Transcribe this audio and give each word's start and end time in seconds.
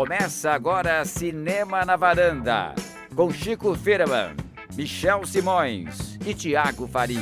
Começa 0.00 0.52
agora 0.52 1.04
Cinema 1.04 1.84
na 1.84 1.94
Varanda, 1.94 2.74
com 3.14 3.30
Chico 3.30 3.74
Firman, 3.74 4.34
Michel 4.74 5.26
Simões 5.26 6.18
e 6.26 6.32
Tiago 6.32 6.86
Faria. 6.86 7.20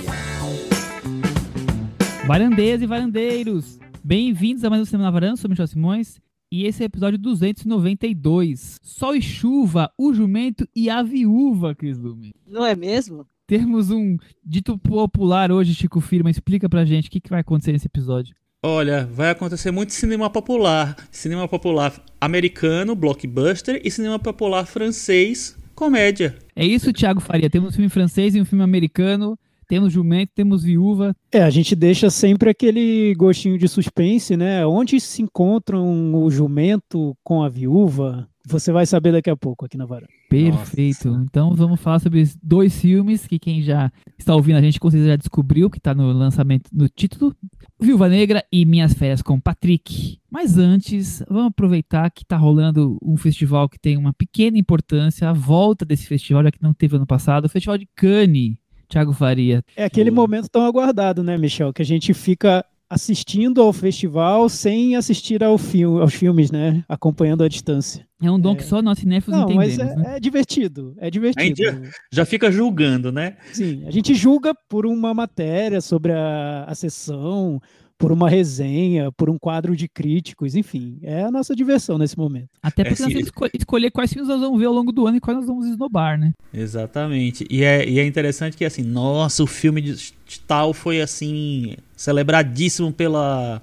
Varandeiras 2.25 2.81
e 2.81 2.87
varandeiros, 2.87 3.81
bem-vindos 4.05 4.63
a 4.63 4.71
mais 4.71 4.81
um 4.81 4.85
Cinema 4.85 5.07
na 5.07 5.11
Varanda, 5.11 5.37
sou 5.39 5.51
Michel 5.51 5.67
Simões. 5.67 6.21
E 6.53 6.67
esse 6.67 6.85
é 6.85 6.85
o 6.85 6.87
episódio 6.87 7.19
292. 7.19 8.79
Sol 8.81 9.17
e 9.17 9.23
chuva, 9.23 9.93
o 9.99 10.15
jumento 10.15 10.65
e 10.73 10.89
a 10.89 11.03
viúva, 11.03 11.75
Cris 11.75 11.99
Lume. 11.99 12.33
Não 12.47 12.65
é 12.65 12.77
mesmo? 12.77 13.27
Temos 13.45 13.91
um 13.91 14.17
dito 14.45 14.79
popular 14.79 15.51
hoje, 15.51 15.75
Chico 15.75 16.01
Firma. 16.01 16.31
Explica 16.31 16.69
pra 16.69 16.85
gente 16.85 17.09
o 17.09 17.11
que, 17.11 17.21
que 17.21 17.31
vai 17.31 17.41
acontecer 17.41 17.73
nesse 17.73 17.89
episódio. 17.89 18.37
Olha, 18.61 19.07
vai 19.13 19.31
acontecer 19.31 19.71
muito 19.71 19.93
cinema 19.93 20.29
popular. 20.29 20.97
Cinema 21.13 21.47
popular 21.47 21.95
americano, 22.21 22.97
blockbuster, 22.97 23.81
e 23.85 23.91
cinema 23.91 24.19
popular 24.19 24.67
francês, 24.67 25.57
comédia. 25.77 26.37
É 26.57 26.67
isso, 26.67 26.93
Thiago 26.93 27.21
Faria. 27.21 27.49
Temos 27.49 27.71
um 27.71 27.73
filme 27.77 27.89
francês 27.89 28.35
e 28.35 28.41
um 28.41 28.45
filme 28.45 28.65
americano. 28.65 29.39
Temos 29.69 29.93
jumento, 29.93 30.33
temos 30.35 30.65
viúva. 30.65 31.15
É, 31.31 31.43
a 31.43 31.51
gente 31.51 31.77
deixa 31.77 32.11
sempre 32.11 32.51
aquele 32.51 33.15
gostinho 33.15 33.57
de 33.57 33.69
suspense, 33.69 34.37
né? 34.37 34.67
Onde 34.67 34.99
se 34.99 35.23
encontram 35.23 36.15
o 36.15 36.29
jumento 36.29 37.17
com 37.23 37.45
a 37.45 37.49
viúva? 37.49 38.27
Você 38.45 38.73
vai 38.73 38.87
saber 38.87 39.13
daqui 39.13 39.31
a 39.31 39.37
pouco 39.37 39.67
aqui 39.67 39.77
na 39.77 39.87
varanda. 39.87 40.18
Perfeito. 40.29 41.09
Nossa. 41.09 41.25
Então 41.25 41.55
vamos 41.55 41.81
falar 41.81 41.99
sobre 41.99 42.23
dois 42.43 42.81
filmes 42.81 43.27
que 43.27 43.39
quem 43.39 43.63
já 43.63 43.91
está 44.19 44.35
ouvindo 44.35 44.57
a 44.57 44.61
gente 44.61 44.79
com 44.79 44.91
certeza 44.91 45.11
já 45.11 45.17
descobriu, 45.17 45.71
que 45.71 45.79
está 45.79 45.95
no 45.95 46.13
lançamento, 46.13 46.71
no 46.73 46.89
título. 46.89 47.35
Viúva 47.81 48.09
Negra 48.09 48.45
e 48.53 48.65
Minhas 48.65 48.93
Férias 48.93 49.23
com 49.23 49.41
Patrick. 49.41 50.19
Mas 50.31 50.59
antes, 50.59 51.23
vamos 51.29 51.47
aproveitar 51.47 52.11
que 52.11 52.23
está 52.23 52.37
rolando 52.37 52.99
um 53.03 53.17
festival 53.17 53.69
que 53.69 53.79
tem 53.79 53.97
uma 53.97 54.13
pequena 54.13 54.59
importância, 54.59 55.29
a 55.29 55.33
volta 55.33 55.85
desse 55.85 56.07
festival, 56.07 56.43
já 56.43 56.51
que 56.51 56.63
não 56.63 56.75
teve 56.75 56.97
ano 56.97 57.07
passado, 57.07 57.47
o 57.47 57.49
Festival 57.49 57.79
de 57.79 57.89
Cannes. 57.95 58.57
Thiago 58.89 59.13
Faria. 59.13 59.63
É 59.77 59.85
aquele 59.85 60.11
momento 60.11 60.49
tão 60.49 60.65
aguardado, 60.65 61.23
né, 61.23 61.37
Michel? 61.37 61.73
Que 61.73 61.83
a 61.83 61.85
gente 61.85 62.15
fica 62.15 62.65
assistindo 62.91 63.61
ao 63.61 63.73
festival 63.73 64.49
sem 64.49 64.97
assistir 64.97 65.45
ao 65.45 65.59
filme, 65.59 66.01
aos 66.01 66.15
filmes, 66.15 66.51
né? 66.51 66.83
Acompanhando 66.89 67.45
à 67.45 67.49
distância. 67.49 68.07
É 68.23 68.31
um 68.31 68.41
dom 68.41 68.53
é... 68.53 68.57
que 68.57 68.65
só 68.65 68.81
nós 68.81 68.99
cinéfilos 68.99 69.39
Não, 69.39 69.45
entendemos. 69.45 69.77
Mas 69.77 69.91
é, 69.91 69.97
né? 69.97 70.17
é 70.17 70.21
divertido, 70.21 70.95
é 70.99 71.11
divertido. 71.11 71.63
já 72.11 72.25
fica 72.25 72.51
julgando, 72.51 73.13
né? 73.13 73.37
Sim, 73.53 73.85
a 73.87 73.91
gente 73.91 74.15
julga 74.15 74.55
por 74.69 74.87
uma 74.87 75.13
matéria 75.13 75.81
sobre 75.81 76.13
a, 76.13 76.65
a 76.67 76.75
sessão, 76.75 77.61
por 77.99 78.13
uma 78.13 78.31
resenha, 78.31 79.11
por 79.11 79.29
um 79.29 79.37
quadro 79.37 79.75
de 79.75 79.89
críticos, 79.89 80.55
enfim, 80.55 80.99
é 81.03 81.25
a 81.25 81.31
nossa 81.31 81.55
diversão 81.55 81.99
nesse 81.99 82.17
momento. 82.17 82.49
Até 82.63 82.85
porque 82.85 83.03
é, 83.03 83.07
nós 83.07 83.13
temos 83.13 83.51
que 83.51 83.59
escolher 83.59 83.91
quais 83.91 84.13
filmes 84.13 84.29
nós 84.29 84.41
vamos 84.41 84.59
ver 84.59 84.67
ao 84.67 84.73
longo 84.73 84.93
do 84.93 85.07
ano 85.07 85.17
e 85.17 85.21
quais 85.21 85.37
nós 85.37 85.47
vamos 85.47 85.67
esnobar, 85.67 86.17
né? 86.17 86.33
Exatamente. 86.55 87.45
E 87.51 87.65
é, 87.65 87.87
e 87.87 87.99
é 87.99 88.07
interessante 88.07 88.57
que, 88.57 88.65
assim, 88.65 88.83
nossa, 88.83 89.43
o 89.43 89.47
filme 89.47 89.83
de 89.83 90.15
tal 90.47 90.73
foi, 90.73 91.01
assim, 91.01 91.75
celebradíssimo 91.99 92.93
pela 92.93 93.61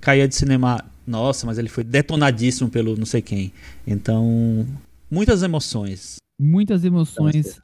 Caia 0.00 0.28
de 0.28 0.34
Cinema. 0.34 0.84
Nossa, 1.06 1.46
mas 1.46 1.56
ele 1.56 1.68
foi 1.68 1.84
detonadíssimo 1.84 2.68
pelo 2.68 2.96
não 2.96 3.06
sei 3.06 3.22
quem. 3.22 3.52
Então, 3.86 4.66
muitas 5.10 5.42
emoções. 5.42 6.16
Muitas 6.38 6.84
emoções. 6.84 7.62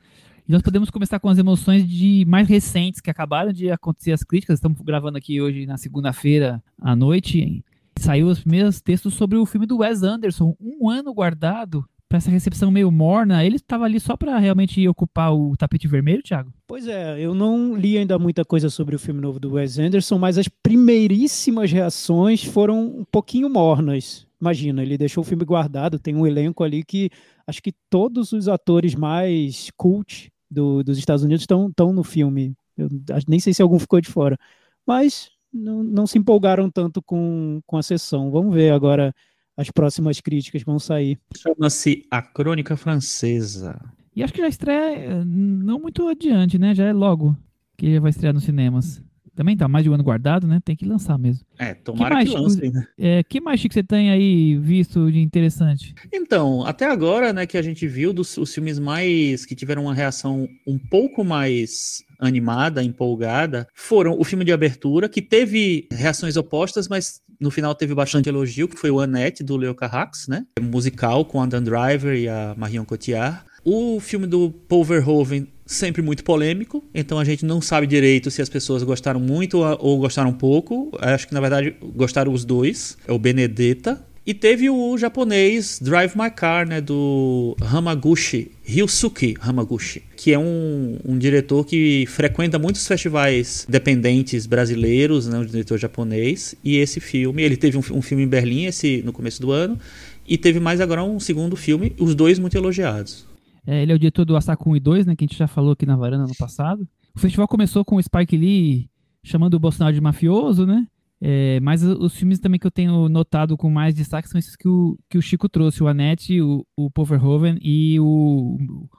E 0.49 0.53
nós 0.53 0.63
podemos 0.63 0.89
começar 0.89 1.19
com 1.19 1.29
as 1.29 1.37
emoções 1.37 1.87
de 1.87 2.25
mais 2.27 2.49
recentes 2.49 3.01
que 3.01 3.11
acabaram 3.11 3.53
de 3.53 3.71
acontecer 3.71 4.13
as 4.13 4.23
críticas. 4.23 4.59
Estamos 4.59 4.81
gravando 4.81 5.19
aqui 5.19 5.41
hoje 5.41 5.67
na 5.67 5.77
segunda-feira 5.77 6.63
à 6.81 6.95
noite. 6.95 7.65
Saiu 7.99 8.29
os 8.29 8.41
primeiros 8.41 8.81
textos 8.81 9.15
sobre 9.15 9.37
o 9.37 9.47
filme 9.47 9.67
do 9.67 9.79
Wes 9.79 10.03
Anderson, 10.03 10.57
um 10.61 10.89
ano 10.89 11.13
guardado 11.13 11.85
para 12.15 12.19
essa 12.19 12.31
recepção 12.31 12.71
meio 12.71 12.93
morna. 12.93 13.45
Ele 13.45 13.57
estava 13.57 13.85
ali 13.85 13.99
só 13.99 14.17
para 14.17 14.39
realmente 14.39 14.87
ocupar 14.87 15.35
o 15.35 15.57
tapete 15.57 15.89
vermelho, 15.89 16.23
Thiago? 16.23 16.53
Pois 16.65 16.87
é, 16.87 17.19
eu 17.21 17.35
não 17.35 17.75
li 17.75 17.99
ainda 17.99 18.17
muita 18.21 18.45
coisa 18.45 18.71
sobre 18.71 18.95
o 18.95 18.99
filme 19.01 19.21
novo 19.21 19.41
do 19.41 19.55
Wes 19.55 19.81
Anderson, 19.81 20.17
mas 20.17 20.39
as 20.39 20.47
primeiríssimas 20.47 21.73
reações 21.73 22.45
foram 22.45 23.01
um 23.01 23.05
pouquinho 23.05 23.51
mornas. 23.51 24.29
Imagina, 24.41 24.83
ele 24.83 24.97
deixou 24.97 25.23
o 25.23 25.27
filme 25.27 25.45
guardado, 25.45 25.99
tem 25.99 26.15
um 26.15 26.25
elenco 26.25 26.63
ali 26.63 26.85
que 26.85 27.11
acho 27.49 27.61
que 27.61 27.73
todos 27.91 28.31
os 28.31 28.47
atores 28.47 28.95
mais 28.95 29.71
cult 29.77 30.31
do, 30.49 30.85
dos 30.85 30.99
Estados 30.99 31.25
Unidos 31.25 31.43
estão 31.43 31.93
no 31.93 32.05
filme. 32.05 32.55
Eu 32.79 32.89
nem 33.27 33.41
sei 33.41 33.53
se 33.53 33.61
algum 33.61 33.79
ficou 33.79 34.01
de 34.01 34.09
fora. 34.09 34.39
Mas 34.87 35.31
não, 35.53 35.83
não 35.83 36.07
se 36.07 36.17
empolgaram 36.17 36.71
tanto 36.71 37.03
com, 37.03 37.61
com 37.67 37.77
a 37.77 37.83
sessão. 37.83 38.31
Vamos 38.31 38.55
ver 38.55 38.73
agora 38.73 39.13
as 39.57 39.71
próximas 39.71 40.21
críticas 40.21 40.63
vão 40.63 40.79
sair. 40.79 41.19
Chama-se 41.37 42.07
A 42.11 42.23
Crônica 42.23 42.77
Francesa. 42.77 43.81
E 44.17 44.23
acho 44.23 44.33
que 44.33 44.41
já 44.41 44.49
estreia 44.49 44.97
eh, 44.97 45.25
não 45.25 45.79
muito 45.79 46.07
adiante, 46.09 46.59
né? 46.59 46.75
Já 46.75 46.85
é 46.87 46.93
logo 46.93 47.37
que 47.77 47.99
vai 47.99 48.11
estrear 48.11 48.33
nos 48.33 48.45
cinemas. 48.45 49.03
Também 49.35 49.57
tá 49.57 49.67
mais 49.67 49.85
de 49.85 49.91
um 49.91 49.95
ano 49.95 50.05
guardado, 50.05 50.47
né? 50.47 50.61
Tem 50.65 50.77
que 50.77 50.85
lançar 50.85 51.19
mesmo. 51.19 51.45
É, 51.59 51.75
tomara 51.75 52.11
que, 52.11 52.15
mais, 52.15 52.31
que 52.31 52.37
lance, 52.37 52.71
né? 52.71 52.87
É, 52.99 53.23
que 53.23 53.41
mais, 53.41 53.61
Chico, 53.61 53.75
você 53.75 53.83
tem 53.83 54.11
aí 54.11 54.57
visto 54.59 55.11
de 55.11 55.21
interessante? 55.21 55.95
Então, 56.13 56.65
até 56.65 56.87
agora, 56.87 57.33
né, 57.33 57.47
que 57.47 57.59
a 57.59 57.63
gente 57.63 57.87
viu 57.87 58.13
dos 58.13 58.37
os 58.37 58.53
filmes 58.55 58.79
mais 58.79 59.45
que 59.45 59.55
tiveram 59.55 59.85
uma 59.85 59.95
reação 59.95 60.49
um 60.67 60.79
pouco 60.79 61.25
mais 61.25 62.03
animada, 62.19 62.83
empolgada, 62.83 63.67
foram 63.75 64.19
o 64.19 64.25
filme 64.25 64.45
de 64.45 64.53
abertura, 64.53 65.09
que 65.09 65.21
teve 65.21 65.89
reações 65.93 66.37
opostas, 66.37 66.89
mas 66.89 67.21
no 67.41 67.51
final 67.51 67.75
teve 67.75 67.95
bastante 67.95 68.29
elogio, 68.29 68.69
que 68.69 68.79
foi 68.79 68.91
o 68.91 69.01
Annette, 69.01 69.43
do 69.43 69.57
Leo 69.57 69.75
Carrax, 69.75 70.29
né? 70.29 70.47
Musical 70.61 71.25
com 71.25 71.43
a 71.43 71.47
Dan 71.47 71.63
Driver 71.63 72.17
e 72.17 72.29
a 72.29 72.55
Marion 72.57 72.85
Cotillard. 72.85 73.45
O 73.65 73.99
filme 73.99 74.27
do 74.27 74.51
Paul 74.51 74.85
Verhoeven 74.85 75.49
sempre 75.67 76.03
muito 76.03 76.25
polêmico, 76.25 76.85
então 76.95 77.19
a 77.19 77.25
gente 77.25 77.45
não 77.45 77.61
sabe 77.61 77.87
direito 77.87 78.31
se 78.31 78.43
as 78.43 78.49
pessoas 78.49 78.83
gostaram 78.83 79.21
muito 79.21 79.59
ou 79.59 79.99
gostaram 79.99 80.33
pouco. 80.33 80.91
Acho 81.01 81.27
que 81.27 81.35
na 81.35 81.41
verdade 81.41 81.75
gostaram 81.95 82.33
os 82.33 82.45
dois. 82.45 82.97
É 83.07 83.13
o 83.13 83.19
Benedetta. 83.19 84.05
E 84.27 84.33
teve 84.33 84.71
o 84.71 84.97
japonês 84.97 85.79
Drive 85.83 86.17
My 86.17 86.31
Car, 86.31 86.67
né, 86.67 86.81
do 86.81 87.55
Hamaguchi, 87.61 88.51
Ryusuke 88.65 89.35
Hamaguchi, 89.39 90.03
que 90.17 90.33
é 90.33 90.39
um, 90.39 90.97
um 91.05 91.19
diretor 91.19 91.63
que 91.63 92.07
frequenta 92.09 92.59
muitos 92.59 92.87
festivais 92.87 93.67
dependentes 93.69 94.47
brasileiros, 94.47 95.29
né, 95.29 95.37
um 95.37 95.45
diretor 95.45 95.77
japonês. 95.77 96.55
E 96.65 96.79
esse 96.79 97.01
filme, 97.01 97.43
ele 97.43 97.55
teve 97.55 97.77
um, 97.77 97.83
um 97.93 98.01
filme 98.01 98.25
em 98.25 98.27
Berlim 98.27 98.65
esse, 98.65 99.03
no 99.05 99.13
começo 99.13 99.43
do 99.43 99.53
ano, 99.53 99.79
e 100.27 100.39
teve 100.39 100.59
mais 100.59 100.81
agora 100.81 101.05
um 101.05 101.21
segundo 101.21 101.55
filme, 101.55 101.93
os 101.99 102.15
dois 102.15 102.39
muito 102.39 102.57
elogiados. 102.57 103.27
É, 103.67 103.83
ele 103.83 103.93
é 103.93 103.95
o 103.95 103.99
diretor 103.99 104.25
do 104.25 104.37
Assaku 104.37 104.71
1 104.71 104.77
e 104.77 104.81
2, 104.81 105.07
né, 105.07 105.17
que 105.17 105.25
a 105.25 105.27
gente 105.27 105.39
já 105.39 105.47
falou 105.47 105.73
aqui 105.73 105.87
na 105.87 105.97
varanda 105.97 106.27
no 106.27 106.37
passado. 106.37 106.87
O 107.15 107.19
festival 107.19 107.49
começou 107.49 107.85
com 107.85 107.97
o 107.97 108.03
Spike 108.03 108.37
Lee 108.37 108.91
chamando 109.23 109.55
o 109.55 109.61
Bolsonaro 109.61 109.95
de 109.95 110.01
mafioso, 110.01 110.67
né? 110.67 110.87
É, 111.21 111.59
mas 111.61 111.83
os 111.83 112.15
filmes 112.15 112.39
também 112.39 112.61
que 112.61 112.67
eu 112.67 112.71
tenho 112.71 113.09
notado 113.09 113.57
com 113.57 113.71
mais 113.71 113.95
destaque 113.95 114.29
são 114.29 114.39
esses 114.39 114.57
que 114.57 114.69
o, 114.69 114.99
que 115.09 115.17
o 115.17 115.23
Chico 115.23 115.49
trouxe, 115.49 115.83
o 115.83 115.89
Annette, 115.89 116.41
o, 116.43 116.67
o 116.77 116.91
Poverhoven 116.91 117.59
e 117.63 117.99
o, 117.99 118.59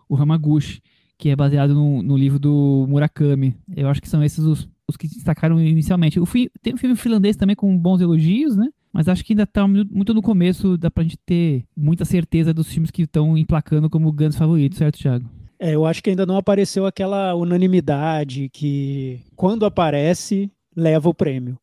o 0.10 0.16
Hamaguchi, 0.16 0.82
que 1.20 1.30
é 1.30 1.36
baseado 1.36 1.76
no, 1.76 2.02
no 2.02 2.18
livro 2.18 2.40
do 2.40 2.88
Murakami. 2.90 3.56
Eu 3.76 3.88
acho 3.90 4.02
que 4.02 4.10
são 4.10 4.24
esses 4.24 4.44
os, 4.44 4.68
os 4.88 4.98
que 4.98 5.08
destacaram 5.08 5.62
inicialmente. 5.62 6.20
O 6.20 6.26
fi, 6.26 6.50
tem 6.64 6.74
um 6.74 6.78
filme 6.78 6.96
finlandês 6.96 7.36
também 7.36 7.56
com 7.56 7.78
bons 7.78 8.02
elogios, 8.02 8.56
né? 8.56 8.70
Mas 8.96 9.10
acho 9.10 9.26
que 9.26 9.34
ainda 9.34 9.44
está 9.44 9.68
muito 9.68 10.14
no 10.14 10.22
começo, 10.22 10.78
dá 10.78 10.90
pra 10.90 11.04
gente 11.04 11.18
ter 11.18 11.66
muita 11.76 12.06
certeza 12.06 12.54
dos 12.54 12.70
filmes 12.70 12.90
que 12.90 13.02
estão 13.02 13.38
emplacando 13.38 13.90
como 13.90 14.10
grandes 14.10 14.38
favoritos, 14.38 14.78
certo, 14.78 14.98
Thiago? 14.98 15.30
É, 15.60 15.76
eu 15.76 15.86
acho 15.86 16.02
que 16.02 16.12
ainda 16.12 16.26
não 16.26 16.38
apareceu 16.38 16.86
aquela 16.86 17.36
unanimidade 17.36 18.48
que, 18.54 19.20
quando 19.36 19.66
aparece, 19.66 20.50
leva 20.74 21.10
o 21.10 21.14
prêmio. 21.14 21.58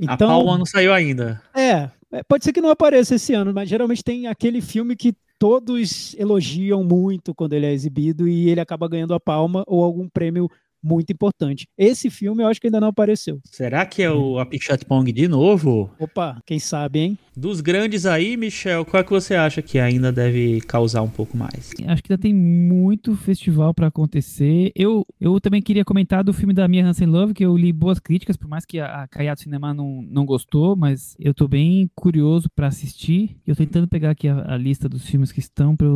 Então, 0.00 0.30
a 0.30 0.32
palma 0.32 0.56
não 0.56 0.64
saiu 0.64 0.94
ainda. 0.94 1.42
É, 1.54 1.90
é, 2.10 2.22
pode 2.26 2.44
ser 2.44 2.54
que 2.54 2.60
não 2.62 2.70
apareça 2.70 3.16
esse 3.16 3.34
ano, 3.34 3.52
mas 3.52 3.68
geralmente 3.68 4.02
tem 4.02 4.26
aquele 4.26 4.62
filme 4.62 4.96
que 4.96 5.14
todos 5.38 6.14
elogiam 6.18 6.82
muito 6.82 7.34
quando 7.34 7.52
ele 7.52 7.66
é 7.66 7.72
exibido 7.72 8.26
e 8.26 8.48
ele 8.48 8.62
acaba 8.62 8.88
ganhando 8.88 9.12
a 9.12 9.20
palma 9.20 9.62
ou 9.66 9.84
algum 9.84 10.08
prêmio 10.08 10.50
muito 10.82 11.12
importante. 11.12 11.66
Esse 11.76 12.10
filme 12.10 12.42
eu 12.42 12.48
acho 12.48 12.60
que 12.60 12.66
ainda 12.66 12.80
não 12.80 12.88
apareceu. 12.88 13.40
Será 13.44 13.84
que 13.84 14.02
é 14.02 14.10
o 14.10 14.38
Apichat 14.38 14.84
Pong 14.84 15.10
de 15.12 15.28
novo? 15.28 15.90
Opa, 15.98 16.40
quem 16.46 16.58
sabe, 16.58 16.98
hein? 17.00 17.18
Dos 17.36 17.60
grandes 17.60 18.04
aí, 18.04 18.36
Michel, 18.36 18.84
qual 18.84 19.00
é 19.00 19.04
que 19.04 19.10
você 19.10 19.34
acha 19.34 19.62
que 19.62 19.78
ainda 19.78 20.10
deve 20.10 20.60
causar 20.62 21.02
um 21.02 21.08
pouco 21.08 21.36
mais? 21.36 21.72
Acho 21.86 22.02
que 22.02 22.12
ainda 22.12 22.20
tem 22.20 22.34
muito 22.34 23.16
festival 23.16 23.72
para 23.72 23.86
acontecer. 23.86 24.72
Eu, 24.74 25.04
eu 25.20 25.40
também 25.40 25.62
queria 25.62 25.84
comentar 25.84 26.24
do 26.24 26.32
filme 26.32 26.52
da 26.52 26.66
Mia 26.66 26.84
Hansen 26.84 27.06
Love, 27.06 27.34
que 27.34 27.44
eu 27.44 27.56
li 27.56 27.72
boas 27.72 27.98
críticas, 27.98 28.36
por 28.36 28.48
mais 28.48 28.64
que 28.64 28.80
a, 28.80 29.02
a 29.02 29.08
Kayado 29.08 29.40
Cinema 29.40 29.72
não, 29.72 30.02
não 30.02 30.26
gostou, 30.26 30.74
mas 30.74 31.16
eu 31.18 31.32
tô 31.32 31.46
bem 31.46 31.88
curioso 31.94 32.48
para 32.54 32.66
assistir. 32.66 33.36
Eu 33.46 33.54
tô 33.54 33.62
tentando 33.62 33.88
pegar 33.88 34.10
aqui 34.10 34.26
a, 34.26 34.54
a 34.54 34.56
lista 34.56 34.88
dos 34.88 35.06
filmes 35.06 35.30
que 35.30 35.40
estão 35.40 35.76
para 35.76 35.86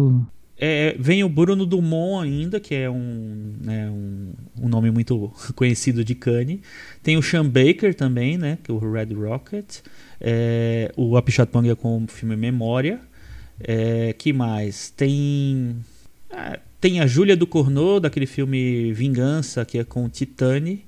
é, 0.64 0.94
vem 0.96 1.24
o 1.24 1.28
Bruno 1.28 1.66
Dumont 1.66 2.22
ainda, 2.22 2.60
que 2.60 2.72
é 2.72 2.88
um, 2.88 3.52
né, 3.60 3.90
um, 3.90 4.32
um, 4.62 4.68
nome 4.68 4.92
muito 4.92 5.32
conhecido 5.56 6.04
de 6.04 6.14
Cannes. 6.14 6.60
Tem 7.02 7.16
o 7.16 7.22
Sean 7.22 7.44
Baker 7.44 7.92
também, 7.92 8.38
né, 8.38 8.58
que 8.62 8.70
é 8.70 8.74
o 8.74 8.78
Red 8.78 9.12
Rocket. 9.12 9.80
É, 10.20 10.92
o 10.96 11.16
Apichat 11.16 11.50
Panga 11.50 11.74
com 11.74 12.04
o 12.04 12.06
filme 12.06 12.36
Memória. 12.36 13.00
É, 13.58 14.12
que 14.12 14.32
mais? 14.32 14.90
Tem. 14.90 15.74
Ah, 16.30 16.60
tem 16.80 17.00
a 17.00 17.08
Júlia 17.08 17.36
do 17.36 17.46
Cornô, 17.46 17.98
daquele 17.98 18.26
filme 18.26 18.92
Vingança, 18.92 19.64
que 19.64 19.78
é 19.78 19.84
com 19.84 20.08
Titane. 20.08 20.84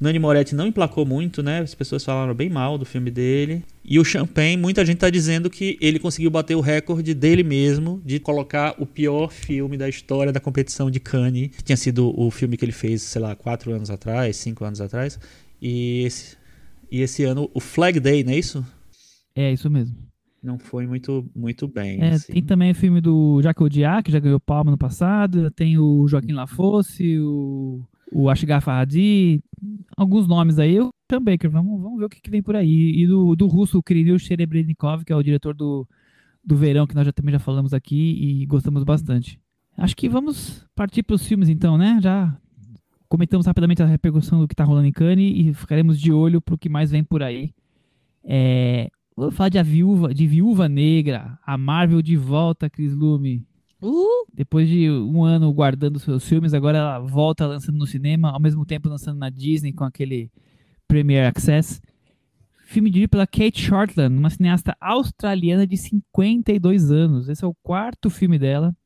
Nani 0.00 0.18
Moretti 0.18 0.54
não 0.54 0.66
emplacou 0.66 1.04
muito, 1.04 1.42
né? 1.42 1.60
As 1.60 1.74
pessoas 1.74 2.04
falaram 2.04 2.34
bem 2.34 2.48
mal 2.48 2.78
do 2.78 2.84
filme 2.84 3.10
dele. 3.10 3.64
E 3.84 3.98
o 3.98 4.04
Champagne, 4.04 4.56
muita 4.56 4.84
gente 4.84 4.98
tá 4.98 5.10
dizendo 5.10 5.50
que 5.50 5.76
ele 5.80 5.98
conseguiu 5.98 6.30
bater 6.30 6.54
o 6.54 6.60
recorde 6.60 7.14
dele 7.14 7.42
mesmo 7.42 8.00
de 8.04 8.20
colocar 8.20 8.74
o 8.78 8.86
pior 8.86 9.32
filme 9.32 9.76
da 9.76 9.88
história 9.88 10.32
da 10.32 10.38
competição 10.38 10.90
de 10.90 11.00
Cannes. 11.00 11.48
Que 11.56 11.64
tinha 11.64 11.76
sido 11.76 12.12
o 12.18 12.30
filme 12.30 12.56
que 12.56 12.64
ele 12.64 12.72
fez, 12.72 13.02
sei 13.02 13.20
lá, 13.20 13.34
quatro 13.34 13.72
anos 13.72 13.90
atrás, 13.90 14.36
cinco 14.36 14.64
anos 14.64 14.80
atrás. 14.80 15.18
E 15.60 16.04
esse, 16.04 16.36
e 16.90 17.00
esse 17.00 17.24
ano, 17.24 17.50
o 17.52 17.58
Flag 17.58 17.98
Day, 17.98 18.22
não 18.22 18.32
é 18.32 18.38
isso? 18.38 18.64
É, 19.34 19.52
isso 19.52 19.68
mesmo. 19.68 19.96
Não 20.40 20.58
foi 20.58 20.86
muito, 20.86 21.28
muito 21.34 21.66
bem. 21.66 22.00
É, 22.00 22.10
assim. 22.10 22.32
Tem 22.32 22.42
também 22.42 22.70
o 22.70 22.74
filme 22.74 23.00
do 23.00 23.42
Jacques 23.42 23.60
Audiard, 23.60 24.04
que 24.04 24.12
já 24.12 24.20
ganhou 24.20 24.38
palma 24.38 24.70
no 24.70 24.78
passado. 24.78 25.50
Tem 25.50 25.76
o 25.76 26.06
Joaquim 26.06 26.32
Lafosse, 26.32 27.18
o, 27.18 27.80
o 28.12 28.28
Ashgar 28.28 28.60
Farhadi. 28.60 29.40
Alguns 29.96 30.26
nomes 30.26 30.58
aí. 30.58 30.80
O 30.80 30.90
Sean 31.10 31.22
Baker, 31.22 31.50
vamos, 31.50 31.80
vamos 31.80 31.98
ver 31.98 32.04
o 32.06 32.08
que, 32.08 32.20
que 32.20 32.30
vem 32.30 32.42
por 32.42 32.56
aí. 32.56 32.92
E 32.96 33.06
do, 33.06 33.34
do 33.34 33.46
russo, 33.46 33.78
o 33.78 33.82
Kirill 33.82 34.18
Sherebrennikov, 34.18 35.04
que 35.04 35.12
é 35.12 35.16
o 35.16 35.22
diretor 35.22 35.54
do, 35.54 35.86
do 36.44 36.56
Verão, 36.56 36.86
que 36.86 36.94
nós 36.94 37.06
já, 37.06 37.12
também 37.12 37.32
já 37.32 37.38
falamos 37.38 37.72
aqui 37.72 38.40
e 38.42 38.46
gostamos 38.46 38.84
bastante. 38.84 39.40
Acho 39.76 39.96
que 39.96 40.08
vamos 40.08 40.66
partir 40.74 41.02
para 41.02 41.14
os 41.14 41.26
filmes 41.26 41.48
então, 41.48 41.78
né? 41.78 41.98
Já 42.02 42.36
comentamos 43.08 43.46
rapidamente 43.46 43.82
a 43.82 43.86
repercussão 43.86 44.40
do 44.40 44.48
que 44.48 44.54
está 44.54 44.64
rolando 44.64 44.86
em 44.86 44.92
Cannes 44.92 45.32
e 45.34 45.54
ficaremos 45.54 45.98
de 45.98 46.12
olho 46.12 46.40
para 46.40 46.54
o 46.54 46.58
que 46.58 46.68
mais 46.68 46.90
vem 46.90 47.02
por 47.02 47.22
aí. 47.22 47.52
É, 48.24 48.90
vou 49.16 49.30
falar 49.30 49.48
de 49.48 49.58
a 49.58 49.62
viúva, 49.62 50.12
de 50.12 50.26
Viúva 50.26 50.68
Negra, 50.68 51.38
a 51.46 51.56
Marvel 51.56 52.02
de 52.02 52.16
volta, 52.16 52.68
Chris 52.68 52.94
Lume. 52.94 53.47
Uh! 53.80 54.26
Depois 54.34 54.68
de 54.68 54.90
um 54.90 55.24
ano 55.24 55.52
guardando 55.52 55.98
seus 55.98 56.28
filmes, 56.28 56.52
agora 56.52 56.78
ela 56.78 56.98
volta 56.98 57.46
lançando 57.46 57.78
no 57.78 57.86
cinema, 57.86 58.30
ao 58.30 58.40
mesmo 58.40 58.66
tempo 58.66 58.88
lançando 58.88 59.18
na 59.18 59.30
Disney 59.30 59.72
com 59.72 59.84
aquele 59.84 60.30
Premier 60.86 61.28
Access. 61.28 61.80
Filme 62.66 62.90
dirigido 62.90 63.10
pela 63.10 63.26
Kate 63.26 63.60
Shortland, 63.60 64.16
uma 64.16 64.30
cineasta 64.30 64.76
australiana 64.80 65.66
de 65.66 65.76
52 65.76 66.90
anos. 66.90 67.28
Esse 67.28 67.44
é 67.44 67.46
o 67.46 67.54
quarto 67.62 68.10
filme 68.10 68.38
dela. 68.38 68.76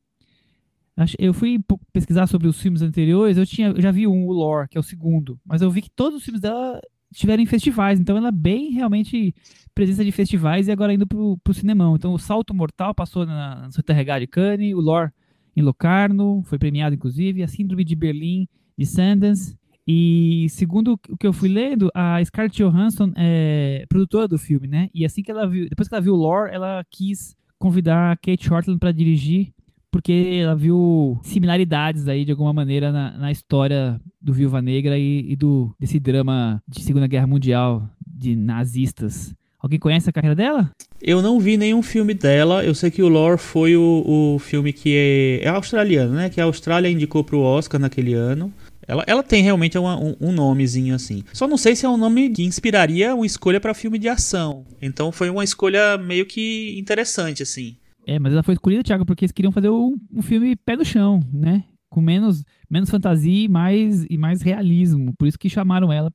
Eu 1.17 1.33
fui 1.33 1.59
pesquisar 1.91 2.27
sobre 2.27 2.47
os 2.47 2.61
filmes 2.61 2.83
anteriores, 2.83 3.35
eu, 3.35 3.45
tinha, 3.47 3.69
eu 3.69 3.81
já 3.81 3.89
vi 3.89 4.05
um, 4.05 4.27
o 4.27 4.31
Lore, 4.31 4.69
que 4.69 4.77
é 4.77 4.79
o 4.79 4.83
segundo, 4.83 5.39
mas 5.43 5.61
eu 5.61 5.71
vi 5.71 5.81
que 5.81 5.89
todos 5.89 6.19
os 6.19 6.23
filmes 6.23 6.39
dela 6.39 6.79
estiveram 7.13 7.43
em 7.43 7.45
festivais, 7.45 7.99
então 7.99 8.17
ela 8.17 8.29
é 8.29 8.31
bem 8.31 8.71
realmente 8.71 9.33
presença 9.73 10.03
de 10.03 10.11
festivais 10.11 10.67
e 10.67 10.71
agora 10.71 10.93
indo 10.93 11.07
pro, 11.07 11.37
pro 11.43 11.53
cinemão. 11.53 11.95
Então 11.95 12.13
o 12.13 12.19
Salto 12.19 12.53
Mortal 12.53 12.93
passou 12.93 13.25
na, 13.25 13.61
na 13.61 13.71
Santa 13.71 13.93
de 13.93 14.27
Cannes, 14.27 14.73
o 14.73 14.79
Lore 14.79 15.11
em 15.55 15.61
Locarno, 15.61 16.43
foi 16.45 16.57
premiado 16.57 16.95
inclusive, 16.95 17.43
a 17.43 17.47
Síndrome 17.47 17.83
de 17.83 17.95
Berlim 17.95 18.47
de 18.77 18.85
Sundance. 18.85 19.57
E 19.85 20.47
segundo 20.49 20.99
o 21.09 21.17
que 21.17 21.27
eu 21.27 21.33
fui 21.33 21.49
lendo, 21.49 21.91
a 21.93 22.23
Scarlett 22.23 22.63
Johansson 22.63 23.11
é 23.17 23.85
produtora 23.89 24.27
do 24.27 24.37
filme, 24.37 24.67
né? 24.67 24.89
E 24.93 25.05
assim 25.05 25.21
que 25.21 25.29
ela 25.29 25.45
viu, 25.45 25.67
depois 25.67 25.89
que 25.89 25.93
ela 25.93 26.01
viu 26.01 26.13
o 26.13 26.17
Lore, 26.17 26.53
ela 26.53 26.83
quis 26.89 27.35
convidar 27.59 28.11
a 28.11 28.15
Kate 28.15 28.45
Shortland 28.45 28.79
para 28.79 28.91
dirigir, 28.91 29.53
porque 29.93 30.39
ela 30.41 30.55
viu 30.55 31.19
similaridades 31.21 32.07
aí 32.07 32.25
de 32.25 32.31
alguma 32.31 32.51
maneira 32.51 32.91
na, 32.91 33.15
na 33.15 33.31
história 33.31 34.01
do 34.19 34.33
Viúva 34.33 34.59
Negra 34.59 34.97
e, 34.97 35.31
e 35.31 35.35
do 35.35 35.71
desse 35.79 35.99
drama 35.99 36.61
de 36.67 36.81
Segunda 36.81 37.05
Guerra 37.05 37.27
Mundial 37.27 37.87
de 38.05 38.35
nazistas. 38.35 39.33
Alguém 39.59 39.79
conhece 39.79 40.09
a 40.09 40.13
carreira 40.13 40.35
dela? 40.35 40.71
Eu 41.01 41.21
não 41.21 41.39
vi 41.39 41.55
nenhum 41.57 41.81
filme 41.81 42.13
dela. 42.13 42.65
Eu 42.65 42.73
sei 42.75 42.89
que 42.91 43.01
o 43.03 43.07
Lore 43.07 43.37
foi 43.37 43.77
o, 43.77 44.03
o 44.35 44.39
filme 44.39 44.73
que 44.73 44.93
é, 45.41 45.45
é 45.45 45.47
australiano, 45.49 46.13
né? 46.15 46.29
Que 46.29 46.41
a 46.41 46.45
Austrália 46.45 46.89
indicou 46.89 47.23
pro 47.23 47.39
Oscar 47.39 47.79
naquele 47.79 48.13
ano. 48.13 48.51
Ela, 48.85 49.03
ela 49.07 49.23
tem 49.23 49.41
realmente 49.41 49.77
uma- 49.77 49.97
um, 49.97 50.15
um 50.19 50.31
nomezinho 50.33 50.93
assim. 50.93 51.23
Só 51.31 51.47
não 51.47 51.55
sei 51.55 51.75
se 51.77 51.85
é 51.85 51.89
um 51.89 51.95
nome 51.95 52.29
que 52.31 52.43
inspiraria 52.43 53.15
uma 53.15 53.25
escolha 53.25 53.61
para 53.61 53.73
filme 53.73 53.97
de 53.97 54.09
ação. 54.09 54.65
Então 54.81 55.11
foi 55.13 55.29
uma 55.29 55.43
escolha 55.45 55.97
meio 55.97 56.25
que 56.25 56.75
interessante, 56.77 57.41
assim. 57.43 57.77
É, 58.05 58.19
mas 58.19 58.33
ela 58.33 58.43
foi 58.43 58.53
escolhida, 58.53 58.83
Thiago, 58.83 59.05
porque 59.05 59.23
eles 59.25 59.31
queriam 59.31 59.51
fazer 59.51 59.69
um, 59.69 59.97
um 60.11 60.21
filme 60.21 60.55
pé 60.55 60.75
no 60.75 60.83
chão, 60.83 61.19
né? 61.31 61.63
Com 61.89 62.01
menos, 62.01 62.43
menos 62.69 62.89
fantasia 62.89 63.45
e 63.45 63.47
mais, 63.47 64.05
e 64.09 64.17
mais 64.17 64.41
realismo. 64.41 65.13
Por 65.17 65.27
isso 65.27 65.37
que 65.39 65.49
chamaram 65.49 65.91
ela 65.91 66.11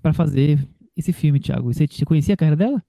pra 0.00 0.12
fazer 0.12 0.66
esse 0.96 1.12
filme, 1.12 1.40
Thiago. 1.40 1.72
Você, 1.72 1.86
você 1.86 2.04
conhecia 2.04 2.34
a 2.34 2.36
carreira 2.36 2.56
dela? 2.56 2.82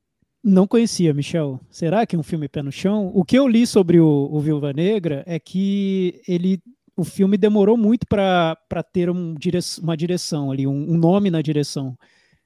Não 0.43 0.67
conhecia, 0.67 1.13
Michel. 1.13 1.59
Será 1.71 2.05
que 2.05 2.15
é 2.15 2.19
um 2.19 2.23
filme 2.23 2.47
pé 2.47 2.61
no 2.61 2.71
chão? 2.71 3.11
O 3.13 3.25
que 3.25 3.37
eu 3.37 3.47
li 3.47 3.65
sobre 3.65 3.99
o, 3.99 4.29
o 4.31 4.39
Viúva 4.39 4.71
Negra 4.71 5.23
é 5.25 5.39
que 5.39 6.21
ele, 6.27 6.59
o 6.95 7.03
filme 7.03 7.35
demorou 7.37 7.75
muito 7.75 8.05
para 8.07 8.55
ter 8.93 9.09
um 9.09 9.33
dire, 9.33 9.57
uma 9.81 9.97
direção 9.97 10.51
ali, 10.51 10.67
um, 10.67 10.91
um 10.93 10.97
nome 10.97 11.31
na 11.31 11.41
direção. 11.41 11.97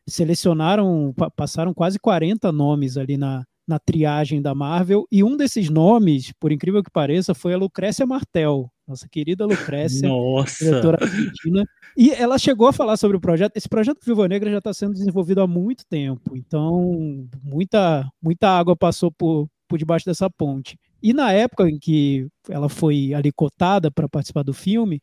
Selecionaram, 0.08 1.14
pa- 1.16 1.30
passaram 1.30 1.74
quase 1.74 2.00
40 2.00 2.52
nomes 2.52 2.98
ali 2.98 3.18
na, 3.18 3.44
na 3.70 3.78
triagem 3.78 4.42
da 4.42 4.56
Marvel, 4.56 5.06
e 5.12 5.24
um 5.24 5.38
desses 5.38 5.70
nomes, 5.70 6.34
por 6.40 6.52
incrível 6.52 6.84
que 6.84 6.90
pareça, 6.90 7.36
foi 7.36 7.54
a 7.54 7.58
Lucrécia 7.58 8.04
Martel, 8.04 8.68
nossa 8.88 9.08
querida 9.08 9.46
Lucrécia 9.46 10.10
Nossa. 10.10 10.66
diretora 10.66 10.98
argentina. 11.00 11.64
E 11.96 12.10
ela 12.10 12.40
chegou 12.40 12.68
a 12.68 12.74
falar 12.74 12.98
sobre 12.98 13.16
o 13.16 13.22
projeto. 13.22 13.56
Esse 13.56 13.70
projeto 13.70 14.04
Viúva 14.04 14.28
Negra 14.28 14.50
já 14.50 14.58
está 14.58 14.74
sendo 14.74 14.94
desenvolvido 14.94 15.42
há 15.42 15.48
muito 15.48 15.86
tempo. 15.88 16.36
Então, 16.36 17.28
muita, 17.44 18.10
muita 18.20 18.50
água 18.50 18.76
passou 18.76 19.12
por, 19.12 19.48
por 19.68 19.78
debaixo 19.78 20.08
dessa 20.08 20.28
ponte. 20.28 20.76
E 21.04 21.14
na 21.14 21.32
época 21.32 21.70
em 21.70 21.78
que 21.78 22.28
ela 22.50 22.68
foi 22.68 23.14
ali 23.14 23.32
cotada 23.32 23.92
para 23.92 24.10
participar 24.10 24.42
do 24.42 24.54
filme, 24.54 25.00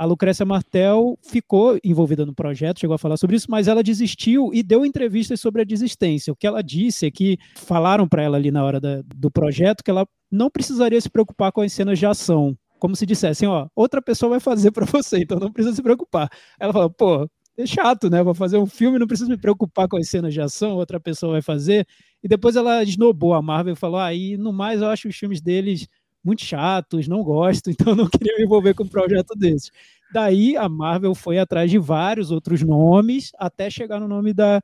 a 0.00 0.06
Lucrécia 0.06 0.46
Martel 0.46 1.18
ficou 1.22 1.78
envolvida 1.84 2.24
no 2.24 2.34
projeto, 2.34 2.80
chegou 2.80 2.94
a 2.94 2.98
falar 2.98 3.18
sobre 3.18 3.36
isso, 3.36 3.50
mas 3.50 3.68
ela 3.68 3.82
desistiu 3.82 4.48
e 4.50 4.62
deu 4.62 4.86
entrevistas 4.86 5.38
sobre 5.38 5.60
a 5.60 5.64
desistência. 5.64 6.32
O 6.32 6.36
que 6.36 6.46
ela 6.46 6.62
disse 6.62 7.04
é 7.04 7.10
que 7.10 7.36
falaram 7.54 8.08
para 8.08 8.22
ela 8.22 8.38
ali 8.38 8.50
na 8.50 8.64
hora 8.64 8.80
da- 8.80 9.02
do 9.14 9.30
projeto 9.30 9.84
que 9.84 9.90
ela 9.90 10.06
não 10.30 10.48
precisaria 10.48 10.98
se 10.98 11.10
preocupar 11.10 11.52
com 11.52 11.60
as 11.60 11.74
cenas 11.74 11.98
de 11.98 12.06
ação. 12.06 12.56
Como 12.78 12.96
se 12.96 13.04
dissessem, 13.04 13.46
ó, 13.46 13.66
outra 13.76 14.00
pessoa 14.00 14.30
vai 14.30 14.40
fazer 14.40 14.70
para 14.70 14.86
você, 14.86 15.18
então 15.18 15.38
não 15.38 15.52
precisa 15.52 15.76
se 15.76 15.82
preocupar. 15.82 16.30
Ela 16.58 16.72
falou, 16.72 16.88
pô, 16.88 17.28
é 17.58 17.66
chato, 17.66 18.08
né? 18.08 18.22
Vou 18.22 18.32
fazer 18.32 18.56
um 18.56 18.64
filme, 18.64 18.98
não 18.98 19.06
preciso 19.06 19.28
me 19.28 19.36
preocupar 19.36 19.86
com 19.86 19.98
as 19.98 20.08
cenas 20.08 20.32
de 20.32 20.40
ação, 20.40 20.76
outra 20.76 20.98
pessoa 20.98 21.32
vai 21.32 21.42
fazer. 21.42 21.86
E 22.24 22.28
depois 22.28 22.56
ela 22.56 22.82
esnobou 22.82 23.34
a 23.34 23.42
Marvel 23.42 23.74
e 23.74 23.76
falou, 23.76 24.00
ah, 24.00 24.14
e 24.14 24.38
no 24.38 24.50
mais 24.50 24.80
eu 24.80 24.88
acho 24.88 25.08
os 25.08 25.16
filmes 25.16 25.42
deles 25.42 25.86
muito 26.24 26.44
chatos, 26.44 27.08
não 27.08 27.22
gosto, 27.22 27.70
então 27.70 27.94
não 27.94 28.08
queria 28.08 28.36
me 28.36 28.44
envolver 28.44 28.74
com 28.74 28.84
um 28.84 28.88
projeto 28.88 29.34
desses. 29.36 29.70
Daí 30.12 30.56
a 30.56 30.68
Marvel 30.68 31.14
foi 31.14 31.38
atrás 31.38 31.70
de 31.70 31.78
vários 31.78 32.30
outros 32.30 32.62
nomes, 32.62 33.30
até 33.38 33.70
chegar 33.70 34.00
no 34.00 34.08
nome 34.08 34.32
da, 34.32 34.60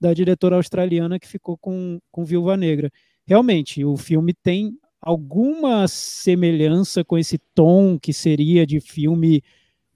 da 0.00 0.12
diretora 0.12 0.56
australiana 0.56 1.18
que 1.18 1.28
ficou 1.28 1.56
com, 1.56 1.98
com 2.10 2.24
Viúva 2.24 2.56
Negra. 2.56 2.90
Realmente, 3.26 3.84
o 3.84 3.96
filme 3.96 4.34
tem 4.34 4.76
alguma 5.00 5.86
semelhança 5.86 7.04
com 7.04 7.16
esse 7.16 7.38
tom 7.54 7.98
que 7.98 8.12
seria 8.12 8.66
de 8.66 8.80
filme 8.80 9.42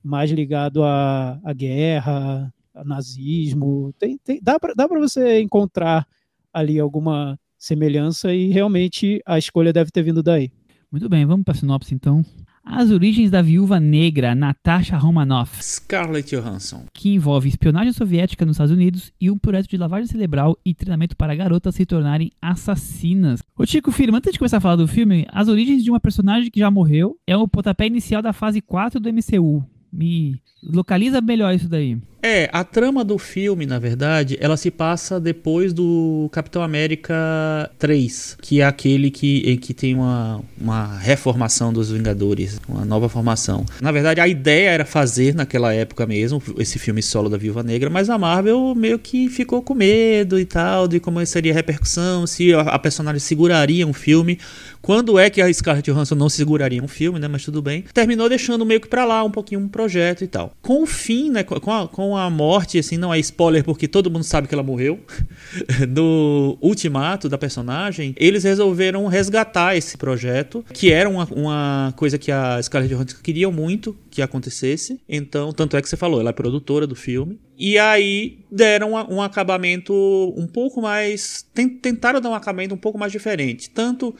mais 0.02 0.30
ligado 0.30 0.82
à, 0.84 1.40
à 1.44 1.52
guerra, 1.52 2.52
a 2.74 2.84
nazismo. 2.84 3.92
Tem, 3.98 4.18
tem, 4.18 4.40
dá 4.42 4.58
para 4.58 5.00
você 5.00 5.40
encontrar 5.40 6.06
ali 6.52 6.78
alguma 6.78 7.38
semelhança 7.58 8.34
e 8.34 8.50
realmente 8.50 9.22
a 9.24 9.38
escolha 9.38 9.72
deve 9.72 9.90
ter 9.90 10.02
vindo 10.02 10.22
daí. 10.22 10.50
Muito 10.92 11.08
bem, 11.08 11.24
vamos 11.24 11.42
para 11.42 11.52
a 11.52 11.56
sinopse 11.56 11.94
então. 11.94 12.22
As 12.62 12.90
origens 12.90 13.30
da 13.30 13.40
viúva 13.40 13.80
negra 13.80 14.34
Natasha 14.34 14.98
Romanoff, 14.98 15.64
Scarlett 15.64 16.36
Johansson. 16.36 16.84
que 16.92 17.08
envolve 17.08 17.48
espionagem 17.48 17.94
soviética 17.94 18.44
nos 18.44 18.56
Estados 18.56 18.74
Unidos 18.74 19.10
e 19.18 19.30
um 19.30 19.38
projeto 19.38 19.70
de 19.70 19.78
lavagem 19.78 20.06
cerebral 20.06 20.54
e 20.62 20.74
treinamento 20.74 21.16
para 21.16 21.34
garotas 21.34 21.74
se 21.74 21.86
tornarem 21.86 22.30
assassinas. 22.42 23.42
Ô 23.56 23.64
Chico 23.64 23.90
Filho, 23.90 24.14
antes 24.14 24.32
de 24.32 24.38
começar 24.38 24.58
a 24.58 24.60
falar 24.60 24.76
do 24.76 24.86
filme, 24.86 25.26
as 25.32 25.48
origens 25.48 25.82
de 25.82 25.90
uma 25.90 25.98
personagem 25.98 26.50
que 26.50 26.60
já 26.60 26.70
morreu 26.70 27.16
é 27.26 27.34
o 27.34 27.48
pontapé 27.48 27.86
inicial 27.86 28.20
da 28.20 28.34
fase 28.34 28.60
4 28.60 29.00
do 29.00 29.08
MCU. 29.10 29.64
Me 29.90 30.38
localiza 30.62 31.22
melhor 31.22 31.54
isso 31.54 31.70
daí. 31.70 31.98
É, 32.22 32.48
a 32.52 32.62
trama 32.62 33.04
do 33.04 33.18
filme, 33.18 33.66
na 33.66 33.80
verdade, 33.80 34.38
ela 34.40 34.56
se 34.56 34.70
passa 34.70 35.18
depois 35.18 35.72
do 35.72 36.28
Capitão 36.30 36.62
América 36.62 37.14
3, 37.80 38.36
que 38.40 38.60
é 38.60 38.64
aquele 38.64 39.10
que, 39.10 39.42
em 39.44 39.56
que 39.56 39.74
tem 39.74 39.96
uma, 39.96 40.40
uma 40.56 40.96
reformação 40.98 41.72
dos 41.72 41.90
Vingadores, 41.90 42.60
uma 42.68 42.84
nova 42.84 43.08
formação. 43.08 43.66
Na 43.80 43.90
verdade, 43.90 44.20
a 44.20 44.28
ideia 44.28 44.70
era 44.70 44.84
fazer 44.84 45.34
naquela 45.34 45.74
época 45.74 46.06
mesmo 46.06 46.40
esse 46.58 46.78
filme 46.78 47.02
solo 47.02 47.28
da 47.28 47.36
Viúva 47.36 47.64
Negra, 47.64 47.90
mas 47.90 48.08
a 48.08 48.16
Marvel 48.16 48.72
meio 48.76 49.00
que 49.00 49.28
ficou 49.28 49.60
com 49.60 49.74
medo 49.74 50.38
e 50.38 50.44
tal, 50.44 50.86
de 50.86 51.00
como 51.00 51.24
seria 51.26 51.50
a 51.50 51.54
repercussão, 51.56 52.24
se 52.24 52.54
a, 52.54 52.78
personagem 52.78 53.18
seguraria 53.18 53.84
um 53.84 53.92
filme. 53.92 54.38
Quando 54.80 55.18
é 55.18 55.30
que 55.30 55.40
a 55.40 55.52
Scarlett 55.52 55.90
Johansson 55.90 56.14
não 56.14 56.28
seguraria 56.28 56.82
um 56.82 56.88
filme, 56.88 57.18
né? 57.18 57.28
Mas 57.28 57.44
tudo 57.44 57.62
bem. 57.62 57.84
Terminou 57.94 58.28
deixando 58.28 58.66
meio 58.66 58.80
que 58.80 58.88
pra 58.88 59.04
lá 59.04 59.22
um 59.22 59.30
pouquinho 59.30 59.60
um 59.60 59.68
projeto 59.68 60.24
e 60.24 60.26
tal. 60.26 60.52
Com 60.60 60.82
o 60.82 60.86
fim, 60.86 61.30
né? 61.30 61.44
Com 61.44 61.72
a, 61.72 61.86
com 61.86 62.11
a 62.16 62.28
morte, 62.30 62.78
assim, 62.78 62.96
não 62.96 63.12
é 63.12 63.18
spoiler 63.18 63.64
porque 63.64 63.88
todo 63.88 64.10
mundo 64.10 64.24
sabe 64.24 64.48
que 64.48 64.54
ela 64.54 64.62
morreu, 64.62 65.00
no 65.88 66.56
ultimato 66.60 67.28
da 67.28 67.38
personagem, 67.38 68.14
eles 68.16 68.44
resolveram 68.44 69.06
resgatar 69.06 69.76
esse 69.76 69.96
projeto, 69.96 70.64
que 70.72 70.92
era 70.92 71.08
uma, 71.08 71.24
uma 71.30 71.94
coisa 71.96 72.18
que 72.18 72.30
a 72.30 72.62
Scarlett 72.62 72.94
Johansson 72.94 73.16
queria 73.22 73.50
muito 73.50 73.96
que 74.10 74.22
acontecesse. 74.22 75.00
Então, 75.08 75.52
tanto 75.52 75.76
é 75.76 75.82
que 75.82 75.88
você 75.88 75.96
falou, 75.96 76.20
ela 76.20 76.30
é 76.30 76.32
produtora 76.32 76.86
do 76.86 76.94
filme. 76.94 77.40
E 77.58 77.78
aí 77.78 78.40
deram 78.50 78.92
um 78.92 79.22
acabamento 79.22 79.92
um 80.36 80.46
pouco 80.46 80.82
mais. 80.82 81.46
Tentaram 81.80 82.20
dar 82.20 82.30
um 82.30 82.34
acabamento 82.34 82.74
um 82.74 82.78
pouco 82.78 82.98
mais 82.98 83.12
diferente. 83.12 83.70
Tanto 83.70 84.14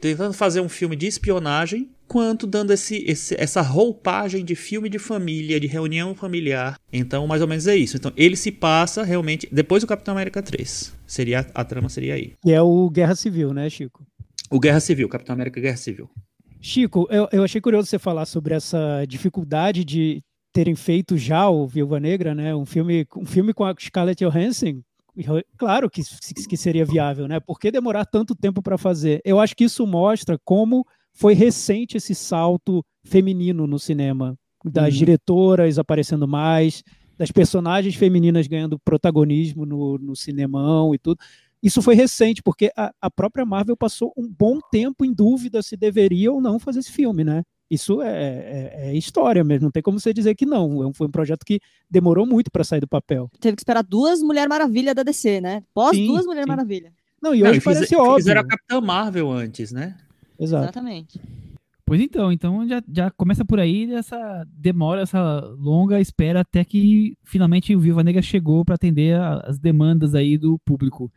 tentando 0.00 0.32
fazer 0.32 0.60
um 0.60 0.68
filme 0.68 0.96
de 0.96 1.06
espionagem, 1.06 1.88
quanto 2.12 2.46
dando 2.46 2.74
esse, 2.74 3.02
esse, 3.06 3.34
essa 3.40 3.62
roupagem 3.62 4.44
de 4.44 4.54
filme 4.54 4.90
de 4.90 4.98
família, 4.98 5.58
de 5.58 5.66
reunião 5.66 6.14
familiar. 6.14 6.78
Então, 6.92 7.26
mais 7.26 7.40
ou 7.40 7.48
menos 7.48 7.66
é 7.66 7.74
isso. 7.74 7.96
Então, 7.96 8.12
ele 8.14 8.36
se 8.36 8.52
passa 8.52 9.02
realmente 9.02 9.48
depois 9.50 9.82
do 9.82 9.86
Capitão 9.86 10.12
América 10.12 10.42
3. 10.42 10.92
Seria 11.06 11.46
a 11.54 11.64
trama 11.64 11.88
seria 11.88 12.12
aí. 12.12 12.34
E 12.44 12.52
é 12.52 12.60
o 12.60 12.90
Guerra 12.90 13.14
Civil, 13.14 13.54
né, 13.54 13.70
Chico? 13.70 14.04
O 14.50 14.60
Guerra 14.60 14.78
Civil, 14.80 15.08
Capitão 15.08 15.32
América 15.32 15.58
Guerra 15.58 15.78
Civil. 15.78 16.10
Chico, 16.60 17.08
eu, 17.10 17.26
eu 17.32 17.42
achei 17.42 17.62
curioso 17.62 17.88
você 17.88 17.98
falar 17.98 18.26
sobre 18.26 18.52
essa 18.52 19.06
dificuldade 19.08 19.82
de 19.82 20.22
terem 20.52 20.76
feito 20.76 21.16
já 21.16 21.48
o 21.48 21.66
Viúva 21.66 21.98
Negra, 21.98 22.34
né? 22.34 22.54
Um 22.54 22.66
filme, 22.66 23.06
um 23.16 23.24
filme 23.24 23.54
com 23.54 23.64
a 23.64 23.74
Scarlett 23.80 24.22
Johansson 24.22 24.82
claro 25.58 25.90
que, 25.90 26.02
que 26.48 26.56
seria 26.56 26.84
viável, 26.84 27.28
né? 27.28 27.38
Por 27.38 27.58
que 27.58 27.70
demorar 27.70 28.06
tanto 28.06 28.34
tempo 28.34 28.62
para 28.62 28.78
fazer? 28.78 29.20
Eu 29.24 29.38
acho 29.38 29.54
que 29.54 29.64
isso 29.64 29.86
mostra 29.86 30.38
como 30.44 30.86
foi 31.12 31.34
recente 31.34 31.96
esse 31.96 32.14
salto 32.14 32.84
feminino 33.04 33.66
no 33.66 33.78
cinema, 33.78 34.36
das 34.64 34.92
uhum. 34.92 34.98
diretoras 34.98 35.78
aparecendo 35.78 36.26
mais, 36.26 36.82
das 37.18 37.30
personagens 37.30 37.94
femininas 37.94 38.46
ganhando 38.46 38.78
protagonismo 38.78 39.66
no, 39.66 39.98
no 39.98 40.16
cinemão 40.16 40.94
e 40.94 40.98
tudo. 40.98 41.18
Isso 41.62 41.80
foi 41.80 41.94
recente, 41.94 42.42
porque 42.42 42.72
a, 42.76 42.92
a 43.00 43.10
própria 43.10 43.46
Marvel 43.46 43.76
passou 43.76 44.12
um 44.16 44.28
bom 44.28 44.58
tempo 44.70 45.04
em 45.04 45.12
dúvida 45.12 45.62
se 45.62 45.76
deveria 45.76 46.32
ou 46.32 46.40
não 46.40 46.58
fazer 46.58 46.80
esse 46.80 46.90
filme, 46.90 47.22
né? 47.22 47.44
Isso 47.70 48.02
é, 48.02 48.10
é, 48.10 48.72
é, 48.88 48.94
história 48.94 49.42
mesmo, 49.42 49.64
não 49.64 49.70
tem 49.70 49.82
como 49.82 49.98
você 49.98 50.12
dizer 50.12 50.34
que 50.34 50.44
não. 50.44 50.90
É 50.90 50.92
foi 50.92 51.06
um 51.06 51.10
projeto 51.10 51.44
que 51.44 51.60
demorou 51.88 52.26
muito 52.26 52.50
para 52.50 52.64
sair 52.64 52.80
do 52.80 52.88
papel. 52.88 53.30
Teve 53.40 53.56
que 53.56 53.62
esperar 53.62 53.82
duas 53.82 54.20
Mulher 54.20 54.48
Maravilha 54.48 54.94
da 54.94 55.02
DC, 55.02 55.40
né? 55.40 55.62
Pós 55.72 55.96
sim, 55.96 56.06
duas 56.06 56.26
Mulher 56.26 56.42
sim. 56.42 56.48
Maravilha. 56.48 56.92
Não, 57.22 57.34
e 57.34 57.42
hoje 57.42 57.54
não, 57.54 57.60
parece 57.60 57.86
fiz, 57.86 57.98
óbvio. 57.98 58.16
Fizeram 58.16 58.40
a 58.40 58.46
Capitã 58.46 58.80
Marvel 58.80 59.30
antes, 59.30 59.70
né? 59.72 59.96
Exato. 60.42 60.64
Exatamente. 60.64 61.20
Pois 61.84 62.00
então, 62.00 62.32
então 62.32 62.66
já, 62.66 62.82
já 62.90 63.10
começa 63.10 63.44
por 63.44 63.60
aí 63.60 63.92
essa 63.92 64.46
demora, 64.48 65.02
essa 65.02 65.40
longa 65.58 66.00
espera 66.00 66.40
até 66.40 66.64
que 66.64 67.16
finalmente 67.24 67.74
o 67.76 67.80
Viva 67.80 68.02
Negra 68.02 68.22
chegou 68.22 68.64
para 68.64 68.76
atender 68.76 69.14
a, 69.16 69.40
as 69.46 69.58
demandas 69.58 70.14
aí 70.14 70.38
do 70.38 70.58
público. 70.60 71.12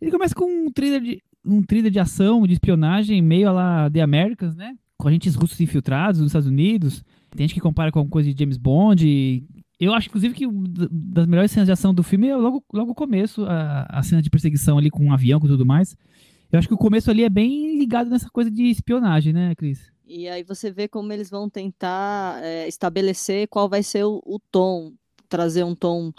Ele 0.00 0.10
começa 0.10 0.34
com 0.34 0.44
um 0.44 0.70
thriller 0.72 1.00
de, 1.00 1.22
um 1.44 1.62
thriller 1.62 1.90
de 1.90 2.00
ação, 2.00 2.46
de 2.46 2.54
espionagem, 2.54 3.22
meio 3.22 3.48
a 3.48 3.52
lá 3.52 3.90
The 3.90 4.00
Americans, 4.00 4.56
né? 4.56 4.74
com 4.98 5.08
agentes 5.08 5.34
russos 5.34 5.60
infiltrados 5.60 6.20
nos 6.20 6.30
Estados 6.30 6.48
Unidos. 6.48 7.04
Tem 7.30 7.46
gente 7.46 7.54
que 7.54 7.60
compara 7.60 7.92
com 7.92 7.98
alguma 7.98 8.12
coisa 8.12 8.32
de 8.32 8.38
James 8.38 8.56
Bond. 8.56 9.44
Eu 9.78 9.92
acho, 9.92 10.08
inclusive, 10.08 10.34
que 10.34 10.46
das 10.90 11.26
melhores 11.26 11.50
cenas 11.50 11.66
de 11.66 11.72
ação 11.72 11.94
do 11.94 12.02
filme 12.02 12.28
é 12.28 12.36
logo, 12.36 12.64
logo 12.72 12.92
o 12.92 12.94
começo, 12.94 13.44
a, 13.44 13.86
a 13.88 14.02
cena 14.02 14.22
de 14.22 14.30
perseguição 14.30 14.78
ali 14.78 14.90
com 14.90 15.04
um 15.04 15.12
avião 15.12 15.38
e 15.44 15.48
tudo 15.48 15.66
mais. 15.66 15.96
Eu 16.50 16.58
acho 16.58 16.68
que 16.68 16.74
o 16.74 16.78
começo 16.78 17.10
ali 17.10 17.24
é 17.24 17.28
bem 17.28 17.78
ligado 17.78 18.08
nessa 18.08 18.30
coisa 18.30 18.50
de 18.50 18.64
espionagem, 18.64 19.32
né, 19.32 19.54
Cris? 19.54 19.90
E 20.06 20.28
aí 20.28 20.44
você 20.44 20.70
vê 20.70 20.86
como 20.86 21.12
eles 21.12 21.28
vão 21.28 21.50
tentar 21.50 22.40
é, 22.42 22.68
estabelecer 22.68 23.48
qual 23.48 23.68
vai 23.68 23.82
ser 23.82 24.04
o, 24.04 24.22
o 24.24 24.38
tom, 24.38 24.92
trazer 25.28 25.64
um 25.64 25.74
tom 25.74 26.12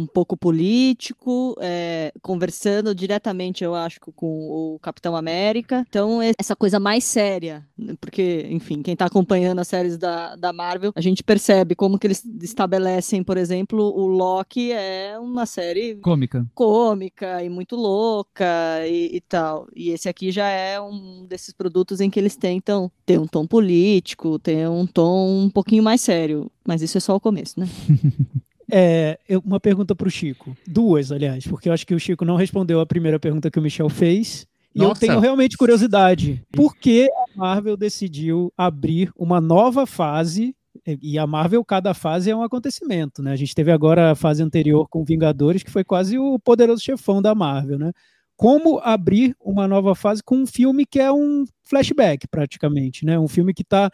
um 0.00 0.06
pouco 0.06 0.36
político, 0.36 1.56
é, 1.60 2.12
conversando 2.22 2.94
diretamente, 2.94 3.64
eu 3.64 3.74
acho, 3.74 4.00
com 4.00 4.74
o 4.74 4.78
Capitão 4.80 5.14
América. 5.16 5.84
Então, 5.88 6.20
essa 6.38 6.56
coisa 6.56 6.80
mais 6.80 7.04
séria, 7.04 7.66
né, 7.76 7.94
porque, 8.00 8.46
enfim, 8.50 8.82
quem 8.82 8.92
está 8.92 9.06
acompanhando 9.06 9.58
as 9.58 9.68
séries 9.68 9.98
da, 9.98 10.36
da 10.36 10.52
Marvel, 10.52 10.92
a 10.94 11.00
gente 11.00 11.22
percebe 11.22 11.74
como 11.74 11.98
que 11.98 12.06
eles 12.06 12.24
estabelecem, 12.42 13.22
por 13.22 13.36
exemplo, 13.36 13.82
o 13.82 14.06
Loki 14.06 14.72
é 14.72 15.18
uma 15.18 15.46
série 15.46 15.96
cômica, 15.96 16.46
cômica 16.54 17.42
e 17.42 17.48
muito 17.48 17.76
louca 17.76 18.44
e, 18.86 19.16
e 19.16 19.20
tal. 19.20 19.68
E 19.74 19.90
esse 19.90 20.08
aqui 20.08 20.30
já 20.30 20.48
é 20.48 20.80
um 20.80 21.26
desses 21.26 21.52
produtos 21.52 22.00
em 22.00 22.10
que 22.10 22.18
eles 22.18 22.36
tentam 22.36 22.90
ter 23.04 23.18
um 23.18 23.26
tom 23.26 23.46
político, 23.46 24.38
ter 24.38 24.68
um 24.68 24.86
tom 24.86 25.44
um 25.44 25.50
pouquinho 25.50 25.82
mais 25.82 26.00
sério. 26.00 26.50
Mas 26.66 26.80
isso 26.80 26.96
é 26.96 27.00
só 27.00 27.16
o 27.16 27.20
começo, 27.20 27.58
né? 27.58 27.68
É, 28.74 29.18
uma 29.44 29.60
pergunta 29.60 29.94
para 29.94 30.08
o 30.08 30.10
Chico. 30.10 30.56
Duas, 30.66 31.12
aliás, 31.12 31.46
porque 31.46 31.68
eu 31.68 31.74
acho 31.74 31.86
que 31.86 31.94
o 31.94 32.00
Chico 32.00 32.24
não 32.24 32.36
respondeu 32.36 32.80
a 32.80 32.86
primeira 32.86 33.20
pergunta 33.20 33.50
que 33.50 33.58
o 33.58 33.62
Michel 33.62 33.90
fez. 33.90 34.46
E 34.74 34.78
Nossa. 34.78 35.04
eu 35.04 35.08
tenho 35.08 35.20
realmente 35.20 35.58
curiosidade. 35.58 36.42
Por 36.50 36.74
que 36.74 37.04
a 37.04 37.38
Marvel 37.38 37.76
decidiu 37.76 38.50
abrir 38.56 39.12
uma 39.14 39.42
nova 39.42 39.84
fase? 39.84 40.56
E 41.02 41.18
a 41.18 41.26
Marvel, 41.26 41.62
cada 41.62 41.92
fase 41.92 42.30
é 42.30 42.34
um 42.34 42.42
acontecimento, 42.42 43.22
né? 43.22 43.32
A 43.32 43.36
gente 43.36 43.54
teve 43.54 43.70
agora 43.70 44.12
a 44.12 44.14
fase 44.14 44.42
anterior 44.42 44.88
com 44.88 45.04
Vingadores, 45.04 45.62
que 45.62 45.70
foi 45.70 45.84
quase 45.84 46.18
o 46.18 46.38
poderoso 46.38 46.82
chefão 46.82 47.20
da 47.20 47.34
Marvel, 47.34 47.78
né? 47.78 47.92
Como 48.34 48.80
abrir 48.82 49.36
uma 49.38 49.68
nova 49.68 49.94
fase 49.94 50.22
com 50.24 50.36
um 50.36 50.46
filme 50.46 50.86
que 50.86 50.98
é 50.98 51.12
um 51.12 51.44
flashback, 51.62 52.26
praticamente, 52.26 53.04
né? 53.04 53.18
Um 53.18 53.28
filme 53.28 53.52
que 53.52 53.62
está 53.62 53.90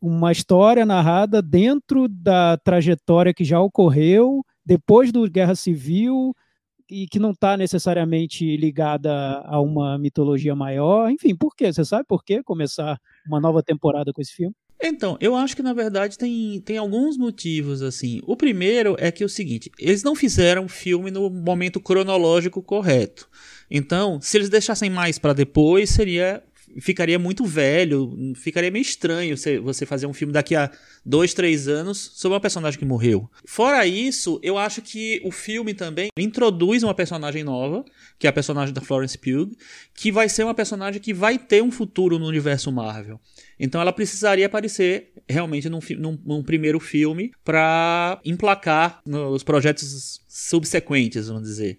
uma 0.00 0.32
história 0.32 0.86
narrada 0.86 1.42
dentro 1.42 2.08
da 2.08 2.56
trajetória 2.56 3.34
que 3.34 3.44
já 3.44 3.60
ocorreu 3.60 4.42
depois 4.64 5.12
do 5.12 5.28
Guerra 5.30 5.54
Civil 5.54 6.34
e 6.90 7.06
que 7.06 7.18
não 7.18 7.32
está 7.32 7.56
necessariamente 7.56 8.56
ligada 8.56 9.12
a 9.44 9.60
uma 9.60 9.98
mitologia 9.98 10.54
maior. 10.54 11.10
Enfim, 11.10 11.36
por 11.36 11.54
quê? 11.54 11.72
Você 11.72 11.84
sabe 11.84 12.04
por 12.08 12.24
que 12.24 12.42
começar 12.42 12.98
uma 13.26 13.40
nova 13.40 13.62
temporada 13.62 14.12
com 14.12 14.22
esse 14.22 14.32
filme? 14.32 14.54
Então, 14.80 15.18
eu 15.20 15.34
acho 15.34 15.56
que 15.56 15.62
na 15.62 15.72
verdade 15.72 16.16
tem, 16.16 16.60
tem 16.60 16.78
alguns 16.78 17.16
motivos 17.18 17.82
assim. 17.82 18.20
O 18.24 18.36
primeiro 18.36 18.96
é 18.98 19.10
que 19.10 19.24
é 19.24 19.26
o 19.26 19.28
seguinte, 19.28 19.70
eles 19.78 20.04
não 20.04 20.14
fizeram 20.14 20.66
o 20.66 20.68
filme 20.68 21.10
no 21.10 21.28
momento 21.28 21.80
cronológico 21.80 22.62
correto. 22.62 23.28
Então, 23.68 24.20
se 24.20 24.38
eles 24.38 24.48
deixassem 24.48 24.88
mais 24.88 25.18
para 25.18 25.32
depois, 25.32 25.90
seria 25.90 26.42
ficaria 26.80 27.18
muito 27.18 27.44
velho, 27.44 28.34
ficaria 28.36 28.70
meio 28.70 28.82
estranho 28.82 29.36
você 29.62 29.86
fazer 29.86 30.06
um 30.06 30.12
filme 30.12 30.32
daqui 30.32 30.54
a 30.54 30.70
dois, 31.04 31.34
três 31.34 31.68
anos 31.68 32.12
sobre 32.14 32.34
uma 32.34 32.40
personagem 32.40 32.78
que 32.78 32.84
morreu. 32.84 33.30
Fora 33.46 33.86
isso, 33.86 34.38
eu 34.42 34.58
acho 34.58 34.82
que 34.82 35.20
o 35.24 35.30
filme 35.30 35.74
também 35.74 36.08
introduz 36.18 36.82
uma 36.82 36.94
personagem 36.94 37.42
nova, 37.42 37.84
que 38.18 38.26
é 38.26 38.30
a 38.30 38.32
personagem 38.32 38.74
da 38.74 38.80
Florence 38.80 39.16
Pugh, 39.16 39.50
que 39.94 40.12
vai 40.12 40.28
ser 40.28 40.44
uma 40.44 40.54
personagem 40.54 41.00
que 41.00 41.14
vai 41.14 41.38
ter 41.38 41.62
um 41.62 41.70
futuro 41.70 42.18
no 42.18 42.26
universo 42.26 42.70
Marvel. 42.70 43.20
Então 43.58 43.80
ela 43.80 43.92
precisaria 43.92 44.46
aparecer 44.46 45.12
realmente 45.28 45.68
num, 45.68 45.80
num, 45.98 46.18
num 46.24 46.42
primeiro 46.42 46.78
filme 46.78 47.32
para 47.44 48.20
emplacar 48.24 49.00
nos 49.04 49.42
projetos 49.42 50.20
subsequentes, 50.28 51.28
vamos 51.28 51.42
dizer. 51.42 51.78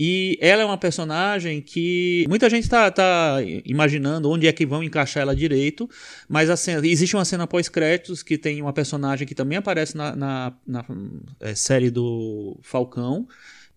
E 0.00 0.38
ela 0.40 0.62
é 0.62 0.64
uma 0.64 0.78
personagem 0.78 1.60
que 1.60 2.24
muita 2.28 2.48
gente 2.48 2.62
está 2.62 2.88
tá 2.88 3.38
imaginando 3.64 4.30
onde 4.30 4.46
é 4.46 4.52
que 4.52 4.64
vão 4.64 4.82
encaixar 4.82 5.22
ela 5.22 5.34
direito, 5.34 5.90
mas 6.28 6.48
cena, 6.60 6.86
existe 6.86 7.16
uma 7.16 7.24
cena 7.24 7.48
pós-créditos 7.48 8.22
que 8.22 8.38
tem 8.38 8.62
uma 8.62 8.72
personagem 8.72 9.26
que 9.26 9.34
também 9.34 9.58
aparece 9.58 9.96
na, 9.96 10.14
na, 10.14 10.52
na 10.64 10.84
é, 11.40 11.54
série 11.54 11.90
do 11.90 12.56
Falcão. 12.62 13.26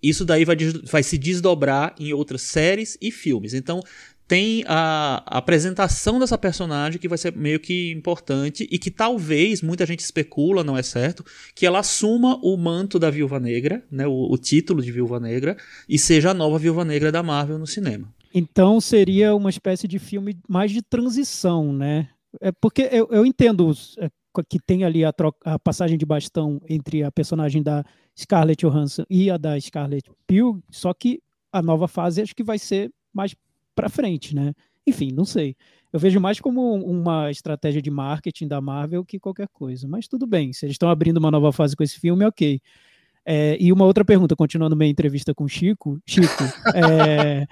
Isso 0.01 0.25
daí 0.25 0.45
vai, 0.45 0.55
vai 0.83 1.03
se 1.03 1.17
desdobrar 1.17 1.95
em 1.99 2.11
outras 2.13 2.41
séries 2.41 2.97
e 2.99 3.11
filmes. 3.11 3.53
Então, 3.53 3.81
tem 4.31 4.63
a, 4.65 5.21
apresentação 5.25 6.17
dessa 6.17 6.37
personagem 6.37 6.97
que 6.97 7.09
vai 7.09 7.17
ser 7.17 7.35
meio 7.35 7.59
que 7.59 7.91
importante 7.91 8.65
e 8.71 8.79
que 8.79 8.89
talvez, 8.89 9.61
muita 9.61 9.85
gente 9.85 9.99
especula, 9.99 10.63
não 10.63 10.77
é 10.77 10.81
certo, 10.81 11.21
que 11.53 11.65
ela 11.65 11.79
assuma 11.79 12.39
o 12.41 12.55
manto 12.55 12.97
da 12.97 13.09
Viúva 13.09 13.41
Negra, 13.41 13.83
né, 13.91 14.07
o, 14.07 14.31
o 14.31 14.37
título 14.37 14.81
de 14.81 14.89
Viúva 14.89 15.19
Negra, 15.19 15.57
e 15.89 15.99
seja 15.99 16.31
a 16.31 16.33
nova 16.33 16.57
Viúva 16.57 16.85
Negra 16.85 17.11
da 17.11 17.21
Marvel 17.21 17.59
no 17.59 17.67
cinema. 17.67 18.07
Então 18.33 18.79
seria 18.79 19.35
uma 19.35 19.49
espécie 19.49 19.85
de 19.85 19.99
filme 19.99 20.39
mais 20.47 20.71
de 20.71 20.81
transição, 20.81 21.73
né? 21.73 22.07
É 22.39 22.53
porque 22.53 22.87
eu, 22.89 23.09
eu 23.11 23.25
entendo 23.25 23.69
é, 23.97 24.09
que 24.47 24.59
tem 24.65 24.85
ali 24.85 25.03
a, 25.03 25.11
troca, 25.11 25.39
a, 25.43 25.59
passagem 25.59 25.97
de 25.97 26.05
bastão 26.05 26.61
entre 26.69 27.03
a 27.03 27.11
personagem 27.11 27.61
da 27.61 27.83
Scarlett 28.17 28.65
Johansson 28.65 29.03
e 29.09 29.29
a 29.29 29.35
da 29.35 29.59
Scarlett 29.59 30.09
Pugh, 30.25 30.63
só 30.71 30.93
que 30.93 31.19
a 31.51 31.61
nova 31.61 31.89
fase 31.89 32.21
acho 32.21 32.33
que 32.33 32.45
vai 32.45 32.57
ser 32.57 32.89
mais 33.13 33.35
para 33.75 33.89
frente, 33.89 34.35
né? 34.35 34.53
Enfim, 34.85 35.11
não 35.11 35.25
sei. 35.25 35.55
Eu 35.93 35.99
vejo 35.99 36.19
mais 36.19 36.39
como 36.39 36.73
uma 36.75 37.29
estratégia 37.29 37.81
de 37.81 37.91
marketing 37.91 38.47
da 38.47 38.61
Marvel 38.61 39.03
que 39.05 39.19
qualquer 39.19 39.47
coisa. 39.51 39.87
Mas 39.87 40.07
tudo 40.07 40.25
bem, 40.25 40.53
se 40.53 40.65
eles 40.65 40.75
estão 40.75 40.89
abrindo 40.89 41.17
uma 41.17 41.31
nova 41.31 41.51
fase 41.51 41.75
com 41.75 41.83
esse 41.83 41.99
filme, 41.99 42.25
ok. 42.25 42.59
É, 43.25 43.57
e 43.59 43.71
uma 43.71 43.85
outra 43.85 44.03
pergunta, 44.03 44.35
continuando 44.35 44.75
minha 44.75 44.89
entrevista 44.89 45.33
com 45.33 45.43
o 45.43 45.49
Chico. 45.49 45.99
Chico, 46.07 46.43
é, 46.73 47.45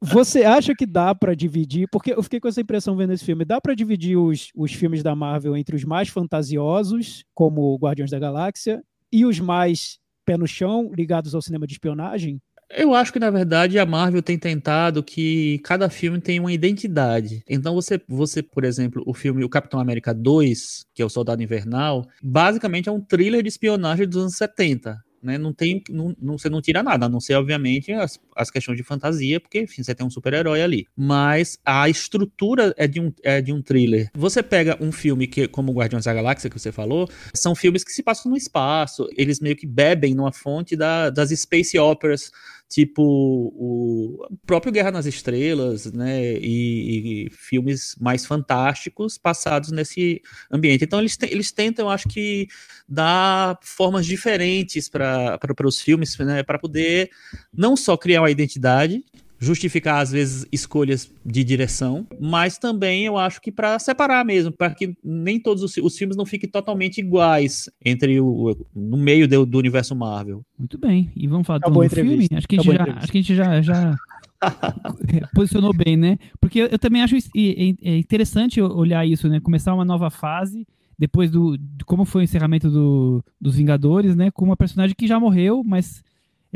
você 0.00 0.44
acha 0.44 0.74
que 0.74 0.84
dá 0.84 1.14
para 1.14 1.34
dividir? 1.34 1.88
Porque 1.90 2.12
eu 2.12 2.22
fiquei 2.22 2.40
com 2.40 2.48
essa 2.48 2.60
impressão 2.60 2.96
vendo 2.96 3.12
esse 3.12 3.24
filme. 3.24 3.44
Dá 3.44 3.60
para 3.60 3.74
dividir 3.74 4.16
os, 4.16 4.50
os 4.54 4.72
filmes 4.72 5.02
da 5.02 5.14
Marvel 5.14 5.56
entre 5.56 5.74
os 5.76 5.84
mais 5.84 6.08
fantasiosos, 6.08 7.24
como 7.34 7.76
Guardiões 7.76 8.10
da 8.10 8.18
Galáxia, 8.18 8.82
e 9.10 9.24
os 9.24 9.40
mais 9.40 9.98
pé 10.24 10.36
no 10.36 10.46
chão, 10.46 10.90
ligados 10.94 11.34
ao 11.34 11.40
cinema 11.40 11.66
de 11.66 11.74
espionagem? 11.74 12.40
Eu 12.68 12.94
acho 12.94 13.12
que, 13.12 13.18
na 13.18 13.30
verdade, 13.30 13.78
a 13.78 13.86
Marvel 13.86 14.22
tem 14.22 14.38
tentado 14.38 15.02
que 15.02 15.60
cada 15.60 15.88
filme 15.88 16.20
tenha 16.20 16.40
uma 16.40 16.52
identidade. 16.52 17.42
Então, 17.48 17.74
você, 17.74 18.00
você, 18.08 18.42
por 18.42 18.64
exemplo, 18.64 19.02
o 19.06 19.14
filme 19.14 19.44
O 19.44 19.48
Capitão 19.48 19.78
América 19.78 20.12
2, 20.12 20.86
que 20.92 21.00
é 21.00 21.04
o 21.04 21.08
Soldado 21.08 21.42
Invernal, 21.42 22.04
basicamente 22.22 22.88
é 22.88 22.92
um 22.92 23.00
thriller 23.00 23.42
de 23.42 23.48
espionagem 23.48 24.06
dos 24.08 24.16
anos 24.16 24.36
70 24.36 24.98
né? 25.26 25.36
Não 25.36 25.52
tem, 25.52 25.82
não, 25.90 26.14
não, 26.20 26.38
você 26.38 26.48
não 26.48 26.62
tira 26.62 26.82
nada, 26.82 27.06
a 27.06 27.08
não 27.08 27.20
ser, 27.20 27.34
obviamente, 27.34 27.92
as, 27.92 28.18
as 28.34 28.50
questões 28.50 28.76
de 28.76 28.84
fantasia, 28.84 29.40
porque, 29.40 29.60
enfim, 29.60 29.82
você 29.82 29.94
tem 29.94 30.06
um 30.06 30.10
super-herói 30.10 30.62
ali. 30.62 30.86
Mas 30.96 31.58
a 31.64 31.88
estrutura 31.88 32.72
é 32.76 32.86
de, 32.86 33.00
um, 33.00 33.12
é 33.22 33.42
de 33.42 33.52
um 33.52 33.60
thriller. 33.60 34.08
Você 34.14 34.42
pega 34.42 34.78
um 34.80 34.92
filme 34.92 35.26
que, 35.26 35.48
como 35.48 35.72
Guardiões 35.72 36.04
da 36.04 36.14
Galáxia, 36.14 36.48
que 36.48 36.58
você 36.58 36.70
falou, 36.70 37.08
são 37.34 37.54
filmes 37.54 37.82
que 37.82 37.90
se 37.90 38.02
passam 38.02 38.30
no 38.30 38.36
espaço, 38.36 39.08
eles 39.16 39.40
meio 39.40 39.56
que 39.56 39.66
bebem 39.66 40.14
numa 40.14 40.32
fonte 40.32 40.76
da, 40.76 41.10
das 41.10 41.30
space 41.30 41.76
operas 41.76 42.30
tipo 42.68 43.02
o 43.02 44.26
próprio 44.44 44.72
Guerra 44.72 44.90
nas 44.90 45.06
Estrelas, 45.06 45.92
né, 45.92 46.34
e, 46.34 47.26
e 47.26 47.30
filmes 47.30 47.94
mais 48.00 48.26
fantásticos 48.26 49.16
passados 49.16 49.70
nesse 49.70 50.20
ambiente. 50.50 50.84
Então 50.84 50.98
eles, 50.98 51.16
te, 51.16 51.26
eles 51.26 51.52
tentam, 51.52 51.88
acho 51.88 52.08
que, 52.08 52.48
dar 52.88 53.58
formas 53.62 54.04
diferentes 54.04 54.88
para 54.88 55.38
os 55.64 55.80
filmes, 55.80 56.16
né, 56.18 56.42
para 56.42 56.58
poder 56.58 57.10
não 57.52 57.76
só 57.76 57.96
criar 57.96 58.22
uma 58.22 58.30
identidade, 58.30 59.04
justificar 59.38 60.00
às 60.00 60.10
vezes 60.10 60.46
escolhas 60.50 61.12
de 61.24 61.44
direção, 61.44 62.06
mas 62.20 62.58
também 62.58 63.04
eu 63.04 63.18
acho 63.18 63.40
que 63.40 63.52
para 63.52 63.78
separar 63.78 64.24
mesmo, 64.24 64.50
para 64.50 64.74
que 64.74 64.96
nem 65.04 65.38
todos 65.38 65.62
os, 65.62 65.76
os, 65.76 65.96
filmes 65.96 66.16
não 66.16 66.24
fiquem 66.24 66.48
totalmente 66.48 66.98
iguais 66.98 67.68
entre 67.84 68.20
o 68.20 68.56
no 68.74 68.96
meio 68.96 69.28
do, 69.28 69.44
do 69.44 69.58
universo 69.58 69.94
Marvel. 69.94 70.42
Muito 70.58 70.78
bem. 70.78 71.10
E 71.14 71.26
vamos 71.26 71.46
falar 71.46 71.58
do 71.58 71.88
filme? 71.88 72.28
Acho 72.34 72.48
que 72.48 72.58
a 72.58 72.62
gente 72.62 72.76
já, 72.76 72.84
acho 72.84 73.12
que 73.12 73.18
a 73.18 73.20
gente 73.20 73.34
já, 73.34 73.62
já 73.62 73.96
posicionou 75.34 75.74
bem, 75.74 75.96
né? 75.96 76.18
Porque 76.40 76.60
eu, 76.60 76.66
eu 76.66 76.78
também 76.78 77.02
acho 77.02 77.16
é 77.16 77.96
interessante 77.96 78.60
olhar 78.60 79.06
isso, 79.06 79.28
né? 79.28 79.40
Começar 79.40 79.74
uma 79.74 79.84
nova 79.84 80.10
fase 80.10 80.66
depois 80.98 81.30
do 81.30 81.58
de 81.58 81.84
como 81.84 82.04
foi 82.04 82.22
o 82.22 82.24
encerramento 82.24 82.70
do, 82.70 83.22
dos 83.40 83.56
Vingadores, 83.56 84.16
né? 84.16 84.30
Com 84.30 84.44
uma 84.44 84.56
personagem 84.56 84.96
que 84.96 85.06
já 85.06 85.20
morreu, 85.20 85.62
mas 85.64 86.02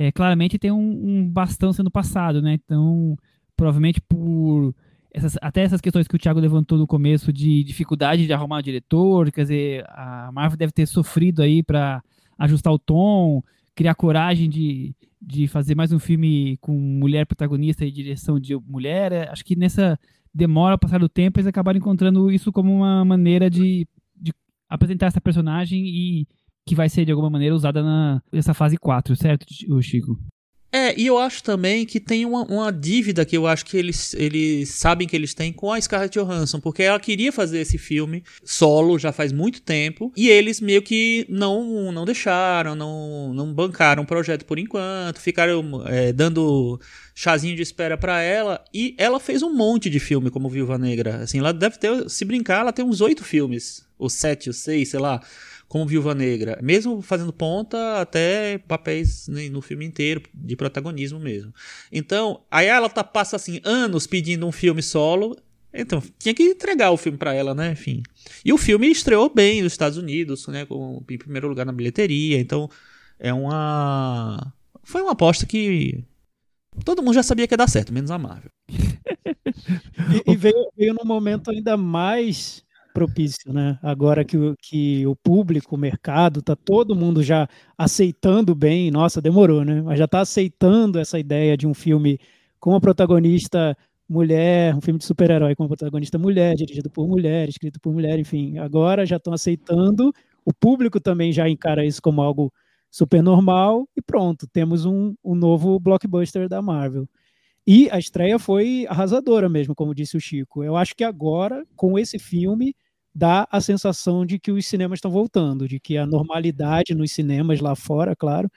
é, 0.01 0.11
claramente 0.11 0.59
tem 0.59 0.73
um, 0.73 0.79
um, 0.79 1.29
bastão 1.29 1.75
sendo 1.75 1.91
passado, 1.91 2.41
né? 2.41 2.55
Então, 2.55 3.19
provavelmente 3.55 4.01
por 4.01 4.75
essas, 5.13 5.37
até 5.43 5.61
essas 5.61 5.79
questões 5.79 6.09
que 6.09 6.17
o 6.17 6.19
Thiago 6.19 6.41
levantou 6.41 6.79
no 6.79 6.87
começo 6.87 7.31
de 7.31 7.63
dificuldade 7.63 8.27
de 8.27 8.33
arrumar 8.33 8.61
o 8.61 8.63
diretor, 8.63 9.31
quer 9.31 9.43
dizer, 9.43 9.85
a 9.91 10.31
Marvel 10.33 10.57
deve 10.57 10.73
ter 10.73 10.87
sofrido 10.87 11.43
aí 11.43 11.63
para 11.63 12.03
ajustar 12.39 12.73
o 12.73 12.79
tom, 12.79 13.43
criar 13.75 13.95
coragem 13.95 14.49
de, 14.49 14.95
de 15.21 15.47
fazer 15.47 15.75
mais 15.75 15.93
um 15.93 15.99
filme 15.99 16.57
com 16.63 16.73
mulher 16.73 17.27
protagonista 17.27 17.85
e 17.85 17.91
direção 17.91 18.41
de 18.41 18.57
mulher. 18.57 19.13
É, 19.13 19.29
acho 19.29 19.45
que 19.45 19.55
nessa 19.55 20.01
demora 20.33 20.77
ao 20.77 20.79
passar 20.79 20.99
do 20.99 21.11
tempo 21.11 21.39
eles 21.39 21.47
acabaram 21.47 21.77
encontrando 21.77 22.31
isso 22.31 22.51
como 22.51 22.75
uma 22.75 23.05
maneira 23.05 23.51
de, 23.51 23.87
de 24.17 24.33
apresentar 24.67 25.09
essa 25.09 25.21
personagem 25.21 25.85
e 25.85 26.27
que 26.67 26.75
vai 26.75 26.89
ser 26.89 27.05
de 27.05 27.13
alguma 27.13 27.31
maneira 27.31 27.55
usada 27.55 27.83
na, 27.83 28.23
nessa 28.33 28.55
fase 28.55 28.77
4, 28.77 29.17
certo, 29.17 29.47
Chico? 29.83 30.19
É, 30.73 30.99
e 30.99 31.07
eu 31.07 31.19
acho 31.19 31.43
também 31.43 31.85
que 31.85 31.99
tem 31.99 32.25
uma, 32.25 32.45
uma, 32.45 32.73
dívida 32.73 33.25
que 33.25 33.37
eu 33.37 33.45
acho 33.47 33.67
que 33.67 33.77
eles, 33.77 34.15
eles 34.15 34.69
sabem 34.71 35.07
que 35.07 35.17
eles 35.17 35.35
têm 35.35 35.53
com 35.53 35.73
a 35.73 35.81
Scarlett 35.81 36.17
Johansson, 36.17 36.61
porque 36.61 36.85
ela 36.85 37.01
queria 37.01 37.33
fazer 37.33 37.59
esse 37.59 37.77
filme 37.77 38.23
solo 38.45 38.97
já 38.97 39.11
faz 39.11 39.33
muito 39.33 39.61
tempo, 39.63 40.13
e 40.17 40.29
eles 40.29 40.61
meio 40.61 40.81
que 40.81 41.27
não, 41.29 41.91
não 41.91 42.05
deixaram, 42.05 42.77
não, 42.77 43.35
não 43.35 43.53
bancaram 43.53 44.05
o 44.05 44.07
projeto 44.07 44.45
por 44.45 44.61
enquanto, 44.61 45.21
ficaram 45.21 45.83
é, 45.87 46.13
dando 46.13 46.81
chazinho 47.17 47.57
de 47.57 47.63
espera 47.63 47.99
para 47.99 48.23
ela, 48.23 48.63
e 48.73 48.95
ela 48.97 49.19
fez 49.19 49.43
um 49.43 49.53
monte 49.53 49.91
de 49.91 49.99
filme 49.99 50.31
como 50.31 50.49
Viúva 50.49 50.79
Negra. 50.79 51.17
Assim, 51.17 51.41
ela 51.41 51.53
deve 51.53 51.79
ter, 51.79 52.09
se 52.09 52.25
brincar, 52.25 52.61
ela 52.61 52.73
tem 52.73 52.85
uns 52.85 53.01
oito 53.01 53.25
filmes, 53.25 53.85
ou 53.99 54.09
sete, 54.09 54.49
ou 54.49 54.53
seis, 54.53 54.91
sei 54.91 55.01
lá 55.01 55.21
como 55.71 55.87
Viúva 55.87 56.17
Negra, 56.17 56.59
mesmo 56.61 57.01
fazendo 57.01 57.33
ponta 57.33 58.01
até 58.01 58.59
papéis 58.59 59.29
no 59.29 59.63
filme 59.63 59.85
inteiro, 59.85 60.21
de 60.35 60.57
protagonismo 60.57 61.21
mesmo. 61.21 61.55
Então, 61.93 62.43
aí 62.51 62.67
ela 62.67 62.89
tá, 62.89 63.05
passa 63.05 63.37
assim 63.37 63.61
anos 63.63 64.05
pedindo 64.05 64.45
um 64.45 64.51
filme 64.51 64.83
solo, 64.83 65.37
então 65.73 66.03
tinha 66.19 66.35
que 66.35 66.43
entregar 66.43 66.91
o 66.91 66.97
filme 66.97 67.17
para 67.17 67.33
ela, 67.35 67.55
né? 67.55 67.71
Enfim. 67.71 68.03
E 68.45 68.53
o 68.53 68.59
filme 68.59 68.91
estreou 68.91 69.33
bem 69.33 69.63
nos 69.63 69.73
Estados 69.73 69.97
Unidos, 69.97 70.49
né? 70.49 70.67
Com, 70.67 71.05
em 71.09 71.19
primeiro 71.19 71.47
lugar 71.47 71.65
na 71.65 71.73
bilheteria, 71.73 72.41
então 72.41 72.69
é 73.17 73.33
uma. 73.33 74.53
Foi 74.83 75.03
uma 75.03 75.13
aposta 75.13 75.47
que 75.47 76.03
todo 76.85 77.01
mundo 77.01 77.15
já 77.15 77.23
sabia 77.23 77.47
que 77.47 77.55
ia 77.55 77.59
dar 77.59 77.69
certo, 77.69 77.93
menos 77.93 78.11
a 78.11 78.19
Marvel. 78.19 78.51
e, 80.27 80.33
e 80.33 80.37
veio, 80.37 80.73
veio 80.77 80.95
num 80.95 81.07
momento 81.07 81.49
ainda 81.53 81.77
mais 81.77 82.69
propício, 82.93 83.53
né? 83.53 83.79
Agora 83.83 84.25
que, 84.25 84.37
o, 84.37 84.55
que 84.61 85.07
o 85.07 85.17
público, 85.17 85.75
o 85.75 85.79
mercado, 85.79 86.43
tá 86.43 86.57
todo 86.57 86.97
mundo 86.97 87.23
já 87.23 87.49
aceitando 87.77 88.55
bem, 88.55 88.91
nossa, 88.91 89.21
demorou, 89.21 89.65
né? 89.65 89.83
Mas 89.83 89.99
já 89.99 90.09
tá 90.09 90.21
aceitando 90.21 90.99
essa 90.99 91.19
ideia 91.19 91.57
de 91.57 91.67
um 91.67 91.75
filme 91.75 92.19
com 92.59 92.75
a 92.75 92.81
protagonista 92.81 93.77
mulher, 94.09 94.75
um 94.75 94.81
filme 94.81 94.99
de 94.99 95.05
super-herói 95.05 95.55
com 95.55 95.65
a 95.65 95.69
protagonista 95.69 96.19
mulher, 96.19 96.55
dirigido 96.57 96.91
por 96.91 97.07
mulher, 97.07 97.49
escrito 97.49 97.81
por 97.81 97.93
mulher, 97.93 98.19
enfim. 98.19 98.59
Agora 98.59 99.07
já 99.07 99.17
estão 99.17 99.33
aceitando, 99.33 100.13
o 100.45 100.53
público 100.53 101.01
também 101.01 101.33
já 101.33 101.49
encara 101.49 101.85
isso 101.85 102.03
como 102.03 102.21
algo 102.21 102.53
super 102.91 103.23
normal 103.23 103.89
e 103.97 104.03
pronto, 104.03 104.49
temos 104.53 104.85
um, 104.85 105.15
um 105.25 105.35
novo 105.35 105.79
blockbuster 105.79 106.49
da 106.49 106.61
Marvel. 106.61 107.09
E 107.67 107.89
a 107.91 107.99
estreia 107.99 108.39
foi 108.39 108.87
arrasadora 108.89 109.49
mesmo, 109.49 109.75
como 109.75 109.95
disse 109.95 110.17
o 110.17 110.21
Chico. 110.21 110.65
Eu 110.65 110.77
acho 110.77 110.95
que 110.97 111.05
agora, 111.05 111.65
com 111.77 111.99
esse 111.99 112.19
filme, 112.19 112.75
dá 113.15 113.47
a 113.51 113.61
sensação 113.61 114.25
de 114.27 114.39
que 114.39 114.53
os 114.53 114.67
cinemas 114.67 114.99
estão 114.99 115.11
voltando, 115.11 115.69
de 115.69 115.81
que 115.81 115.97
a 115.99 116.07
normalidade 116.07 116.95
nos 116.95 117.13
cinemas 117.13 117.61
lá 117.61 117.75
fora, 117.77 118.15
claro, 118.17 118.51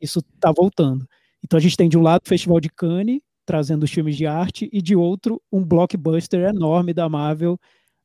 isso 0.00 0.20
está 0.34 0.52
voltando. 0.56 1.06
Então 1.44 1.58
a 1.58 1.60
gente 1.60 1.76
tem 1.76 1.88
de 1.88 1.98
um 1.98 2.02
lado 2.02 2.22
o 2.24 2.28
Festival 2.28 2.60
de 2.60 2.70
Cannes, 2.70 3.20
trazendo 3.46 3.84
os 3.84 3.90
filmes 3.90 4.16
de 4.16 4.26
arte, 4.26 4.68
e 4.72 4.82
de 4.82 4.96
outro 4.96 5.42
um 5.52 5.64
blockbuster 5.64 6.48
enorme 6.48 6.94
da 6.94 7.08
Marvel, 7.08 7.58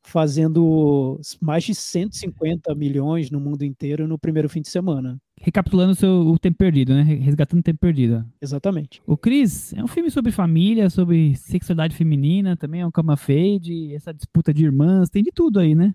fazendo 0.06 1.20
mais 1.42 1.64
de 1.64 1.74
150 1.74 2.74
milhões 2.76 3.32
no 3.32 3.40
mundo 3.40 3.64
inteiro 3.64 4.08
no 4.08 4.18
primeiro 4.18 4.48
fim 4.48 4.62
de 4.62 4.70
semana. 4.70 5.18
Recapitulando 5.40 5.92
o, 5.92 5.96
seu, 5.96 6.10
o 6.10 6.40
tempo 6.40 6.58
perdido, 6.58 6.94
né? 6.94 7.04
Resgatando 7.04 7.60
o 7.60 7.64
tempo 7.64 7.80
perdido. 7.80 8.26
Exatamente. 8.42 9.02
O 9.06 9.18
Cris 9.18 9.74
é 9.74 9.84
um 9.84 9.88
filme 9.88 10.10
sobre 10.10 10.32
família, 10.32 10.90
sobre 10.90 11.36
sexualidade 11.36 11.96
feminina, 11.96 12.56
também 12.56 12.82
é 12.82 12.88
um 12.88 12.92
cama 12.92 13.18
fade, 13.18 13.94
essa 13.94 14.14
disputa 14.14 14.54
de 14.54 14.64
irmãs, 14.64 15.10
tem 15.10 15.24
de 15.24 15.32
tudo 15.32 15.60
aí, 15.60 15.76
né? 15.76 15.94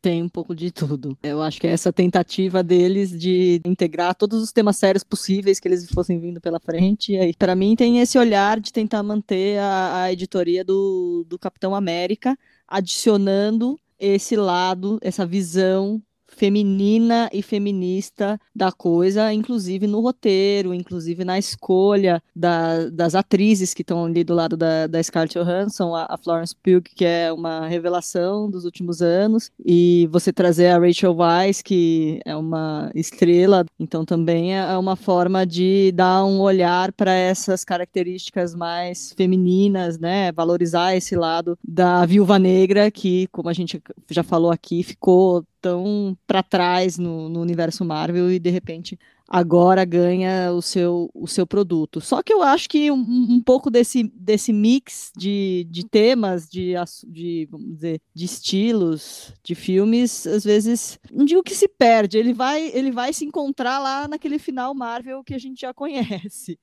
Tem 0.00 0.22
um 0.22 0.28
pouco 0.28 0.54
de 0.54 0.70
tudo. 0.70 1.16
Eu 1.22 1.42
acho 1.42 1.60
que 1.60 1.66
é 1.66 1.70
essa 1.70 1.92
tentativa 1.92 2.62
deles 2.62 3.10
de 3.10 3.60
integrar 3.64 4.14
todos 4.14 4.42
os 4.42 4.52
temas 4.52 4.76
sérios 4.76 5.04
possíveis 5.04 5.58
que 5.58 5.68
eles 5.68 5.88
fossem 5.90 6.18
vindo 6.18 6.40
pela 6.40 6.60
frente. 6.60 7.12
E 7.12 7.18
aí, 7.18 7.34
para 7.34 7.54
mim, 7.54 7.74
tem 7.76 8.00
esse 8.00 8.18
olhar 8.18 8.60
de 8.60 8.72
tentar 8.72 9.02
manter 9.02 9.58
a, 9.58 10.02
a 10.02 10.12
editoria 10.12 10.64
do, 10.64 11.24
do 11.28 11.38
Capitão 11.38 11.74
América, 11.74 12.38
adicionando 12.66 13.78
esse 13.98 14.36
lado, 14.36 14.98
essa 15.02 15.26
visão 15.26 16.02
feminina 16.40 17.28
e 17.34 17.42
feminista 17.42 18.40
da 18.56 18.72
coisa, 18.72 19.30
inclusive 19.30 19.86
no 19.86 20.00
roteiro, 20.00 20.72
inclusive 20.72 21.22
na 21.22 21.38
escolha 21.38 22.22
da, 22.34 22.88
das 22.88 23.14
atrizes 23.14 23.74
que 23.74 23.82
estão 23.82 24.06
ali 24.06 24.24
do 24.24 24.32
lado 24.32 24.56
da, 24.56 24.86
da 24.86 25.02
Scarlett 25.02 25.38
Johansson, 25.38 25.94
a, 25.94 26.06
a, 26.08 26.16
Florence 26.16 26.56
Pugh, 26.56 26.80
que 26.80 27.04
é 27.04 27.30
uma 27.30 27.66
revelação 27.66 28.50
dos 28.50 28.64
últimos 28.64 29.02
anos, 29.02 29.52
e 29.62 30.08
você 30.10 30.32
trazer 30.32 30.68
a 30.68 30.78
Rachel 30.78 31.14
Weisz, 31.14 31.60
que 31.60 32.20
é 32.24 32.34
uma 32.34 32.90
estrela, 32.94 33.66
então 33.78 34.02
também 34.06 34.56
é, 34.56 34.60
é 34.60 34.78
uma 34.78 34.96
forma 34.96 35.44
de 35.44 35.92
dar 35.92 36.24
um 36.24 36.40
olhar 36.40 36.90
para 36.92 37.12
essas 37.12 37.66
características 37.66 38.54
mais 38.54 39.12
femininas, 39.12 39.98
né, 39.98 40.32
valorizar 40.32 40.96
esse 40.96 41.14
lado 41.14 41.58
da 41.62 42.06
viúva 42.06 42.38
negra, 42.38 42.90
que, 42.90 43.26
como 43.26 43.50
a 43.50 43.52
gente 43.52 43.82
já 44.08 44.22
falou 44.22 44.50
aqui, 44.50 44.82
ficou 44.82 45.44
tão 45.60 46.16
para 46.26 46.42
trás 46.42 46.98
no, 46.98 47.28
no, 47.28 47.40
universo 47.40 47.84
Marvel 47.84 48.30
e 48.30 48.38
de 48.38 48.50
repente 48.50 48.98
agora 49.28 49.84
ganha 49.84 50.52
o 50.52 50.60
seu, 50.60 51.10
o 51.14 51.26
seu 51.26 51.46
produto. 51.46 52.00
Só 52.00 52.22
que 52.22 52.32
eu 52.32 52.42
acho 52.42 52.68
que 52.68 52.90
um, 52.90 52.96
um 52.98 53.40
pouco 53.40 53.70
desse, 53.70 54.10
desse 54.14 54.52
mix 54.52 55.12
de, 55.16 55.66
de 55.70 55.86
temas, 55.86 56.48
de, 56.48 56.74
de, 57.06 57.48
vamos 57.50 57.74
dizer, 57.74 58.00
de 58.12 58.24
estilos, 58.24 59.32
de 59.44 59.54
filmes, 59.54 60.26
às 60.26 60.42
vezes, 60.42 60.98
não 61.12 61.24
digo 61.24 61.42
que 61.42 61.54
se 61.54 61.68
perde, 61.68 62.18
ele 62.18 62.32
vai, 62.32 62.70
ele 62.74 62.90
vai 62.90 63.12
se 63.12 63.24
encontrar 63.24 63.78
lá 63.78 64.08
naquele 64.08 64.38
final 64.38 64.74
Marvel 64.74 65.22
que 65.22 65.34
a 65.34 65.38
gente 65.38 65.60
já 65.60 65.72
conhece. 65.72 66.58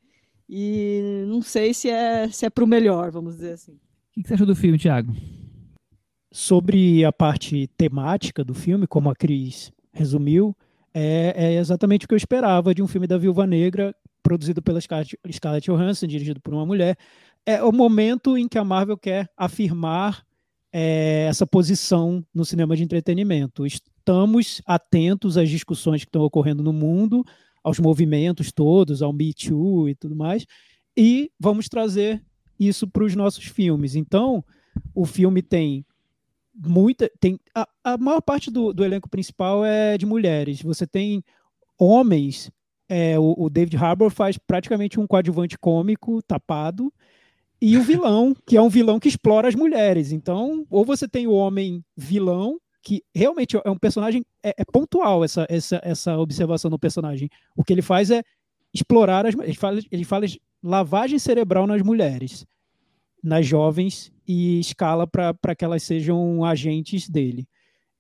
E 0.49 1.25
não 1.27 1.41
sei 1.41 1.73
se 1.73 1.89
é, 1.89 2.29
se 2.29 2.45
é 2.45 2.49
para 2.49 2.63
o 2.63 2.67
melhor, 2.67 3.11
vamos 3.11 3.35
dizer 3.35 3.53
assim. 3.53 3.73
O 4.17 4.21
que 4.21 4.27
você 4.27 4.33
achou 4.33 4.47
do 4.47 4.55
filme, 4.55 4.79
Thiago? 4.79 5.13
Sobre 6.39 7.03
a 7.03 7.11
parte 7.11 7.65
temática 7.75 8.43
do 8.43 8.53
filme, 8.53 8.85
como 8.85 9.09
a 9.09 9.15
Cris 9.15 9.71
resumiu, 9.91 10.55
é, 10.93 11.33
é 11.35 11.53
exatamente 11.55 12.05
o 12.05 12.07
que 12.07 12.13
eu 12.13 12.17
esperava 12.17 12.75
de 12.75 12.83
um 12.83 12.87
filme 12.87 13.07
da 13.07 13.17
Viúva 13.17 13.47
Negra, 13.47 13.95
produzido 14.21 14.61
pela 14.61 14.79
Scarlett 14.79 15.17
Johansson, 15.65 16.05
dirigido 16.05 16.39
por 16.39 16.53
uma 16.53 16.63
mulher. 16.63 16.95
É 17.43 17.63
o 17.63 17.71
momento 17.71 18.37
em 18.37 18.47
que 18.47 18.59
a 18.59 18.63
Marvel 18.63 18.95
quer 18.99 19.27
afirmar 19.35 20.23
é, 20.71 21.25
essa 21.27 21.47
posição 21.47 22.23
no 22.31 22.45
cinema 22.45 22.77
de 22.77 22.83
entretenimento. 22.83 23.65
Estamos 23.65 24.61
atentos 24.63 25.39
às 25.39 25.49
discussões 25.49 26.03
que 26.03 26.09
estão 26.09 26.21
ocorrendo 26.21 26.61
no 26.61 26.71
mundo, 26.71 27.25
aos 27.63 27.79
movimentos 27.79 28.51
todos, 28.51 29.01
ao 29.01 29.11
Me 29.11 29.33
Too 29.33 29.89
e 29.89 29.95
tudo 29.95 30.15
mais, 30.15 30.45
e 30.95 31.31
vamos 31.39 31.67
trazer 31.67 32.23
isso 32.59 32.87
para 32.87 33.05
os 33.05 33.15
nossos 33.15 33.45
filmes. 33.45 33.95
Então, 33.95 34.45
o 34.93 35.03
filme 35.03 35.41
tem 35.41 35.83
muita. 36.57 37.09
Tem, 37.19 37.39
a, 37.53 37.67
a 37.83 37.97
maior 37.97 38.21
parte 38.21 38.49
do, 38.49 38.73
do 38.73 38.83
elenco 38.83 39.09
principal 39.09 39.63
é 39.63 39.97
de 39.97 40.05
mulheres. 40.05 40.61
Você 40.61 40.87
tem 40.87 41.23
homens. 41.77 42.51
É, 42.89 43.19
o, 43.19 43.35
o 43.37 43.49
David 43.49 43.75
Harbour 43.75 44.09
faz 44.09 44.37
praticamente 44.37 44.99
um 44.99 45.05
coadjuvante 45.05 45.57
cômico 45.57 46.21
tapado 46.23 46.91
e 47.61 47.77
o 47.77 47.83
vilão, 47.83 48.33
que 48.47 48.55
é 48.55 48.61
um 48.61 48.69
vilão 48.69 48.99
que 48.99 49.09
explora 49.09 49.47
as 49.47 49.55
mulheres. 49.55 50.11
Então, 50.11 50.65
ou 50.69 50.85
você 50.85 51.07
tem 51.07 51.27
o 51.27 51.33
homem 51.33 51.83
vilão, 51.95 52.57
que 52.81 53.03
realmente 53.13 53.57
é 53.57 53.69
um 53.69 53.77
personagem, 53.77 54.23
é, 54.43 54.53
é, 54.57 54.63
pontual 54.63 55.23
essa, 55.23 55.45
essa, 55.49 55.81
essa 55.83 56.17
observação 56.17 56.71
do 56.71 56.79
personagem. 56.79 57.29
O 57.55 57.63
que 57.63 57.73
ele 57.73 57.81
faz 57.81 58.09
é 58.09 58.23
explorar 58.73 59.25
as 59.25 59.35
ele 59.35 59.55
fala, 59.55 59.79
ele 59.91 60.05
fala 60.05 60.25
lavagem 60.63 61.19
cerebral 61.19 61.67
nas 61.67 61.81
mulheres, 61.81 62.45
nas 63.23 63.45
jovens, 63.45 64.11
e 64.27 64.59
escala 64.59 65.07
para 65.07 65.55
que 65.55 65.63
elas 65.63 65.83
sejam 65.83 66.43
agentes 66.43 67.09
dele. 67.09 67.47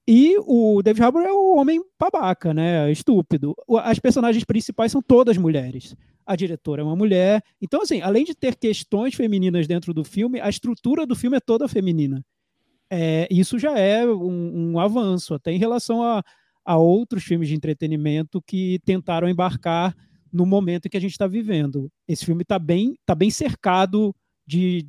E 0.07 0.37
o 0.39 0.81
David 0.81 1.03
Harbour 1.03 1.21
é 1.23 1.31
o 1.31 1.55
homem 1.57 1.81
babaca, 1.99 2.53
né? 2.53 2.89
Estúpido. 2.91 3.55
As 3.83 3.99
personagens 3.99 4.43
principais 4.43 4.91
são 4.91 5.01
todas 5.01 5.37
mulheres. 5.37 5.95
A 6.25 6.35
diretora 6.35 6.81
é 6.81 6.85
uma 6.85 6.95
mulher. 6.95 7.41
Então, 7.61 7.81
assim, 7.81 8.01
além 8.01 8.23
de 8.23 8.33
ter 8.33 8.55
questões 8.55 9.15
femininas 9.15 9.67
dentro 9.67 9.93
do 9.93 10.03
filme, 10.03 10.39
a 10.39 10.49
estrutura 10.49 11.05
do 11.05 11.15
filme 11.15 11.37
é 11.37 11.41
toda 11.41 11.67
feminina 11.67 12.23
é, 12.89 13.27
isso 13.29 13.59
já 13.59 13.77
é 13.77 14.05
um, 14.05 14.73
um, 14.73 14.79
avanço, 14.79 15.33
até 15.33 15.51
em 15.51 15.57
relação 15.57 16.03
a, 16.03 16.23
a 16.65 16.77
outros 16.77 17.23
filmes 17.23 17.49
de 17.49 17.55
entretenimento 17.55 18.41
que 18.41 18.79
tentaram 18.85 19.29
embarcar 19.29 19.95
no 20.31 20.45
momento 20.45 20.85
em 20.85 20.89
que 20.89 20.97
a 20.97 21.01
gente 21.01 21.11
está 21.11 21.27
vivendo. 21.27 21.91
Esse 22.07 22.25
filme 22.25 22.43
está 22.43 22.59
bem, 22.59 22.97
tá 23.05 23.15
bem 23.15 23.29
cercado 23.29 24.15
de 24.47 24.87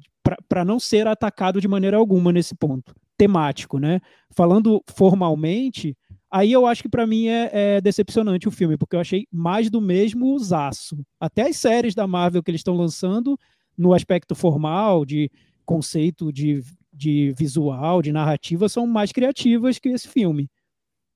para 0.49 0.64
não 0.64 0.79
ser 0.79 1.07
atacado 1.07 1.61
de 1.61 1.66
maneira 1.68 1.97
alguma 1.97 2.33
nesse 2.33 2.55
ponto 2.55 2.94
temático, 3.16 3.79
né? 3.79 4.01
Falando 4.31 4.83
formalmente, 4.88 5.97
aí 6.31 6.53
eu 6.53 6.66
acho 6.66 6.83
que 6.83 6.88
para 6.88 7.07
mim 7.07 7.29
é, 7.29 7.51
é, 7.53 7.81
decepcionante 7.81 8.47
o 8.47 8.51
filme, 8.51 8.77
porque 8.77 8.94
eu 8.94 9.01
achei 9.01 9.27
mais 9.33 9.71
do 9.71 9.81
mesmo 9.81 10.35
usaço. 10.35 10.99
Até 11.18 11.49
as 11.49 11.57
séries 11.57 11.94
da 11.94 12.07
Marvel 12.07 12.42
que 12.42 12.51
eles 12.51 12.61
estão 12.61 12.77
lançando 12.77 13.38
no 13.77 13.94
aspecto 13.94 14.35
formal 14.35 15.05
de 15.05 15.31
conceito 15.64 16.33
de 16.33 16.62
de 16.99 17.33
visual, 17.38 18.03
de 18.03 18.12
narrativa, 18.12 18.68
são 18.68 18.87
mais 18.87 19.12
criativas 19.12 19.79
que 19.79 19.88
esse 19.88 20.09
filme. 20.09 20.51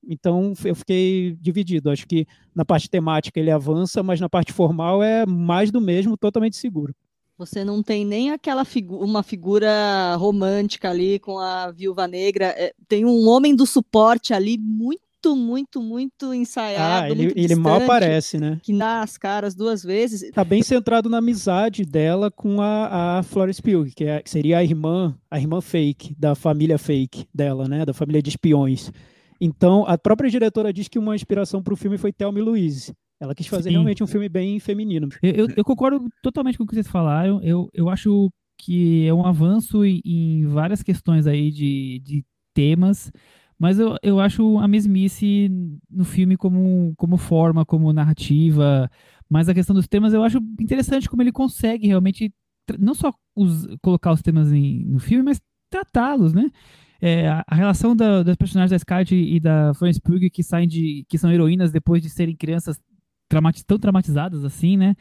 Então 0.07 0.53
eu 0.63 0.75
fiquei 0.75 1.35
dividido. 1.39 1.89
Acho 1.89 2.07
que 2.07 2.25
na 2.55 2.63
parte 2.65 2.89
temática 2.89 3.39
ele 3.39 3.51
avança, 3.51 4.01
mas 4.01 4.19
na 4.19 4.29
parte 4.29 4.53
formal 4.53 5.03
é 5.03 5.25
mais 5.25 5.71
do 5.71 5.81
mesmo, 5.81 6.17
totalmente 6.17 6.55
seguro. 6.55 6.95
Você 7.37 7.63
não 7.63 7.81
tem 7.81 8.05
nem 8.05 8.31
aquela 8.31 8.63
figu 8.63 8.97
uma 9.03 9.23
figura 9.23 10.15
romântica 10.15 10.89
ali 10.89 11.19
com 11.19 11.39
a 11.39 11.71
viúva 11.71 12.07
negra. 12.07 12.47
É, 12.57 12.73
tem 12.87 13.05
um 13.05 13.27
homem 13.27 13.55
do 13.55 13.65
suporte 13.65 14.33
ali 14.33 14.57
muito 14.57 15.01
muito, 15.33 15.81
muito, 15.81 16.33
ensaiado. 16.33 17.05
Ah, 17.05 17.09
ele, 17.09 17.23
muito 17.23 17.37
ele 17.37 17.55
mal 17.55 17.81
aparece, 17.81 18.37
né? 18.37 18.59
Que 18.61 18.77
dá 18.77 19.01
as 19.01 19.17
caras 19.17 19.55
duas 19.55 19.81
vezes. 19.81 20.29
Tá 20.31 20.43
bem 20.43 20.61
centrado 20.61 21.09
na 21.09 21.19
amizade 21.19 21.85
dela 21.85 22.29
com 22.29 22.61
a, 22.61 23.19
a 23.19 23.23
Florence 23.23 23.61
Pugh, 23.61 23.89
que, 23.95 24.03
é, 24.03 24.21
que 24.21 24.29
seria 24.29 24.57
a 24.57 24.63
irmã, 24.63 25.17
a 25.31 25.39
irmã 25.39 25.61
fake, 25.61 26.13
da 26.19 26.35
família 26.35 26.77
fake 26.77 27.25
dela, 27.33 27.69
né? 27.69 27.85
Da 27.85 27.93
família 27.93 28.21
de 28.21 28.29
espiões. 28.29 28.91
Então, 29.39 29.85
a 29.87 29.97
própria 29.97 30.29
diretora 30.29 30.73
diz 30.73 30.89
que 30.89 30.99
uma 30.99 31.15
inspiração 31.15 31.63
para 31.63 31.73
o 31.73 31.77
filme 31.77 31.97
foi 31.97 32.11
Thelma 32.11 32.41
Louise. 32.41 32.93
Ela 33.23 33.33
quis 33.33 33.47
fazer 33.47 33.69
Sim. 33.69 33.75
realmente 33.75 34.03
um 34.03 34.07
filme 34.07 34.27
bem 34.27 34.59
feminino. 34.59 35.07
Eu, 35.21 35.31
eu, 35.31 35.47
eu, 35.55 35.63
concordo 35.63 36.09
totalmente 36.21 36.57
com 36.57 36.65
o 36.65 36.67
que 36.67 36.73
vocês 36.73 36.89
falaram. 36.89 37.41
Eu, 37.41 37.69
eu 37.73 37.89
acho 37.89 38.29
que 38.57 39.07
é 39.07 39.13
um 39.13 39.25
avanço 39.25 39.85
em, 39.85 40.45
várias 40.47 40.83
questões 40.83 41.25
aí 41.25 41.49
de, 41.49 42.01
de 42.03 42.25
temas. 42.53 43.13
Mas 43.57 43.79
eu, 43.79 43.95
eu 44.03 44.19
acho 44.19 44.57
a 44.59 44.67
mesmice 44.67 45.49
no 45.89 46.03
filme 46.03 46.35
como, 46.35 46.93
como 46.97 47.15
forma, 47.15 47.65
como 47.65 47.93
narrativa. 47.93 48.91
Mas 49.29 49.47
a 49.47 49.53
questão 49.53 49.73
dos 49.73 49.87
temas 49.87 50.13
eu 50.13 50.21
acho 50.21 50.39
interessante 50.59 51.09
como 51.09 51.21
ele 51.21 51.31
consegue 51.31 51.87
realmente 51.87 52.29
não 52.77 52.93
só 52.93 53.13
os, 53.33 53.65
colocar 53.81 54.11
os 54.11 54.21
temas 54.21 54.51
em, 54.51 54.83
no 54.83 54.99
filme, 54.99 55.23
mas 55.23 55.39
tratá-los, 55.69 56.33
né? 56.33 56.51
É, 56.99 57.29
a, 57.29 57.43
a, 57.47 57.55
relação 57.55 57.95
da, 57.95 58.21
das 58.21 58.35
personagens 58.35 58.71
da 58.71 58.79
Scarlett 58.79 59.15
e 59.15 59.39
da 59.39 59.73
Florence 59.73 60.01
Pugh 60.01 60.29
que 60.29 60.43
saem 60.43 60.67
de 60.67 61.05
que 61.07 61.17
são 61.17 61.31
heroínas 61.31 61.71
depois 61.71 62.01
de 62.01 62.09
serem 62.09 62.35
crianças 62.35 62.79
traumati 63.33 63.65
tão 63.65 63.79
traumatizadas 63.79 64.43
assim, 64.45 64.77
né? 64.77 64.95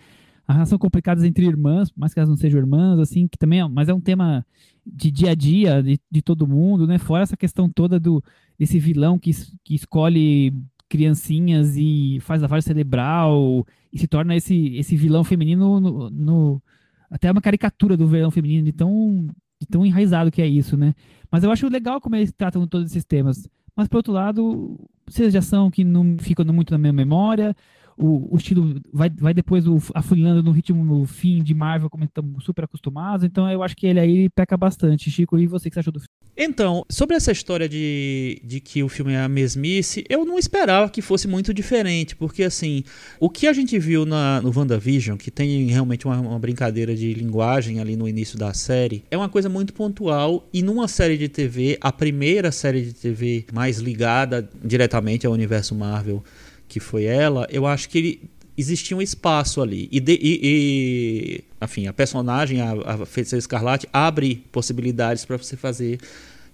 a 0.47 0.53
relação 0.53 0.79
complicada 0.79 1.27
entre 1.27 1.47
irmãs, 1.47 1.93
mais 1.97 2.13
que 2.13 2.19
elas 2.19 2.29
não 2.29 2.37
sejam 2.37 2.59
irmãs, 2.59 2.99
assim, 2.99 3.29
que 3.29 3.39
também 3.39 3.61
é, 3.61 3.69
mas 3.69 3.89
é 3.89 3.95
um 3.95 4.01
tema 4.01 4.45
de 4.85 5.11
dia 5.11 5.31
a 5.31 5.35
dia 5.35 5.83
de, 5.83 6.01
de 6.11 6.23
todo 6.23 6.47
mundo, 6.47 6.87
né? 6.87 6.99
Fora 6.99 7.23
essa 7.23 7.37
questão 7.37 7.69
toda 7.69 7.99
do 8.01 8.23
desse 8.59 8.79
vilão 8.79 9.19
que, 9.19 9.31
que 9.65 9.75
escolhe 9.75 10.53
criancinhas 10.89 11.77
e 11.77 12.19
faz 12.21 12.43
lavagem 12.43 12.67
cerebral 12.67 13.67
e 13.93 13.99
se 13.99 14.07
torna 14.07 14.37
esse, 14.37 14.77
esse 14.77 14.97
vilão 14.97 15.25
feminino 15.25 15.81
no, 15.81 16.11
no 16.11 16.63
até 17.11 17.31
uma 17.31 17.41
caricatura 17.41 17.97
do 17.97 18.07
vilão 18.07 18.31
feminino 18.31 18.65
de 18.65 18.73
tão, 18.73 19.29
de 19.61 19.67
tão 19.67 19.87
enraizado 19.87 20.31
que 20.31 20.43
é 20.43 20.47
isso, 20.47 20.77
né? 20.77 20.95
Mas 21.31 21.45
eu 21.45 21.51
acho 21.51 21.69
legal 21.69 22.01
como 22.01 22.17
eles 22.17 22.33
tratam 22.33 22.67
todos 22.67 22.91
esses 22.91 23.05
temas. 23.05 23.49
Mas, 23.77 23.89
por 23.89 23.99
outro 23.99 24.13
lado, 24.13 24.79
cenas 25.09 25.33
de 25.33 25.39
ação 25.39 25.71
que 25.71 25.83
não 25.83 26.17
ficam 26.19 26.45
muito 26.47 26.73
na 26.73 26.79
minha 26.79 26.93
memória, 26.93 27.57
o, 27.97 28.35
o 28.35 28.37
estilo 28.37 28.81
vai, 28.93 29.11
vai 29.11 29.35
depois 29.35 29.67
o, 29.67 29.79
afunilando 29.95 30.43
no 30.43 30.51
ritmo 30.51 30.85
no 30.85 31.07
fim 31.07 31.43
de 31.43 31.55
Marvel, 31.55 31.91
como 31.91 32.05
estamos 32.05 32.45
super 32.45 32.65
acostumados. 32.65 33.25
Então 33.25 33.51
eu 33.51 33.63
acho 33.63 33.77
que 33.77 33.87
ele 33.87 34.01
aí 34.01 34.29
peca 34.31 34.57
bastante. 34.57 35.11
Chico, 35.11 35.39
e 35.39 35.47
você 35.47 35.71
que 35.71 35.79
achou 35.79 35.93
do 35.93 36.01
filme? 36.01 36.23
Então, 36.37 36.85
sobre 36.89 37.15
essa 37.15 37.31
história 37.31 37.69
de, 37.69 38.41
de 38.43 38.59
que 38.59 38.83
o 38.83 38.89
filme 38.89 39.13
é 39.13 39.21
a 39.21 39.29
mesmice, 39.29 40.03
eu 40.09 40.25
não 40.25 40.39
esperava 40.39 40.89
que 40.89 41.03
fosse 41.03 41.29
muito 41.29 41.53
diferente, 41.53 42.17
porque 42.17 42.43
assim, 42.43 42.85
o 43.21 43.29
que 43.29 43.47
a 43.47 43.53
gente 43.53 43.79
viu 43.79 44.07
na, 44.07 44.41
no 44.41 44.51
WandaVision, 44.57 45.19
que 45.19 45.31
tem 45.31 45.67
realmente 45.67 46.07
uma, 46.07 46.19
uma 46.19 46.39
brincadeira 46.39 46.95
de 46.95 47.13
linguagem 47.13 47.81
ali 47.81 47.97
no 47.97 48.09
início 48.09 48.39
da 48.39 48.55
série, 48.55 49.05
é 49.11 49.17
uma 49.17 49.29
coisa 49.29 49.51
muito 49.51 49.75
pontual 49.75 50.49
e 50.55 50.63
numa 50.63 50.89
série 50.89 51.19
de 51.19 51.29
TV, 51.29 51.77
a 51.83 51.93
primeira 51.93 52.51
série 52.51 52.81
de 52.81 52.95
TV 52.95 53.45
mais 53.53 53.79
ligada 53.79 54.49
diretamente 54.65 55.27
ao 55.27 55.35
universo 55.35 55.75
Marvel 55.75 56.25
que 56.73 56.81
foi 56.81 57.05
ela, 57.05 57.47
eu 57.51 57.67
acho 57.67 57.87
que 57.87 57.99
ele, 57.99 58.31
existia 58.57 58.97
um 58.97 59.03
espaço 59.03 59.61
ali. 59.61 59.91
E, 59.93 60.01
de, 60.01 60.15
e, 60.15 60.41
e 60.43 61.45
enfim, 61.63 61.87
a 61.87 61.93
personagem, 61.93 62.63
a, 62.63 62.73
a 62.73 63.05
Feiticeira 63.05 63.39
Escarlate, 63.39 63.87
abre 63.93 64.43
possibilidades 64.51 65.27
para 65.27 65.37
você 65.37 65.55
fazer 65.55 66.01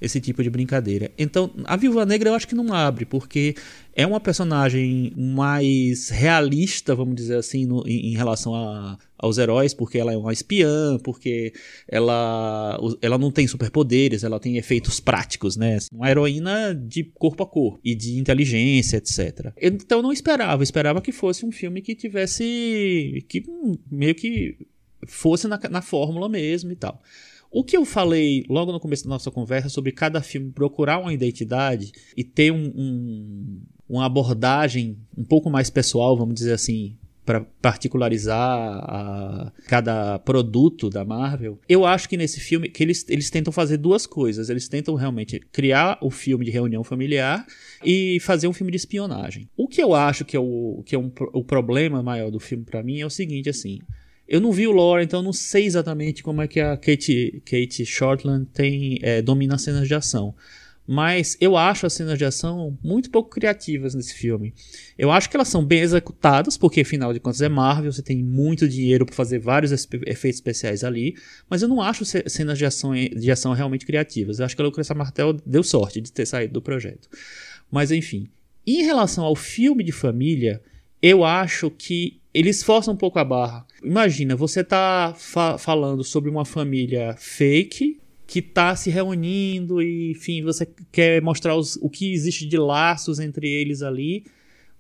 esse 0.01 0.21
tipo 0.21 0.43
de 0.43 0.51
brincadeira. 0.51 1.11
Então, 1.19 1.51
a 1.65 1.77
Viúva 1.77 2.07
Negra 2.07 2.31
eu 2.31 2.35
acho 2.35 2.47
que 2.47 2.55
não 2.55 2.73
abre, 2.73 3.05
porque 3.05 3.55
é 3.95 4.07
uma 4.07 4.21
personagem 4.21 5.13
mais 5.17 6.09
realista, 6.09 6.95
vamos 6.95 7.17
dizer 7.17 7.37
assim, 7.37 7.67
no, 7.67 7.87
em, 7.87 8.13
em, 8.13 8.17
relação 8.17 8.55
a, 8.55 8.97
aos 9.19 9.39
heróis, 9.39 9.75
porque 9.75 9.99
ela 9.99 10.13
é 10.13 10.17
uma 10.17 10.33
espiã, 10.33 10.99
porque 11.03 11.53
ela, 11.89 12.79
ela 13.03 13.19
não 13.19 13.31
tem 13.31 13.47
superpoderes, 13.47 14.23
ela 14.23 14.39
tem 14.39 14.57
efeitos 14.57 15.01
práticos, 15.01 15.57
né? 15.57 15.79
Uma 15.93 16.11
heroína 16.11 16.75
de 16.75 17.05
corpo 17.05 17.43
a 17.43 17.47
corpo 17.47 17.81
e 17.85 17.95
de 17.95 18.19
inteligência, 18.19 18.99
etc. 18.99 19.53
Então, 19.61 19.99
eu 19.99 20.03
não 20.03 20.13
esperava, 20.13 20.63
esperava 20.63 21.01
que 21.01 21.11
fosse 21.11 21.45
um 21.45 21.51
filme 21.51 21.83
que 21.83 21.95
tivesse. 21.95 23.25
que 23.29 23.45
meio 23.91 24.15
que 24.15 24.57
fosse 25.07 25.49
na, 25.49 25.59
na 25.71 25.83
fórmula 25.83 26.29
mesmo 26.29 26.71
e 26.71 26.77
tal. 26.77 27.03
O 27.51 27.65
que 27.65 27.77
eu 27.77 27.85
falei 27.85 28.45
logo 28.49 28.73
no 28.73 28.81
começo 28.81 29.05
da 29.05 29.11
nossa 29.11 29.31
conversa 29.31 29.69
sobre 29.69 29.93
cada 29.93 30.21
filme 30.21 30.53
procurar 30.53 30.99
uma 30.99 31.13
identidade 31.13 31.93
e 32.17 32.23
ter 32.23 32.53
um, 32.53 32.73
um, 32.77 33.61
uma 33.89 34.05
abordagem 34.05 34.99
um 35.17 35.25
pouco 35.25 35.49
mais 35.49 35.71
pessoal, 35.71 36.17
vamos 36.17 36.35
dizer 36.35 36.53
assim, 36.53 36.97
para 37.29 37.43
particularizar 37.61 39.53
cada 39.67 40.19
produto 40.21 40.89
da 40.89 41.05
Marvel. 41.05 41.59
Eu 41.69 41.85
acho 41.85 42.09
que 42.09 42.17
nesse 42.17 42.41
filme 42.41 42.71
que 42.71 42.83
eles, 42.83 43.05
eles 43.07 43.29
tentam 43.29 43.53
fazer 43.53 43.77
duas 43.77 44.07
coisas. 44.07 44.49
Eles 44.49 44.67
tentam 44.67 44.95
realmente 44.95 45.39
criar 45.53 45.99
o 46.01 46.11
filme 46.11 46.43
de 46.47 46.51
reunião 46.51 46.83
familiar 46.83 47.47
e 47.85 48.19
fazer 48.21 48.49
um 48.49 48.53
filme 48.55 48.73
de 48.73 48.79
espionagem. 48.79 49.47
O 49.59 49.69
que 49.69 49.83
eu 49.83 49.95
acho 49.95 50.25
que 50.25 50.39
é 50.39 50.41
o, 50.41 50.83
que 50.87 50.95
é 50.95 50.99
um, 50.99 51.13
o 51.35 51.45
problema 51.45 52.03
maior 52.03 52.31
do 52.31 52.41
filme 52.41 52.65
para 52.65 52.83
mim 52.83 53.01
é 53.01 53.05
o 53.05 53.11
seguinte, 53.11 53.51
assim. 53.51 53.79
Eu 54.29 54.41
não 54.41 54.53
vi 54.53 54.67
o 54.67 54.73
lore, 54.73 55.03
então 55.05 55.23
não 55.23 55.33
sei 55.33 55.65
exatamente 55.65 56.23
como 56.23 56.43
é 56.43 56.47
que 56.47 56.61
a 56.61 56.77
Kate, 56.77 57.43
Kate 57.47 57.87
Shortland 57.87 58.47
tem, 58.53 58.99
é, 59.03 59.23
domina 59.23 59.55
as 59.55 59.63
cenas 59.63 59.89
de 59.89 59.95
ação. 59.95 60.35
mas 60.91 61.37
eu 61.39 61.55
acho 61.55 61.85
as 61.85 61.93
cenas 61.93 62.17
de 62.17 62.25
ação 62.25 62.79
muito 62.83 63.11
pouco 63.11 63.29
criativas 63.29 63.95
nesse 63.95 64.15
filme. 64.15 64.55
Eu 64.97 65.11
acho 65.11 65.29
que 65.29 65.37
elas 65.37 65.49
são 65.49 65.63
bem 65.63 65.81
executadas, 65.81 66.57
porque 66.57 66.81
afinal 66.81 67.13
de 67.13 67.21
contas 67.21 67.43
é 67.43 67.49
Marvel, 67.49 67.93
você 67.93 68.01
tem 68.01 68.23
muito 68.25 68.67
dinheiro 68.67 69.05
para 69.05 69.15
fazer 69.15 69.39
vários 69.39 69.71
efeitos 69.71 70.39
especiais 70.39 70.83
ali, 70.83 71.15
mas 71.49 71.61
eu 71.61 71.69
não 71.69 71.83
acho 71.83 72.07
cenas 72.07 72.57
de 72.57 72.65
ação, 72.65 72.95
de 72.95 73.31
ação 73.31 73.53
realmente 73.53 73.85
criativas. 73.85 74.39
Eu 74.39 74.47
acho 74.47 74.57
que 74.57 74.63
a 74.63 74.65
Lucrecia 74.65 74.95
Martel 74.95 75.35
deu 75.45 75.63
sorte 75.63 76.01
de 76.01 76.11
ter 76.11 76.25
saído 76.25 76.55
do 76.55 76.63
projeto. 76.63 77.07
Mas 77.71 77.91
enfim, 77.91 78.27
em 78.67 78.83
relação 78.83 79.25
ao 79.25 79.37
filme 79.37 79.85
de 79.85 79.93
família, 79.93 80.63
eu 81.03 81.23
acho 81.23 81.71
que 81.71 82.19
eles 82.33 82.63
forçam 82.63 82.95
um 82.95 82.97
pouco 82.97 83.19
a 83.19 83.25
barra. 83.25 83.67
Imagina, 83.83 84.35
você 84.35 84.65
tá 84.65 85.15
fa 85.17 85.57
falando 85.57 86.03
sobre 86.03 86.29
uma 86.29 86.45
família 86.45 87.15
fake, 87.19 88.01
que 88.27 88.43
tá 88.43 88.75
se 88.75 88.91
reunindo 88.91 89.81
e, 89.81 90.11
enfim, 90.11 90.43
você 90.43 90.69
quer 90.91 91.23
mostrar 91.23 91.55
os, 91.55 91.77
o 91.77 91.89
que 91.89 92.13
existe 92.13 92.47
de 92.47 92.59
laços 92.59 93.19
entre 93.19 93.49
eles 93.49 93.83
ali. 93.83 94.25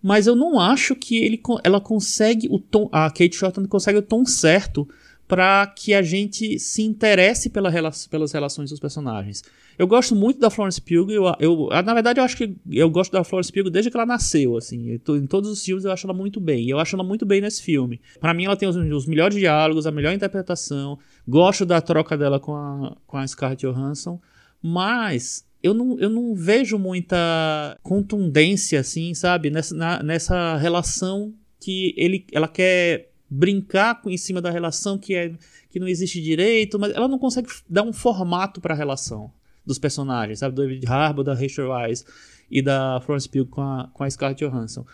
Mas 0.03 0.27
eu 0.27 0.37
não 0.37 0.61
acho 0.61 0.95
que 0.95 1.17
ele, 1.17 1.41
ela 1.65 1.81
consegue 1.81 2.49
o 2.51 2.59
tom. 2.59 2.89
A 2.93 3.11
Kate 3.11 3.35
Shorten 3.35 3.65
consegue 3.67 3.99
o 3.99 4.03
tom 4.03 4.25
certo 4.25 4.89
para 5.29 5.67
que 5.67 5.93
a 5.93 6.01
gente 6.01 6.59
se 6.59 6.83
interesse 6.83 7.51
pela, 7.51 7.71
pelas 8.11 8.33
relações 8.33 8.71
dos 8.71 8.81
personagens. 8.81 9.45
Eu 9.79 9.87
gosto 9.87 10.17
muito 10.17 10.41
da 10.41 10.49
Florence 10.49 10.81
Pugh, 10.81 11.11
eu, 11.11 11.25
eu, 11.39 11.69
na 11.85 11.95
verdade 11.95 12.19
eu 12.19 12.25
acho 12.25 12.37
que 12.37 12.57
eu 12.69 12.89
gosto 12.91 13.13
da 13.13 13.23
Florence 13.23 13.53
Pugh 13.53 13.71
desde 13.71 13.91
que 13.91 13.97
ela 13.97 14.07
nasceu, 14.07 14.57
assim, 14.57 14.95
em 14.95 15.27
todos 15.27 15.51
os 15.51 15.63
filmes 15.63 15.85
eu 15.85 15.93
acho 15.93 16.07
ela 16.07 16.15
muito 16.15 16.41
bem, 16.41 16.65
e 16.65 16.71
eu 16.71 16.79
acho 16.81 16.97
ela 16.97 17.05
muito 17.05 17.27
bem 17.27 17.43
nesse 17.43 17.63
filme. 17.63 18.01
Para 18.19 18.33
mim 18.33 18.47
ela 18.47 18.57
tem 18.57 18.69
os, 18.69 18.75
os, 18.75 19.07
melhores 19.07 19.37
diálogos, 19.37 19.87
a 19.87 19.93
melhor 19.93 20.13
interpretação, 20.15 20.99
gosto 21.29 21.67
da 21.67 21.81
troca 21.81 22.17
dela 22.17 22.41
com 22.41 22.57
a, 22.57 22.97
com 23.07 23.19
a 23.19 23.27
Scarlett 23.29 23.67
Johansson, 23.67 24.19
mas 24.63 25.47
eu 25.63 25.75
não, 25.75 25.99
eu 26.01 26.09
não 26.09 26.35
vejo 26.35 26.79
muita 26.79 27.79
contundência, 27.83 28.81
assim, 28.81 29.13
sabe, 29.13 29.51
nessa, 29.51 29.75
na, 29.75 30.03
nessa 30.03 30.57
relação 30.57 31.35
que 31.61 31.95
ele, 31.97 32.25
ela 32.33 32.49
quer 32.49 33.11
brincar 33.29 34.01
em 34.07 34.17
cima 34.17 34.41
da 34.41 34.51
relação 34.51 34.99
que, 34.99 35.15
é, 35.15 35.33
que 35.71 35.79
não 35.79 35.89
existe 35.89 36.21
direito, 36.21 36.79
mas 36.79 36.93
ela 36.95 37.09
não 37.09 37.19
consegue 37.19 37.49
dar 37.69 37.83
um 37.83 37.93
formato 37.93 38.61
para 38.61 38.75
a 38.75 38.77
relação 38.77 39.31
dos 39.67 39.79
personagens, 39.79 40.39
sabe? 40.39 40.55
Do 40.55 40.63
David 40.63 40.87
Harbour, 40.87 41.25
da 41.25 41.35
Rachel 41.35 41.69
Weisz 41.69 42.05
e 42.51 42.63
da 42.63 43.01
Florence 43.05 43.29
Pugh 43.29 43.47
com 43.47 43.61
a, 43.61 43.91
com 43.93 44.03
a 44.03 44.11
Scarlett 44.11 44.45
Johansson. 44.45 44.87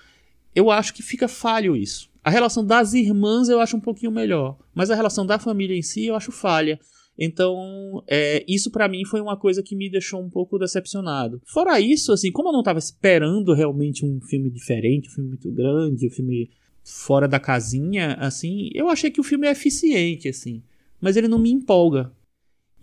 Eu 0.54 0.70
acho 0.70 0.92
que 0.92 1.02
fica 1.02 1.28
falho 1.28 1.76
isso. 1.76 2.10
A 2.22 2.30
relação 2.30 2.64
das 2.64 2.94
irmãs 2.94 3.48
eu 3.48 3.60
acho 3.60 3.76
um 3.76 3.80
pouquinho 3.80 4.10
melhor, 4.10 4.56
mas 4.74 4.90
a 4.90 4.94
relação 4.94 5.24
da 5.24 5.38
família 5.38 5.76
em 5.76 5.82
si 5.82 6.06
eu 6.06 6.16
acho 6.16 6.32
falha. 6.32 6.78
Então, 7.16 8.02
é, 8.08 8.44
isso 8.48 8.70
para 8.70 8.88
mim 8.88 9.04
foi 9.04 9.20
uma 9.20 9.36
coisa 9.36 9.62
que 9.62 9.76
me 9.76 9.88
deixou 9.88 10.20
um 10.20 10.28
pouco 10.28 10.58
decepcionado. 10.58 11.40
Fora 11.44 11.78
isso, 11.78 12.12
assim, 12.12 12.32
como 12.32 12.48
eu 12.48 12.52
não 12.52 12.62
tava 12.62 12.78
esperando 12.78 13.54
realmente 13.54 14.04
um 14.04 14.20
filme 14.20 14.50
diferente, 14.50 15.08
um 15.08 15.12
filme 15.12 15.28
muito 15.30 15.50
grande, 15.52 16.06
um 16.06 16.10
filme 16.10 16.50
fora 16.84 17.26
da 17.26 17.40
casinha, 17.40 18.14
assim, 18.20 18.70
eu 18.74 18.90
achei 18.90 19.10
que 19.10 19.20
o 19.20 19.24
filme 19.24 19.46
é 19.46 19.50
eficiente, 19.50 20.28
assim. 20.28 20.62
Mas 21.00 21.16
ele 21.16 21.26
não 21.26 21.38
me 21.38 21.50
empolga. 21.50 22.12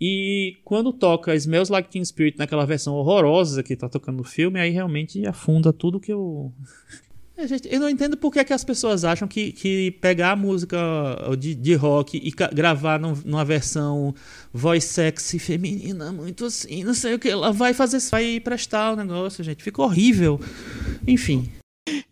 E 0.00 0.56
quando 0.64 0.92
toca 0.92 1.34
Smells 1.36 1.70
Like 1.70 1.88
Teen 1.88 2.04
Spirit 2.04 2.36
naquela 2.36 2.66
versão 2.66 2.94
horrorosa 2.94 3.62
que 3.62 3.76
tá 3.76 3.88
tocando 3.88 4.16
no 4.16 4.24
filme, 4.24 4.58
aí 4.58 4.70
realmente 4.70 5.24
afunda 5.26 5.72
tudo 5.72 6.00
que 6.00 6.12
eu. 6.12 6.52
É, 7.34 7.46
gente, 7.48 7.66
eu 7.72 7.80
não 7.80 7.88
entendo 7.88 8.14
por 8.14 8.30
que, 8.30 8.40
é 8.40 8.44
que 8.44 8.52
as 8.52 8.62
pessoas 8.62 9.06
acham 9.06 9.26
que, 9.26 9.52
que 9.52 9.92
pegar 10.02 10.32
a 10.32 10.36
música 10.36 10.76
de, 11.38 11.54
de 11.54 11.74
rock 11.74 12.20
e 12.22 12.30
gravar 12.54 13.00
num, 13.00 13.14
numa 13.24 13.42
versão 13.42 14.14
voz 14.52 14.84
sexy 14.84 15.38
feminina, 15.38 16.12
muito 16.12 16.44
assim, 16.44 16.84
não 16.84 16.92
sei 16.92 17.14
o 17.14 17.18
que, 17.18 17.30
ela 17.30 17.50
vai 17.50 17.72
fazer, 17.72 17.98
vai 18.10 18.38
prestar 18.38 18.92
o 18.92 18.96
negócio, 18.96 19.42
gente. 19.42 19.62
Fica 19.62 19.80
horrível. 19.80 20.38
Enfim. 21.08 21.48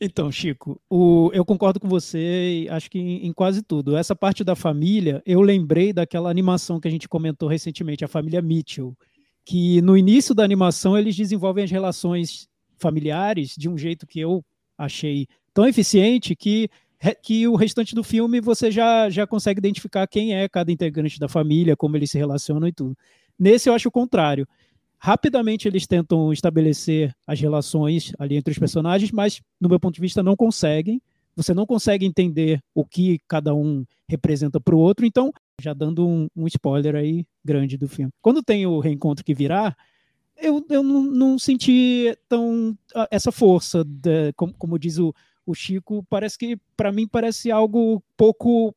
Então, 0.00 0.32
Chico, 0.32 0.80
o, 0.88 1.30
eu 1.34 1.44
concordo 1.44 1.78
com 1.78 1.86
você, 1.86 2.66
acho 2.70 2.90
que 2.90 2.98
em, 2.98 3.26
em, 3.26 3.32
quase 3.34 3.62
tudo. 3.62 3.96
Essa 3.96 4.16
parte 4.16 4.42
da 4.42 4.56
família, 4.56 5.22
eu 5.26 5.42
lembrei 5.42 5.92
daquela 5.92 6.30
animação 6.30 6.80
que 6.80 6.88
a 6.88 6.90
gente 6.90 7.06
comentou 7.06 7.46
recentemente, 7.48 8.02
a 8.02 8.08
família 8.08 8.40
Mitchell, 8.40 8.96
que 9.44 9.82
no 9.82 9.98
início 9.98 10.34
da 10.34 10.42
animação 10.42 10.96
eles 10.96 11.14
desenvolvem 11.14 11.64
as 11.64 11.70
relações 11.70 12.48
familiares 12.78 13.54
de 13.58 13.68
um 13.68 13.76
jeito 13.76 14.06
que 14.06 14.18
eu 14.18 14.42
achei 14.78 15.26
tão 15.52 15.66
eficiente 15.66 16.34
que, 16.34 16.70
que 17.22 17.46
o 17.46 17.54
restante 17.54 17.94
do 17.94 18.02
filme 18.02 18.40
você 18.40 18.70
já, 18.70 19.10
já 19.10 19.26
consegue 19.26 19.58
identificar 19.58 20.06
quem 20.06 20.34
é 20.34 20.48
cada 20.48 20.72
integrante 20.72 21.20
da 21.20 21.28
família, 21.28 21.76
como 21.76 21.94
eles 21.94 22.10
se 22.10 22.16
relacionam 22.16 22.66
e 22.66 22.72
tudo. 22.72 22.96
Nesse 23.38 23.68
eu 23.68 23.74
acho 23.74 23.88
o 23.88 23.92
contrário 23.92 24.48
Rapidamente 25.02 25.66
eles 25.66 25.86
tentam 25.86 26.30
estabelecer 26.30 27.16
as 27.26 27.40
relações 27.40 28.12
ali 28.18 28.36
entre 28.36 28.52
os 28.52 28.58
personagens, 28.58 29.10
mas, 29.10 29.40
no 29.58 29.66
meu 29.66 29.80
ponto 29.80 29.94
de 29.94 30.00
vista, 30.00 30.22
não 30.22 30.36
conseguem. 30.36 31.00
Você 31.34 31.54
não 31.54 31.64
consegue 31.64 32.04
entender 32.04 32.62
o 32.74 32.84
que 32.84 33.18
cada 33.26 33.54
um 33.54 33.82
representa 34.06 34.60
para 34.60 34.74
o 34.74 34.78
outro, 34.78 35.06
então, 35.06 35.32
já 35.58 35.72
dando 35.72 36.06
um, 36.06 36.28
um, 36.36 36.46
spoiler 36.46 36.96
aí 36.96 37.24
grande 37.42 37.78
do 37.78 37.88
filme. 37.88 38.12
Quando 38.20 38.42
tem 38.42 38.66
o 38.66 38.78
reencontro 38.78 39.24
que 39.24 39.32
virar, 39.32 39.74
eu, 40.36 40.62
eu 40.68 40.82
não, 40.82 41.02
não 41.02 41.38
senti 41.38 42.14
tão 42.28 42.76
essa 43.10 43.32
força, 43.32 43.82
de, 43.82 44.34
como, 44.34 44.52
como, 44.52 44.78
diz 44.78 44.98
o, 44.98 45.14
o 45.46 45.54
Chico, 45.54 46.04
parece 46.10 46.36
que, 46.36 46.58
para 46.76 46.92
mim, 46.92 47.08
parece 47.08 47.50
algo 47.50 48.02
pouco. 48.18 48.74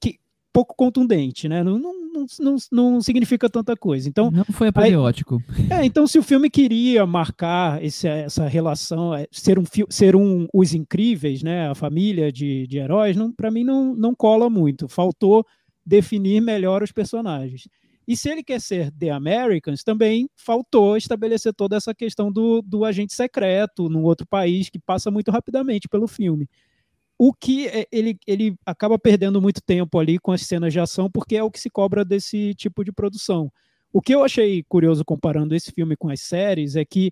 Que, 0.00 0.18
pouco 0.54 0.74
contundente, 0.74 1.50
né? 1.50 1.62
Não, 1.62 1.78
não, 1.78 2.05
não, 2.40 2.56
não, 2.72 3.00
significa 3.00 3.48
tanta 3.48 3.76
coisa. 3.76 4.08
Então, 4.08 4.30
não 4.30 4.44
foi 4.44 4.68
apoteótico. 4.68 5.42
é, 5.70 5.84
então, 5.84 6.06
se 6.06 6.18
o 6.18 6.22
filme 6.22 6.48
queria 6.48 7.04
marcar 7.04 7.82
esse, 7.82 8.06
essa 8.06 8.46
relação, 8.46 9.14
é, 9.14 9.26
ser 9.30 9.58
um, 9.58 9.64
ser 9.90 10.16
um 10.16 10.46
Os 10.52 10.72
Incríveis, 10.72 11.42
né? 11.42 11.68
A 11.68 11.74
família 11.74 12.32
de, 12.32 12.66
de 12.66 12.78
heróis, 12.78 13.16
não, 13.16 13.32
para 13.32 13.50
mim 13.50 13.64
não, 13.64 13.94
não 13.94 14.14
cola 14.14 14.48
muito. 14.48 14.88
Faltou 14.88 15.44
definir 15.84 16.40
melhor 16.40 16.82
os 16.82 16.92
personagens. 16.92 17.68
E 18.08 18.16
se 18.16 18.28
ele 18.30 18.42
quer 18.42 18.60
ser 18.60 18.92
The 18.92 19.10
Americans, 19.10 19.82
também 19.82 20.28
faltou 20.36 20.96
estabelecer 20.96 21.52
toda 21.52 21.76
essa 21.76 21.92
questão 21.92 22.30
do, 22.30 22.62
do 22.62 22.84
agente 22.84 23.12
secreto 23.12 23.88
num 23.88 24.02
outro 24.02 24.26
país 24.26 24.70
que 24.70 24.78
passa 24.78 25.10
muito 25.10 25.30
rapidamente 25.30 25.88
pelo 25.88 26.06
filme 26.06 26.48
o 27.18 27.32
que 27.32 27.66
é, 27.68 27.86
ele, 27.90 28.18
ele 28.26 28.56
acaba 28.64 28.98
perdendo 28.98 29.40
muito 29.40 29.60
tempo 29.62 29.98
ali 29.98 30.18
com 30.18 30.32
as 30.32 30.42
cenas 30.42 30.72
de 30.72 30.80
ação, 30.80 31.10
porque 31.10 31.36
é 31.36 31.42
o 31.42 31.50
que 31.50 31.60
se 31.60 31.70
cobra 31.70 32.04
desse 32.04 32.54
tipo 32.54 32.84
de 32.84 32.92
produção. 32.92 33.50
O 33.92 34.02
que 34.02 34.14
eu 34.14 34.22
achei 34.22 34.62
curioso 34.68 35.04
comparando 35.04 35.54
esse 35.54 35.72
filme 35.72 35.96
com 35.96 36.10
as 36.10 36.20
séries 36.20 36.76
é 36.76 36.84
que, 36.84 37.10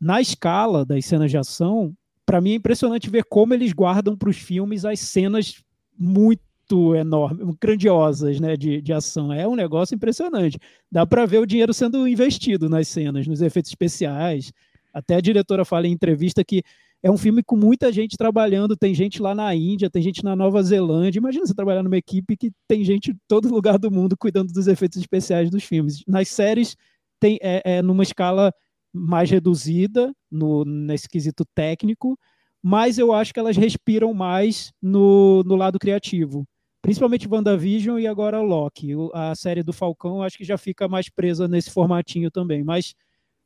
na 0.00 0.20
escala 0.20 0.84
das 0.84 1.04
cenas 1.04 1.30
de 1.30 1.36
ação, 1.36 1.92
para 2.24 2.40
mim 2.40 2.52
é 2.52 2.54
impressionante 2.54 3.10
ver 3.10 3.24
como 3.24 3.52
eles 3.52 3.72
guardam 3.72 4.16
para 4.16 4.30
os 4.30 4.36
filmes 4.36 4.84
as 4.84 5.00
cenas 5.00 5.60
muito 5.98 6.94
enormes, 6.94 7.56
grandiosas 7.60 8.38
né, 8.38 8.56
de, 8.56 8.80
de 8.80 8.92
ação. 8.92 9.32
É 9.32 9.48
um 9.48 9.56
negócio 9.56 9.96
impressionante. 9.96 10.56
Dá 10.90 11.04
para 11.04 11.26
ver 11.26 11.38
o 11.38 11.46
dinheiro 11.46 11.74
sendo 11.74 12.06
investido 12.06 12.68
nas 12.68 12.86
cenas, 12.86 13.26
nos 13.26 13.42
efeitos 13.42 13.72
especiais. 13.72 14.52
Até 14.94 15.16
a 15.16 15.20
diretora 15.20 15.64
fala 15.64 15.88
em 15.88 15.92
entrevista 15.92 16.44
que 16.44 16.62
é 17.02 17.10
um 17.10 17.16
filme 17.16 17.42
com 17.42 17.56
muita 17.56 17.90
gente 17.90 18.16
trabalhando, 18.16 18.76
tem 18.76 18.94
gente 18.94 19.22
lá 19.22 19.34
na 19.34 19.54
Índia, 19.54 19.88
tem 19.88 20.02
gente 20.02 20.22
na 20.22 20.36
Nova 20.36 20.62
Zelândia. 20.62 21.18
Imagina 21.18 21.46
você 21.46 21.54
trabalhar 21.54 21.82
numa 21.82 21.96
equipe 21.96 22.36
que 22.36 22.52
tem 22.68 22.84
gente 22.84 23.12
em 23.12 23.16
todo 23.26 23.48
lugar 23.52 23.78
do 23.78 23.90
mundo 23.90 24.16
cuidando 24.16 24.52
dos 24.52 24.66
efeitos 24.66 24.98
especiais 24.98 25.50
dos 25.50 25.64
filmes. 25.64 26.04
Nas 26.06 26.28
séries 26.28 26.76
tem 27.18 27.38
é, 27.42 27.62
é 27.64 27.82
numa 27.82 28.02
escala 28.02 28.52
mais 28.92 29.30
reduzida 29.30 30.12
no 30.30 30.64
nesse 30.64 31.08
quesito 31.08 31.44
técnico, 31.54 32.18
mas 32.62 32.98
eu 32.98 33.12
acho 33.12 33.32
que 33.32 33.40
elas 33.40 33.56
respiram 33.56 34.12
mais 34.12 34.72
no, 34.82 35.42
no 35.44 35.56
lado 35.56 35.78
criativo. 35.78 36.46
Principalmente 36.82 37.28
WandaVision 37.28 37.98
e 37.98 38.06
agora 38.06 38.40
Loki. 38.40 38.92
A 39.14 39.34
série 39.34 39.62
do 39.62 39.72
Falcão 39.72 40.22
acho 40.22 40.36
que 40.36 40.44
já 40.44 40.58
fica 40.58 40.88
mais 40.88 41.08
presa 41.08 41.46
nesse 41.46 41.70
formatinho 41.70 42.30
também. 42.30 42.64
Mas 42.64 42.94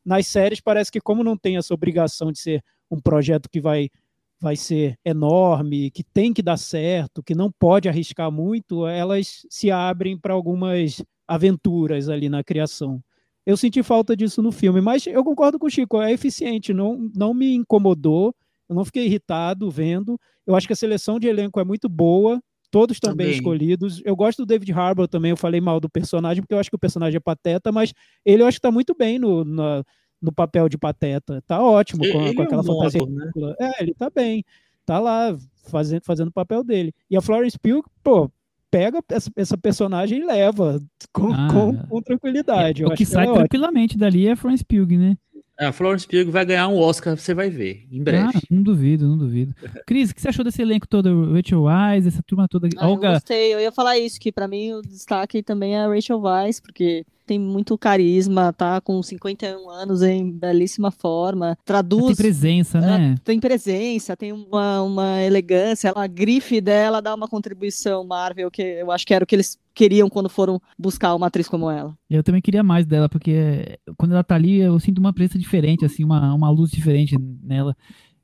nas 0.04 0.26
séries 0.26 0.60
parece 0.60 0.90
que 0.90 1.00
como 1.00 1.24
não 1.24 1.36
tem 1.36 1.56
essa 1.56 1.74
obrigação 1.74 2.30
de 2.30 2.38
ser 2.38 2.62
um 2.90 3.00
projeto 3.00 3.48
que 3.48 3.60
vai, 3.60 3.88
vai 4.40 4.56
ser 4.56 4.98
enorme, 5.04 5.90
que 5.90 6.04
tem 6.04 6.32
que 6.32 6.42
dar 6.42 6.56
certo, 6.56 7.22
que 7.22 7.34
não 7.34 7.50
pode 7.50 7.88
arriscar 7.88 8.30
muito, 8.30 8.86
elas 8.86 9.46
se 9.50 9.70
abrem 9.70 10.18
para 10.18 10.34
algumas 10.34 11.02
aventuras 11.26 12.08
ali 12.08 12.28
na 12.28 12.44
criação. 12.44 13.02
Eu 13.46 13.56
senti 13.56 13.82
falta 13.82 14.16
disso 14.16 14.40
no 14.40 14.50
filme, 14.50 14.80
mas 14.80 15.06
eu 15.06 15.22
concordo 15.22 15.58
com 15.58 15.66
o 15.66 15.70
Chico, 15.70 16.00
é 16.00 16.12
eficiente, 16.12 16.72
não, 16.72 17.10
não 17.14 17.34
me 17.34 17.54
incomodou, 17.54 18.34
eu 18.68 18.74
não 18.74 18.84
fiquei 18.84 19.04
irritado 19.04 19.70
vendo. 19.70 20.18
Eu 20.46 20.54
acho 20.54 20.66
que 20.66 20.72
a 20.72 20.76
seleção 20.76 21.18
de 21.20 21.28
elenco 21.28 21.60
é 21.60 21.64
muito 21.64 21.88
boa, 21.88 22.40
todos 22.70 22.96
estão 22.96 23.14
bem 23.14 23.30
escolhidos. 23.30 24.00
Eu 24.04 24.16
gosto 24.16 24.38
do 24.38 24.46
David 24.46 24.72
Harbour 24.72 25.06
também, 25.06 25.30
eu 25.30 25.36
falei 25.36 25.60
mal 25.60 25.78
do 25.78 25.88
personagem, 25.88 26.42
porque 26.42 26.54
eu 26.54 26.58
acho 26.58 26.70
que 26.70 26.76
o 26.76 26.78
personagem 26.78 27.18
é 27.18 27.20
pateta, 27.20 27.70
mas 27.70 27.92
ele 28.24 28.42
eu 28.42 28.46
acho 28.46 28.56
que 28.56 28.60
está 28.60 28.72
muito 28.72 28.94
bem 28.96 29.18
no, 29.18 29.44
na, 29.44 29.84
no 30.24 30.32
papel 30.32 30.68
de 30.68 30.78
pateta. 30.78 31.42
Tá 31.46 31.62
ótimo 31.62 32.02
com, 32.10 32.34
com 32.34 32.42
aquela 32.42 32.62
é 32.62 32.64
um 32.64 32.66
fantasia. 32.66 33.00
Modo, 33.00 33.14
né? 33.14 33.54
É, 33.60 33.82
ele 33.82 33.94
tá 33.94 34.10
bem. 34.10 34.44
Tá 34.86 34.98
lá 34.98 35.36
fazendo, 35.64 36.02
fazendo 36.02 36.28
o 36.28 36.32
papel 36.32 36.64
dele. 36.64 36.92
E 37.10 37.16
a 37.16 37.20
Florence 37.20 37.58
Pugh, 37.58 37.82
pô, 38.02 38.30
pega 38.70 39.00
essa, 39.08 39.30
essa 39.36 39.56
personagem 39.56 40.18
e 40.20 40.26
leva 40.26 40.82
com, 41.12 41.32
ah, 41.32 41.48
com, 41.50 41.76
com 41.86 42.02
tranquilidade. 42.02 42.82
É, 42.82 42.86
o 42.86 42.90
que 42.90 43.06
sai 43.06 43.28
é 43.28 43.32
tranquilamente 43.32 43.92
ótimo. 43.92 44.00
dali 44.00 44.26
é 44.26 44.32
a 44.32 44.36
Florence 44.36 44.64
Pugh, 44.64 44.98
né? 44.98 45.16
A 45.56 45.70
Florence 45.70 46.06
Pugh 46.06 46.32
vai 46.32 46.44
ganhar 46.44 46.66
um 46.66 46.76
Oscar, 46.76 47.16
você 47.16 47.32
vai 47.32 47.48
ver, 47.48 47.86
em 47.90 48.02
breve. 48.02 48.32
Ah, 48.34 48.40
não 48.50 48.62
duvido, 48.62 49.06
não 49.06 49.16
duvido. 49.16 49.54
Cris, 49.86 50.10
o 50.10 50.14
que 50.14 50.20
você 50.20 50.28
achou 50.28 50.44
desse 50.44 50.60
elenco 50.60 50.88
todo? 50.88 51.32
Rachel 51.32 51.62
Weisz, 51.62 52.08
essa 52.08 52.22
turma 52.26 52.48
toda? 52.48 52.68
Ah, 52.76 52.88
Olga... 52.88 53.08
Eu 53.08 53.12
gostei, 53.12 53.54
eu 53.54 53.60
ia 53.60 53.70
falar 53.70 53.96
isso, 53.96 54.18
que 54.18 54.32
para 54.32 54.48
mim 54.48 54.72
o 54.72 54.82
destaque 54.82 55.44
também 55.44 55.76
é 55.76 55.84
a 55.84 55.88
Rachel 55.88 56.20
Weisz, 56.20 56.60
porque 56.60 57.06
tem 57.26 57.38
muito 57.38 57.76
carisma, 57.78 58.52
tá 58.52 58.80
com 58.80 59.02
51 59.02 59.68
anos 59.70 60.02
em 60.02 60.30
belíssima 60.30 60.90
forma, 60.90 61.56
traduz... 61.64 62.06
Tem 62.06 62.16
presença, 62.16 62.80
né? 62.80 63.14
Tem 63.24 63.40
presença, 63.40 64.16
tem 64.16 64.32
uma, 64.32 64.82
uma 64.82 65.22
elegância, 65.22 65.92
a 65.94 66.06
grife 66.06 66.60
dela 66.60 67.00
dá 67.00 67.14
uma 67.14 67.28
contribuição 67.28 68.04
Marvel, 68.04 68.50
que 68.50 68.62
eu 68.62 68.90
acho 68.90 69.06
que 69.06 69.14
era 69.14 69.24
o 69.24 69.26
que 69.26 69.34
eles 69.34 69.58
queriam 69.74 70.08
quando 70.08 70.28
foram 70.28 70.60
buscar 70.78 71.14
uma 71.14 71.26
atriz 71.26 71.48
como 71.48 71.70
ela. 71.70 71.96
Eu 72.08 72.22
também 72.22 72.40
queria 72.40 72.62
mais 72.62 72.86
dela, 72.86 73.08
porque 73.08 73.78
quando 73.96 74.12
ela 74.12 74.22
tá 74.22 74.34
ali, 74.34 74.60
eu 74.60 74.78
sinto 74.78 74.98
uma 74.98 75.12
presença 75.12 75.38
diferente, 75.38 75.84
assim, 75.84 76.04
uma, 76.04 76.32
uma 76.34 76.50
luz 76.50 76.70
diferente 76.70 77.16
nela. 77.42 77.76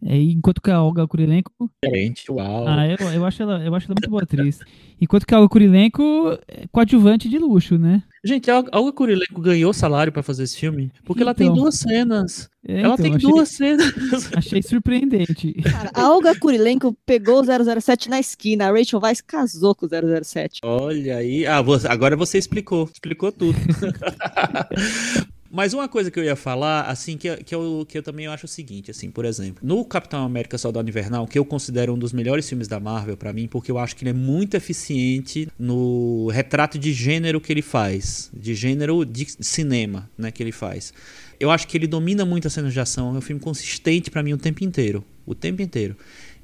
É, 0.03 0.17
enquanto 0.17 0.63
que 0.63 0.71
a 0.71 0.83
Olga 0.83 1.07
Kurilenko. 1.07 1.53
Diferente, 1.85 2.31
uau. 2.33 2.67
Ah, 2.67 2.87
eu, 2.89 2.97
eu, 3.13 3.25
acho 3.25 3.43
ela, 3.43 3.63
eu 3.63 3.75
acho 3.75 3.87
ela 3.87 3.95
muito 3.95 4.09
boa 4.09 4.23
atriz. 4.23 4.61
Enquanto 5.01 5.27
que 5.27 5.35
a 5.35 5.39
Olga 5.39 5.51
Kurilenko 5.51 6.39
é 6.49 6.67
coadjuvante 6.73 7.29
de 7.29 7.39
luxo, 7.39 7.77
né? 7.77 8.03
Gente, 8.23 8.51
a 8.51 8.63
Olga 8.73 8.93
Kurilenko 8.93 9.41
ganhou 9.41 9.73
salário 9.73 10.13
para 10.13 10.23
fazer 10.23 10.43
esse 10.43 10.57
filme 10.57 10.93
porque 11.05 11.23
então, 11.23 11.29
ela 11.29 11.35
tem 11.35 11.47
então. 11.47 11.57
duas 11.57 11.77
cenas. 11.77 12.51
É, 12.67 12.83
ela 12.83 12.95
então, 12.95 12.97
tem 12.97 13.15
achei, 13.15 13.31
duas 13.31 13.49
cenas. 13.49 13.95
Achei 14.37 14.63
surpreendente. 14.63 15.55
Cara, 15.55 15.91
a 15.95 16.11
Olga 16.11 16.39
Kurilenko 16.39 16.95
pegou 17.07 17.41
o 17.41 17.81
007 17.81 18.11
na 18.11 18.21
esquina. 18.21 18.69
A 18.69 18.73
Rachel 18.73 19.01
Weisz 19.01 19.23
casou 19.23 19.75
com 19.75 19.87
o 19.87 19.89
007. 19.89 20.61
Olha 20.63 21.17
aí. 21.17 21.47
Ah, 21.47 21.65
agora 21.89 22.15
você 22.17 22.37
explicou. 22.37 22.91
Explicou 22.93 23.33
tudo. 23.33 23.59
Mas 25.53 25.75
uma 25.75 25.89
coisa 25.89 26.13
que 26.13 26.19
eu 26.19 26.23
ia 26.23 26.37
falar, 26.37 26.83
assim, 26.83 27.17
que, 27.17 27.37
que, 27.39 27.53
eu, 27.53 27.85
que 27.89 27.99
eu 27.99 28.03
também 28.05 28.29
acho 28.29 28.47
o 28.47 28.49
seguinte, 28.49 28.91
assim, 28.91 29.11
por 29.11 29.25
exemplo, 29.25 29.59
no 29.67 29.85
Capitão 29.85 30.25
América 30.25 30.57
Soldado 30.57 30.89
Invernal, 30.89 31.27
que 31.27 31.37
eu 31.37 31.45
considero 31.45 31.93
um 31.93 31.99
dos 31.99 32.13
melhores 32.13 32.49
filmes 32.49 32.69
da 32.69 32.79
Marvel 32.79 33.17
para 33.17 33.33
mim, 33.33 33.49
porque 33.49 33.69
eu 33.69 33.77
acho 33.77 33.97
que 33.97 34.05
ele 34.05 34.11
é 34.11 34.15
muito 34.15 34.55
eficiente 34.55 35.49
no 35.59 36.29
retrato 36.29 36.79
de 36.79 36.93
gênero 36.93 37.41
que 37.41 37.53
ele 37.53 37.63
faz, 37.63 38.31
de 38.33 38.55
gênero 38.55 39.05
de 39.05 39.27
cinema, 39.41 40.09
né, 40.17 40.31
que 40.31 40.41
ele 40.41 40.53
faz. 40.53 40.95
Eu 41.41 41.51
acho 41.51 41.67
que 41.67 41.77
ele 41.77 41.89
domina 41.89 42.25
muito 42.25 42.47
a 42.47 42.51
cena 42.51 42.71
de 42.71 42.79
ação, 42.79 43.13
é 43.13 43.19
um 43.19 43.21
filme 43.21 43.41
consistente 43.41 44.09
para 44.09 44.23
mim 44.23 44.33
o 44.33 44.39
tempo 44.39 44.63
inteiro, 44.63 45.05
o 45.27 45.35
tempo 45.35 45.61
inteiro. 45.63 45.97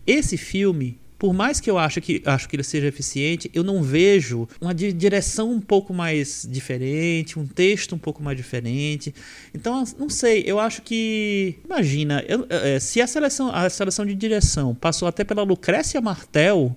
Esse 0.04 0.36
filme, 0.36 0.98
por 1.18 1.32
mais 1.32 1.60
que 1.60 1.70
eu 1.70 1.78
acho 1.78 2.00
que, 2.00 2.22
acho 2.24 2.48
que 2.48 2.56
ele 2.56 2.62
seja 2.62 2.86
eficiente, 2.86 3.50
eu 3.54 3.64
não 3.64 3.82
vejo 3.82 4.46
uma 4.60 4.74
direção 4.74 5.50
um 5.50 5.60
pouco 5.60 5.94
mais 5.94 6.46
diferente, 6.48 7.38
um 7.38 7.46
texto 7.46 7.94
um 7.94 7.98
pouco 7.98 8.22
mais 8.22 8.36
diferente. 8.36 9.14
Então, 9.54 9.82
não 9.98 10.10
sei, 10.10 10.44
eu 10.46 10.60
acho 10.60 10.82
que. 10.82 11.58
Imagina, 11.64 12.22
eu, 12.28 12.46
é, 12.50 12.78
se 12.78 13.00
a 13.00 13.06
seleção, 13.06 13.50
a 13.50 13.68
seleção 13.70 14.04
de 14.04 14.14
direção 14.14 14.74
passou 14.74 15.08
até 15.08 15.24
pela 15.24 15.42
Lucrécia 15.42 16.00
Martel, 16.00 16.76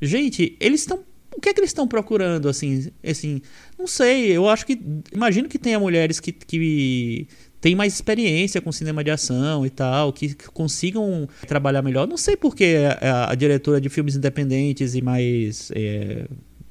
gente, 0.00 0.56
eles 0.60 0.82
estão. 0.82 1.00
O 1.34 1.40
que 1.40 1.48
é 1.48 1.54
que 1.54 1.60
eles 1.60 1.70
estão 1.70 1.88
procurando, 1.88 2.48
assim, 2.48 2.92
assim? 3.02 3.40
Não 3.76 3.86
sei, 3.86 4.30
eu 4.30 4.48
acho 4.48 4.64
que. 4.64 4.80
Imagino 5.12 5.48
que 5.48 5.58
tenha 5.58 5.80
mulheres 5.80 6.20
que, 6.20 6.30
que 6.30 7.26
tem 7.62 7.76
mais 7.76 7.94
experiência 7.94 8.60
com 8.60 8.72
cinema 8.72 9.04
de 9.04 9.10
ação 9.12 9.64
e 9.64 9.70
tal, 9.70 10.12
que, 10.12 10.34
consigam 10.52 11.28
trabalhar 11.46 11.80
melhor. 11.80 12.08
Não 12.08 12.16
sei 12.16 12.36
porque 12.36 12.74
a, 13.00 13.30
a 13.30 13.34
diretora 13.36 13.80
de 13.80 13.88
filmes 13.88 14.16
independentes 14.16 14.96
e 14.96 15.00
mais 15.00 15.70
é, 15.72 16.26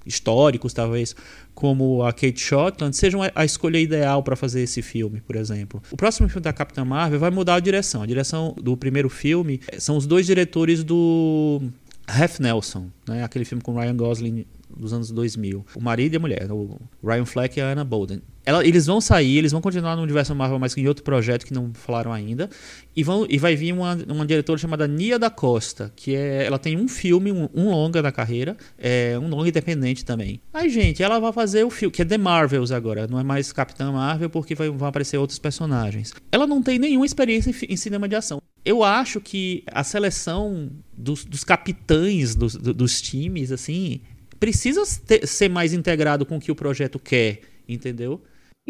históricos, 0.06 0.73
talvez, 0.73 1.15
como 1.56 2.04
a 2.04 2.12
Kate 2.12 2.41
Shortland, 2.41 2.93
sejam 2.93 3.21
a, 3.34 3.45
escolha 3.45 3.80
ideal 3.80 4.21
para 4.21 4.36
fazer 4.36 4.63
esse 4.63 4.82
filme, 4.82 5.21
por 5.21 5.38
exemplo. 5.38 5.82
O 5.89 5.95
próximo 5.95 6.27
filme 6.27 6.43
da 6.43 6.51
Capitã 6.51 6.84
Marvel 6.84 7.21
vai 7.21 7.32
mudar 7.32 7.56
a 7.56 7.60
direção. 7.62 8.01
A 8.01 8.06
direção 8.06 8.54
do 8.62 8.75
primeiro 8.75 9.10
filme 9.10 9.62
são 9.80 9.95
os 9.95 10.06
dois 10.06 10.25
diretores 10.25 10.84
do 10.84 11.62
Half 12.06 12.41
Nelson, 12.41 12.88
né? 13.08 13.23
aquele 13.23 13.45
filme 13.45 13.63
com 13.63 13.73
Ryan 13.80 13.95
Gosling 13.95 14.45
dos 14.75 14.93
anos 14.93 15.12
2000. 15.12 15.65
O 15.75 15.81
marido 15.81 16.13
e 16.13 16.17
a 16.17 16.19
mulher, 16.19 16.51
o 16.51 16.79
Ryan 17.03 17.25
Fleck 17.25 17.57
e 17.57 17.62
a 17.62 17.71
Anna 17.71 17.84
Bolden. 17.84 18.21
Ela, 18.43 18.65
eles 18.65 18.88
vão 18.88 18.99
sair, 18.99 19.38
eles 19.38 19.51
vão 19.51 19.62
continuar 19.62 19.95
no 19.95 20.01
universo 20.01 20.34
Marvel, 20.34 20.57
mas 20.57 20.75
em 20.75 20.88
outro 20.88 21.03
projeto 21.03 21.45
que 21.45 21.53
não 21.53 21.71
falaram 21.73 22.12
ainda. 22.12 22.49
E, 22.95 23.03
vão, 23.03 23.25
e 23.29 23.38
vai 23.38 23.55
vir 23.55 23.71
uma, 23.71 23.95
uma 24.07 24.25
diretora 24.25 24.57
chamada 24.57 24.88
Nia 24.88 25.19
da 25.19 25.29
Costa, 25.29 25.93
que 25.95 26.15
é, 26.15 26.45
ela 26.45 26.57
tem 26.57 26.75
um 26.75 26.88
filme, 26.88 27.31
um, 27.31 27.47
um 27.53 27.69
longa 27.69 28.01
na 28.01 28.12
carreira, 28.12 28.57
é, 28.77 29.17
um 29.19 29.27
longa 29.29 29.47
independente 29.47 30.03
também. 30.03 30.41
Aí, 30.53 30.69
gente, 30.69 31.03
ela 31.03 31.19
vai 31.19 31.31
fazer 31.31 31.63
o 31.63 31.69
filme, 31.69 31.93
que 31.93 32.01
é 32.01 32.05
The 32.05 32.17
Marvels 32.17 32.71
agora, 32.71 33.07
não 33.07 33.19
é 33.19 33.23
mais 33.23 33.53
Capitã 33.53 33.91
Marvel, 33.91 34.29
porque 34.29 34.55
vai, 34.55 34.69
vão 34.69 34.88
aparecer 34.88 35.17
outros 35.17 35.38
personagens. 35.38 36.12
Ela 36.31 36.47
não 36.47 36.63
tem 36.63 36.79
nenhuma 36.79 37.05
experiência 37.05 37.51
em, 37.51 37.73
em 37.73 37.77
cinema 37.77 38.07
de 38.07 38.15
ação. 38.15 38.41
Eu 38.63 38.84
acho 38.84 39.19
que 39.19 39.63
a 39.67 39.84
seleção 39.84 40.69
dos, 40.95 41.25
dos 41.25 41.43
capitães 41.43 42.36
dos, 42.36 42.55
dos 42.55 43.01
times, 43.01 43.51
assim, 43.51 44.01
precisa 44.41 44.82
ter, 45.06 45.27
ser 45.27 45.49
mais 45.49 45.71
integrado 45.71 46.25
com 46.25 46.38
o 46.38 46.39
que 46.39 46.51
o 46.51 46.56
projeto 46.56 46.97
quer, 46.97 47.41
entendeu? 47.69 48.19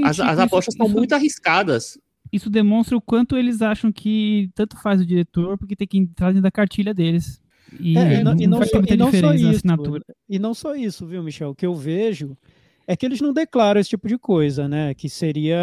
As, 0.04 0.20
as 0.20 0.38
apostas 0.38 0.76
são 0.76 0.90
muito 0.90 1.16
arriscadas. 1.16 1.98
Isso 2.32 2.50
demonstra 2.50 2.98
o 2.98 3.02
quanto 3.02 3.38
eles 3.38 3.62
acham 3.62 3.90
que 3.90 4.52
tanto 4.54 4.78
faz 4.82 5.00
o 5.00 5.06
diretor, 5.06 5.58
porque 5.58 5.76
tem 5.76 5.88
que 5.88 5.98
entrar 5.98 6.28
dentro 6.28 6.44
da 6.44 6.52
cartilha 6.52 6.94
deles. 6.94 7.42
E, 7.80 7.98
é, 7.98 8.22
não, 8.22 8.38
e 8.38 8.48
não, 8.48 8.66
só, 8.66 8.82
e 8.86 8.98
não 8.98 9.12
só 9.12 9.34
isso, 9.34 9.62
E 10.28 10.40
não 10.40 10.54
só 10.54 10.76
isso, 10.76 11.08
viu, 11.08 11.24
Michel? 11.24 11.52
O 11.52 11.56
que 11.56 11.66
eu 11.66 11.74
vejo 11.74 12.38
é 12.86 12.98
que 12.98 13.06
eles 13.06 13.22
não 13.22 13.32
declaram 13.32 13.80
esse 13.80 13.92
tipo 13.92 14.10
de 14.10 14.18
coisa, 14.18 14.68
né? 14.68 14.94
Que 14.94 15.08
seria. 15.08 15.58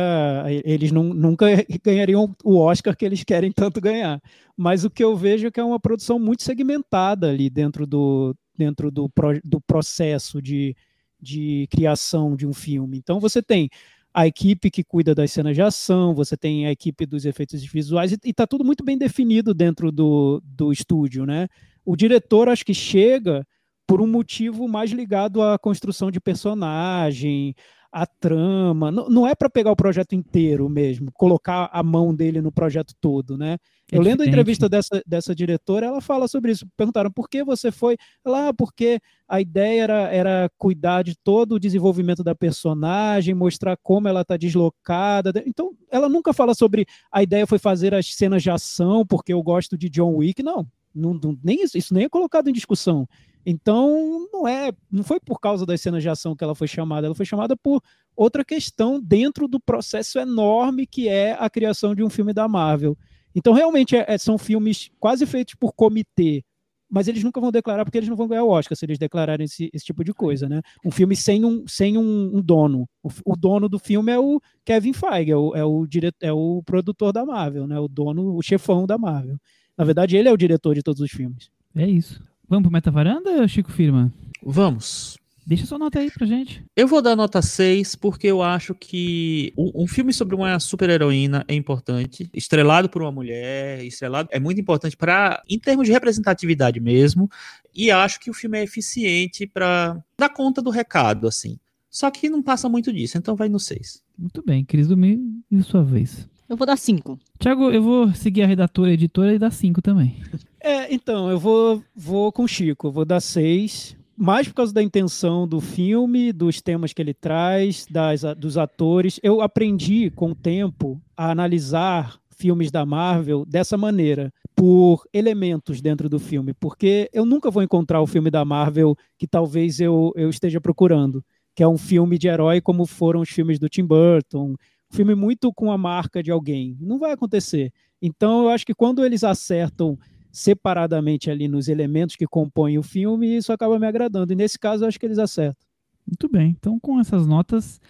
Eles 0.64 0.90
não, 0.90 1.04
nunca 1.04 1.46
ganhariam 1.84 2.34
o 2.42 2.56
Oscar 2.56 2.96
que 2.96 3.04
eles 3.04 3.24
querem 3.24 3.52
tanto 3.52 3.78
ganhar. 3.78 4.22
Mas 4.56 4.84
o 4.84 4.90
que 4.90 5.04
eu 5.04 5.14
vejo 5.14 5.48
é 5.48 5.50
que 5.50 5.60
é 5.60 5.64
uma 5.64 5.78
produção 5.78 6.18
muito 6.18 6.42
segmentada 6.42 7.28
ali 7.28 7.50
dentro 7.50 7.86
do, 7.86 8.34
dentro 8.58 8.90
do, 8.90 9.08
pro, 9.08 9.40
do 9.44 9.60
processo 9.60 10.42
de, 10.42 10.76
de 11.20 11.68
criação 11.70 12.36
de 12.36 12.46
um 12.46 12.52
filme. 12.52 12.98
Então 12.98 13.20
você 13.20 13.40
tem 13.40 13.70
a 14.12 14.26
equipe 14.26 14.70
que 14.70 14.82
cuida 14.82 15.14
das 15.14 15.30
cenas 15.30 15.54
de 15.54 15.62
ação, 15.62 16.14
você 16.14 16.36
tem 16.36 16.66
a 16.66 16.72
equipe 16.72 17.06
dos 17.06 17.24
efeitos 17.24 17.62
visuais, 17.64 18.12
e 18.12 18.18
está 18.24 18.46
tudo 18.46 18.64
muito 18.64 18.84
bem 18.84 18.98
definido 18.98 19.54
dentro 19.54 19.92
do, 19.92 20.42
do 20.44 20.72
estúdio, 20.72 21.24
né? 21.24 21.46
O 21.84 21.94
diretor 21.94 22.48
acho 22.48 22.64
que 22.64 22.74
chega 22.74 23.46
por 23.86 24.02
um 24.02 24.06
motivo 24.06 24.68
mais 24.68 24.90
ligado 24.90 25.40
à 25.40 25.58
construção 25.58 26.10
de 26.10 26.20
personagem, 26.20 27.54
a 27.92 28.06
trama. 28.06 28.90
Não, 28.90 29.08
não 29.08 29.26
é 29.26 29.34
para 29.34 29.50
pegar 29.50 29.70
o 29.70 29.76
projeto 29.76 30.14
inteiro 30.14 30.68
mesmo, 30.68 31.10
colocar 31.12 31.68
a 31.72 31.82
mão 31.82 32.14
dele 32.14 32.40
no 32.40 32.52
projeto 32.52 32.94
todo, 33.00 33.36
né? 33.36 33.56
É 33.90 33.96
eu 33.96 34.02
lendo 34.02 34.22
a 34.22 34.26
entrevista 34.26 34.68
dessa, 34.68 35.02
dessa 35.06 35.34
diretora, 35.34 35.86
ela 35.86 36.00
fala 36.00 36.28
sobre 36.28 36.52
isso. 36.52 36.66
Perguntaram 36.76 37.10
por 37.10 37.28
que 37.28 37.42
você 37.42 37.72
foi. 37.72 37.96
Lá, 38.24 38.48
ah, 38.48 38.54
porque 38.54 39.00
a 39.26 39.40
ideia 39.40 39.82
era, 39.82 40.12
era 40.12 40.50
cuidar 40.58 41.02
de 41.02 41.16
todo 41.16 41.52
o 41.52 41.58
desenvolvimento 41.58 42.22
da 42.22 42.34
personagem, 42.34 43.34
mostrar 43.34 43.78
como 43.82 44.06
ela 44.06 44.20
está 44.20 44.36
deslocada. 44.36 45.32
Então, 45.46 45.72
ela 45.90 46.08
nunca 46.08 46.34
fala 46.34 46.54
sobre 46.54 46.86
a 47.10 47.22
ideia 47.22 47.46
foi 47.46 47.58
fazer 47.58 47.94
as 47.94 48.14
cenas 48.14 48.42
de 48.42 48.50
ação, 48.50 49.06
porque 49.06 49.32
eu 49.32 49.42
gosto 49.42 49.78
de 49.78 49.88
John 49.88 50.16
Wick. 50.16 50.42
Não, 50.42 50.66
não, 50.94 51.14
não 51.14 51.38
nem 51.42 51.62
isso, 51.62 51.78
isso 51.78 51.94
nem 51.94 52.04
é 52.04 52.08
colocado 52.10 52.48
em 52.48 52.52
discussão. 52.52 53.08
Então, 53.44 54.26
não 54.32 54.46
é, 54.46 54.72
não 54.90 55.02
foi 55.02 55.18
por 55.20 55.40
causa 55.40 55.64
das 55.64 55.80
cenas 55.80 56.02
de 56.02 56.08
ação 56.08 56.36
que 56.36 56.44
ela 56.44 56.54
foi 56.54 56.68
chamada, 56.68 57.06
ela 57.06 57.14
foi 57.14 57.26
chamada 57.26 57.56
por 57.56 57.82
outra 58.14 58.44
questão 58.44 59.00
dentro 59.00 59.48
do 59.48 59.60
processo 59.60 60.18
enorme 60.18 60.86
que 60.86 61.08
é 61.08 61.36
a 61.38 61.48
criação 61.48 61.94
de 61.94 62.02
um 62.02 62.10
filme 62.10 62.32
da 62.32 62.46
Marvel. 62.48 62.96
Então, 63.34 63.52
realmente, 63.52 63.96
é, 63.96 64.04
é, 64.08 64.18
são 64.18 64.36
filmes 64.36 64.90
quase 64.98 65.24
feitos 65.24 65.54
por 65.54 65.72
comitê, 65.72 66.44
mas 66.90 67.06
eles 67.06 67.22
nunca 67.22 67.40
vão 67.40 67.52
declarar 67.52 67.84
porque 67.84 67.98
eles 67.98 68.08
não 68.08 68.16
vão 68.16 68.26
ganhar 68.26 68.44
o 68.44 68.50
Oscar 68.50 68.76
se 68.76 68.84
eles 68.84 68.98
declararem 68.98 69.44
esse, 69.44 69.70
esse 69.72 69.84
tipo 69.84 70.02
de 70.02 70.12
coisa, 70.12 70.48
né? 70.48 70.62
Um 70.84 70.90
filme 70.90 71.14
sem 71.14 71.44
um, 71.44 71.66
sem 71.68 71.98
um, 71.98 72.36
um 72.36 72.42
dono. 72.42 72.88
O, 73.02 73.10
o, 73.26 73.36
dono 73.36 73.68
do 73.68 73.78
filme 73.78 74.10
é 74.10 74.18
o 74.18 74.40
Kevin 74.64 74.92
Feige, 74.94 75.30
é 75.30 75.36
o, 75.36 75.54
é, 75.54 75.64
o 75.64 75.86
é 76.20 76.32
o 76.32 76.62
produtor 76.64 77.12
da 77.12 77.24
Marvel, 77.26 77.66
né? 77.66 77.78
O 77.78 77.88
dono, 77.88 78.34
o 78.34 78.42
chefão 78.42 78.86
da 78.86 78.96
Marvel. 78.96 79.36
Na 79.76 79.84
verdade, 79.84 80.16
ele 80.16 80.28
é 80.28 80.32
o 80.32 80.36
diretor 80.36 80.74
de 80.74 80.82
todos 80.82 81.00
os 81.00 81.10
filmes. 81.10 81.50
É 81.76 81.86
isso. 81.86 82.20
Vamos 82.48 82.62
pro 82.62 82.72
Meta 82.72 82.90
Varanda, 82.90 83.46
Chico 83.46 83.70
Firma? 83.70 84.10
Vamos. 84.42 85.18
Deixa 85.46 85.66
sua 85.66 85.78
nota 85.78 85.98
aí 85.98 86.10
pra 86.10 86.26
gente. 86.26 86.64
Eu 86.74 86.88
vou 86.88 87.02
dar 87.02 87.14
nota 87.14 87.42
6 87.42 87.94
porque 87.96 88.26
eu 88.26 88.42
acho 88.42 88.74
que 88.74 89.52
um, 89.56 89.82
um 89.82 89.86
filme 89.86 90.14
sobre 90.14 90.34
uma 90.34 90.58
super-heroína 90.58 91.44
é 91.46 91.54
importante. 91.54 92.28
Estrelado 92.32 92.88
por 92.88 93.02
uma 93.02 93.12
mulher, 93.12 93.84
estrelado 93.84 94.30
é 94.32 94.40
muito 94.40 94.60
importante 94.60 94.96
para 94.96 95.42
em 95.48 95.58
termos 95.58 95.86
de 95.86 95.92
representatividade 95.92 96.80
mesmo. 96.80 97.30
E 97.74 97.90
acho 97.90 98.18
que 98.18 98.30
o 98.30 98.34
filme 98.34 98.58
é 98.58 98.62
eficiente 98.62 99.46
para 99.46 100.02
dar 100.18 100.30
conta 100.30 100.62
do 100.62 100.70
recado, 100.70 101.26
assim. 101.26 101.58
Só 101.90 102.10
que 102.10 102.30
não 102.30 102.42
passa 102.42 102.66
muito 102.68 102.90
disso, 102.92 103.18
então 103.18 103.36
vai 103.36 103.48
no 103.50 103.60
6. 103.60 104.02
Muito 104.18 104.42
bem, 104.42 104.64
Cris 104.64 104.88
Domingo, 104.88 105.22
em 105.50 105.62
sua 105.62 105.82
vez. 105.82 106.28
Eu 106.48 106.56
vou 106.56 106.66
dar 106.66 106.76
5. 106.76 107.18
Tiago, 107.38 107.70
eu 107.70 107.82
vou 107.82 108.12
seguir 108.14 108.42
a 108.42 108.46
redatora 108.46 108.88
e 108.88 108.92
a 108.92 108.94
editora 108.94 109.34
e 109.34 109.38
dar 109.38 109.50
5 109.50 109.82
também. 109.82 110.16
É, 110.60 110.92
então, 110.92 111.30
eu 111.30 111.38
vou, 111.38 111.82
vou 111.94 112.32
com 112.32 112.44
o 112.44 112.48
Chico, 112.48 112.90
vou 112.90 113.04
dar 113.04 113.20
6. 113.20 113.96
Mais 114.16 114.48
por 114.48 114.54
causa 114.54 114.72
da 114.72 114.82
intenção 114.82 115.46
do 115.46 115.60
filme, 115.60 116.32
dos 116.32 116.60
temas 116.60 116.92
que 116.92 117.00
ele 117.00 117.14
traz, 117.14 117.86
das, 117.88 118.22
dos 118.36 118.58
atores. 118.58 119.20
Eu 119.22 119.40
aprendi 119.40 120.10
com 120.10 120.30
o 120.30 120.34
tempo 120.34 121.00
a 121.16 121.30
analisar 121.30 122.18
filmes 122.38 122.70
da 122.70 122.86
Marvel 122.86 123.44
dessa 123.44 123.76
maneira, 123.76 124.32
por 124.54 125.04
elementos 125.12 125.80
dentro 125.80 126.08
do 126.08 126.18
filme, 126.18 126.54
porque 126.54 127.10
eu 127.12 127.24
nunca 127.24 127.50
vou 127.50 127.62
encontrar 127.62 128.00
o 128.00 128.06
filme 128.06 128.30
da 128.30 128.44
Marvel 128.44 128.96
que 129.18 129.26
talvez 129.26 129.80
eu, 129.80 130.12
eu 130.16 130.30
esteja 130.30 130.60
procurando, 130.60 131.22
que 131.54 131.62
é 131.62 131.68
um 131.68 131.76
filme 131.76 132.16
de 132.16 132.28
herói 132.28 132.60
como 132.60 132.86
foram 132.86 133.20
os 133.20 133.28
filmes 133.28 133.58
do 133.58 133.68
Tim 133.68 133.84
Burton, 133.84 134.54
filme 134.90 135.14
muito 135.14 135.52
com 135.52 135.70
a 135.70 135.78
marca 135.78 136.22
de 136.22 136.30
alguém. 136.30 136.76
Não 136.80 136.98
vai 136.98 137.12
acontecer. 137.12 137.72
Então, 138.00 138.44
eu 138.44 138.48
acho 138.50 138.64
que 138.64 138.74
quando 138.74 139.04
eles 139.04 139.24
acertam 139.24 139.98
separadamente 140.30 141.30
ali 141.30 141.48
nos 141.48 141.68
elementos 141.68 142.16
que 142.16 142.26
compõem 142.26 142.78
o 142.78 142.82
filme, 142.82 143.36
isso 143.36 143.52
acaba 143.52 143.78
me 143.78 143.86
agradando. 143.86 144.32
E 144.32 144.36
nesse 144.36 144.58
caso, 144.58 144.84
eu 144.84 144.88
acho 144.88 144.98
que 144.98 145.06
eles 145.06 145.18
acertam. 145.18 145.66
Muito 146.06 146.28
bem. 146.28 146.56
Então, 146.58 146.78
com 146.78 146.98
essas 147.00 147.26
notas, 147.26 147.80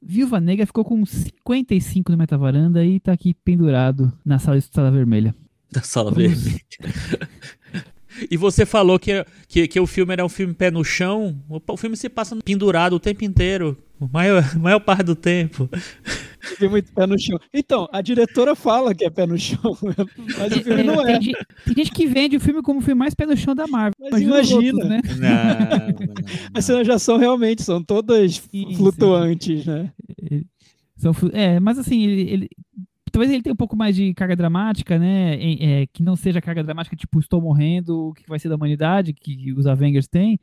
Viúva 0.00 0.40
Negra 0.40 0.66
ficou 0.66 0.84
com 0.84 1.04
55 1.04 2.12
no 2.12 2.18
Metavaranda 2.18 2.84
e 2.84 3.00
tá 3.00 3.12
aqui 3.12 3.34
pendurado 3.34 4.12
na 4.24 4.38
sala 4.38 4.58
de 4.58 4.64
sala 4.64 4.90
vermelha. 4.90 5.34
Da 5.72 5.82
sala 5.82 6.10
vermelha. 6.12 6.60
E 8.30 8.36
você 8.36 8.64
falou 8.64 8.98
que, 8.98 9.26
que, 9.48 9.66
que, 9.66 9.80
o 9.80 9.86
filme 9.86 10.12
era 10.12 10.24
um 10.24 10.28
filme 10.28 10.54
pé 10.54 10.70
no 10.70 10.84
chão. 10.84 11.36
O 11.48 11.76
filme 11.76 11.96
se 11.96 12.08
passa 12.08 12.36
pendurado 12.36 12.94
o 12.94 13.00
tempo 13.00 13.24
inteiro. 13.24 13.76
A 14.00 14.06
maior, 14.06 14.56
maior 14.56 14.80
parte 14.80 15.02
do 15.02 15.16
tempo. 15.16 15.68
Tem 16.58 16.68
muito 16.68 16.92
pé 16.92 17.06
no 17.06 17.18
chão. 17.18 17.38
Então, 17.52 17.88
a 17.92 18.00
diretora 18.00 18.54
fala 18.54 18.94
que 18.94 19.04
é 19.04 19.10
pé 19.10 19.26
no 19.26 19.38
chão, 19.38 19.76
mas 20.38 20.52
o 20.52 20.62
filme 20.62 20.82
não 20.82 21.00
é. 21.00 21.18
Tem, 21.18 21.32
tem 21.66 21.74
gente 21.76 21.92
que 21.92 22.06
vende 22.06 22.36
o 22.36 22.40
filme 22.40 22.62
como 22.62 22.80
o 22.80 22.82
filme 22.82 22.98
mais 22.98 23.14
pé 23.14 23.26
no 23.26 23.36
chão 23.36 23.54
da 23.54 23.66
Marvel. 23.66 23.94
Mas 24.10 24.22
imagina. 24.22 24.84
Outros, 24.84 24.88
né? 24.88 25.00
Não, 25.04 25.18
não, 25.18 26.06
não, 26.06 26.14
As 26.54 26.64
cenas 26.64 26.86
já 26.86 26.98
são 26.98 27.16
realmente, 27.16 27.62
são 27.62 27.82
todas 27.82 28.36
sim, 28.36 28.74
flutuantes, 28.74 29.64
sim. 29.64 29.70
né? 29.70 29.92
São, 30.96 31.12
é, 31.32 31.58
mas 31.60 31.78
assim, 31.78 32.02
ele, 32.02 32.30
ele, 32.30 32.48
talvez 33.10 33.30
ele 33.30 33.42
tenha 33.42 33.52
um 33.52 33.56
pouco 33.56 33.76
mais 33.76 33.94
de 33.94 34.14
carga 34.14 34.36
dramática, 34.36 34.98
né? 34.98 35.34
É, 35.34 35.86
que 35.92 36.02
não 36.02 36.16
seja 36.16 36.40
carga 36.40 36.62
dramática 36.62 36.96
tipo 36.96 37.18
estou 37.20 37.40
morrendo, 37.40 38.08
o 38.08 38.14
que 38.14 38.28
vai 38.28 38.38
ser 38.38 38.48
da 38.48 38.56
humanidade, 38.56 39.12
que 39.12 39.52
os 39.52 39.66
Avengers 39.66 40.08
têm. 40.08 40.38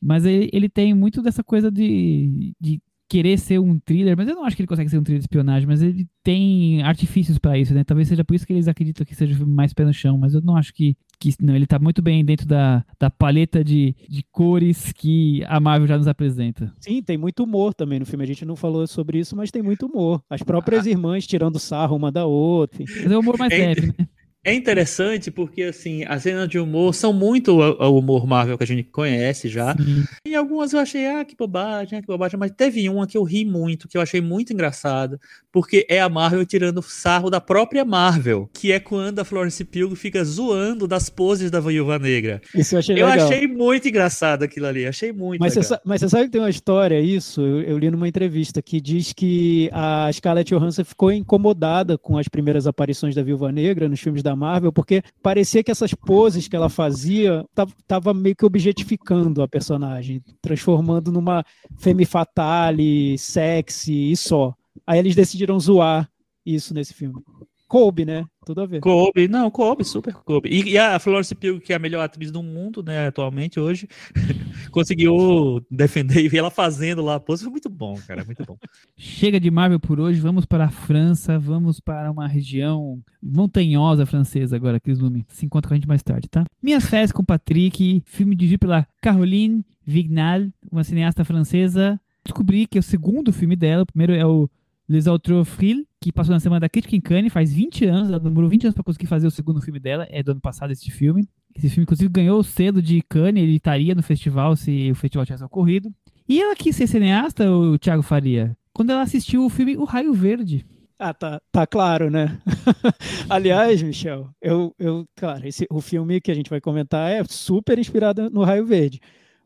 Mas 0.00 0.24
ele, 0.24 0.50
ele 0.52 0.68
tem 0.68 0.94
muito 0.94 1.22
dessa 1.22 1.42
coisa 1.42 1.70
de, 1.70 2.54
de 2.60 2.80
querer 3.08 3.38
ser 3.38 3.58
um 3.58 3.78
thriller, 3.78 4.16
mas 4.16 4.28
eu 4.28 4.34
não 4.34 4.44
acho 4.44 4.56
que 4.56 4.62
ele 4.62 4.68
consegue 4.68 4.90
ser 4.90 4.98
um 4.98 5.02
thriller 5.02 5.20
de 5.20 5.24
espionagem, 5.24 5.66
mas 5.66 5.82
ele 5.82 6.06
tem 6.22 6.82
artifícios 6.82 7.38
para 7.38 7.56
isso, 7.58 7.72
né? 7.72 7.84
Talvez 7.84 8.08
seja 8.08 8.24
por 8.24 8.34
isso 8.34 8.46
que 8.46 8.52
eles 8.52 8.66
acreditam 8.68 9.06
que 9.06 9.14
seja 9.14 9.32
o 9.34 9.36
filme 9.36 9.52
mais 9.52 9.72
pé 9.72 9.84
no 9.84 9.92
chão, 9.92 10.18
mas 10.18 10.34
eu 10.34 10.40
não 10.40 10.56
acho 10.56 10.72
que, 10.72 10.96
que 11.20 11.32
não, 11.40 11.54
ele 11.54 11.66
tá 11.66 11.78
muito 11.78 12.02
bem 12.02 12.24
dentro 12.24 12.46
da, 12.46 12.84
da 12.98 13.08
paleta 13.08 13.62
de, 13.62 13.94
de 14.08 14.24
cores 14.32 14.92
que 14.92 15.44
a 15.44 15.60
Marvel 15.60 15.86
já 15.86 15.96
nos 15.96 16.08
apresenta. 16.08 16.72
Sim, 16.80 17.00
tem 17.02 17.16
muito 17.16 17.44
humor 17.44 17.74
também 17.74 18.00
no 18.00 18.06
filme, 18.06 18.24
a 18.24 18.26
gente 18.26 18.44
não 18.44 18.56
falou 18.56 18.86
sobre 18.86 19.18
isso, 19.18 19.36
mas 19.36 19.50
tem 19.50 19.62
muito 19.62 19.86
humor. 19.86 20.22
As 20.28 20.42
próprias 20.42 20.86
ah. 20.86 20.90
irmãs 20.90 21.26
tirando 21.26 21.58
sarro 21.58 21.96
uma 21.96 22.10
da 22.10 22.26
outra. 22.26 22.84
Mas 22.84 23.10
é 23.10 23.16
um 23.16 23.20
humor 23.20 23.38
mais 23.38 23.52
leve, 23.52 23.86
né? 23.86 24.08
É 24.46 24.54
interessante 24.54 25.28
porque, 25.28 25.64
assim, 25.64 26.04
as 26.04 26.22
cenas 26.22 26.48
de 26.48 26.56
humor 26.56 26.94
são 26.94 27.12
muito 27.12 27.58
o 27.60 27.98
humor 27.98 28.28
Marvel 28.28 28.56
que 28.56 28.62
a 28.62 28.66
gente 28.66 28.84
conhece 28.84 29.48
já. 29.48 29.76
Sim. 29.76 30.04
E 30.24 30.36
algumas 30.36 30.72
eu 30.72 30.78
achei, 30.78 31.04
ah, 31.04 31.24
que 31.24 31.34
bobagem, 31.36 31.98
ah, 31.98 32.00
que 32.00 32.06
bobagem. 32.06 32.38
Mas 32.38 32.52
teve 32.52 32.88
uma 32.88 33.08
que 33.08 33.18
eu 33.18 33.24
ri 33.24 33.44
muito, 33.44 33.88
que 33.88 33.98
eu 33.98 34.00
achei 34.00 34.20
muito 34.20 34.52
engraçada, 34.52 35.18
porque 35.50 35.84
é 35.90 36.00
a 36.00 36.08
Marvel 36.08 36.46
tirando 36.46 36.80
sarro 36.80 37.28
da 37.28 37.40
própria 37.40 37.84
Marvel, 37.84 38.48
que 38.54 38.70
é 38.70 38.78
quando 38.78 39.18
a 39.18 39.24
Florence 39.24 39.64
Pugh 39.64 39.96
fica 39.96 40.22
zoando 40.22 40.86
das 40.86 41.10
poses 41.10 41.50
da 41.50 41.58
Viúva 41.58 41.98
Negra. 41.98 42.40
Isso 42.54 42.76
eu 42.76 42.78
achei 42.78 43.02
Eu 43.02 43.08
legal. 43.08 43.26
achei 43.26 43.48
muito 43.48 43.88
engraçado 43.88 44.44
aquilo 44.44 44.66
ali, 44.66 44.86
achei 44.86 45.12
muito 45.12 45.40
mas 45.40 45.56
legal. 45.56 45.70
Você, 45.70 45.80
mas 45.84 46.00
você 46.00 46.08
sabe 46.08 46.26
que 46.26 46.30
tem 46.30 46.40
uma 46.40 46.50
história, 46.50 47.00
isso, 47.00 47.40
eu, 47.40 47.62
eu 47.62 47.78
li 47.78 47.90
numa 47.90 48.06
entrevista, 48.06 48.62
que 48.62 48.80
diz 48.80 49.12
que 49.12 49.68
a 49.72 50.08
Scarlett 50.12 50.54
Johansson 50.54 50.84
ficou 50.84 51.10
incomodada 51.10 51.98
com 51.98 52.16
as 52.16 52.28
primeiras 52.28 52.68
aparições 52.68 53.12
da 53.12 53.24
Viúva 53.24 53.50
Negra 53.50 53.88
nos 53.88 53.98
filmes 53.98 54.22
da 54.22 54.35
Marvel, 54.36 54.72
porque 54.72 55.02
parecia 55.22 55.64
que 55.64 55.70
essas 55.70 55.94
poses 55.94 56.46
que 56.46 56.54
ela 56.54 56.68
fazia 56.68 57.44
tava 57.86 58.14
meio 58.14 58.36
que 58.36 58.44
objetificando 58.44 59.42
a 59.42 59.48
personagem, 59.48 60.22
transformando 60.40 61.10
numa 61.10 61.44
femme 61.76 62.04
fatale, 62.04 63.18
sexy 63.18 64.12
e 64.12 64.16
só. 64.16 64.54
Aí 64.86 64.98
eles 64.98 65.16
decidiram 65.16 65.58
zoar 65.58 66.08
isso 66.44 66.72
nesse 66.72 66.94
filme. 66.94 67.20
Coube, 67.68 68.04
né? 68.04 68.24
Tudo 68.44 68.60
a 68.60 68.66
ver. 68.66 68.80
Coube, 68.80 69.26
não, 69.26 69.50
coube, 69.50 69.84
super 69.84 70.14
coube. 70.14 70.48
E, 70.48 70.70
e 70.70 70.78
a 70.78 71.00
Florence 71.00 71.34
Pugh, 71.34 71.60
que 71.60 71.72
é 71.72 71.76
a 71.76 71.80
melhor 71.80 72.04
atriz 72.04 72.30
do 72.30 72.42
mundo, 72.44 72.80
né, 72.80 73.08
atualmente, 73.08 73.58
hoje, 73.58 73.88
conseguiu 74.70 75.60
defender 75.68 76.24
e 76.24 76.28
ver 76.28 76.38
ela 76.38 76.50
fazendo 76.50 77.02
lá 77.02 77.16
a 77.16 77.20
pose. 77.20 77.42
Foi 77.42 77.50
muito 77.50 77.68
bom, 77.68 77.98
cara, 78.06 78.24
muito 78.24 78.44
bom. 78.44 78.56
Chega 78.96 79.40
de 79.40 79.50
Marvel 79.50 79.80
por 79.80 79.98
hoje, 79.98 80.20
vamos 80.20 80.46
para 80.46 80.66
a 80.66 80.70
França, 80.70 81.40
vamos 81.40 81.80
para 81.80 82.08
uma 82.10 82.28
região 82.28 83.02
montanhosa 83.20 84.06
francesa 84.06 84.54
agora, 84.54 84.78
Cris 84.78 85.00
Lume. 85.00 85.24
Se 85.28 85.44
encontra 85.44 85.68
com 85.68 85.74
a 85.74 85.76
gente 85.76 85.88
mais 85.88 86.04
tarde, 86.04 86.28
tá? 86.28 86.44
Minhas 86.62 86.86
Férias 86.86 87.10
com 87.10 87.24
Patrick, 87.24 88.00
filme 88.06 88.36
dirigido 88.36 88.60
pela 88.60 88.86
Caroline 89.02 89.64
Vignal, 89.84 90.42
uma 90.70 90.84
cineasta 90.84 91.24
francesa. 91.24 92.00
Descobri 92.24 92.66
que 92.68 92.78
é 92.78 92.80
o 92.80 92.82
segundo 92.82 93.32
filme 93.32 93.56
dela, 93.56 93.82
o 93.82 93.86
primeiro 93.86 94.12
é 94.12 94.24
o 94.24 94.48
Les 94.88 95.08
Autres 95.08 95.48
Frill, 95.48 95.84
que 96.06 96.12
passou 96.12 96.32
na 96.32 96.38
semana 96.38 96.60
da 96.60 96.68
crítica 96.68 96.94
em 96.94 97.00
Cannes, 97.00 97.32
faz 97.32 97.52
20 97.52 97.84
anos, 97.84 98.08
ela 98.08 98.20
demorou 98.20 98.48
20 98.48 98.66
anos 98.66 98.74
para 98.74 98.84
conseguir 98.84 99.06
fazer 99.06 99.26
o 99.26 99.30
segundo 99.30 99.60
filme 99.60 99.80
dela, 99.80 100.06
é 100.08 100.22
do 100.22 100.30
ano 100.30 100.40
passado 100.40 100.70
esse 100.70 100.88
filme. 100.88 101.28
Esse 101.52 101.68
filme, 101.68 101.82
inclusive, 101.82 102.08
ganhou 102.08 102.40
cedo 102.44 102.80
de 102.80 103.02
Cannes, 103.08 103.42
ele 103.42 103.56
estaria 103.56 103.92
no 103.92 104.04
festival 104.04 104.54
se 104.54 104.92
o 104.92 104.94
festival 104.94 105.26
tivesse 105.26 105.42
ocorrido. 105.42 105.92
E 106.28 106.40
ela 106.40 106.54
quis 106.54 106.76
ser 106.76 106.86
cineasta, 106.86 107.50
o 107.50 107.76
Thiago 107.76 108.02
Faria, 108.02 108.56
quando 108.72 108.90
ela 108.90 109.02
assistiu 109.02 109.44
o 109.44 109.48
filme 109.48 109.76
O 109.76 109.82
Raio 109.82 110.12
Verde. 110.12 110.64
Ah, 110.96 111.12
tá, 111.12 111.40
tá 111.50 111.66
claro, 111.66 112.08
né? 112.08 112.38
Aliás, 113.28 113.82
Michel, 113.82 114.28
eu, 114.40 114.72
eu, 114.78 115.04
claro, 115.16 115.46
esse, 115.46 115.66
o 115.68 115.80
filme 115.80 116.20
que 116.20 116.30
a 116.30 116.34
gente 116.34 116.48
vai 116.48 116.60
comentar 116.60 117.10
é 117.10 117.24
super 117.24 117.80
inspirado 117.80 118.30
no 118.30 118.44
Raio 118.44 118.64
Verde. 118.64 119.00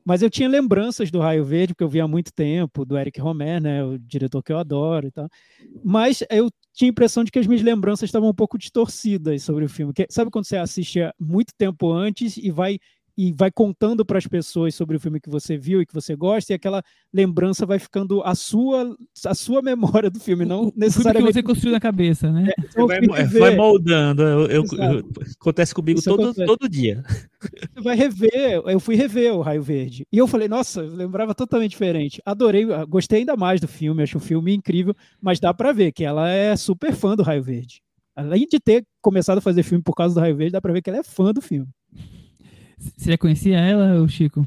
Mas 0.04 0.22
eu 0.22 0.30
tinha 0.30 0.48
lembranças 0.48 1.10
do 1.10 1.20
Raio 1.20 1.44
Verde, 1.44 1.74
porque 1.74 1.84
eu 1.84 1.88
vi 1.88 2.00
há 2.00 2.08
muito 2.08 2.32
tempo, 2.32 2.84
do 2.84 2.96
Eric 2.98 3.20
Romer, 3.20 3.60
né, 3.60 3.84
o 3.84 3.98
diretor 3.98 4.42
que 4.42 4.52
eu 4.52 4.58
adoro 4.58 5.06
e 5.06 5.10
tal. 5.10 5.28
Mas 5.84 6.22
eu 6.30 6.50
tinha 6.72 6.88
a 6.88 6.92
impressão 6.92 7.22
de 7.24 7.30
que 7.30 7.38
as 7.38 7.46
minhas 7.46 7.62
lembranças 7.62 8.08
estavam 8.08 8.28
um 8.30 8.34
pouco 8.34 8.58
distorcidas 8.58 9.42
sobre 9.42 9.64
o 9.64 9.68
filme. 9.68 9.92
Que, 9.92 10.06
sabe 10.10 10.30
quando 10.30 10.46
você 10.46 10.56
assiste 10.56 11.00
muito 11.18 11.52
tempo 11.56 11.92
antes 11.92 12.36
e 12.36 12.50
vai 12.50 12.78
e 13.20 13.34
vai 13.36 13.50
contando 13.50 14.02
para 14.02 14.16
as 14.16 14.26
pessoas 14.26 14.74
sobre 14.74 14.96
o 14.96 15.00
filme 15.00 15.20
que 15.20 15.28
você 15.28 15.58
viu 15.58 15.82
e 15.82 15.84
que 15.84 15.92
você 15.92 16.16
gosta, 16.16 16.54
e 16.54 16.56
aquela 16.56 16.82
lembrança 17.12 17.66
vai 17.66 17.78
ficando 17.78 18.22
a 18.22 18.34
sua, 18.34 18.96
a 19.26 19.34
sua 19.34 19.60
memória 19.60 20.08
do 20.08 20.18
filme, 20.18 20.46
não 20.46 20.68
o, 20.68 20.72
necessariamente. 20.74 21.24
O 21.24 21.26
que 21.26 21.32
você 21.34 21.42
construiu 21.42 21.72
na 21.72 21.80
cabeça, 21.80 22.32
né? 22.32 22.50
É, 22.58 23.06
vai, 23.06 23.26
vai, 23.26 23.56
moldando. 23.56 24.22
Eu, 24.22 24.46
eu, 24.46 24.64
eu, 24.72 25.10
acontece 25.38 25.74
comigo 25.74 26.00
todo, 26.02 26.22
acontece. 26.22 26.46
todo 26.46 26.66
dia. 26.66 27.04
Você 27.74 27.82
vai 27.82 27.94
rever, 27.94 28.62
eu 28.64 28.80
fui 28.80 28.94
rever 28.94 29.34
o 29.34 29.42
Raio 29.42 29.62
Verde. 29.62 30.06
E 30.10 30.16
eu 30.16 30.26
falei, 30.26 30.48
nossa, 30.48 30.80
eu 30.80 30.94
lembrava 30.94 31.34
totalmente 31.34 31.72
diferente. 31.72 32.22
Adorei, 32.24 32.64
gostei 32.88 33.18
ainda 33.18 33.36
mais 33.36 33.60
do 33.60 33.68
filme, 33.68 34.02
acho 34.02 34.16
o 34.16 34.20
filme 34.20 34.54
incrível, 34.54 34.96
mas 35.20 35.38
dá 35.38 35.52
para 35.52 35.72
ver 35.72 35.92
que 35.92 36.04
ela 36.04 36.30
é 36.30 36.56
super 36.56 36.94
fã 36.94 37.14
do 37.14 37.22
Raio 37.22 37.42
Verde. 37.42 37.82
Além 38.16 38.46
de 38.46 38.58
ter 38.58 38.82
começado 39.02 39.38
a 39.38 39.42
fazer 39.42 39.62
filme 39.62 39.84
por 39.84 39.94
causa 39.94 40.14
do 40.14 40.20
Raio 40.22 40.36
Verde, 40.36 40.52
dá 40.52 40.60
pra 40.60 40.72
ver 40.72 40.80
que 40.80 40.88
ela 40.88 41.00
é 41.00 41.02
fã 41.02 41.34
do 41.34 41.42
filme. 41.42 41.68
Você 42.96 43.10
já 43.10 43.18
conhecia 43.18 43.58
ela, 43.58 44.06
Chico? 44.08 44.46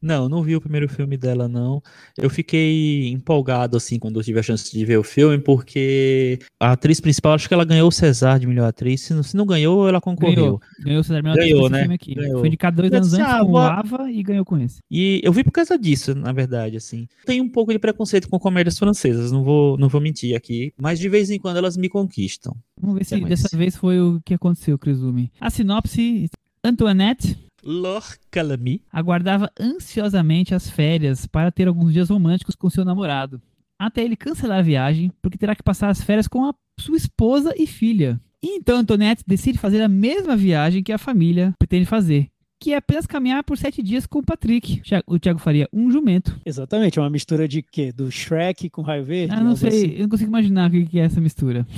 Não, 0.00 0.28
não 0.28 0.42
vi 0.42 0.56
o 0.56 0.60
primeiro 0.60 0.88
filme 0.88 1.16
dela, 1.16 1.46
não. 1.46 1.82
Eu 2.16 2.30
fiquei 2.30 3.08
empolgado, 3.08 3.76
assim, 3.76 3.98
quando 3.98 4.18
eu 4.18 4.24
tive 4.24 4.40
a 4.40 4.42
chance 4.42 4.70
de 4.70 4.84
ver 4.84 4.96
o 4.96 5.02
filme, 5.02 5.38
porque 5.38 6.38
a 6.58 6.72
atriz 6.72 7.00
principal, 7.00 7.34
acho 7.34 7.48
que 7.48 7.54
ela 7.54 7.64
ganhou 7.64 7.88
o 7.88 7.92
César 7.92 8.38
de 8.38 8.46
melhor 8.46 8.66
atriz. 8.66 9.02
Se 9.02 9.12
não, 9.12 9.22
se 9.22 9.36
não 9.36 9.44
ganhou, 9.44 9.88
ela 9.88 10.00
concorreu. 10.00 10.34
Ganhou, 10.34 10.60
ganhou 10.80 11.00
o 11.00 11.04
César 11.04 11.16
de 11.16 11.22
melhor 11.22 11.36
ganhou, 11.36 11.66
atriz 11.66 11.72
né? 11.72 11.80
filme 11.80 11.94
aqui. 11.94 12.14
Ganhou. 12.14 12.38
Foi 12.38 12.48
indicado 12.48 12.76
dois 12.76 12.92
anos 12.92 13.12
antes 13.12 13.40
com 13.40 13.52
Lava 13.52 14.10
e 14.10 14.22
ganhou 14.22 14.44
com 14.44 14.58
esse. 14.58 14.78
E 14.90 15.20
eu 15.22 15.32
vi 15.32 15.44
por 15.44 15.52
causa 15.52 15.78
disso, 15.78 16.14
na 16.14 16.32
verdade, 16.32 16.76
assim. 16.76 17.06
Tenho 17.26 17.44
um 17.44 17.48
pouco 17.48 17.72
de 17.72 17.78
preconceito 17.78 18.28
com 18.28 18.38
comédias 18.38 18.78
francesas, 18.78 19.30
não 19.30 19.44
vou, 19.44 19.76
não 19.76 19.88
vou 19.88 20.00
mentir 20.00 20.34
aqui, 20.34 20.72
mas 20.80 20.98
de 20.98 21.08
vez 21.08 21.30
em 21.30 21.38
quando 21.38 21.58
elas 21.58 21.76
me 21.76 21.88
conquistam. 21.88 22.56
Vamos 22.80 22.98
ver 22.98 23.04
se 23.04 23.16
é, 23.16 23.18
mas... 23.18 23.28
dessa 23.28 23.56
vez 23.56 23.76
foi 23.76 24.00
o 24.00 24.20
que 24.24 24.32
aconteceu, 24.32 24.78
Crisumi. 24.78 25.30
A 25.40 25.50
sinopse, 25.50 26.30
Antoinette 26.64 27.47
Laure 27.62 28.16
Calamy 28.30 28.82
aguardava 28.92 29.50
ansiosamente 29.58 30.54
as 30.54 30.70
férias 30.70 31.26
para 31.26 31.50
ter 31.50 31.68
alguns 31.68 31.92
dias 31.92 32.08
românticos 32.08 32.54
com 32.54 32.70
seu 32.70 32.84
namorado, 32.84 33.40
até 33.78 34.02
ele 34.02 34.16
cancelar 34.16 34.58
a 34.58 34.62
viagem, 34.62 35.12
porque 35.22 35.38
terá 35.38 35.54
que 35.54 35.62
passar 35.62 35.88
as 35.88 36.02
férias 36.02 36.28
com 36.28 36.44
a 36.44 36.54
sua 36.78 36.96
esposa 36.96 37.54
e 37.56 37.66
filha. 37.66 38.20
E 38.42 38.56
então 38.56 38.78
Antoinette 38.78 39.24
decide 39.26 39.58
fazer 39.58 39.82
a 39.82 39.88
mesma 39.88 40.36
viagem 40.36 40.82
que 40.82 40.92
a 40.92 40.98
família 40.98 41.52
pretende 41.58 41.86
fazer, 41.86 42.28
que 42.60 42.72
é 42.72 42.76
apenas 42.76 43.06
caminhar 43.06 43.42
por 43.44 43.58
sete 43.58 43.82
dias 43.82 44.06
com 44.06 44.20
o 44.20 44.24
Patrick. 44.24 44.80
O 45.06 45.18
Thiago 45.18 45.40
faria 45.40 45.68
um 45.72 45.90
jumento. 45.90 46.38
Exatamente, 46.44 46.98
é 46.98 47.02
uma 47.02 47.10
mistura 47.10 47.48
de 47.48 47.62
quê? 47.62 47.92
Do 47.92 48.10
Shrek 48.10 48.70
com 48.70 48.82
Raio 48.82 49.04
Verde? 49.04 49.34
Ah, 49.34 49.40
não 49.40 49.56
sei, 49.56 49.68
assim. 49.68 49.92
eu 49.94 50.02
não 50.02 50.08
consigo 50.08 50.30
imaginar 50.30 50.70
o 50.70 50.86
que 50.86 50.98
é 50.98 51.04
essa 51.04 51.20
mistura. 51.20 51.66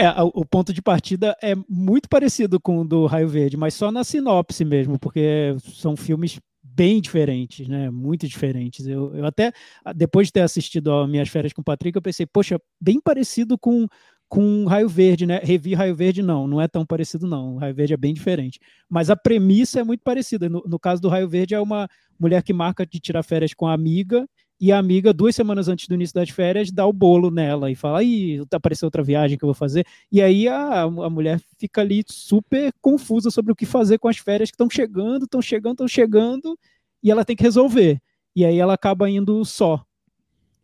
É, 0.00 0.14
o 0.22 0.44
ponto 0.44 0.72
de 0.72 0.80
partida 0.80 1.36
é 1.42 1.56
muito 1.68 2.08
parecido 2.08 2.60
com 2.60 2.78
o 2.78 2.84
do 2.84 3.06
Raio 3.06 3.28
Verde, 3.28 3.56
mas 3.56 3.74
só 3.74 3.90
na 3.90 4.04
sinopse 4.04 4.64
mesmo, 4.64 4.96
porque 4.96 5.56
são 5.74 5.96
filmes 5.96 6.38
bem 6.62 7.00
diferentes, 7.00 7.66
né? 7.66 7.90
Muito 7.90 8.28
diferentes. 8.28 8.86
Eu, 8.86 9.12
eu 9.12 9.26
até, 9.26 9.52
depois 9.96 10.28
de 10.28 10.34
ter 10.34 10.42
assistido 10.42 10.92
a 10.92 11.08
Minhas 11.08 11.28
Férias 11.28 11.52
com 11.52 11.62
o 11.62 11.64
Patrick, 11.64 11.96
eu 11.96 12.02
pensei, 12.02 12.24
poxa, 12.24 12.60
bem 12.80 13.00
parecido 13.00 13.58
com, 13.58 13.88
com 14.28 14.66
Raio 14.66 14.88
Verde, 14.88 15.26
né? 15.26 15.40
Revi 15.42 15.74
Raio 15.74 15.96
Verde, 15.96 16.22
não, 16.22 16.46
não 16.46 16.60
é 16.60 16.68
tão 16.68 16.86
parecido, 16.86 17.26
não. 17.26 17.56
Raio 17.56 17.74
Verde 17.74 17.94
é 17.94 17.96
bem 17.96 18.14
diferente. 18.14 18.60
Mas 18.88 19.10
a 19.10 19.16
premissa 19.16 19.80
é 19.80 19.82
muito 19.82 20.04
parecida. 20.04 20.48
No, 20.48 20.62
no, 20.64 20.78
caso 20.78 21.02
do 21.02 21.08
Raio 21.08 21.28
Verde, 21.28 21.56
é 21.56 21.60
uma 21.60 21.88
mulher 22.16 22.44
que 22.44 22.52
marca 22.52 22.86
de 22.86 23.00
tirar 23.00 23.24
férias 23.24 23.52
com 23.52 23.66
a 23.66 23.74
amiga, 23.74 24.28
e 24.60 24.72
a 24.72 24.78
amiga, 24.78 25.12
duas 25.12 25.36
semanas 25.36 25.68
antes 25.68 25.86
do 25.86 25.94
início 25.94 26.14
das 26.14 26.30
férias, 26.30 26.72
dá 26.72 26.84
o 26.84 26.92
bolo 26.92 27.30
nela 27.30 27.70
e 27.70 27.76
fala: 27.76 28.02
Ih, 28.02 28.42
apareceu 28.52 28.86
outra 28.86 29.02
viagem 29.02 29.38
que 29.38 29.44
eu 29.44 29.48
vou 29.48 29.54
fazer. 29.54 29.86
E 30.10 30.20
aí 30.20 30.48
a, 30.48 30.82
a 30.82 31.10
mulher 31.10 31.40
fica 31.56 31.80
ali 31.80 32.02
super 32.06 32.72
confusa 32.80 33.30
sobre 33.30 33.52
o 33.52 33.56
que 33.56 33.64
fazer 33.64 33.98
com 33.98 34.08
as 34.08 34.18
férias 34.18 34.50
que 34.50 34.54
estão 34.54 34.68
chegando, 34.68 35.24
estão 35.24 35.40
chegando, 35.40 35.72
estão 35.74 35.88
chegando, 35.88 36.58
e 37.02 37.10
ela 37.10 37.24
tem 37.24 37.36
que 37.36 37.42
resolver. 37.44 38.00
E 38.34 38.44
aí 38.44 38.58
ela 38.58 38.74
acaba 38.74 39.08
indo 39.08 39.44
só, 39.44 39.84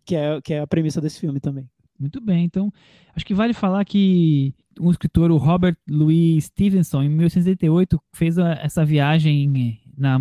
que 0.04 0.16
é, 0.16 0.40
que 0.40 0.54
é 0.54 0.60
a 0.60 0.66
premissa 0.66 1.00
desse 1.00 1.20
filme 1.20 1.38
também. 1.38 1.68
Muito 1.98 2.20
bem, 2.20 2.44
então 2.44 2.72
acho 3.14 3.24
que 3.24 3.32
vale 3.32 3.54
falar 3.54 3.84
que 3.84 4.52
um 4.80 4.90
escritor, 4.90 5.30
o 5.30 5.36
Robert 5.36 5.76
Louis 5.88 6.46
Stevenson, 6.46 7.04
em 7.04 7.08
1888, 7.08 8.02
fez 8.12 8.38
a, 8.38 8.54
essa 8.54 8.84
viagem 8.84 9.78
na 9.96 10.18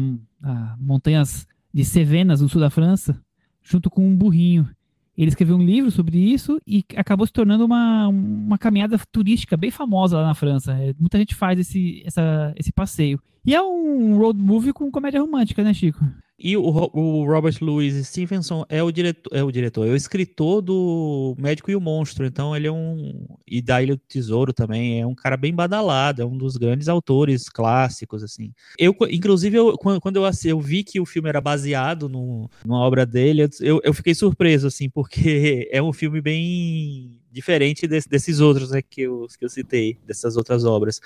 montanhas 0.78 1.47
de 1.74 1.84
Cevenas, 1.84 2.41
no 2.41 2.47
sul 2.47 2.61
da 2.61 2.69
França, 2.69 3.19
junto 3.64 3.89
com 3.89 4.05
um 4.07 4.16
burrinho. 4.16 4.70
Ele 5.18 5.30
escreveu 5.30 5.55
um 5.55 5.64
livro 5.64 5.91
sobre 5.91 6.18
isso 6.18 6.59
e 6.66 6.84
acabou 6.95 7.26
se 7.26 7.32
tornando 7.32 7.66
uma, 7.66 8.07
uma 8.07 8.57
caminhada 8.57 8.99
turística 9.11 9.55
bem 9.55 9.70
famosa 9.70 10.18
lá 10.18 10.28
na 10.28 10.34
França. 10.34 10.74
É, 10.74 10.93
muita 10.99 11.20
gente 11.20 11.36
faz 11.36 11.59
esse, 11.59 12.01
essa, 12.05 12.53
esse 12.57 12.72
passeio. 12.72 13.22
E 13.45 13.53
é 13.53 13.61
um 13.61 14.18
road 14.18 14.39
movie 14.39 14.74
com 14.74 14.89
comédia 14.89 15.22
romântica, 15.22 15.64
né, 15.64 15.74
Chico? 15.74 16.03
E 16.44 16.58
o, 16.58 16.62
o, 16.62 17.26
Robert 17.26 17.56
Louis 17.62 18.06
Stevenson 18.06 18.66
é 18.68 18.84
o 18.84 18.91
diretor, 18.91 19.30
é 19.34 19.41
o 19.41 19.50
diretor, 19.50 19.88
é 19.88 19.91
o 19.91 19.96
escritor 19.96 20.62
do 20.62 21.34
Médico 21.39 21.72
e 21.72 21.76
o 21.76 21.80
Monstro. 21.80 22.26
Então 22.26 22.54
ele 22.54 22.68
é 22.68 22.72
um 22.72 23.26
e 23.48 23.62
da 23.62 23.82
Ilha 23.82 23.96
do 23.96 24.02
Tesouro 24.10 24.52
também 24.52 25.00
é 25.00 25.08
um 25.08 25.16
cara 25.16 25.38
bem 25.38 25.54
badalado, 25.54 26.22
é 26.22 26.26
um 26.26 26.38
dos 26.38 26.58
grandes 26.58 26.89
autores 26.89 27.48
clássicos 27.48 28.22
assim. 28.22 28.52
Eu 28.78 28.94
inclusive 29.10 29.56
eu, 29.56 29.78
quando 29.78 30.18
eu, 30.18 30.30
eu 30.44 30.60
vi 30.60 30.84
que 30.84 31.00
o 31.00 31.06
filme 31.06 31.30
era 31.30 31.39
baseado 31.39 32.10
no, 32.10 32.50
numa 32.66 32.80
obra 32.80 33.06
dele, 33.06 33.48
eu, 33.62 33.80
eu 33.82 33.94
fiquei 33.94 34.14
surpreso 34.14 34.68
assim, 34.68 34.89
porque 34.89 35.70
é 35.72 35.82
um 35.82 35.94
filme 35.94 36.20
bem 36.20 37.22
diferente 37.32 37.88
desse, 37.88 38.10
desses 38.10 38.41
outros 38.41 38.72
né, 38.72 38.82
que, 38.82 39.04
eu, 39.04 39.28
que 39.39 39.46
eu 39.46 39.50
citei, 39.50 39.98
dessas 40.06 40.36
outras 40.36 40.66
obras. 40.66 41.00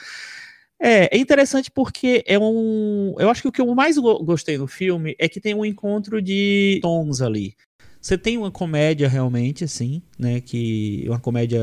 É, 0.80 1.16
é 1.16 1.20
interessante 1.20 1.72
porque 1.72 2.24
é 2.28 2.38
um. 2.38 3.16
Eu 3.18 3.30
acho 3.30 3.42
que 3.42 3.48
o 3.48 3.52
que 3.52 3.62
eu 3.62 3.74
mais 3.74 3.98
gostei 3.98 4.58
no 4.58 4.68
filme 4.68 5.16
é 5.18 5.28
que 5.28 5.42
tem 5.42 5.56
um 5.56 5.66
encontro 5.66 6.22
de 6.22 6.80
tons 6.82 7.22
ali. 7.22 7.56
Você 8.00 8.18
tem 8.18 8.38
uma 8.38 8.52
comédia 8.52 9.10
realmente, 9.10 9.64
assim, 9.64 10.02
né? 10.18 10.40
Que 10.40 11.04
uma 11.08 11.20
comédia 11.20 11.62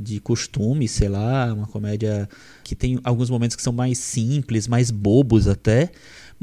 de 0.00 0.20
costume, 0.20 0.86
sei 0.88 1.08
lá, 1.08 1.52
uma 1.52 1.66
comédia 1.66 2.28
que 2.62 2.74
tem 2.74 2.98
alguns 3.02 3.28
momentos 3.28 3.56
que 3.56 3.62
são 3.62 3.72
mais 3.72 3.98
simples, 3.98 4.68
mais 4.68 4.90
bobos 4.90 5.48
até 5.48 5.90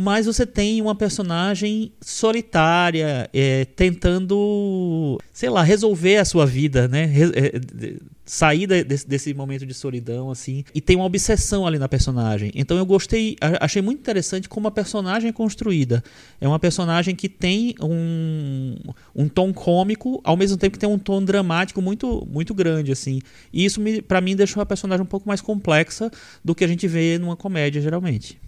mas 0.01 0.27
você 0.27 0.45
tem 0.45 0.81
uma 0.81 0.95
personagem 0.95 1.91
solitária, 1.99 3.29
é, 3.33 3.65
tentando, 3.65 5.19
sei 5.33 5.49
lá, 5.49 5.61
resolver 5.61 6.15
a 6.15 6.23
sua 6.23 6.45
vida, 6.45 6.87
né? 6.87 7.03
Re 7.03 7.23
é, 7.35 7.95
sair 8.23 8.65
desse, 8.65 9.05
desse, 9.05 9.33
momento 9.33 9.65
de 9.65 9.73
solidão, 9.73 10.31
assim, 10.31 10.63
e 10.73 10.79
tem 10.79 10.95
uma 10.95 11.03
obsessão 11.03 11.67
ali 11.67 11.77
na 11.77 11.89
personagem. 11.89 12.49
Então 12.55 12.77
eu 12.77 12.85
gostei, 12.85 13.35
achei 13.59 13.81
muito 13.81 13.99
interessante 13.99 14.47
como 14.47 14.69
a 14.69 14.71
personagem 14.71 15.31
é 15.31 15.33
construída. 15.33 16.01
É 16.39 16.47
uma 16.47 16.59
personagem 16.59 17.13
que 17.13 17.27
tem 17.27 17.75
um, 17.81 18.75
um 19.13 19.27
tom 19.27 19.51
cômico, 19.51 20.21
ao 20.23 20.37
mesmo 20.37 20.55
tempo 20.55 20.77
que 20.77 20.79
tem 20.79 20.87
um 20.87 20.97
tom 20.97 21.21
dramático 21.21 21.81
muito, 21.81 22.25
muito 22.31 22.53
grande, 22.53 22.93
assim. 22.93 23.19
E 23.51 23.65
isso, 23.65 23.81
para 24.07 24.21
mim, 24.21 24.33
deixou 24.33 24.63
a 24.63 24.65
personagem 24.65 25.03
um 25.03 25.09
pouco 25.09 25.27
mais 25.27 25.41
complexa 25.41 26.09
do 26.41 26.55
que 26.55 26.63
a 26.63 26.67
gente 26.69 26.87
vê 26.87 27.17
numa 27.17 27.35
comédia, 27.35 27.81
geralmente. 27.81 28.39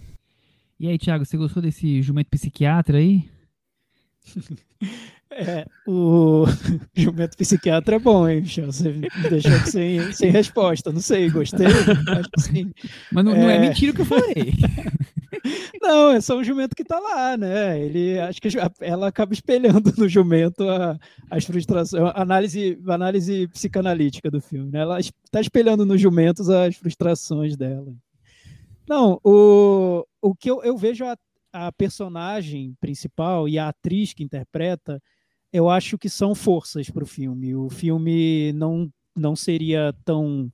E 0.82 0.88
aí, 0.88 0.98
Thiago, 0.98 1.24
você 1.24 1.36
gostou 1.36 1.62
desse 1.62 2.02
jumento 2.02 2.28
psiquiatra 2.28 2.98
aí? 2.98 3.30
É, 5.34 5.64
o 5.86 6.44
jumento 6.94 7.38
psiquiatra 7.38 7.96
é 7.96 7.98
bom, 7.98 8.28
hein, 8.28 8.42
Michel? 8.42 8.66
Você 8.66 8.92
me 8.92 9.08
deixou 9.30 9.58
sem, 9.60 10.12
sem 10.12 10.30
resposta. 10.30 10.92
Não 10.92 11.00
sei, 11.00 11.30
gostei. 11.30 11.68
Mas, 12.04 12.26
assim, 12.36 12.70
mas 13.10 13.24
não, 13.24 13.32
é... 13.34 13.38
não, 13.38 13.48
é... 13.48 13.58
mentira 13.58 13.92
o 13.92 13.94
que 13.94 14.02
eu 14.02 14.04
falei. 14.04 14.52
Não, 15.80 16.10
é 16.10 16.20
só 16.20 16.38
um 16.38 16.44
jumento 16.44 16.76
que 16.76 16.84
tá 16.84 17.00
lá, 17.00 17.36
né? 17.36 17.80
Ele 17.80 18.18
acho 18.20 18.40
que 18.40 18.48
ela 18.80 19.08
acaba 19.08 19.32
espelhando 19.32 19.92
no 19.96 20.06
jumento 20.06 20.68
a, 20.68 20.98
as 21.30 21.44
frustrações, 21.44 22.12
a 22.14 22.22
análise, 22.22 22.78
a 22.86 22.94
análise 22.94 23.48
psicanalítica 23.48 24.30
do 24.30 24.40
filme. 24.40 24.70
Né? 24.70 24.80
Ela 24.80 25.00
está 25.00 25.40
espelhando 25.40 25.86
nos 25.86 26.00
jumentos 26.00 26.50
as 26.50 26.76
frustrações 26.76 27.56
dela. 27.56 27.92
Não, 28.88 29.20
o, 29.24 30.04
o 30.20 30.34
que 30.34 30.50
eu, 30.50 30.62
eu 30.62 30.76
vejo 30.76 31.04
a, 31.04 31.16
a 31.52 31.70
personagem 31.72 32.74
principal 32.80 33.48
e 33.48 33.58
a 33.58 33.68
atriz 33.68 34.12
que 34.12 34.24
interpreta, 34.24 35.00
eu 35.52 35.68
acho 35.68 35.98
que 35.98 36.08
são 36.08 36.34
forças 36.34 36.90
para 36.90 37.04
o 37.04 37.06
filme. 37.06 37.54
O 37.54 37.68
filme 37.68 38.52
não, 38.54 38.90
não 39.14 39.36
seria 39.36 39.94
tão, 40.04 40.50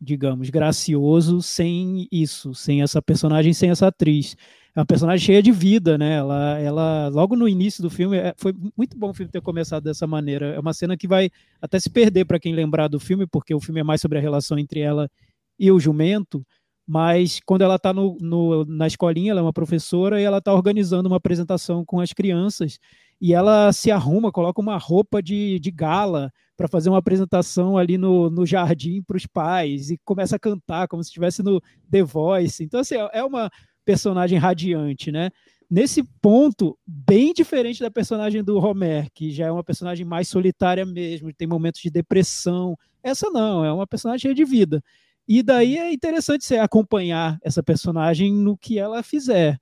digamos, 0.00 0.48
gracioso 0.48 1.42
sem 1.42 2.06
isso, 2.10 2.54
sem 2.54 2.82
essa 2.82 3.02
personagem, 3.02 3.52
sem 3.52 3.70
essa 3.70 3.88
atriz. 3.88 4.36
É 4.74 4.80
uma 4.80 4.86
personagem 4.86 5.26
cheia 5.26 5.42
de 5.42 5.50
vida, 5.50 5.98
né? 5.98 6.16
Ela, 6.16 6.58
ela 6.60 7.08
logo 7.08 7.34
no 7.34 7.48
início 7.48 7.82
do 7.82 7.90
filme, 7.90 8.16
é, 8.16 8.32
foi 8.36 8.54
muito 8.76 8.96
bom 8.96 9.10
o 9.10 9.14
filme 9.14 9.32
ter 9.32 9.40
começado 9.42 9.82
dessa 9.82 10.06
maneira. 10.06 10.54
É 10.54 10.60
uma 10.60 10.72
cena 10.72 10.96
que 10.96 11.08
vai 11.08 11.30
até 11.60 11.80
se 11.80 11.90
perder 11.90 12.24
para 12.24 12.38
quem 12.38 12.54
lembrar 12.54 12.88
do 12.88 13.00
filme, 13.00 13.26
porque 13.26 13.52
o 13.54 13.60
filme 13.60 13.80
é 13.80 13.84
mais 13.84 14.00
sobre 14.00 14.18
a 14.18 14.20
relação 14.20 14.56
entre 14.58 14.80
ela 14.80 15.10
e 15.58 15.72
o 15.72 15.80
jumento 15.80 16.46
mas 16.88 17.38
quando 17.44 17.60
ela 17.60 17.74
está 17.74 17.92
na 17.92 18.86
escolinha, 18.86 19.32
ela 19.32 19.40
é 19.40 19.42
uma 19.42 19.52
professora 19.52 20.18
e 20.18 20.24
ela 20.24 20.38
está 20.38 20.54
organizando 20.54 21.06
uma 21.06 21.18
apresentação 21.18 21.84
com 21.84 22.00
as 22.00 22.14
crianças 22.14 22.78
e 23.20 23.34
ela 23.34 23.70
se 23.74 23.90
arruma, 23.90 24.32
coloca 24.32 24.58
uma 24.58 24.78
roupa 24.78 25.22
de, 25.22 25.58
de 25.60 25.70
gala 25.70 26.32
para 26.56 26.66
fazer 26.66 26.88
uma 26.88 26.96
apresentação 26.96 27.76
ali 27.76 27.98
no, 27.98 28.30
no 28.30 28.46
jardim 28.46 29.02
para 29.02 29.18
os 29.18 29.26
pais 29.26 29.90
e 29.90 29.98
começa 30.02 30.36
a 30.36 30.38
cantar 30.38 30.88
como 30.88 31.04
se 31.04 31.08
estivesse 31.08 31.42
no 31.42 31.60
The 31.90 32.02
Voice. 32.04 32.64
Então, 32.64 32.80
assim, 32.80 32.94
é 33.12 33.22
uma 33.22 33.50
personagem 33.84 34.38
radiante, 34.38 35.12
né? 35.12 35.28
Nesse 35.70 36.02
ponto, 36.22 36.78
bem 36.86 37.34
diferente 37.34 37.80
da 37.80 37.90
personagem 37.90 38.42
do 38.42 38.56
Homer, 38.56 39.08
que 39.12 39.30
já 39.30 39.46
é 39.46 39.52
uma 39.52 39.62
personagem 39.62 40.06
mais 40.06 40.26
solitária 40.26 40.86
mesmo, 40.86 41.34
tem 41.34 41.46
momentos 41.46 41.82
de 41.82 41.90
depressão. 41.90 42.74
Essa 43.02 43.28
não, 43.28 43.62
é 43.62 43.70
uma 43.70 43.86
personagem 43.86 44.32
de 44.32 44.44
vida. 44.46 44.82
E 45.28 45.42
daí 45.42 45.76
é 45.76 45.92
interessante 45.92 46.44
você 46.44 46.56
acompanhar 46.56 47.38
essa 47.42 47.62
personagem 47.62 48.32
no 48.32 48.56
que 48.56 48.78
ela 48.78 49.02
fizer. 49.02 49.58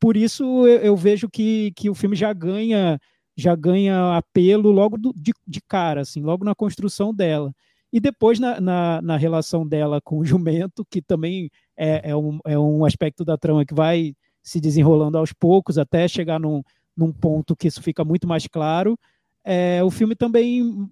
Por 0.00 0.16
isso 0.16 0.66
eu, 0.66 0.78
eu 0.78 0.96
vejo 0.96 1.28
que, 1.28 1.72
que 1.76 1.90
o 1.90 1.94
filme 1.94 2.16
já 2.16 2.32
ganha 2.32 2.98
já 3.36 3.54
ganha 3.54 4.16
apelo 4.16 4.72
logo 4.72 4.98
do, 4.98 5.12
de, 5.14 5.32
de 5.46 5.60
cara, 5.60 6.00
assim, 6.00 6.20
logo 6.20 6.44
na 6.44 6.56
construção 6.56 7.14
dela. 7.14 7.54
E 7.92 8.00
depois 8.00 8.40
na, 8.40 8.60
na, 8.60 9.00
na, 9.00 9.16
relação 9.16 9.64
dela 9.64 10.00
com 10.00 10.18
o 10.18 10.24
jumento, 10.24 10.84
que 10.90 11.00
também 11.00 11.48
é, 11.76 12.10
é, 12.10 12.16
um, 12.16 12.40
é 12.44 12.58
um 12.58 12.84
aspecto 12.84 13.24
da 13.24 13.38
trama 13.38 13.64
que 13.64 13.72
vai 13.72 14.12
se 14.42 14.60
desenrolando 14.60 15.16
aos 15.16 15.32
poucos 15.32 15.78
até 15.78 16.08
chegar 16.08 16.40
num, 16.40 16.62
num 16.96 17.12
ponto 17.12 17.54
que 17.54 17.68
isso 17.68 17.80
fica 17.80 18.04
muito 18.04 18.26
mais 18.26 18.46
claro. 18.48 18.98
É, 19.44 19.84
o 19.84 19.90
filme 19.90 20.16
também, 20.16 20.90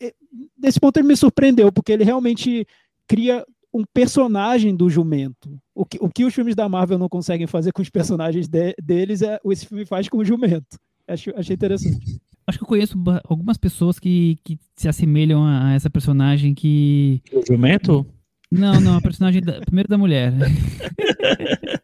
é, 0.00 0.14
desse 0.56 0.78
ponto, 0.78 0.96
ele 0.98 1.08
me 1.08 1.16
surpreendeu, 1.16 1.72
porque 1.72 1.90
ele 1.90 2.04
realmente 2.04 2.64
cria 3.12 3.44
um 3.74 3.84
personagem 3.92 4.74
do 4.74 4.88
jumento. 4.88 5.60
O 5.74 5.84
que, 5.84 5.98
o 6.00 6.08
que 6.08 6.24
os 6.24 6.34
filmes 6.34 6.54
da 6.54 6.66
Marvel 6.66 6.98
não 6.98 7.10
conseguem 7.10 7.46
fazer 7.46 7.70
com 7.70 7.82
os 7.82 7.90
personagens 7.90 8.48
de, 8.48 8.74
deles, 8.82 9.20
é, 9.20 9.38
esse 9.50 9.66
filme 9.66 9.84
faz 9.84 10.08
com 10.08 10.16
o 10.16 10.24
jumento. 10.24 10.78
Acho, 11.06 11.30
achei 11.36 11.54
interessante. 11.54 12.18
Acho 12.46 12.58
que 12.58 12.64
eu 12.64 12.68
conheço 12.68 12.96
algumas 13.28 13.58
pessoas 13.58 13.98
que, 13.98 14.38
que 14.42 14.58
se 14.74 14.88
assemelham 14.88 15.44
a 15.44 15.74
essa 15.74 15.90
personagem 15.90 16.54
que. 16.54 17.20
O 17.32 17.42
jumento? 17.46 18.06
Não, 18.52 18.78
não, 18.82 18.98
a 18.98 19.00
personagem 19.00 19.40
da, 19.40 19.60
primeiro 19.62 19.88
da 19.88 19.96
mulher. 19.96 20.32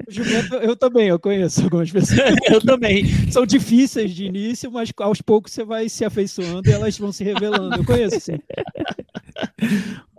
O 0.09 0.11
jumento, 0.11 0.55
eu 0.55 0.75
também, 0.75 1.09
eu 1.09 1.19
conheço 1.19 1.63
algumas 1.65 1.91
pessoas. 1.91 2.35
eu 2.51 2.63
também. 2.63 3.05
São 3.31 3.45
difíceis 3.45 4.15
de 4.15 4.25
início, 4.25 4.73
mas 4.73 4.91
aos 4.97 5.21
poucos 5.21 5.53
você 5.53 5.63
vai 5.63 5.87
se 5.91 6.03
afeiçoando 6.03 6.67
e 6.67 6.73
elas 6.73 6.97
vão 6.97 7.13
se 7.13 7.23
revelando. 7.23 7.77
Eu 7.77 7.85
conheço, 7.85 8.19
sim. 8.19 8.39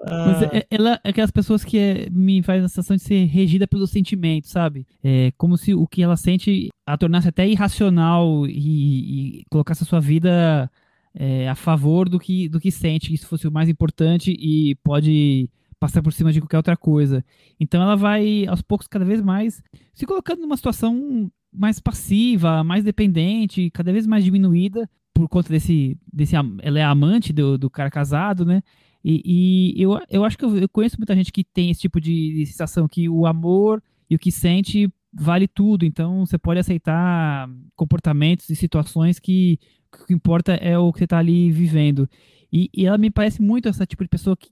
Mas 0.05 0.43
é, 0.53 0.67
ela 0.69 0.99
é 1.03 1.09
aquelas 1.09 1.31
pessoas 1.31 1.63
que 1.63 1.79
é, 1.79 2.07
me 2.11 2.43
faz 2.43 2.63
a 2.63 2.67
sensação 2.67 2.97
de 2.97 3.01
ser 3.01 3.25
regida 3.25 3.67
pelo 3.67 3.87
sentimento, 3.87 4.47
sabe? 4.47 4.85
É 5.03 5.31
como 5.39 5.57
se 5.57 5.73
o 5.73 5.87
que 5.87 6.03
ela 6.03 6.15
sente 6.15 6.69
a 6.85 6.95
tornasse 6.95 7.27
até 7.27 7.47
irracional 7.47 8.45
e, 8.45 9.39
e 9.39 9.43
colocasse 9.49 9.81
a 9.81 9.87
sua 9.87 9.99
vida 9.99 10.69
é, 11.15 11.49
a 11.49 11.55
favor 11.55 12.07
do 12.07 12.19
que, 12.19 12.47
do 12.47 12.59
que 12.59 12.69
sente, 12.69 13.07
que 13.07 13.15
isso 13.15 13.25
fosse 13.25 13.47
o 13.47 13.51
mais 13.51 13.67
importante 13.67 14.31
e 14.39 14.75
pode 14.83 15.49
passar 15.79 16.01
por 16.01 16.11
cima 16.11 16.31
de 16.31 16.41
qualquer 16.41 16.57
outra 16.57 16.77
coisa. 16.77 17.23
Então 17.59 17.81
ela 17.81 17.95
vai, 17.95 18.45
aos 18.47 18.61
poucos, 18.61 18.87
cada 18.87 19.05
vez 19.05 19.21
mais 19.21 19.63
se 19.93 20.05
colocando 20.05 20.41
numa 20.41 20.57
situação 20.57 21.31
mais 21.51 21.79
passiva, 21.79 22.63
mais 22.63 22.83
dependente, 22.83 23.71
cada 23.71 23.91
vez 23.91 24.05
mais 24.05 24.23
diminuída 24.23 24.89
por 25.13 25.27
conta 25.27 25.49
desse, 25.49 25.97
desse 26.11 26.35
ela 26.35 26.79
é 26.79 26.83
amante 26.83 27.33
do, 27.33 27.57
do 27.57 27.69
cara 27.69 27.89
casado, 27.89 28.45
né? 28.45 28.61
E, 29.03 29.73
e 29.75 29.81
eu, 29.81 29.99
eu 30.09 30.25
acho 30.25 30.37
que 30.37 30.45
eu, 30.45 30.57
eu, 30.57 30.69
conheço 30.69 30.97
muita 30.97 31.15
gente 31.15 31.31
que 31.31 31.43
tem 31.43 31.69
esse 31.69 31.81
tipo 31.81 31.99
de, 31.99 32.45
sensação 32.45 32.87
que 32.87 33.07
o 33.07 33.25
amor 33.25 33.81
e 34.09 34.15
o 34.15 34.19
que 34.19 34.31
sente 34.31 34.91
vale 35.13 35.47
tudo. 35.47 35.85
Então 35.85 36.25
você 36.25 36.37
pode 36.37 36.59
aceitar 36.59 37.49
comportamentos 37.75 38.49
e 38.49 38.55
situações 38.55 39.19
que, 39.19 39.57
que 39.91 40.03
o 40.03 40.05
que 40.07 40.13
importa 40.13 40.53
é 40.53 40.77
o 40.77 40.91
que 40.91 40.99
você 40.99 41.05
está 41.05 41.17
ali 41.17 41.51
vivendo. 41.51 42.09
E, 42.51 42.69
e, 42.73 42.85
ela 42.85 42.97
me 42.97 43.11
parece 43.11 43.41
muito 43.41 43.69
essa 43.69 43.85
tipo 43.85 44.03
de 44.03 44.09
pessoa 44.09 44.35
que, 44.35 44.49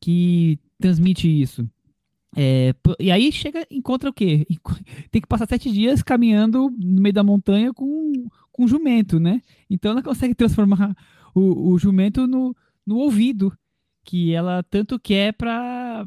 que 0.00 0.58
transmite 0.78 1.28
isso. 1.28 1.68
É, 2.36 2.72
e 2.98 3.10
aí 3.10 3.32
chega, 3.32 3.66
encontra 3.70 4.08
o 4.08 4.12
quê? 4.12 4.46
Tem 5.10 5.20
que 5.20 5.28
passar 5.28 5.48
sete 5.48 5.70
dias 5.70 6.02
caminhando 6.02 6.70
no 6.70 7.00
meio 7.00 7.12
da 7.12 7.24
montanha 7.24 7.72
com, 7.72 8.12
com 8.52 8.68
jumento, 8.68 9.18
né? 9.18 9.42
Então 9.68 9.90
ela 9.90 10.02
consegue 10.02 10.34
transformar 10.34 10.96
o, 11.34 11.72
o 11.72 11.78
jumento 11.78 12.26
no, 12.26 12.54
no 12.86 12.98
ouvido 12.98 13.52
que 14.04 14.32
ela 14.32 14.62
tanto 14.62 14.98
quer 14.98 15.32
para 15.34 16.06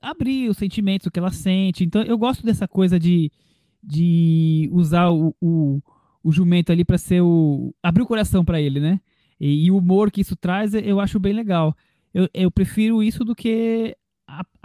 abrir 0.00 0.48
os 0.48 0.56
sentimentos, 0.56 1.08
que 1.08 1.18
ela 1.18 1.32
sente. 1.32 1.84
Então 1.84 2.02
eu 2.02 2.16
gosto 2.16 2.44
dessa 2.44 2.68
coisa 2.68 2.98
de, 2.98 3.30
de 3.82 4.68
usar 4.72 5.10
o, 5.10 5.34
o, 5.40 5.82
o 6.22 6.32
jumento 6.32 6.72
ali 6.72 6.84
para 6.84 6.98
ser 6.98 7.20
o. 7.22 7.74
abrir 7.82 8.02
o 8.02 8.06
coração 8.06 8.44
para 8.44 8.60
ele, 8.60 8.80
né? 8.80 9.00
E, 9.40 9.66
e, 9.66 9.70
o 9.70 9.78
humor 9.78 10.10
que 10.10 10.20
isso 10.20 10.34
traz 10.34 10.74
eu 10.74 11.00
acho 11.00 11.18
bem 11.18 11.32
legal. 11.32 11.76
Eu, 12.18 12.28
eu 12.34 12.50
prefiro 12.50 13.00
isso 13.00 13.24
do 13.24 13.32
que 13.32 13.96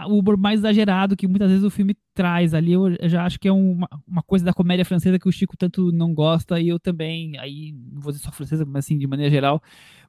o 0.08 0.18
humor 0.18 0.36
mais 0.36 0.58
exagerado 0.58 1.16
que 1.16 1.28
muitas 1.28 1.48
vezes 1.48 1.64
o 1.64 1.70
filme 1.70 1.96
traz 2.12 2.52
ali. 2.52 2.72
Eu, 2.72 2.88
eu 2.88 3.08
já 3.08 3.24
acho 3.24 3.38
que 3.38 3.46
é 3.46 3.52
uma, 3.52 3.88
uma 4.08 4.22
coisa 4.24 4.44
da 4.44 4.52
comédia 4.52 4.84
francesa 4.84 5.20
que 5.20 5.28
o 5.28 5.32
Chico 5.32 5.56
tanto 5.56 5.92
não 5.92 6.12
gosta 6.12 6.60
e 6.60 6.68
eu 6.68 6.80
também, 6.80 7.38
aí 7.38 7.72
não 7.92 8.00
vou 8.00 8.10
dizer 8.10 8.24
só 8.24 8.32
francesa, 8.32 8.64
mas 8.64 8.84
assim, 8.84 8.98
de 8.98 9.06
maneira 9.06 9.30
geral, 9.30 9.62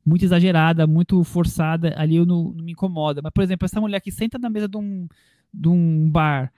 muito 0.03 0.25
exagerada, 0.25 0.87
muito 0.87 1.23
forçada, 1.23 1.93
ali 1.97 2.15
eu 2.15 2.25
não, 2.25 2.51
não 2.51 2.65
me 2.65 2.71
incomoda. 2.71 3.21
Mas, 3.21 3.31
por 3.31 3.43
exemplo, 3.43 3.65
essa 3.65 3.79
mulher 3.79 4.01
que 4.01 4.11
senta 4.11 4.39
na 4.39 4.49
mesa 4.49 4.67
de 4.67 4.77
um, 4.77 5.07
de 5.53 5.69
um 5.69 6.09
bar 6.09 6.51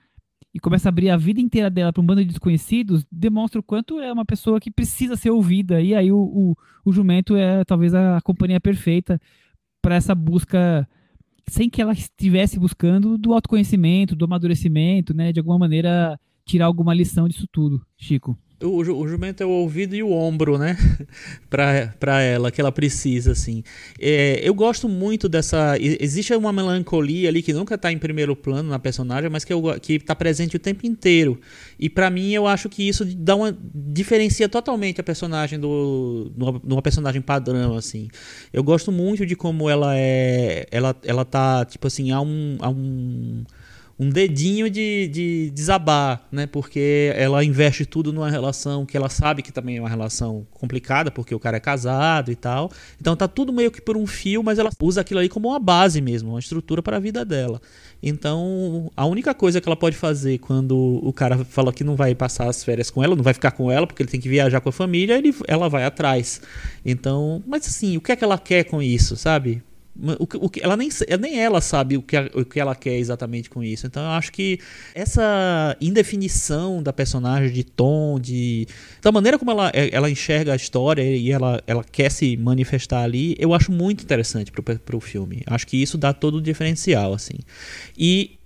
e 0.54 0.58
começa 0.58 0.88
a 0.88 0.90
abrir 0.90 1.10
a 1.10 1.18
vida 1.18 1.38
inteira 1.38 1.68
dela 1.68 1.92
para 1.92 2.00
um 2.00 2.06
bando 2.06 2.22
de 2.22 2.28
desconhecidos, 2.28 3.04
demonstra 3.12 3.60
o 3.60 3.62
quanto 3.62 4.00
é 4.00 4.10
uma 4.10 4.24
pessoa 4.24 4.58
que 4.58 4.70
precisa 4.70 5.16
ser 5.16 5.28
ouvida. 5.30 5.82
E 5.82 5.94
aí 5.94 6.10
o, 6.10 6.18
o, 6.18 6.56
o 6.82 6.92
jumento 6.92 7.36
é 7.36 7.62
talvez 7.66 7.94
a 7.94 8.22
companhia 8.22 8.58
perfeita 8.58 9.20
para 9.82 9.96
essa 9.96 10.14
busca 10.14 10.88
sem 11.46 11.70
que 11.70 11.80
ela 11.80 11.92
estivesse 11.92 12.58
buscando 12.58 13.16
do 13.16 13.32
autoconhecimento, 13.32 14.14
do 14.14 14.24
amadurecimento, 14.24 15.14
né? 15.14 15.32
De 15.32 15.40
alguma 15.40 15.58
maneira 15.58 16.18
tirar 16.44 16.66
alguma 16.66 16.94
lição 16.94 17.28
disso 17.28 17.46
tudo, 17.50 17.84
Chico. 17.96 18.38
O, 18.60 18.78
o, 18.78 19.06
jumento 19.06 19.40
é 19.40 19.46
o 19.46 19.50
ouvido 19.50 19.94
e 19.94 20.02
o 20.02 20.10
ombro, 20.10 20.58
né? 20.58 20.76
pra 21.48 22.20
ela, 22.20 22.50
que 22.50 22.60
ela 22.60 22.72
precisa, 22.72 23.30
assim. 23.30 23.62
É, 24.00 24.40
eu 24.42 24.52
gosto 24.52 24.88
muito 24.88 25.28
dessa. 25.28 25.76
Existe 25.78 26.34
uma 26.34 26.52
melancolia 26.52 27.28
ali 27.28 27.40
que 27.40 27.52
nunca 27.52 27.78
tá 27.78 27.92
em 27.92 27.98
primeiro 27.98 28.34
plano 28.34 28.68
na 28.68 28.78
personagem, 28.80 29.30
mas 29.30 29.44
que, 29.44 29.52
eu, 29.52 29.62
que 29.80 30.00
tá 30.00 30.12
presente 30.12 30.56
o 30.56 30.58
tempo 30.58 30.84
inteiro. 30.84 31.40
E 31.78 31.88
para 31.88 32.10
mim, 32.10 32.32
eu 32.32 32.48
acho 32.48 32.68
que 32.68 32.82
isso 32.82 33.04
dá 33.04 33.36
uma. 33.36 33.56
diferencia 33.72 34.48
totalmente 34.48 35.00
a 35.00 35.04
personagem 35.04 35.60
do. 35.60 36.32
numa 36.64 36.82
personagem 36.82 37.22
padrão, 37.22 37.76
assim. 37.76 38.08
Eu 38.52 38.64
gosto 38.64 38.90
muito 38.90 39.24
de 39.24 39.36
como 39.36 39.70
ela 39.70 39.96
é. 39.96 40.66
Ela, 40.72 40.96
ela 41.04 41.24
tá, 41.24 41.64
tipo 41.64 41.86
assim, 41.86 42.10
há 42.10 42.20
um. 42.20 42.58
Há 42.60 42.70
um 42.70 43.44
um 43.98 44.08
dedinho 44.08 44.70
de, 44.70 45.08
de 45.08 45.50
desabar, 45.50 46.26
né? 46.30 46.46
Porque 46.46 47.12
ela 47.16 47.42
investe 47.42 47.84
tudo 47.84 48.12
numa 48.12 48.30
relação 48.30 48.86
que 48.86 48.96
ela 48.96 49.08
sabe 49.08 49.42
que 49.42 49.50
também 49.50 49.78
é 49.78 49.80
uma 49.80 49.88
relação 49.88 50.46
complicada, 50.52 51.10
porque 51.10 51.34
o 51.34 51.40
cara 51.40 51.56
é 51.56 51.60
casado 51.60 52.30
e 52.30 52.36
tal. 52.36 52.70
Então 53.00 53.16
tá 53.16 53.26
tudo 53.26 53.52
meio 53.52 53.72
que 53.72 53.80
por 53.80 53.96
um 53.96 54.06
fio, 54.06 54.42
mas 54.42 54.58
ela 54.58 54.70
usa 54.80 55.00
aquilo 55.00 55.18
aí 55.18 55.28
como 55.28 55.48
uma 55.48 55.58
base 55.58 56.00
mesmo, 56.00 56.30
uma 56.30 56.38
estrutura 56.38 56.80
para 56.80 56.98
a 56.98 57.00
vida 57.00 57.24
dela. 57.24 57.60
Então, 58.00 58.92
a 58.96 59.04
única 59.04 59.34
coisa 59.34 59.60
que 59.60 59.68
ela 59.68 59.76
pode 59.76 59.96
fazer 59.96 60.38
quando 60.38 61.00
o 61.02 61.12
cara 61.12 61.44
fala 61.44 61.72
que 61.72 61.82
não 61.82 61.96
vai 61.96 62.14
passar 62.14 62.48
as 62.48 62.62
férias 62.62 62.90
com 62.90 63.02
ela, 63.02 63.16
não 63.16 63.24
vai 63.24 63.34
ficar 63.34 63.50
com 63.50 63.70
ela, 63.70 63.86
porque 63.86 64.02
ele 64.02 64.10
tem 64.10 64.20
que 64.20 64.28
viajar 64.28 64.60
com 64.60 64.68
a 64.68 64.72
família, 64.72 65.18
ele, 65.18 65.34
ela 65.48 65.68
vai 65.68 65.84
atrás. 65.84 66.40
Então, 66.84 67.42
mas 67.44 67.66
assim, 67.66 67.96
o 67.96 68.00
que 68.00 68.12
é 68.12 68.16
que 68.16 68.22
ela 68.22 68.38
quer 68.38 68.64
com 68.64 68.80
isso, 68.80 69.16
sabe? 69.16 69.60
O, 70.00 70.46
o, 70.46 70.50
ela 70.60 70.76
nem, 70.76 70.88
nem 71.20 71.40
ela 71.40 71.60
sabe 71.60 71.96
o 71.96 72.02
que, 72.02 72.16
o 72.34 72.44
que 72.44 72.60
ela 72.60 72.74
quer 72.74 72.96
exatamente 72.96 73.50
com 73.50 73.62
isso. 73.62 73.86
Então 73.86 74.02
eu 74.02 74.10
acho 74.10 74.30
que 74.30 74.60
essa 74.94 75.76
indefinição 75.80 76.82
da 76.82 76.92
personagem, 76.92 77.52
de 77.52 77.64
tom, 77.64 78.20
de. 78.20 78.66
da 79.02 79.10
maneira 79.10 79.38
como 79.38 79.50
ela, 79.50 79.70
é, 79.74 79.94
ela 79.94 80.08
enxerga 80.08 80.52
a 80.52 80.56
história 80.56 81.02
e 81.02 81.30
ela, 81.32 81.60
ela 81.66 81.82
quer 81.82 82.10
se 82.10 82.36
manifestar 82.36 83.02
ali, 83.02 83.34
eu 83.38 83.52
acho 83.52 83.72
muito 83.72 84.04
interessante 84.04 84.52
pro, 84.52 84.62
pro 84.62 85.00
filme. 85.00 85.42
Acho 85.46 85.66
que 85.66 85.76
isso 85.76 85.98
dá 85.98 86.12
todo 86.12 86.36
o 86.36 86.42
diferencial, 86.42 87.12
assim. 87.12 87.38
E 87.96 88.38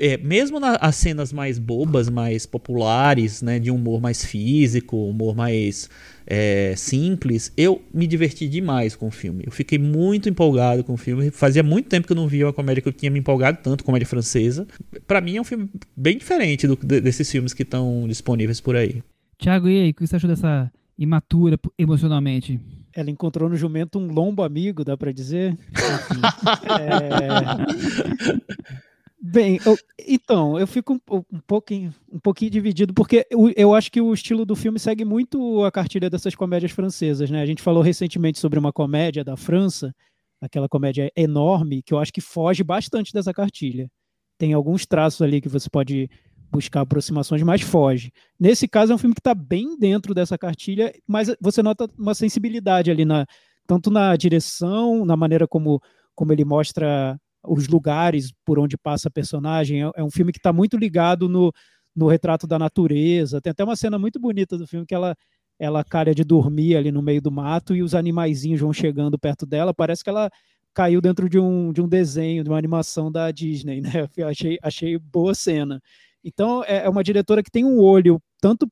é, 0.00 0.16
mesmo 0.16 0.58
nas 0.58 0.96
cenas 0.96 1.32
mais 1.32 1.58
bobas, 1.58 2.08
mais 2.08 2.46
populares, 2.46 3.42
né, 3.42 3.58
de 3.58 3.70
humor 3.70 4.00
mais 4.00 4.24
físico, 4.24 4.96
humor 4.96 5.36
mais 5.36 5.90
é, 6.32 6.76
simples, 6.76 7.52
eu 7.56 7.82
me 7.92 8.06
diverti 8.06 8.48
demais 8.48 8.94
com 8.94 9.08
o 9.08 9.10
filme. 9.10 9.42
Eu 9.44 9.50
fiquei 9.50 9.80
muito 9.80 10.28
empolgado 10.28 10.84
com 10.84 10.94
o 10.94 10.96
filme. 10.96 11.32
Fazia 11.32 11.64
muito 11.64 11.88
tempo 11.88 12.06
que 12.06 12.12
eu 12.12 12.16
não 12.16 12.28
via 12.28 12.46
uma 12.46 12.52
comédia 12.52 12.80
que 12.80 12.88
eu 12.88 12.92
tinha 12.92 13.10
me 13.10 13.18
empolgado 13.18 13.58
tanto, 13.60 13.82
comédia 13.82 14.06
francesa. 14.06 14.64
Para 15.08 15.20
mim 15.20 15.38
é 15.38 15.40
um 15.40 15.44
filme 15.44 15.68
bem 15.96 16.16
diferente 16.16 16.68
do, 16.68 16.76
desses 16.76 17.28
filmes 17.28 17.52
que 17.52 17.64
estão 17.64 18.06
disponíveis 18.06 18.60
por 18.60 18.76
aí. 18.76 19.02
Tiago, 19.38 19.68
e 19.68 19.82
aí, 19.82 19.90
o 19.90 19.94
que 19.94 20.06
você 20.06 20.14
achou 20.14 20.30
dessa 20.30 20.70
imatura 20.96 21.58
emocionalmente? 21.76 22.60
Ela 22.94 23.10
encontrou 23.10 23.48
no 23.48 23.56
jumento 23.56 23.98
um 23.98 24.12
lombo 24.12 24.44
amigo, 24.44 24.84
dá 24.84 24.96
para 24.96 25.10
dizer. 25.10 25.58
é... 26.78 28.80
Bem, 29.22 29.60
eu, 29.66 29.76
então, 30.08 30.58
eu 30.58 30.66
fico 30.66 30.94
um, 30.94 31.22
um, 31.30 31.40
pouquinho, 31.46 31.94
um 32.10 32.18
pouquinho 32.18 32.50
dividido, 32.50 32.94
porque 32.94 33.26
eu, 33.30 33.52
eu, 33.54 33.74
acho 33.74 33.92
que 33.92 34.00
o 34.00 34.14
estilo 34.14 34.46
do 34.46 34.56
filme 34.56 34.78
segue 34.78 35.04
muito 35.04 35.62
a 35.62 35.70
cartilha 35.70 36.08
dessas 36.08 36.34
comédias 36.34 36.72
francesas, 36.72 37.30
né? 37.30 37.42
A 37.42 37.46
gente 37.46 37.60
falou 37.60 37.82
recentemente 37.82 38.38
sobre 38.38 38.58
uma 38.58 38.72
comédia 38.72 39.22
da 39.22 39.36
França, 39.36 39.94
aquela 40.40 40.70
comédia 40.70 41.12
enorme, 41.14 41.82
que 41.82 41.92
eu 41.92 41.98
acho 41.98 42.10
que 42.10 42.22
foge 42.22 42.64
bastante 42.64 43.12
dessa 43.12 43.30
cartilha. 43.34 43.90
Tem 44.38 44.54
alguns 44.54 44.86
traços 44.86 45.20
ali 45.20 45.38
que 45.42 45.50
você 45.50 45.68
pode 45.68 46.08
buscar 46.50 46.80
aproximações, 46.80 47.42
mas 47.42 47.60
foge. 47.60 48.10
Nesse 48.38 48.66
caso, 48.66 48.90
é 48.90 48.94
um 48.94 48.98
filme 48.98 49.14
que 49.14 49.20
está 49.20 49.34
bem 49.34 49.78
dentro 49.78 50.14
dessa 50.14 50.38
cartilha, 50.38 50.94
mas 51.06 51.30
você 51.38 51.62
nota 51.62 51.86
uma 51.98 52.14
sensibilidade 52.14 52.90
ali, 52.90 53.04
na, 53.04 53.26
tanto 53.66 53.90
na 53.90 54.16
direção, 54.16 55.04
na 55.04 55.14
maneira 55.14 55.46
como, 55.46 55.78
como 56.14 56.32
ele 56.32 56.44
mostra 56.44 57.20
os 57.46 57.68
lugares 57.68 58.32
por 58.44 58.58
onde 58.58 58.76
passa 58.76 59.08
a 59.08 59.10
personagem. 59.10 59.82
É, 59.82 59.90
é 59.96 60.04
um 60.04 60.10
filme 60.10 60.32
que 60.32 60.38
está 60.38 60.52
muito 60.52 60.76
ligado 60.76 61.28
no, 61.28 61.52
no 61.94 62.08
retrato 62.08 62.46
da 62.46 62.58
natureza. 62.58 63.40
Tem 63.40 63.50
até 63.50 63.64
uma 63.64 63.76
cena 63.76 63.98
muito 63.98 64.18
bonita 64.20 64.56
do 64.58 64.66
filme 64.66 64.86
que 64.86 64.94
ela 64.94 65.14
ela 65.58 65.84
calha 65.84 66.14
de 66.14 66.24
dormir 66.24 66.74
ali 66.74 66.90
no 66.90 67.02
meio 67.02 67.20
do 67.20 67.30
mato 67.30 67.76
e 67.76 67.82
os 67.82 67.94
animaizinhos 67.94 68.60
vão 68.62 68.72
chegando 68.72 69.18
perto 69.18 69.44
dela. 69.44 69.74
Parece 69.74 70.02
que 70.02 70.08
ela 70.08 70.30
caiu 70.72 71.02
dentro 71.02 71.28
de 71.28 71.38
um, 71.38 71.70
de 71.70 71.82
um 71.82 71.88
desenho, 71.88 72.42
de 72.42 72.48
uma 72.48 72.56
animação 72.56 73.12
da 73.12 73.30
Disney, 73.30 73.82
né? 73.82 73.90
Eu 74.16 74.28
achei, 74.28 74.58
achei 74.62 74.98
boa 74.98 75.34
cena. 75.34 75.78
Então, 76.24 76.64
é, 76.64 76.86
é 76.86 76.88
uma 76.88 77.04
diretora 77.04 77.42
que 77.42 77.50
tem 77.50 77.64
um 77.64 77.78
olho 77.78 78.20
tanto 78.40 78.66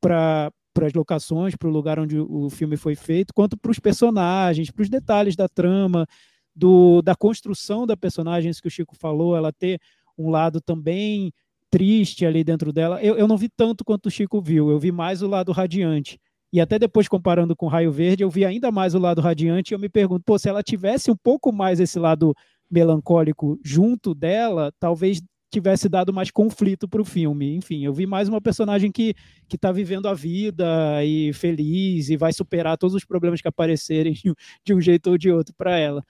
para 0.00 0.50
para 0.74 0.86
as 0.86 0.92
locações, 0.92 1.56
para 1.56 1.68
o 1.68 1.72
lugar 1.72 1.98
onde 1.98 2.16
o 2.20 2.48
filme 2.50 2.76
foi 2.76 2.94
feito, 2.94 3.34
quanto 3.34 3.56
para 3.56 3.72
os 3.72 3.80
personagens, 3.80 4.70
para 4.70 4.82
os 4.82 4.88
detalhes 4.88 5.34
da 5.34 5.48
trama, 5.48 6.06
do, 6.58 7.00
da 7.02 7.14
construção 7.14 7.86
da 7.86 7.96
personagem, 7.96 8.50
isso 8.50 8.60
que 8.60 8.66
o 8.68 8.70
Chico 8.70 8.96
falou, 8.96 9.36
ela 9.36 9.52
ter 9.52 9.80
um 10.18 10.28
lado 10.28 10.60
também 10.60 11.32
triste 11.70 12.26
ali 12.26 12.42
dentro 12.42 12.72
dela. 12.72 13.00
Eu, 13.00 13.16
eu 13.16 13.28
não 13.28 13.36
vi 13.36 13.48
tanto 13.48 13.84
quanto 13.84 14.06
o 14.06 14.10
Chico 14.10 14.40
viu, 14.40 14.70
eu 14.70 14.78
vi 14.78 14.90
mais 14.90 15.22
o 15.22 15.28
lado 15.28 15.52
radiante. 15.52 16.18
E 16.52 16.60
até 16.60 16.78
depois, 16.78 17.06
comparando 17.06 17.54
com 17.54 17.66
Raio 17.66 17.92
Verde, 17.92 18.24
eu 18.24 18.30
vi 18.30 18.44
ainda 18.44 18.72
mais 18.72 18.94
o 18.94 18.98
lado 18.98 19.20
radiante 19.20 19.72
e 19.72 19.74
eu 19.74 19.78
me 19.78 19.88
pergunto, 19.88 20.24
pô, 20.24 20.38
se 20.38 20.48
ela 20.48 20.62
tivesse 20.62 21.10
um 21.10 21.16
pouco 21.16 21.52
mais 21.52 21.78
esse 21.78 21.98
lado 21.98 22.34
melancólico 22.70 23.58
junto 23.62 24.14
dela, 24.14 24.72
talvez 24.80 25.20
tivesse 25.50 25.88
dado 25.88 26.12
mais 26.12 26.30
conflito 26.30 26.88
para 26.88 27.00
o 27.00 27.04
filme. 27.04 27.54
Enfim, 27.54 27.84
eu 27.84 27.92
vi 27.92 28.06
mais 28.06 28.28
uma 28.28 28.40
personagem 28.40 28.90
que 28.90 29.14
que 29.46 29.56
está 29.56 29.70
vivendo 29.70 30.08
a 30.08 30.14
vida 30.14 31.04
e 31.04 31.32
feliz 31.34 32.10
e 32.10 32.16
vai 32.16 32.32
superar 32.32 32.76
todos 32.76 32.94
os 32.94 33.04
problemas 33.04 33.40
que 33.40 33.48
aparecerem 33.48 34.14
de 34.64 34.74
um 34.74 34.80
jeito 34.80 35.10
ou 35.10 35.18
de 35.18 35.30
outro 35.30 35.54
para 35.56 35.78
ela 35.78 36.02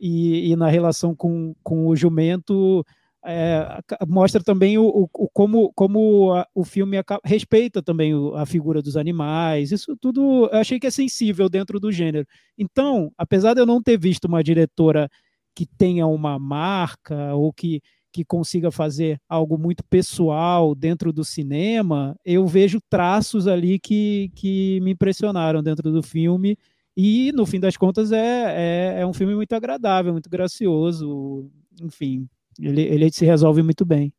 e, 0.00 0.50
e 0.50 0.56
na 0.56 0.68
relação 0.68 1.14
com, 1.14 1.54
com 1.62 1.86
o 1.86 1.96
jumento 1.96 2.84
é, 3.28 3.80
mostra 4.06 4.40
também 4.42 4.78
o, 4.78 4.86
o, 4.86 5.28
como, 5.30 5.72
como 5.74 6.32
a, 6.32 6.46
o 6.54 6.64
filme 6.64 6.96
respeita 7.24 7.82
também 7.82 8.12
a 8.36 8.46
figura 8.46 8.80
dos 8.80 8.96
animais. 8.96 9.72
Isso 9.72 9.96
tudo 10.00 10.48
eu 10.52 10.58
achei 10.58 10.78
que 10.78 10.86
é 10.86 10.90
sensível 10.90 11.48
dentro 11.48 11.80
do 11.80 11.90
gênero. 11.90 12.26
Então, 12.56 13.10
apesar 13.18 13.54
de 13.54 13.60
eu 13.60 13.66
não 13.66 13.82
ter 13.82 13.98
visto 13.98 14.26
uma 14.26 14.44
diretora 14.44 15.08
que 15.56 15.66
tenha 15.66 16.06
uma 16.06 16.38
marca 16.38 17.34
ou 17.34 17.52
que, 17.52 17.82
que 18.12 18.24
consiga 18.24 18.70
fazer 18.70 19.18
algo 19.28 19.58
muito 19.58 19.82
pessoal 19.90 20.72
dentro 20.74 21.12
do 21.12 21.24
cinema, 21.24 22.14
eu 22.24 22.46
vejo 22.46 22.78
traços 22.88 23.48
ali 23.48 23.80
que, 23.80 24.30
que 24.36 24.78
me 24.82 24.92
impressionaram 24.92 25.62
dentro 25.62 25.90
do 25.90 26.02
filme 26.02 26.56
E, 26.96 27.30
no 27.32 27.44
fim 27.44 27.60
das 27.60 27.76
contas, 27.76 28.10
é, 28.10 28.96
é, 28.96 29.00
é 29.00 29.06
um 29.06 29.12
filme 29.12 29.34
muito 29.34 29.52
agradável, 29.52 30.12
muito 30.12 30.30
gracioso. 30.30 31.50
Enfim, 31.82 32.26
ele, 32.58 32.82
ele 32.82 33.12
se 33.12 33.26
resolve 33.26 33.62
muito 33.62 33.84
bem. 33.84 34.12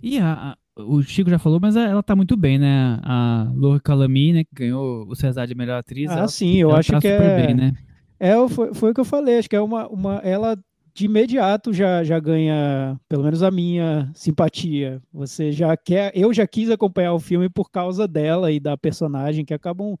E 0.00 0.18
a, 0.18 0.56
o 0.76 1.02
Chico 1.02 1.28
já 1.28 1.38
falou, 1.38 1.58
mas 1.60 1.74
ela 1.74 2.02
tá 2.02 2.14
muito 2.14 2.36
bem, 2.36 2.58
né? 2.58 3.00
A 3.02 3.50
Laura 3.56 3.80
Calamy, 3.80 4.32
né, 4.32 4.44
que 4.44 4.54
ganhou 4.54 5.04
o 5.08 5.16
César 5.16 5.46
de 5.46 5.54
melhor 5.54 5.78
atriz. 5.78 6.10
Ah, 6.10 6.18
ela, 6.18 6.28
sim, 6.28 6.56
eu 6.56 6.70
acho 6.70 6.92
tá 6.92 7.00
que 7.00 7.08
é, 7.08 7.46
bem, 7.46 7.54
né? 7.54 7.72
é 8.20 8.48
foi, 8.48 8.72
foi 8.72 8.90
o 8.92 8.94
que 8.94 9.00
eu 9.00 9.04
falei, 9.04 9.38
acho 9.38 9.50
que 9.50 9.56
é 9.56 9.60
uma, 9.60 9.88
uma 9.88 10.16
ela 10.18 10.56
de 10.94 11.04
imediato 11.04 11.74
já, 11.74 12.02
já 12.04 12.18
ganha, 12.18 12.98
pelo 13.08 13.22
menos 13.22 13.42
a 13.42 13.50
minha 13.50 14.10
simpatia. 14.14 15.02
Você 15.12 15.52
já 15.52 15.76
quer, 15.76 16.10
eu 16.14 16.32
já 16.32 16.46
quis 16.46 16.70
acompanhar 16.70 17.12
o 17.12 17.20
filme 17.20 17.50
por 17.50 17.70
causa 17.70 18.08
dela 18.08 18.50
e 18.50 18.58
da 18.58 18.78
personagem 18.78 19.44
que 19.44 19.52
acabam 19.52 19.98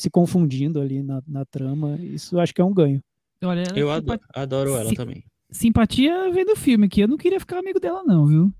se 0.00 0.08
confundindo 0.10 0.80
ali 0.80 1.02
na, 1.02 1.22
na 1.28 1.44
trama. 1.44 1.98
Isso 2.00 2.38
acho 2.40 2.54
que 2.54 2.60
é 2.60 2.64
um 2.64 2.72
ganho. 2.74 3.00
Olha, 3.44 3.60
ela 3.62 3.78
é 3.78 3.82
Eu 3.82 3.90
adoro, 3.90 4.20
adoro 4.34 4.76
ela 4.76 4.94
também. 4.94 5.24
simpatia 5.50 6.30
vendo 6.32 6.52
o 6.52 6.56
filme, 6.56 6.88
que 6.88 7.00
eu 7.02 7.08
não 7.08 7.16
queria 7.16 7.40
ficar 7.40 7.58
amigo 7.58 7.78
dela, 7.80 8.02
não, 8.04 8.26
viu? 8.26 8.52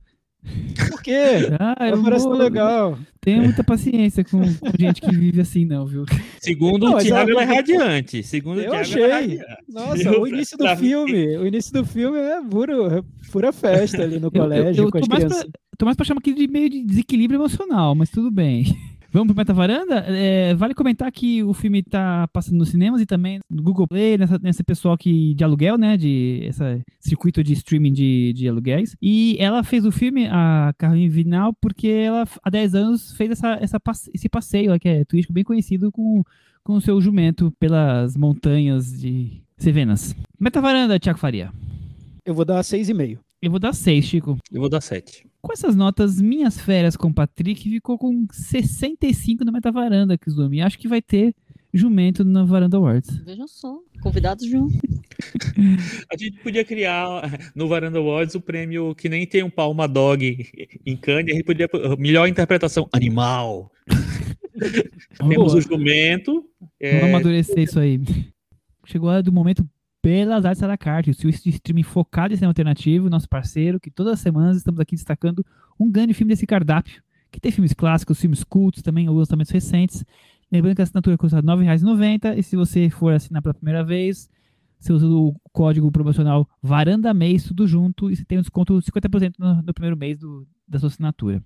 Por 0.88 1.02
quê? 1.02 1.12
Ah, 1.60 1.76
eu 1.80 1.86
Ela 1.88 1.96
não 1.96 2.04
parece 2.04 2.24
vou- 2.24 2.34
tão 2.36 2.44
legal. 2.44 2.98
tenho 3.20 3.42
muita 3.42 3.62
paciência 3.62 4.24
com, 4.24 4.38
com 4.40 4.70
gente 4.78 5.00
que 5.02 5.10
vive 5.14 5.40
assim, 5.42 5.66
não, 5.66 5.84
viu? 5.86 6.04
Segundo 6.40 6.86
Não, 6.88 6.96
o 6.96 6.98
Thiago, 6.98 7.30
ela- 7.30 7.42
é 7.42 7.44
radiante. 7.44 8.22
Segundo 8.22 8.56
o 8.56 8.60
Eu 8.62 8.70
Thiago, 8.70 8.80
achei. 8.80 9.02
é 9.02 9.12
radiante. 9.12 9.44
Nossa, 9.68 10.02
Eu- 10.02 10.22
o 10.22 10.26
início 10.26 10.56
do 10.56 10.76
filme, 10.76 11.36
o 11.36 11.46
início 11.46 11.72
do 11.74 11.84
filme 11.84 12.18
é 12.18 12.40
puro, 12.42 12.86
é 12.86 13.02
pura 13.30 13.52
festa 13.52 14.02
ali 14.02 14.18
no 14.18 14.30
colégio 14.30 14.84
eu 14.84 14.90
com 14.90 14.96
as 14.98 15.06
tô 15.06 15.10
mais 15.14 15.24
pra-. 15.24 15.44
Tô 15.76 15.84
mais 15.84 15.96
pra 15.96 16.04
chamar 16.06 16.18
aqui 16.20 16.32
de 16.32 16.46
meio 16.48 16.70
de 16.70 16.84
desequilíbrio 16.84 17.38
emocional, 17.38 17.94
mas 17.94 18.08
tudo 18.10 18.30
bem. 18.30 18.64
Vamos 19.12 19.28
pro 19.28 19.36
Meta 19.36 19.52
Varanda? 19.52 20.04
É, 20.06 20.54
vale 20.54 20.72
comentar 20.72 21.10
que 21.10 21.42
o 21.42 21.52
filme 21.52 21.82
tá 21.82 22.28
passando 22.28 22.58
nos 22.58 22.68
cinemas 22.68 23.00
e 23.00 23.06
também 23.06 23.40
no 23.50 23.62
Google 23.62 23.88
Play, 23.88 24.16
nessa, 24.16 24.38
nesse 24.38 24.62
pessoal 24.62 24.96
que, 24.96 25.34
de 25.34 25.42
aluguel, 25.42 25.76
né? 25.76 25.96
De 25.96 26.40
esse 26.44 26.82
circuito 27.00 27.42
de 27.42 27.52
streaming 27.54 27.92
de, 27.92 28.32
de 28.32 28.48
aluguéis. 28.48 28.96
E 29.02 29.36
ela 29.40 29.64
fez 29.64 29.84
o 29.84 29.90
filme, 29.90 30.28
a 30.28 30.72
Caroline 30.78 31.08
Vinal, 31.08 31.52
porque 31.60 31.88
ela 31.88 32.24
há 32.42 32.50
10 32.50 32.74
anos 32.76 33.12
fez 33.16 33.32
essa, 33.32 33.58
essa, 33.60 33.80
esse 34.14 34.28
passeio, 34.28 34.78
que 34.78 34.88
é 34.88 35.04
turístico 35.04 35.32
bem 35.32 35.42
conhecido, 35.44 35.90
com, 35.90 36.22
com 36.62 36.74
o 36.74 36.80
seu 36.80 37.00
jumento 37.00 37.52
pelas 37.58 38.16
montanhas 38.16 39.00
de 39.00 39.42
Cevenas. 39.58 40.14
Meta 40.38 40.60
Varanda, 40.60 40.98
Tiago 41.00 41.18
Faria. 41.18 41.52
Eu 42.24 42.34
vou 42.34 42.44
dar 42.44 42.62
seis 42.62 42.88
e 42.88 42.94
meio. 42.94 43.18
Eu 43.42 43.50
vou 43.50 43.58
dar 43.58 43.72
6, 43.72 44.04
Chico. 44.04 44.36
Eu 44.52 44.60
vou 44.60 44.68
dar 44.68 44.82
7. 44.82 45.26
Com 45.42 45.52
essas 45.52 45.74
notas, 45.74 46.20
minhas 46.20 46.60
férias 46.60 46.96
com 46.96 47.08
o 47.08 47.14
Patrick 47.14 47.62
ficou 47.68 47.98
com 47.98 48.26
65 48.30 49.44
no 49.44 49.52
Metavaranda, 49.52 50.18
Kizumi. 50.18 50.60
Acho 50.60 50.78
que 50.78 50.86
vai 50.86 51.00
ter 51.00 51.34
jumento 51.72 52.24
na 52.24 52.44
Varanda 52.44 52.76
Awards. 52.76 53.16
Vejam 53.24 53.48
só, 53.48 53.78
convidados 54.02 54.44
de 54.44 54.56
um. 54.56 54.68
A 56.12 56.16
gente 56.16 56.38
podia 56.42 56.64
criar 56.64 57.22
no 57.54 57.68
Varanda 57.68 57.98
Awards 57.98 58.34
o 58.34 58.40
prêmio 58.40 58.94
que 58.94 59.08
nem 59.08 59.26
tem 59.26 59.42
um 59.42 59.50
Palma 59.50 59.86
Dog 59.88 60.46
em 60.84 60.96
Cannes. 60.96 61.32
A 61.32 61.36
gente 61.36 61.44
podia. 61.44 61.68
Melhor 61.98 62.26
interpretação: 62.26 62.88
animal. 62.92 63.70
Temos 65.28 65.54
o 65.54 65.60
jumento. 65.60 66.44
é, 66.78 67.00
Vamos 67.00 67.14
amadurecer 67.14 67.60
isso 67.60 67.78
aí. 67.78 68.00
Chegou 68.84 69.08
a 69.08 69.14
hora 69.14 69.22
do 69.22 69.32
momento 69.32 69.66
Belas 70.02 70.44
Artes 70.44 70.62
la 70.62 70.78
carte, 70.78 71.10
o 71.10 71.14
serviço 71.14 71.44
de 71.44 71.50
streaming 71.50 71.82
focado 71.82 72.32
em 72.32 72.36
cinema 72.36 72.50
alternativo, 72.50 73.10
nosso 73.10 73.28
parceiro, 73.28 73.78
que 73.78 73.90
todas 73.90 74.14
as 74.14 74.20
semanas 74.20 74.56
estamos 74.56 74.80
aqui 74.80 74.94
destacando 74.96 75.44
um 75.78 75.90
grande 75.90 76.14
filme 76.14 76.32
desse 76.32 76.46
cardápio, 76.46 77.02
que 77.30 77.38
tem 77.38 77.52
filmes 77.52 77.72
clássicos, 77.74 78.18
filmes 78.20 78.42
cultos, 78.42 78.82
também 78.82 79.06
alguns 79.06 79.20
lançamentos 79.28 79.52
recentes. 79.52 80.04
Lembrando 80.50 80.76
que 80.76 80.82
a 80.82 80.84
assinatura 80.84 81.16
custa 81.18 81.36
R$ 81.36 81.42
9,90 81.42 82.36
e 82.38 82.42
se 82.42 82.56
você 82.56 82.88
for 82.90 83.12
assinar 83.12 83.42
pela 83.42 83.54
primeira 83.54 83.84
vez, 83.84 84.28
você 84.78 84.92
usa 84.92 85.06
o 85.06 85.36
código 85.52 85.92
promocional 85.92 86.48
Varanda 86.62 87.12
Mês, 87.12 87.44
tudo 87.44 87.66
junto, 87.66 88.10
e 88.10 88.16
você 88.16 88.24
tem 88.24 88.38
um 88.38 88.40
desconto 88.40 88.80
de 88.80 88.86
50% 88.90 89.34
no, 89.38 89.62
no 89.62 89.74
primeiro 89.74 89.96
mês 89.96 90.18
do- 90.18 90.46
da 90.66 90.78
sua 90.78 90.88
assinatura. 90.88 91.42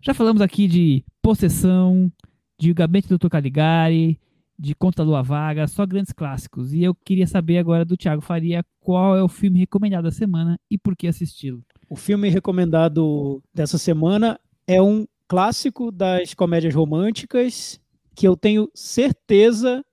Já 0.00 0.14
falamos 0.14 0.40
aqui 0.40 0.66
de 0.66 1.04
Possessão, 1.22 2.10
de 2.58 2.72
Gabinete 2.72 3.08
do 3.08 3.18
Dr. 3.18 3.28
Caligari, 3.28 4.18
de 4.58 4.74
Conta 4.74 5.02
da 5.02 5.08
Lua 5.08 5.22
Vaga, 5.22 5.66
só 5.66 5.84
grandes 5.84 6.12
clássicos. 6.12 6.72
E 6.72 6.82
eu 6.82 6.94
queria 6.94 7.26
saber 7.26 7.58
agora 7.58 7.84
do 7.84 7.96
Thiago 7.96 8.22
Faria 8.22 8.64
qual 8.80 9.16
é 9.16 9.22
o 9.22 9.28
filme 9.28 9.58
recomendado 9.58 10.04
da 10.04 10.10
semana 10.10 10.58
e 10.70 10.78
por 10.78 10.96
que 10.96 11.06
assisti-lo. 11.06 11.64
O 11.88 11.96
filme 11.96 12.28
recomendado 12.28 13.42
dessa 13.52 13.78
semana 13.78 14.38
é 14.66 14.80
um 14.80 15.06
clássico 15.28 15.90
das 15.90 16.34
comédias 16.34 16.74
românticas 16.74 17.80
que 18.14 18.26
eu 18.26 18.36
tenho 18.36 18.70
certeza 18.74 19.84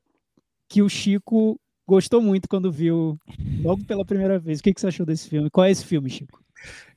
que 0.70 0.82
o 0.82 0.90
Chico 0.90 1.60
gostou 1.88 2.22
muito 2.22 2.48
quando 2.48 2.72
viu 2.72 3.18
logo 3.62 3.84
pela 3.86 4.06
primeira 4.06 4.40
vez. 4.40 4.60
O 4.60 4.64
que, 4.64 4.74
que 4.74 4.80
você 4.80 4.88
achou 4.88 5.06
desse 5.06 5.28
filme? 5.28 5.50
Qual 5.50 5.66
é 5.66 5.72
esse 5.72 5.86
filme, 5.86 6.10
Chico? 6.10 6.42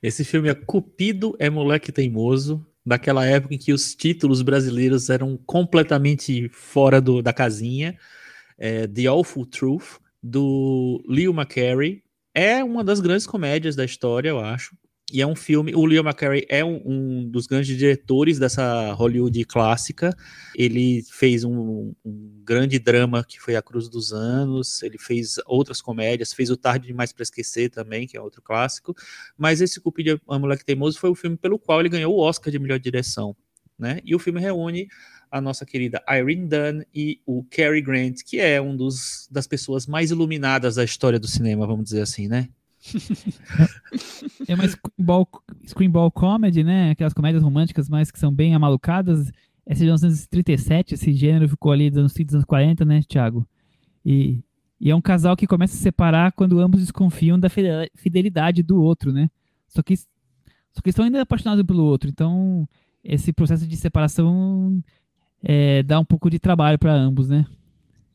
Esse 0.01 0.23
filme 0.23 0.47
é 0.47 0.55
Cupido 0.55 1.35
é 1.39 1.49
Moleque 1.49 1.91
Teimoso, 1.91 2.65
daquela 2.85 3.25
época 3.25 3.55
em 3.55 3.57
que 3.57 3.73
os 3.73 3.95
títulos 3.95 4.41
brasileiros 4.41 5.09
eram 5.09 5.37
completamente 5.45 6.49
fora 6.49 7.01
do- 7.01 7.21
da 7.21 7.33
casinha. 7.33 7.97
É, 8.57 8.87
The 8.87 9.07
Awful 9.07 9.45
Truth, 9.45 9.99
do 10.21 11.03
Leo 11.07 11.31
McCarey. 11.33 12.03
É 12.33 12.63
uma 12.63 12.83
das 12.83 12.99
grandes 12.99 13.25
comédias 13.27 13.75
da 13.75 13.85
história, 13.85 14.29
eu 14.29 14.39
acho. 14.39 14.75
E 15.11 15.21
é 15.21 15.27
um 15.27 15.35
filme. 15.35 15.75
O 15.75 15.85
Leo 15.85 16.01
McCarey 16.01 16.45
é 16.49 16.65
um, 16.65 16.81
um 16.83 17.29
dos 17.29 17.45
grandes 17.45 17.77
diretores 17.77 18.39
dessa 18.39 18.91
Hollywood 18.93 19.45
clássica. 19.45 20.15
Ele 20.55 21.03
fez 21.11 21.43
um, 21.43 21.93
um 22.03 22.41
grande 22.43 22.79
drama 22.79 23.23
que 23.23 23.39
foi 23.39 23.55
A 23.55 23.61
Cruz 23.61 23.87
dos 23.87 24.11
Anos. 24.11 24.81
Ele 24.81 24.97
fez 24.97 25.35
outras 25.45 25.79
comédias, 25.79 26.33
fez 26.33 26.49
o 26.49 26.57
Tarde 26.57 26.87
Demais 26.87 27.13
para 27.13 27.21
Esquecer 27.21 27.69
também, 27.69 28.07
que 28.07 28.17
é 28.17 28.21
outro 28.21 28.41
clássico. 28.41 28.95
Mas 29.37 29.61
esse 29.61 29.79
Cupido 29.79 30.19
é 30.27 30.37
Moleque 30.39 30.65
Teimoso 30.65 30.99
foi 30.99 31.11
o 31.11 31.15
filme 31.15 31.37
pelo 31.37 31.59
qual 31.59 31.79
ele 31.79 31.89
ganhou 31.89 32.15
o 32.15 32.19
Oscar 32.19 32.51
de 32.51 32.57
melhor 32.57 32.79
direção. 32.79 33.35
Né? 33.77 33.99
E 34.03 34.15
o 34.15 34.19
filme 34.19 34.39
reúne 34.39 34.87
a 35.29 35.39
nossa 35.39 35.65
querida 35.65 36.01
Irene 36.09 36.47
Dunn 36.47 36.83
e 36.93 37.19
o 37.25 37.43
Cary 37.43 37.81
Grant, 37.81 38.21
que 38.25 38.39
é 38.39 38.59
um 38.59 38.75
dos 38.75 39.27
das 39.29 39.45
pessoas 39.45 39.85
mais 39.85 40.09
iluminadas 40.09 40.75
da 40.75 40.83
história 40.83 41.19
do 41.19 41.27
cinema, 41.27 41.67
vamos 41.67 41.85
dizer 41.85 42.01
assim, 42.01 42.27
né? 42.27 42.49
É 44.47 44.55
uma 44.55 44.67
screenball, 44.67 45.27
screenball 45.65 46.11
comedy, 46.11 46.63
né? 46.63 46.91
Aquelas 46.91 47.13
comédias 47.13 47.43
românticas, 47.43 47.89
mas 47.89 48.11
que 48.11 48.19
são 48.19 48.31
bem 48.31 48.53
amalucadas. 48.53 49.31
Essa 49.65 49.79
de 49.79 49.85
1937, 49.85 50.93
esse 50.93 51.11
gênero 51.13 51.49
ficou 51.49 51.71
ali 51.71 51.89
dos 51.89 51.99
anos 51.99 52.13
30, 52.13 52.27
dos 52.27 52.35
anos 52.35 52.45
40, 52.45 52.85
né, 52.85 53.01
Thiago? 53.07 53.47
E, 54.05 54.43
e 54.79 54.91
é 54.91 54.95
um 54.95 55.01
casal 55.01 55.35
que 55.35 55.47
começa 55.47 55.73
a 55.73 55.77
se 55.77 55.81
separar 55.81 56.31
quando 56.33 56.59
ambos 56.59 56.81
desconfiam 56.81 57.39
da 57.39 57.49
fide- 57.49 57.89
fidelidade 57.95 58.61
do 58.61 58.81
outro, 58.81 59.11
né? 59.11 59.29
Só 59.67 59.81
que, 59.81 59.97
só 59.97 60.81
que 60.83 60.89
estão 60.89 61.05
ainda 61.05 61.21
apaixonados 61.21 61.65
pelo 61.65 61.83
outro. 61.83 62.09
Então, 62.09 62.67
esse 63.03 63.33
processo 63.33 63.65
de 63.67 63.75
separação 63.75 64.83
é, 65.43 65.81
dá 65.81 65.99
um 65.99 66.05
pouco 66.05 66.29
de 66.29 66.37
trabalho 66.39 66.77
para 66.77 66.93
ambos, 66.93 67.27
né? 67.29 67.45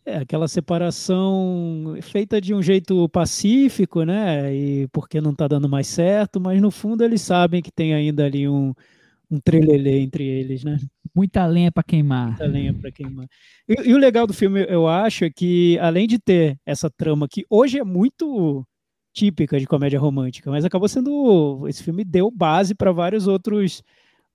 É 0.05 0.17
aquela 0.17 0.49
separação 0.49 1.97
feita 2.01 2.41
de 2.41 2.55
um 2.55 2.63
jeito 2.63 3.09
pacífico, 3.11 4.03
né? 4.03 4.55
E 4.55 4.89
porque 4.89 5.21
não 5.21 5.35
tá 5.35 5.47
dando 5.47 5.69
mais 5.69 5.87
certo, 5.87 6.41
mas 6.41 6.61
no 6.61 6.71
fundo 6.71 7.05
eles 7.05 7.21
sabem 7.21 7.63
que 7.63 7.71
tem 7.71 7.93
ainda 7.93 8.25
ali 8.25 8.49
um, 8.49 8.73
um 9.31 9.39
trelelê 9.39 10.01
entre 10.01 10.25
eles, 10.25 10.65
né? 10.65 10.79
Muita 11.15 11.45
lenha 11.47 11.71
para 11.71 11.83
queimar. 11.83 12.29
Muita 12.29 12.47
lenha 12.47 12.73
para 12.73 12.91
queimar. 12.91 13.27
E, 13.69 13.91
e 13.91 13.95
o 13.95 13.99
legal 13.99 14.27
do 14.27 14.33
filme, 14.33 14.65
eu 14.69 14.89
acho, 14.89 15.25
é 15.25 15.31
que 15.31 15.79
além 15.81 16.07
de 16.07 16.19
ter 16.19 16.59
essa 16.65 16.91
trama 16.91 17.29
que 17.29 17.45
hoje 17.51 17.79
é 17.79 17.85
muito 17.85 18.67
típica 19.13 19.59
de 19.59 19.67
comédia 19.67 19.99
romântica, 19.99 20.51
mas 20.51 20.65
acabou 20.65 20.89
sendo 20.89 21.67
esse 21.69 21.83
filme 21.83 22.05
deu 22.05 22.31
base 22.31 22.75
para 22.75 22.93
vários 22.93 23.27
outros 23.27 23.83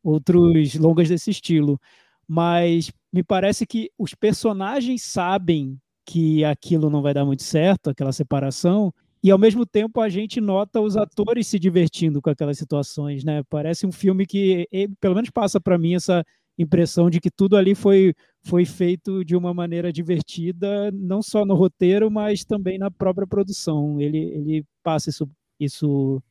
outros 0.03 0.76
longas 0.76 1.09
desse 1.09 1.32
estilo. 1.32 1.80
Mas 2.28 2.91
me 3.16 3.24
parece 3.24 3.66
que 3.66 3.89
os 3.97 4.13
personagens 4.13 5.03
sabem 5.03 5.80
que 6.05 6.43
aquilo 6.43 6.89
não 6.89 7.01
vai 7.01 7.13
dar 7.13 7.24
muito 7.24 7.43
certo, 7.43 7.89
aquela 7.89 8.11
separação, 8.11 8.93
e 9.24 9.32
ao 9.32 9.39
mesmo 9.39 9.66
tempo 9.66 10.01
a 10.01 10.09
gente 10.09 10.41
nota 10.41 10.82
os 10.82 10.97
atores 10.97 11.47
se 11.47 11.57
divertindo 11.57 12.22
com 12.22 12.30
aquelas 12.30 12.57
situações, 12.57 13.24
né? 13.24 13.41
Parece 13.49 13.88
um 13.88 13.91
filme 13.91 14.26
que, 14.26 14.68
pelo 14.99 15.16
menos 15.16 15.30
passa 15.30 15.61
para 15.61 15.78
mim 15.78 15.95
essa 15.95 16.26
impressão 16.57 17.09
de 17.09 17.22
que 17.22 17.32
tudo 17.32 17.55
ali 17.55 17.74
foi, 17.74 18.13
foi 18.43 18.66
feito 18.66 19.24
de 19.24 19.34
uma 19.34 19.53
maneira 19.53 19.93
divertida, 19.93 20.91
não 20.91 21.22
só 21.22 21.45
no 21.45 21.55
roteiro, 21.55 22.11
mas 22.11 22.43
também 22.43 22.78
na 22.78 22.91
própria 22.91 23.26
produção. 23.26 23.99
Ele, 24.01 24.18
ele 24.18 24.66
passa 24.84 25.09
isso, 25.09 25.26
isso 25.57 26.22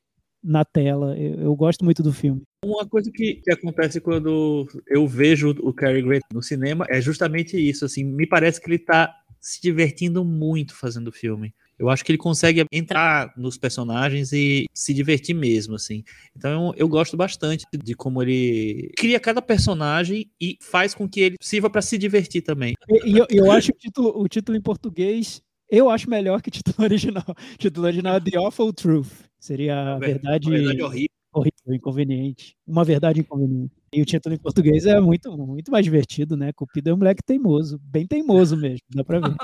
na 0.44 0.64
tela. 0.64 1.18
Eu, 1.18 1.40
eu 1.40 1.56
gosto 1.56 1.84
muito 1.84 2.02
do 2.02 2.12
filme. 2.12 2.42
Uma 2.64 2.86
coisa 2.86 3.10
que, 3.10 3.36
que 3.36 3.50
acontece 3.50 4.00
quando 4.00 4.66
eu 4.86 5.06
vejo 5.08 5.50
o 5.50 5.72
Cary 5.72 6.02
Grant 6.02 6.22
no 6.32 6.42
cinema 6.42 6.86
é 6.88 7.00
justamente 7.00 7.56
isso, 7.56 7.84
assim, 7.84 8.04
me 8.04 8.26
parece 8.26 8.60
que 8.60 8.68
ele 8.68 8.76
está 8.76 9.14
se 9.40 9.60
divertindo 9.60 10.24
muito 10.24 10.74
fazendo 10.74 11.08
o 11.08 11.12
filme. 11.12 11.54
Eu 11.78 11.90
acho 11.90 12.04
que 12.04 12.12
ele 12.12 12.18
consegue 12.18 12.64
entrar 12.70 13.32
nos 13.36 13.58
personagens 13.58 14.32
e 14.32 14.66
se 14.72 14.94
divertir 14.94 15.34
mesmo, 15.34 15.74
assim. 15.74 16.04
Então 16.36 16.68
eu, 16.68 16.74
eu 16.76 16.88
gosto 16.88 17.16
bastante 17.16 17.66
de 17.72 17.94
como 17.94 18.22
ele 18.22 18.92
cria 18.96 19.18
cada 19.18 19.42
personagem 19.42 20.30
e 20.40 20.56
faz 20.60 20.94
com 20.94 21.08
que 21.08 21.20
ele 21.20 21.36
sirva 21.40 21.68
para 21.68 21.82
se 21.82 21.98
divertir 21.98 22.42
também. 22.42 22.74
E 23.04 23.18
eu, 23.18 23.26
eu 23.28 23.50
acho 23.50 23.72
o 23.72 23.74
título, 23.76 24.12
o 24.16 24.28
título 24.28 24.56
em 24.56 24.62
português, 24.62 25.42
eu 25.76 25.90
acho 25.90 26.08
melhor 26.08 26.40
que 26.40 26.48
o 26.48 26.52
título 26.52 26.76
original. 26.84 27.24
O 27.28 27.58
título 27.58 27.86
original 27.86 28.16
é 28.16 28.20
The 28.20 28.38
Awful 28.38 28.72
Truth. 28.72 29.24
Seria 29.38 29.94
a 29.94 29.98
verdade, 29.98 30.48
verdade 30.48 30.82
horrível. 30.82 31.08
horrível, 31.32 31.74
inconveniente. 31.74 32.56
Uma 32.66 32.84
verdade 32.84 33.20
inconveniente. 33.20 33.72
E 33.94 34.02
o 34.02 34.04
título 34.04 34.34
em 34.34 34.38
português 34.38 34.86
é 34.86 34.98
muito, 35.00 35.30
muito 35.36 35.70
mais 35.70 35.84
divertido, 35.84 36.36
né? 36.36 36.52
Cupido 36.52 36.90
é 36.90 36.94
um 36.94 36.96
moleque 36.96 37.22
teimoso, 37.22 37.78
bem 37.80 38.04
teimoso 38.06 38.56
mesmo, 38.56 38.80
dá 38.92 39.04
pra 39.04 39.20
ver. 39.20 39.36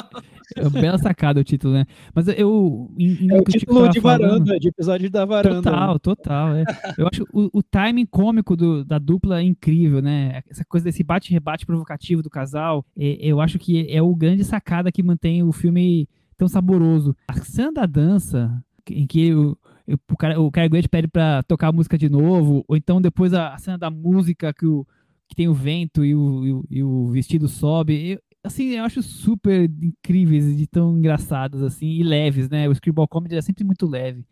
É 0.57 0.63
uma 0.63 0.71
bela 0.71 0.99
sacada 0.99 1.41
o 1.41 1.45
título, 1.45 1.75
né? 1.75 1.87
Mas 2.13 2.27
eu. 2.27 2.91
Em, 2.99 3.31
é 3.31 3.39
o 3.39 3.45
título 3.45 3.89
de 3.89 4.01
varanda, 4.01 4.29
falando, 4.29 4.59
de 4.59 4.69
episódio 4.69 5.09
da 5.09 5.25
varanda. 5.25 5.63
Total, 5.63 5.99
total. 6.01 6.57
É. 6.57 6.65
Eu 6.99 7.07
acho 7.07 7.25
o, 7.33 7.59
o 7.59 7.63
timing 7.63 8.07
cômico 8.07 8.57
do, 8.57 8.85
da 8.85 8.99
dupla 8.99 9.41
é 9.41 9.45
incrível, 9.45 10.03
né? 10.03 10.43
Essa 10.51 10.65
coisa 10.65 10.83
desse 10.83 11.05
bate-rebate 11.05 11.65
provocativo 11.65 12.21
do 12.21 12.29
casal, 12.29 12.85
é, 12.99 13.19
eu 13.21 13.41
acho 13.41 13.57
que 13.57 13.87
é 13.89 14.03
o 14.03 14.13
grande 14.17 14.43
sacada 14.43 14.91
que 14.91 15.01
mantém 15.01 15.45
o 15.45 15.53
filme 15.53 16.09
tão 16.41 16.49
saboroso. 16.49 17.15
A 17.29 17.35
cena 17.35 17.71
da 17.71 17.85
dança, 17.85 18.65
em 18.89 19.07
que 19.07 19.35
o, 19.35 19.59
o, 19.87 20.17
cara, 20.17 20.41
o 20.41 20.51
Cary 20.51 20.71
Grant 20.71 20.89
pede 20.89 21.07
pra 21.07 21.43
tocar 21.43 21.69
a 21.69 21.73
música 21.73 21.99
de 21.99 22.09
novo, 22.09 22.65
ou 22.67 22.79
então 22.79 22.99
depois 22.99 23.35
a, 23.35 23.53
a 23.53 23.59
cena 23.59 23.77
da 23.77 23.91
música 23.91 24.51
que, 24.55 24.65
o, 24.65 24.87
que 25.29 25.37
tem 25.37 25.49
o 25.49 25.55
vento 25.55 26.03
e 26.03 26.15
o, 26.15 26.47
e 26.47 26.53
o, 26.53 26.65
e 26.71 26.83
o 26.83 27.09
vestido 27.11 27.47
sobe. 27.47 28.13
Eu, 28.13 28.23
assim, 28.43 28.71
eu 28.71 28.85
acho 28.85 29.03
super 29.03 29.71
incríveis 29.83 30.59
e 30.59 30.67
tão 30.67 30.97
engraçados, 30.97 31.63
assim, 31.63 31.89
e 31.89 32.03
leves, 32.03 32.49
né? 32.49 32.67
O 32.71 32.75
Screwball 32.75 33.07
Comedy 33.07 33.37
é 33.37 33.43
sempre 33.43 33.63
muito 33.63 33.87
leve. 33.87 34.25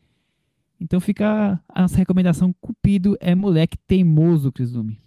Então 0.81 1.01
fica 1.01 1.61
a 1.69 1.83
nossa 1.83 1.99
recomendação, 1.99 2.55
Cupido 2.59 3.19
é 3.21 3.35
moleque 3.35 3.77
teimoso, 3.87 4.51
Krisume. 4.51 4.99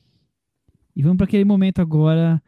E 0.95 1.01
vamos 1.01 1.17
para 1.17 1.25
aquele 1.25 1.45
momento 1.45 1.81
agora 1.81 2.39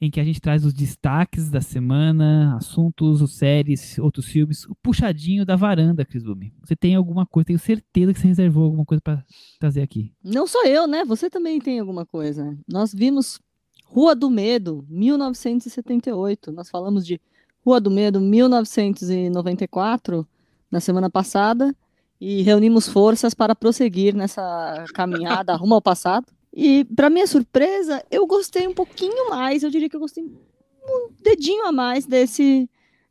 em 0.00 0.10
que 0.10 0.18
a 0.18 0.24
gente 0.24 0.40
traz 0.40 0.64
os 0.64 0.72
destaques 0.72 1.50
da 1.50 1.60
semana, 1.60 2.56
assuntos, 2.56 3.36
séries, 3.36 3.98
outros 3.98 4.24
filmes, 4.26 4.64
o 4.64 4.74
puxadinho 4.76 5.44
da 5.44 5.56
varanda, 5.56 6.06
Krisume. 6.06 6.54
Você 6.64 6.74
tem 6.74 6.94
alguma 6.94 7.26
coisa, 7.26 7.48
tenho 7.48 7.58
certeza 7.58 8.14
que 8.14 8.20
você 8.20 8.28
reservou 8.28 8.64
alguma 8.64 8.86
coisa 8.86 9.02
para 9.02 9.22
trazer 9.58 9.82
aqui. 9.82 10.10
Não 10.24 10.46
sou 10.46 10.64
eu, 10.64 10.86
né? 10.86 11.04
Você 11.04 11.28
também 11.28 11.60
tem 11.60 11.78
alguma 11.78 12.06
coisa. 12.06 12.56
Nós 12.66 12.94
vimos 12.94 13.38
Rua 13.84 14.14
do 14.14 14.30
Medo, 14.30 14.86
1978. 14.88 16.50
Nós 16.50 16.70
falamos 16.70 17.04
de 17.04 17.20
Rua 17.62 17.78
do 17.78 17.90
Medo, 17.90 18.18
1994, 18.20 20.26
na 20.70 20.80
semana 20.80 21.10
passada, 21.10 21.76
e 22.18 22.40
reunimos 22.40 22.88
forças 22.88 23.34
para 23.34 23.54
prosseguir 23.54 24.14
nessa 24.14 24.86
caminhada 24.94 25.54
rumo 25.60 25.74
ao 25.74 25.82
passado. 25.82 26.26
E, 26.52 26.84
para 26.84 27.10
minha 27.10 27.26
surpresa, 27.26 28.04
eu 28.10 28.26
gostei 28.26 28.66
um 28.66 28.74
pouquinho 28.74 29.30
mais, 29.30 29.62
eu 29.62 29.70
diria 29.70 29.88
que 29.88 29.96
eu 29.96 30.00
gostei 30.00 30.24
um 30.24 31.12
dedinho 31.22 31.66
a 31.66 31.72
mais 31.72 32.06
desse, 32.06 32.68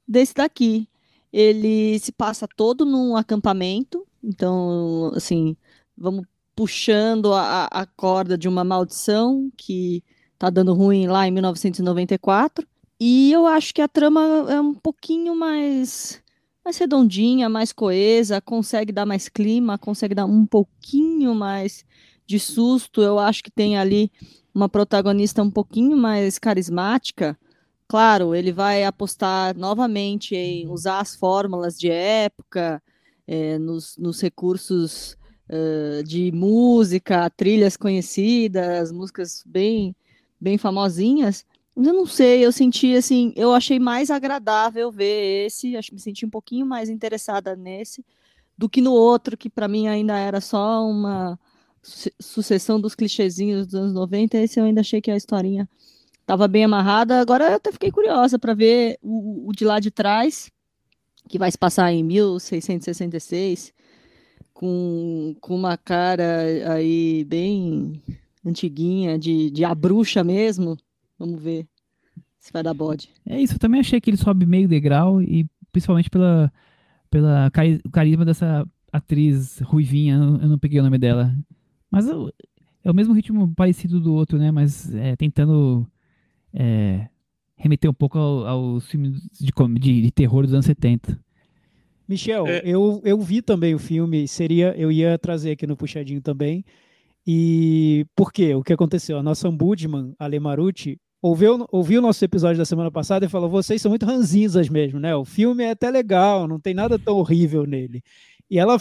desse 0.08 0.34
daqui. 0.34 0.88
Ele 1.32 1.98
se 2.00 2.12
passa 2.12 2.48
todo 2.48 2.86
num 2.86 3.16
acampamento, 3.16 4.06
então, 4.24 5.12
assim, 5.16 5.56
vamos 5.98 6.26
puxando 6.56 7.34
a, 7.34 7.66
a 7.72 7.86
corda 7.86 8.38
de 8.38 8.48
uma 8.48 8.64
maldição 8.64 9.50
que 9.56 10.04
tá 10.38 10.50
dando 10.50 10.74
ruim 10.74 11.08
lá 11.08 11.28
em 11.28 11.32
1994. 11.32 12.68
E 13.00 13.32
eu 13.32 13.46
acho 13.46 13.74
que 13.74 13.82
a 13.82 13.88
trama 13.88 14.22
é 14.50 14.60
um 14.60 14.74
pouquinho 14.74 15.36
mais 15.36 16.22
mais 16.64 16.78
redondinha, 16.78 17.50
mais 17.50 17.72
coesa, 17.72 18.42
consegue 18.42 18.92
dar 18.92 19.06
mais 19.06 19.30
clima, 19.30 19.78
consegue 19.78 20.14
dar 20.14 20.26
um 20.26 20.46
pouquinho 20.46 21.34
mais 21.34 21.86
de 22.30 22.40
susto. 22.40 23.02
Eu 23.02 23.18
acho 23.18 23.44
que 23.44 23.50
tem 23.50 23.76
ali 23.78 24.12
uma 24.54 24.70
protagonista 24.70 25.42
um 25.42 25.50
pouquinho 25.50 25.98
mais 25.98 26.38
carismática. 26.38 27.38
Claro, 27.88 28.36
ele 28.36 28.52
vai 28.52 28.86
apostar 28.86 29.58
novamente 29.58 30.36
em 30.36 30.70
usar 30.70 31.00
as 31.00 31.16
fórmulas 31.16 31.78
de 31.78 31.90
época, 31.90 32.82
é, 33.28 33.58
nos, 33.58 33.98
nos, 33.98 34.22
recursos 34.22 35.18
uh, 35.50 36.04
de 36.04 36.32
música, 36.32 37.30
trilhas 37.32 37.76
conhecidas, 37.76 38.92
músicas 38.92 39.44
bem, 39.46 39.96
bem 40.40 40.58
famosinhas. 40.58 41.44
Mas 41.76 41.88
eu 41.88 41.94
não 41.94 42.06
sei, 42.06 42.46
eu 42.46 42.52
senti 42.52 42.96
assim, 42.96 43.34
eu 43.36 43.54
achei 43.54 43.80
mais 43.80 44.12
agradável 44.12 44.92
ver 44.92 45.48
esse, 45.48 45.76
acho 45.76 45.90
que 45.90 45.96
me 45.96 46.02
senti 46.02 46.26
um 46.26 46.30
pouquinho 46.30 46.66
mais 46.66 46.90
interessada 46.90 47.56
nesse 47.56 48.06
do 48.58 48.70
que 48.70 48.82
no 48.82 48.92
outro, 48.92 49.38
que 49.38 49.50
para 49.50 49.68
mim 49.68 49.88
ainda 49.88 50.18
era 50.18 50.42
só 50.42 50.86
uma 50.86 51.40
sucessão 51.82 52.80
dos 52.80 52.96
clichêzinhos 52.96 53.68
dos 53.68 53.76
anos 53.76 53.94
90, 53.94 54.38
esse 54.38 54.60
eu 54.60 54.66
ainda 54.66 54.82
achei 54.82 55.02
que 55.02 55.12
a 55.12 55.18
historinha 55.18 55.68
estava 56.22 56.48
bem 56.48 56.64
amarrada. 56.64 57.20
Agora 57.20 57.46
eu 57.46 57.56
até 57.56 57.72
fiquei 57.72 57.92
curiosa 57.92 58.38
para 58.38 58.54
ver 58.54 58.98
o, 59.02 59.50
o, 59.50 59.52
de 59.52 59.66
lá 59.66 59.80
de 59.80 59.90
trás, 59.90 60.52
que 61.28 61.40
vai 61.40 61.52
se 61.52 61.58
passar 61.58 61.92
em 61.92 62.04
1666, 62.04 63.74
com, 64.54 65.36
com 65.42 65.56
uma 65.56 65.78
cara 65.78 66.74
aí 66.74 67.24
bem 67.26 68.02
antiguinha, 68.46 69.18
de, 69.18 69.50
de 69.50 69.66
a 69.66 69.74
bruxa 69.74 70.24
mesmo. 70.24 70.78
Vamos 71.18 71.42
ver 71.42 71.68
se 72.40 72.54
vai 72.54 72.64
dar 72.64 72.74
bode. 72.74 73.10
É 73.26 73.40
isso, 73.42 73.56
eu 73.56 73.60
também 73.60 73.82
achei 73.82 74.00
que 74.00 74.10
ele 74.10 74.18
sobe 74.18 74.46
meio 74.46 74.68
degrau, 74.68 75.22
e 75.22 75.46
principalmente 75.72 76.10
pela, 76.10 76.52
pela 77.10 77.50
cari 77.52 77.82
carisma 77.92 78.24
dessa 78.26 78.66
atriz 78.92 79.60
ruivinha, 79.60 80.16
eu 80.16 80.48
não 80.48 80.58
peguei 80.58 80.80
o 80.80 80.84
nome 80.84 80.98
dela. 80.98 81.36
Mas 81.90 82.08
é 82.08 82.92
o 82.92 82.94
mesmo 82.94 83.14
ritmo 83.14 83.54
parecido 83.56 84.00
do 84.00 84.14
outro, 84.14 84.38
né? 84.38 84.52
Mas 84.52 84.94
é, 84.94 85.16
tentando 85.16 85.88
é, 86.54 87.08
remeter 87.56 87.90
um 87.90 87.94
pouco 87.94 88.18
aos 88.18 88.46
ao 88.46 88.80
filmes 88.80 89.22
de, 89.40 89.52
de, 89.80 90.02
de, 90.02 90.12
terror 90.12 90.44
dos 90.44 90.54
anos 90.54 90.66
70. 90.66 91.20
Michel, 92.08 92.48
é. 92.48 92.62
eu, 92.64 93.02
eu 93.04 93.20
vi 93.20 93.42
também 93.42 93.76
o 93.76 93.80
filme, 93.80 94.28
seria 94.28 94.74
eu 94.76 94.92
ia 94.92 95.18
trazer 95.18 95.52
aqui 95.52 95.68
no 95.68 95.78
puxadinho 95.78 96.22
também. 96.22 96.66
E 97.28 98.06
por 98.16 98.32
quê? 98.32 98.56
O 98.56 98.64
que 98.64 98.74
aconteceu? 98.74 99.20
A 99.20 99.24
nossa 99.24 99.48
ombudsman, 99.48 100.16
Ale 100.18 100.40
Marucci, 100.40 101.00
ouviu, 101.22 101.68
ouviu 101.72 102.00
o 102.00 102.02
nosso 102.02 102.24
episódio 102.26 102.58
da 102.58 102.66
semana 102.66 102.90
passada 102.90 103.26
e 103.26 103.30
falou: 103.30 103.50
vocês 103.50 103.82
são 103.82 103.90
muito 103.90 104.06
ranzinzas 104.06 104.70
mesmo, 104.70 105.00
né? 105.00 105.16
O 105.16 105.26
filme 105.26 105.64
é 105.64 105.72
até 105.72 105.92
legal, 105.92 106.48
não 106.48 106.60
tem 106.60 106.74
nada 106.74 106.98
tão 106.98 107.18
horrível 107.18 107.66
nele. 107.66 108.02
E 108.50 108.58
ela 108.58 108.78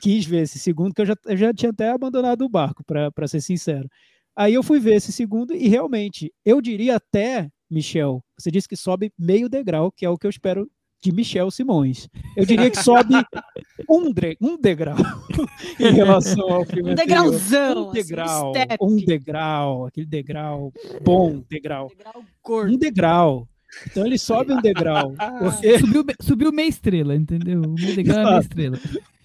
quis 0.00 0.24
ver 0.24 0.42
esse 0.42 0.58
segundo, 0.58 0.94
que 0.94 1.02
eu 1.02 1.06
já, 1.06 1.16
eu 1.26 1.36
já 1.36 1.54
tinha 1.54 1.70
até 1.70 1.90
abandonado 1.90 2.44
o 2.44 2.48
barco, 2.48 2.82
para 2.84 3.28
ser 3.28 3.40
sincero. 3.40 3.88
Aí 4.34 4.54
eu 4.54 4.62
fui 4.62 4.80
ver 4.80 4.94
esse 4.94 5.12
segundo 5.12 5.54
e 5.54 5.68
realmente, 5.68 6.32
eu 6.44 6.60
diria 6.60 6.96
até, 6.96 7.50
Michel, 7.70 8.24
você 8.36 8.50
disse 8.50 8.68
que 8.68 8.76
sobe 8.76 9.12
meio 9.18 9.48
degrau, 9.48 9.92
que 9.92 10.04
é 10.04 10.10
o 10.10 10.16
que 10.16 10.26
eu 10.26 10.30
espero 10.30 10.68
de 11.02 11.12
Michel 11.12 11.50
Simões. 11.50 12.08
Eu 12.36 12.46
diria 12.46 12.70
que 12.70 12.82
sobe 12.82 13.14
um, 13.90 14.12
de, 14.12 14.36
um 14.40 14.56
degrau 14.56 14.96
em 15.78 15.92
relação 15.92 16.48
ao 16.48 16.64
filme 16.64 16.92
Um 16.92 16.94
degrauzão. 16.94 17.86
Um 17.86 17.90
assim, 17.90 17.92
degrau, 17.92 18.52
assim, 18.52 18.76
um 18.80 18.96
degrau, 18.96 19.86
aquele 19.86 20.06
degrau 20.06 20.72
bom, 21.02 21.42
degrau. 21.50 21.88
degrau 21.88 22.24
um 22.70 22.78
degrau. 22.78 23.48
Então 23.86 24.06
ele 24.06 24.18
sobe 24.18 24.52
um 24.52 24.60
degrau. 24.60 25.12
Porque... 25.40 25.78
Subiu, 25.78 26.04
subiu 26.20 26.52
meia 26.52 26.68
estrela, 26.68 27.16
entendeu? 27.16 27.60
Meio 27.60 27.96
degrau 27.96 28.18
é 28.18 28.24
meia 28.24 28.40
estrela. 28.40 28.78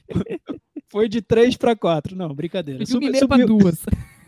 Foi 0.89 1.09
de 1.09 1.21
três 1.21 1.57
para 1.57 1.75
quatro. 1.75 2.15
Não, 2.15 2.33
brincadeira. 2.33 2.85
Subiu 2.85 3.11
meia 3.11 3.27
para 3.27 3.45
duas. 3.45 3.83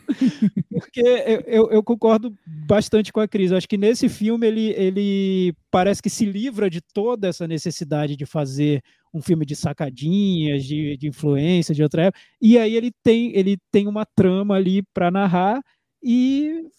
Porque 0.69 1.01
eu, 1.01 1.41
eu, 1.41 1.71
eu, 1.71 1.83
concordo 1.83 2.33
bastante 2.45 3.13
com 3.13 3.19
a 3.19 3.27
Cris. 3.27 3.51
Eu 3.51 3.57
acho 3.57 3.69
que 3.69 3.77
nesse 3.77 4.09
filme 4.09 4.47
ele, 4.47 4.71
ele 4.71 5.53
parece 5.69 6.01
que 6.01 6.09
se 6.09 6.25
livra 6.25 6.69
de 6.69 6.81
toda 6.81 7.27
essa 7.27 7.47
necessidade 7.47 8.15
de 8.15 8.25
fazer 8.25 8.81
um 9.13 9.21
filme 9.21 9.45
de 9.45 9.55
sacadinhas, 9.55 10.65
de, 10.65 10.97
de 10.97 11.07
influência 11.07 11.73
de 11.73 11.83
outra 11.83 12.05
época. 12.05 12.23
E 12.41 12.57
aí 12.57 12.75
ele 12.75 12.91
tem, 13.03 13.35
ele 13.35 13.57
tem 13.71 13.87
uma 13.87 14.05
trama 14.05 14.55
ali 14.55 14.81
para 14.93 15.11
narrar 15.11 15.61
e 16.03 16.69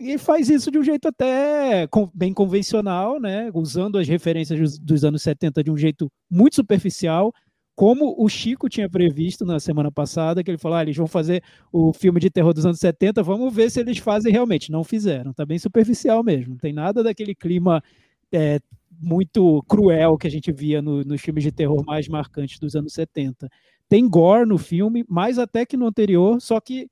e 0.00 0.16
faz 0.16 0.48
isso 0.48 0.70
de 0.70 0.78
um 0.78 0.82
jeito 0.82 1.06
até 1.06 1.86
bem 2.14 2.32
convencional, 2.32 3.20
né? 3.20 3.50
Usando 3.52 3.98
as 3.98 4.08
referências 4.08 4.58
dos, 4.58 4.78
dos 4.78 5.04
anos 5.04 5.22
70 5.22 5.62
de 5.62 5.70
um 5.70 5.76
jeito 5.76 6.10
muito 6.30 6.56
superficial, 6.56 7.34
como 7.80 8.14
o 8.18 8.28
Chico 8.28 8.68
tinha 8.68 8.90
previsto 8.90 9.42
na 9.42 9.58
semana 9.58 9.90
passada, 9.90 10.44
que 10.44 10.50
ele 10.50 10.58
falou: 10.58 10.76
ah, 10.76 10.82
eles 10.82 10.94
vão 10.94 11.06
fazer 11.06 11.42
o 11.72 11.94
filme 11.94 12.20
de 12.20 12.28
terror 12.28 12.52
dos 12.52 12.66
anos 12.66 12.78
70, 12.78 13.22
vamos 13.22 13.54
ver 13.54 13.70
se 13.70 13.80
eles 13.80 13.96
fazem 13.96 14.30
realmente. 14.30 14.70
Não 14.70 14.84
fizeram, 14.84 15.32
tá 15.32 15.46
bem 15.46 15.58
superficial 15.58 16.22
mesmo. 16.22 16.50
Não 16.50 16.58
tem 16.58 16.74
nada 16.74 17.02
daquele 17.02 17.34
clima 17.34 17.82
é, 18.30 18.60
muito 19.00 19.62
cruel 19.62 20.18
que 20.18 20.26
a 20.26 20.30
gente 20.30 20.52
via 20.52 20.82
no, 20.82 21.02
nos 21.04 21.22
filmes 21.22 21.42
de 21.42 21.50
terror 21.50 21.82
mais 21.86 22.06
marcantes 22.06 22.58
dos 22.58 22.76
anos 22.76 22.92
70. 22.92 23.48
Tem 23.88 24.06
gore 24.06 24.46
no 24.46 24.58
filme, 24.58 25.02
mais 25.08 25.38
até 25.38 25.64
que 25.64 25.74
no 25.74 25.86
anterior, 25.86 26.38
só 26.38 26.60
que 26.60 26.86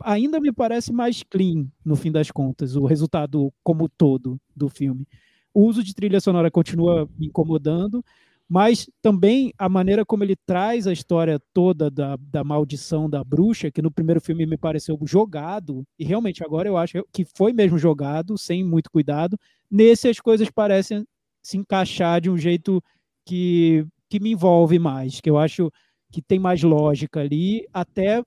ainda 0.00 0.40
me 0.40 0.52
parece 0.52 0.92
mais 0.92 1.22
clean, 1.22 1.68
no 1.84 1.94
fim 1.94 2.10
das 2.10 2.32
contas, 2.32 2.74
o 2.74 2.84
resultado 2.84 3.52
como 3.62 3.88
todo 3.88 4.40
do 4.56 4.68
filme. 4.68 5.06
o 5.54 5.62
uso 5.62 5.84
de 5.84 5.94
trilha 5.94 6.20
sonora 6.20 6.50
continua 6.50 7.08
me 7.16 7.28
incomodando, 7.28 8.04
mas 8.48 8.88
também 9.02 9.52
a 9.58 9.68
maneira 9.68 10.04
como 10.04 10.22
ele 10.22 10.36
traz 10.46 10.86
a 10.86 10.92
história 10.92 11.40
toda 11.52 11.90
da, 11.90 12.16
da 12.16 12.44
maldição 12.44 13.10
da 13.10 13.24
bruxa, 13.24 13.70
que 13.70 13.82
no 13.82 13.90
primeiro 13.90 14.20
filme 14.20 14.46
me 14.46 14.56
pareceu 14.56 14.96
jogado, 15.04 15.84
e 15.98 16.04
realmente 16.04 16.44
agora 16.44 16.68
eu 16.68 16.76
acho 16.76 17.04
que 17.12 17.24
foi 17.24 17.52
mesmo 17.52 17.76
jogado, 17.78 18.38
sem 18.38 18.62
muito 18.64 18.90
cuidado. 18.90 19.36
Nesse 19.70 20.08
as 20.08 20.20
coisas 20.20 20.48
parecem 20.50 21.04
se 21.42 21.56
encaixar 21.56 22.20
de 22.20 22.30
um 22.30 22.38
jeito 22.38 22.82
que, 23.24 23.84
que 24.08 24.20
me 24.20 24.32
envolve 24.32 24.78
mais, 24.78 25.20
que 25.20 25.28
eu 25.28 25.38
acho 25.38 25.70
que 26.12 26.22
tem 26.22 26.38
mais 26.38 26.62
lógica 26.62 27.20
ali, 27.20 27.66
até 27.72 28.22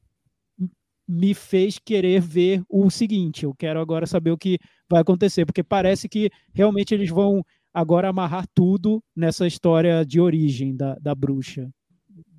me 1.07 1.33
fez 1.33 1.79
querer 1.79 2.21
ver 2.21 2.61
o 2.69 2.89
seguinte. 2.91 3.43
Eu 3.43 3.55
quero 3.55 3.79
agora 3.79 4.05
saber 4.05 4.31
o 4.31 4.37
que 4.37 4.59
vai 4.87 5.01
acontecer, 5.01 5.45
porque 5.45 5.63
parece 5.63 6.07
que 6.07 6.29
realmente 6.53 6.93
eles 6.93 7.09
vão 7.09 7.43
agora 7.73 8.09
amarrar 8.09 8.45
tudo 8.53 9.01
nessa 9.15 9.45
história 9.47 10.05
de 10.05 10.19
origem 10.19 10.75
da, 10.75 10.95
da 10.95 11.13
bruxa. 11.13 11.69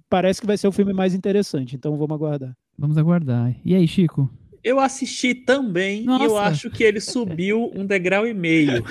Parece 0.09 0.41
que 0.41 0.47
vai 0.47 0.57
ser 0.57 0.66
o 0.68 0.72
filme 0.72 0.93
mais 0.93 1.14
interessante, 1.14 1.76
então 1.76 1.97
vamos 1.97 2.14
aguardar. 2.14 2.57
Vamos 2.76 2.99
aguardar. 2.99 3.55
E 3.64 3.74
aí, 3.74 3.87
Chico? 3.87 4.28
Eu 4.63 4.79
assisti 4.79 5.35
também 5.35 6.05
Nossa. 6.05 6.25
e 6.25 6.27
eu 6.27 6.37
acho 6.39 6.71
que 6.71 6.85
ele 6.85 7.01
subiu 7.01 7.71
um 7.75 7.87
degrau 7.87 8.27
e 8.27 8.35
meio. 8.35 8.85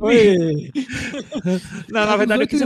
Oi. 0.00 0.70
Não, 1.90 2.06
na 2.06 2.16
verdade, 2.16 2.42
eu 2.42 2.48
quis, 2.48 2.60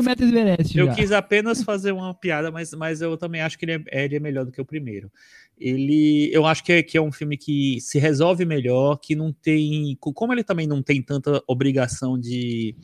eu 0.76 0.92
quis, 0.94 1.12
apenas 1.12 1.62
fazer 1.62 1.92
uma 1.92 2.14
piada, 2.14 2.50
mas, 2.50 2.72
mas 2.74 3.00
eu 3.00 3.16
também 3.16 3.40
acho 3.40 3.58
que 3.58 3.64
ele 3.64 3.72
é, 3.72 4.04
ele 4.04 4.16
é 4.16 4.20
melhor 4.20 4.44
do 4.44 4.52
que 4.52 4.60
o 4.60 4.64
primeiro 4.64 5.10
ele 5.58 6.30
eu 6.32 6.44
acho 6.46 6.64
que 6.64 6.72
é, 6.72 6.82
que 6.82 6.98
é 6.98 7.02
um 7.02 7.12
filme 7.12 7.36
que 7.36 7.80
se 7.80 7.98
resolve 7.98 8.44
melhor, 8.44 8.96
que 8.96 9.14
não 9.14 9.32
tem. 9.32 9.96
Como 10.00 10.32
ele 10.32 10.44
também 10.44 10.66
não 10.66 10.82
tem 10.82 11.00
tanta 11.00 11.42
obrigação 11.46 12.18
de 12.18 12.74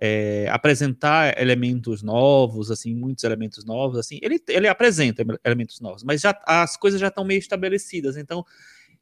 é, 0.00 0.48
apresentar 0.50 1.38
elementos 1.40 2.02
novos, 2.02 2.70
assim, 2.70 2.94
muitos 2.94 3.22
elementos 3.22 3.64
novos, 3.64 3.98
assim, 3.98 4.18
ele, 4.22 4.42
ele 4.48 4.66
apresenta 4.66 5.22
elementos 5.44 5.80
novos, 5.80 6.02
mas 6.02 6.22
já 6.22 6.40
as 6.46 6.76
coisas 6.76 6.98
já 7.00 7.08
estão 7.08 7.24
meio 7.24 7.38
estabelecidas, 7.38 8.16
então 8.16 8.44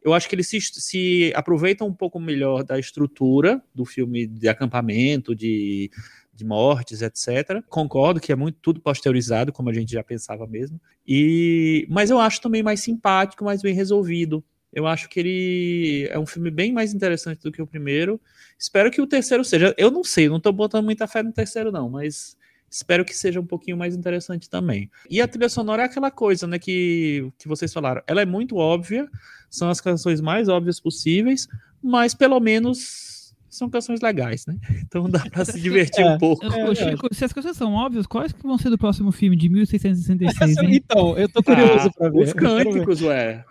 eu 0.02 0.12
acho 0.12 0.28
que 0.28 0.34
ele 0.34 0.44
se, 0.44 0.60
se 0.60 1.32
aproveita 1.34 1.84
um 1.84 1.92
pouco 1.92 2.18
melhor 2.18 2.64
da 2.64 2.78
estrutura 2.78 3.62
do 3.74 3.84
filme 3.84 4.26
de 4.26 4.48
acampamento, 4.48 5.34
de 5.34 5.90
de 6.38 6.44
mortes, 6.44 7.02
etc. 7.02 7.60
Concordo 7.68 8.20
que 8.20 8.30
é 8.30 8.36
muito 8.36 8.58
tudo 8.62 8.80
pasteurizado, 8.80 9.52
como 9.52 9.70
a 9.70 9.72
gente 9.72 9.90
já 9.90 10.04
pensava 10.04 10.46
mesmo. 10.46 10.80
E 11.06 11.84
mas 11.90 12.10
eu 12.10 12.20
acho 12.20 12.40
também 12.40 12.62
mais 12.62 12.80
simpático, 12.80 13.44
mais 13.44 13.60
bem 13.60 13.74
resolvido. 13.74 14.44
Eu 14.72 14.86
acho 14.86 15.08
que 15.08 15.18
ele 15.18 16.08
é 16.10 16.18
um 16.18 16.26
filme 16.26 16.50
bem 16.50 16.72
mais 16.72 16.92
interessante 16.92 17.42
do 17.42 17.50
que 17.50 17.62
o 17.62 17.66
primeiro. 17.66 18.20
Espero 18.58 18.90
que 18.90 19.00
o 19.00 19.06
terceiro 19.06 19.44
seja. 19.44 19.74
Eu 19.78 19.90
não 19.90 20.04
sei, 20.04 20.28
não 20.28 20.36
estou 20.36 20.52
botando 20.52 20.84
muita 20.84 21.06
fé 21.06 21.22
no 21.22 21.32
terceiro, 21.32 21.72
não, 21.72 21.88
mas 21.88 22.36
espero 22.70 23.04
que 23.04 23.16
seja 23.16 23.40
um 23.40 23.46
pouquinho 23.46 23.76
mais 23.76 23.96
interessante 23.96 24.48
também. 24.48 24.90
E 25.08 25.20
a 25.20 25.28
trilha 25.28 25.48
sonora 25.48 25.82
é 25.82 25.86
aquela 25.86 26.10
coisa, 26.10 26.46
né, 26.46 26.58
que, 26.58 27.32
que 27.38 27.48
vocês 27.48 27.72
falaram. 27.72 28.02
Ela 28.06 28.22
é 28.22 28.26
muito 28.26 28.56
óbvia, 28.56 29.08
são 29.48 29.70
as 29.70 29.80
canções 29.80 30.20
mais 30.20 30.48
óbvias 30.48 30.78
possíveis, 30.78 31.48
mas 31.82 32.14
pelo 32.14 32.38
menos 32.38 33.17
são 33.48 33.68
canções 33.68 34.00
legais, 34.00 34.46
né? 34.46 34.56
Então 34.82 35.08
dá 35.08 35.20
pra 35.30 35.44
se 35.44 35.60
divertir 35.60 36.04
é, 36.04 36.10
um 36.10 36.18
pouco. 36.18 36.44
É, 36.44 36.74
Chico, 36.74 37.08
se 37.12 37.24
as 37.24 37.32
coisas 37.32 37.56
são 37.56 37.74
óbvias, 37.74 38.06
quais 38.06 38.32
que 38.32 38.42
vão 38.42 38.58
ser 38.58 38.70
do 38.70 38.78
próximo 38.78 39.10
filme 39.10 39.36
de 39.36 39.48
1666? 39.48 40.58
Hein? 40.58 40.70
então, 40.74 41.16
eu 41.16 41.28
tô 41.28 41.42
curioso 41.42 41.88
ah, 41.88 41.90
pra 41.96 42.08
ver. 42.10 42.22
Os 42.24 42.32
cânticos, 42.32 43.02
ué. 43.02 43.44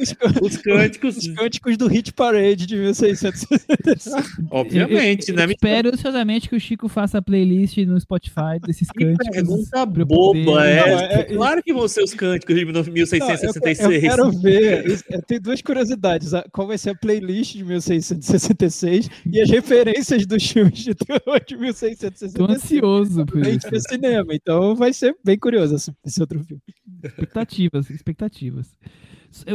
os, 0.00 0.14
os, 0.40 0.56
cânticos. 0.56 1.16
Os 1.16 1.28
cânticos 1.28 1.76
do 1.76 1.88
Hit 1.88 2.12
Parade 2.12 2.66
de 2.66 2.76
1666. 2.76 4.14
Obviamente, 4.50 5.30
eu, 5.30 5.34
eu, 5.34 5.46
né? 5.46 5.52
espero 5.52 5.88
ansiosamente 5.92 6.48
que 6.48 6.56
o 6.56 6.60
Chico 6.60 6.88
faça 6.88 7.18
a 7.18 7.22
playlist 7.22 7.76
no 7.78 7.98
Spotify 8.00 8.60
desses 8.64 8.88
cânticos. 8.88 9.26
Que 9.26 9.32
pergunta 9.32 9.86
boba 9.86 10.66
é, 10.66 10.78
é, 10.78 11.14
é, 11.20 11.24
Claro 11.24 11.62
que 11.62 11.72
vão 11.72 11.88
ser 11.88 12.02
os 12.02 12.14
cânticos 12.14 12.54
de 12.54 12.64
1666. 12.64 13.78
Não, 13.78 13.90
eu, 13.90 13.94
eu 13.94 14.00
quero 14.00 14.32
ver. 14.32 15.02
Tem 15.26 15.40
duas 15.40 15.60
curiosidades. 15.60 16.30
Qual 16.52 16.66
vai 16.66 16.78
ser 16.78 16.90
a 16.90 16.94
playlist 16.94 17.56
de 17.56 17.64
1666? 17.64 18.91
E 19.26 19.40
as 19.40 19.50
referências 19.50 20.26
dos 20.26 20.46
filmes 20.50 20.78
de 20.78 20.94
terror 20.94 21.40
de 21.46 21.56
1666. 21.56 22.32
Tô 22.34 22.44
ansioso 22.44 23.26
por 23.26 23.46
isso. 23.46 23.68
Cinema, 23.88 24.34
então 24.34 24.74
vai 24.74 24.92
ser 24.92 25.16
bem 25.24 25.38
curioso 25.38 25.76
esse, 25.76 25.92
esse 26.04 26.20
outro 26.20 26.42
filme. 26.44 26.62
Expectativas, 27.02 27.90
expectativas. 27.90 28.76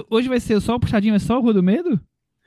Hoje 0.09 0.27
vai 0.27 0.39
ser 0.39 0.59
só 0.59 0.75
o 0.75 0.79
puxadinho, 0.79 1.15
é 1.15 1.19
só 1.19 1.37
o 1.37 1.41
Rua 1.41 1.53
do 1.53 1.63
Medo? 1.63 1.99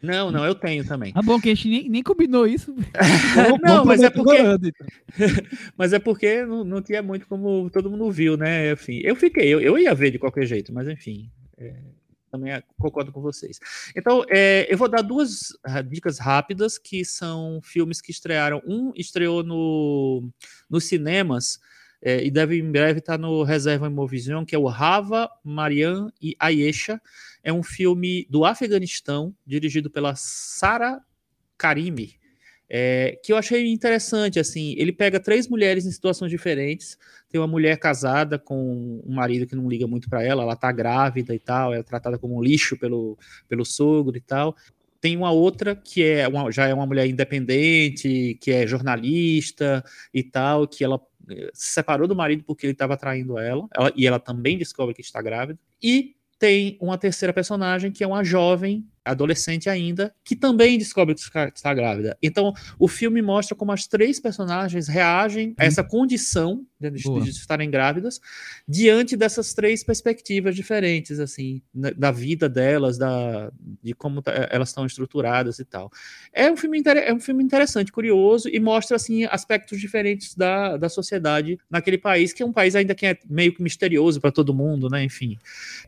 não, 0.03 0.31
não, 0.31 0.45
eu 0.47 0.55
tenho 0.55 0.85
também. 0.85 1.13
Ah, 1.15 1.23
bom, 1.23 1.39
que 1.39 1.51
a 1.51 1.55
gente 1.55 1.69
nem, 1.69 1.89
nem 1.89 2.03
combinou 2.03 2.47
isso. 2.47 2.75
não, 3.63 3.85
mas 3.85 4.03
é 4.03 4.11
porque. 4.11 4.39
Então. 4.39 4.87
mas 5.77 5.93
é 5.93 5.99
porque 5.99 6.45
não, 6.45 6.65
não 6.65 6.83
tinha 6.83 7.03
muito 7.03 7.27
como 7.27 7.69
todo 7.71 7.91
mundo 7.91 8.11
viu, 8.11 8.37
né? 8.37 8.73
Enfim, 8.73 9.01
eu 9.05 9.15
fiquei, 9.15 9.53
eu, 9.53 9.61
eu 9.61 9.79
ia 9.79 9.95
ver 9.95 10.11
de 10.11 10.19
qualquer 10.19 10.47
jeito, 10.47 10.73
mas 10.73 10.89
enfim. 10.89 11.31
É, 11.59 11.75
também 12.31 12.63
concordo 12.79 13.13
com 13.13 13.21
vocês. 13.21 13.59
Então, 13.97 14.25
é, 14.29 14.67
eu 14.73 14.79
vou 14.79 14.89
dar 14.89 15.03
duas 15.03 15.49
ah, 15.65 15.83
dicas 15.83 16.19
rápidas, 16.19 16.79
que 16.79 17.05
são 17.05 17.61
filmes 17.63 18.01
que 18.01 18.11
estrearam. 18.11 18.63
Um 18.67 18.93
estreou 18.95 19.43
no, 19.43 20.29
nos 20.69 20.85
cinemas 20.85 21.59
é, 22.03 22.25
e 22.25 22.31
deve 22.31 22.59
em 22.59 22.71
breve 22.71 23.01
estar 23.01 23.19
no 23.19 23.43
Reserva 23.43 23.87
Imovision, 23.87 24.45
que 24.45 24.55
é 24.55 24.59
o 24.59 24.67
Rava, 24.67 25.29
Marian 25.45 26.11
e 26.21 26.37
Ayesha. 26.39 27.01
É 27.43 27.53
um 27.53 27.63
filme 27.63 28.27
do 28.31 28.45
Afeganistão, 28.45 29.35
dirigido 29.47 29.91
pela 29.91 30.15
Sara 30.15 31.01
Karimi, 31.59 32.20
é, 32.73 33.19
que 33.23 33.33
eu 33.33 33.37
achei 33.37 33.67
interessante, 33.73 34.39
assim, 34.39 34.77
ele 34.79 34.93
pega 34.93 35.19
três 35.19 35.49
mulheres 35.49 35.85
em 35.85 35.91
situações 35.91 36.31
diferentes, 36.31 36.97
tem 37.29 37.41
uma 37.41 37.47
mulher 37.49 37.77
casada 37.79 38.39
com 38.39 39.03
um 39.05 39.13
marido 39.13 39.45
que 39.45 39.57
não 39.57 39.69
liga 39.69 39.89
muito 39.89 40.09
para 40.09 40.23
ela, 40.23 40.45
ela 40.45 40.55
tá 40.55 40.71
grávida 40.71 41.35
e 41.35 41.39
tal, 41.41 41.75
é 41.75 41.83
tratada 41.83 42.17
como 42.17 42.39
um 42.39 42.43
lixo 42.43 42.79
pelo, 42.79 43.19
pelo 43.49 43.65
sogro 43.65 44.17
e 44.17 44.21
tal, 44.21 44.55
tem 45.01 45.17
uma 45.17 45.33
outra 45.33 45.75
que 45.75 46.05
é 46.05 46.29
uma, 46.29 46.53
já 46.53 46.69
é 46.69 46.75
uma 46.75 46.87
mulher 46.87 47.09
independente, 47.09 48.39
que 48.41 48.53
é 48.53 48.67
jornalista 48.67 49.83
e 50.15 50.23
tal, 50.23 50.69
que 50.69 50.85
ela 50.85 51.01
eh, 51.29 51.51
se 51.53 51.73
separou 51.73 52.07
do 52.07 52.15
marido 52.15 52.45
porque 52.47 52.67
ele 52.67 52.73
estava 52.73 52.97
traindo 52.97 53.37
ela, 53.37 53.67
ela, 53.75 53.93
e 53.97 54.07
ela 54.07 54.21
também 54.21 54.57
descobre 54.57 54.95
que 54.95 55.01
está 55.01 55.21
grávida, 55.21 55.59
e 55.83 56.15
tem 56.39 56.79
uma 56.81 56.97
terceira 56.97 57.33
personagem 57.33 57.91
que 57.91 58.05
é 58.05 58.07
uma 58.07 58.23
jovem 58.23 58.87
adolescente 59.05 59.69
ainda, 59.69 60.15
que 60.25 60.37
também 60.37 60.79
descobre 60.79 61.15
que 61.15 61.21
está 61.21 61.75
grávida. 61.75 62.17
Então, 62.23 62.53
o 62.79 62.87
filme 62.87 63.23
mostra 63.23 63.57
como 63.57 63.73
as 63.73 63.87
três 63.87 64.21
personagens 64.21 64.89
reagem 64.89 65.55
a 65.59 65.65
essa 65.65 65.83
condição 65.83 66.65
de, 66.79 66.91
de, 66.91 67.03
de 67.03 67.31
estarem 67.31 67.71
grávidas 67.71 68.21
diante 68.67 69.17
dessas 69.17 69.53
três 69.53 69.85
perspectivas 69.85 70.55
diferentes, 70.55 71.19
assim, 71.19 71.63
da 71.75 72.11
vida 72.11 72.49
delas, 72.49 72.97
da, 72.99 73.51
de 73.83 73.93
como 73.95 74.23
tá, 74.23 74.33
elas 74.51 74.69
estão 74.69 74.87
estruturadas 74.87 75.59
e 75.59 75.65
tal. 75.65 75.91
É 76.33 76.51
um 76.51 76.57
filme, 76.57 76.83
é 76.87 77.13
um 77.13 77.21
filme 77.21 77.43
interessante, 77.43 77.93
curioso 77.93 78.49
e 78.49 78.59
mostra, 78.61 78.97
assim, 78.97 79.25
aspectos 79.25 79.81
diferentes 79.81 80.35
da, 80.35 80.77
da 80.77 80.89
sociedade 80.89 81.59
naquele 81.71 81.99
país, 81.99 82.33
que 82.33 82.43
é 82.43 82.47
um 82.47 82.53
país 82.53 82.75
ainda 82.75 82.95
que 82.95 83.07
é 83.07 83.19
meio 83.29 83.55
que 83.55 83.63
misterioso 83.63 84.21
para 84.21 84.33
todo 84.33 84.55
mundo, 84.55 84.89
né? 84.89 85.03
Enfim, 85.03 85.37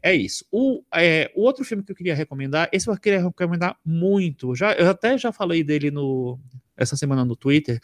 é 0.03 0.15
isso. 0.15 0.45
O, 0.51 0.83
é, 0.95 1.31
o 1.35 1.43
outro 1.43 1.65
filme 1.65 1.83
que 1.83 1.93
eu 1.93 1.97
queria 1.97 2.15
recomendar, 2.15 2.69
esse 2.73 2.89
eu 2.89 2.95
queria 3.03 3.22
recomendar 3.22 3.76
muito. 3.84 4.55
Já, 4.55 4.72
eu 4.72 4.88
até 4.88 5.18
já 5.18 5.32
falei 5.32 5.62
dele 5.62 5.90
no, 5.90 6.38
essa 6.76 6.96
semana 6.96 7.24
no 7.24 7.36
Twitter. 7.36 7.78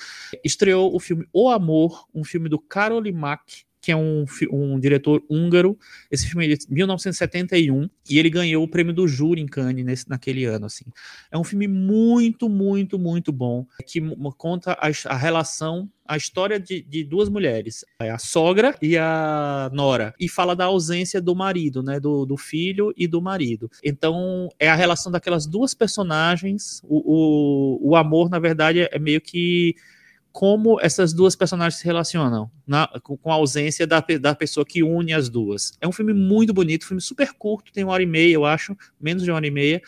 Estreou 0.45 0.95
o 0.95 1.01
filme 1.01 1.27
O 1.33 1.51
Amor, 1.51 2.07
um 2.15 2.25
filme 2.25 2.49
do 2.49 2.59
Karol 2.59 3.03
Mack, 3.13 3.65
que 3.81 3.93
é 3.93 3.97
um, 3.97 4.25
um 4.51 4.79
diretor 4.79 5.23
húngaro. 5.29 5.79
Esse 6.11 6.29
filme 6.29 6.53
é 6.53 6.57
de 6.57 6.67
1971 6.69 7.89
e 8.09 8.19
ele 8.19 8.31
ganhou 8.31 8.65
o 8.65 8.69
prêmio 8.69 8.93
do 8.93 9.07
júri 9.07 9.41
em 9.41 9.47
Cannes 9.47 9.85
nesse, 9.85 10.09
naquele 10.09 10.45
ano. 10.45 10.67
Assim. 10.67 10.85
É 11.31 11.39
um 11.39 11.45
filme 11.45 11.69
muito, 11.69 12.49
muito, 12.49 12.99
muito 12.99 13.33
bom 13.33 13.67
que 13.87 14.01
conta 14.37 14.73
a, 14.73 14.91
a 15.07 15.17
relação 15.17 15.89
a 16.09 16.17
história 16.17 16.59
de, 16.59 16.81
de, 16.81 17.05
duas 17.05 17.29
mulheres, 17.29 17.85
a 18.01 18.17
sogra 18.17 18.75
e 18.81 18.97
a 18.97 19.71
nora, 19.75 20.15
e 20.19 20.27
fala 20.27 20.57
da 20.57 20.65
ausência 20.65 21.21
do 21.21 21.37
marido, 21.37 21.83
né, 21.83 22.01
do, 22.01 22.25
do 22.25 22.39
filho 22.39 22.95
e 22.97 23.07
do 23.07 23.21
marido. 23.21 23.71
Então, 23.85 24.49
é 24.59 24.71
a 24.71 24.75
relação 24.75 25.13
daquelas 25.13 25.47
duas 25.47 25.75
personagens, 25.75 26.81
o, 26.85 27.83
o, 27.85 27.91
o 27.91 27.97
amor, 27.97 28.31
na 28.31 28.39
verdade, 28.39 28.89
é 28.91 28.99
meio 28.99 29.21
que 29.21 29.77
como 30.39 30.81
essas 30.81 31.13
duas 31.13 31.35
personagens 31.35 31.81
se 31.81 31.85
relacionam 31.85 32.49
na, 32.65 32.87
com 33.03 33.33
a 33.33 33.35
ausência 33.35 33.85
da, 33.89 33.99
da 34.21 34.37
pessoa 34.37 34.65
que 34.65 34.85
une 34.85 35.13
as 35.13 35.29
duas. 35.29 35.73
É 35.81 35.89
um 35.89 35.91
filme 35.91 36.13
muito 36.13 36.55
bonito, 36.55 36.87
filme 36.87 37.01
super 37.01 37.33
curto, 37.33 37.73
tem 37.73 37.83
uma 37.83 37.93
hora 37.93 38.05
e 38.05 38.07
meia, 38.07 38.35
eu 38.35 38.45
acho, 38.45 38.77
menos 39.01 39.25
de 39.25 39.33
uma 39.33 39.37
hora 39.39 39.49
e 39.49 39.51
meia, 39.51 39.83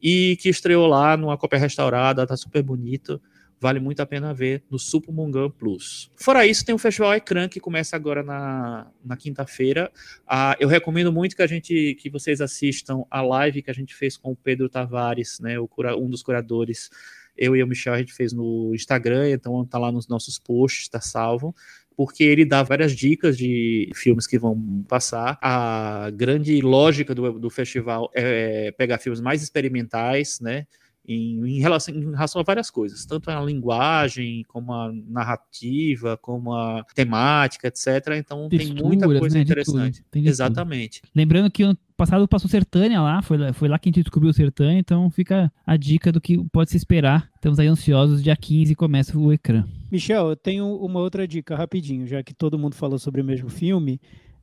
e 0.00 0.38
que 0.40 0.48
estreou 0.48 0.86
lá 0.86 1.16
numa 1.16 1.36
cópia 1.36 1.58
restaurada, 1.58 2.24
tá 2.24 2.36
super 2.36 2.62
bonito. 2.62 3.20
Vale 3.58 3.80
muito 3.80 3.98
a 3.98 4.06
pena 4.06 4.32
ver 4.32 4.62
no 4.70 4.78
Supumungan 4.78 5.50
Plus. 5.50 6.08
Fora 6.14 6.46
isso, 6.46 6.64
tem 6.64 6.72
o 6.72 6.78
Festival 6.78 7.12
Ecrã 7.16 7.48
que 7.48 7.58
começa 7.58 7.96
agora 7.96 8.22
na, 8.22 8.86
na 9.04 9.16
quinta-feira. 9.16 9.90
Ah, 10.24 10.56
eu 10.60 10.68
recomendo 10.68 11.12
muito 11.12 11.34
que 11.34 11.42
a 11.42 11.48
gente 11.48 11.96
que 11.98 12.08
vocês 12.08 12.40
assistam 12.40 13.02
a 13.10 13.20
live 13.22 13.60
que 13.60 13.72
a 13.72 13.74
gente 13.74 13.92
fez 13.92 14.16
com 14.16 14.30
o 14.30 14.36
Pedro 14.36 14.68
Tavares, 14.68 15.40
né, 15.40 15.58
o 15.58 15.66
cura, 15.66 15.96
um 15.96 16.08
dos 16.08 16.22
curadores 16.22 16.90
eu 17.36 17.56
e 17.56 17.62
o 17.62 17.66
Michel 17.66 17.94
a 17.94 17.98
gente 17.98 18.12
fez 18.12 18.32
no 18.32 18.72
Instagram, 18.74 19.30
então 19.30 19.64
tá 19.64 19.78
lá 19.78 19.90
nos 19.92 20.08
nossos 20.08 20.38
posts, 20.38 20.88
tá 20.88 21.00
salvo 21.00 21.54
porque 21.96 22.22
ele 22.22 22.44
dá 22.44 22.62
várias 22.62 22.92
dicas 22.92 23.38
de 23.38 23.90
filmes 23.94 24.26
que 24.26 24.38
vão 24.38 24.84
passar. 24.86 25.38
A 25.40 26.10
grande 26.12 26.60
lógica 26.60 27.14
do, 27.14 27.38
do 27.38 27.48
festival 27.48 28.10
é 28.14 28.70
pegar 28.72 28.98
filmes 28.98 29.20
mais 29.20 29.42
experimentais, 29.42 30.38
né? 30.38 30.66
Em, 31.08 31.38
em, 31.46 31.60
relação, 31.60 31.94
em 31.94 32.10
relação 32.10 32.40
a 32.40 32.44
várias 32.44 32.68
coisas, 32.68 33.06
tanto 33.06 33.30
a 33.30 33.40
linguagem, 33.40 34.42
como 34.48 34.72
a 34.72 34.92
narrativa, 34.92 36.16
como 36.16 36.52
a 36.52 36.84
temática, 36.94 37.68
etc. 37.68 37.86
Então 38.16 38.48
Texturas, 38.48 38.80
tem 38.80 38.88
muita 38.88 39.06
coisa 39.06 39.36
né, 39.36 39.42
interessante. 39.42 40.04
Exatamente. 40.12 41.02
Tudo. 41.02 41.10
Lembrando 41.14 41.50
que 41.50 41.62
ano 41.62 41.78
passado 41.96 42.26
passou 42.26 42.50
Sertânia 42.50 43.00
lá, 43.00 43.22
foi 43.22 43.38
lá, 43.38 43.52
foi 43.52 43.68
lá 43.68 43.78
que 43.78 43.88
a 43.88 43.90
gente 43.90 44.02
descobriu 44.02 44.30
o 44.30 44.34
Sertânia, 44.34 44.80
então 44.80 45.08
fica 45.08 45.52
a 45.64 45.76
dica 45.76 46.10
do 46.10 46.20
que 46.20 46.44
pode 46.50 46.70
se 46.70 46.76
esperar. 46.76 47.30
Estamos 47.36 47.60
aí 47.60 47.68
ansiosos, 47.68 48.22
dia 48.22 48.36
15 48.36 48.74
começa 48.74 49.16
o 49.16 49.32
ecrã. 49.32 49.64
Michel, 49.90 50.30
eu 50.30 50.36
tenho 50.36 50.66
uma 50.76 50.98
outra 50.98 51.26
dica 51.26 51.54
rapidinho, 51.54 52.06
já 52.06 52.20
que 52.22 52.34
todo 52.34 52.58
mundo 52.58 52.74
falou 52.74 52.98
sobre 52.98 53.20
o 53.20 53.24
mesmo 53.24 53.48
filme. 53.48 54.00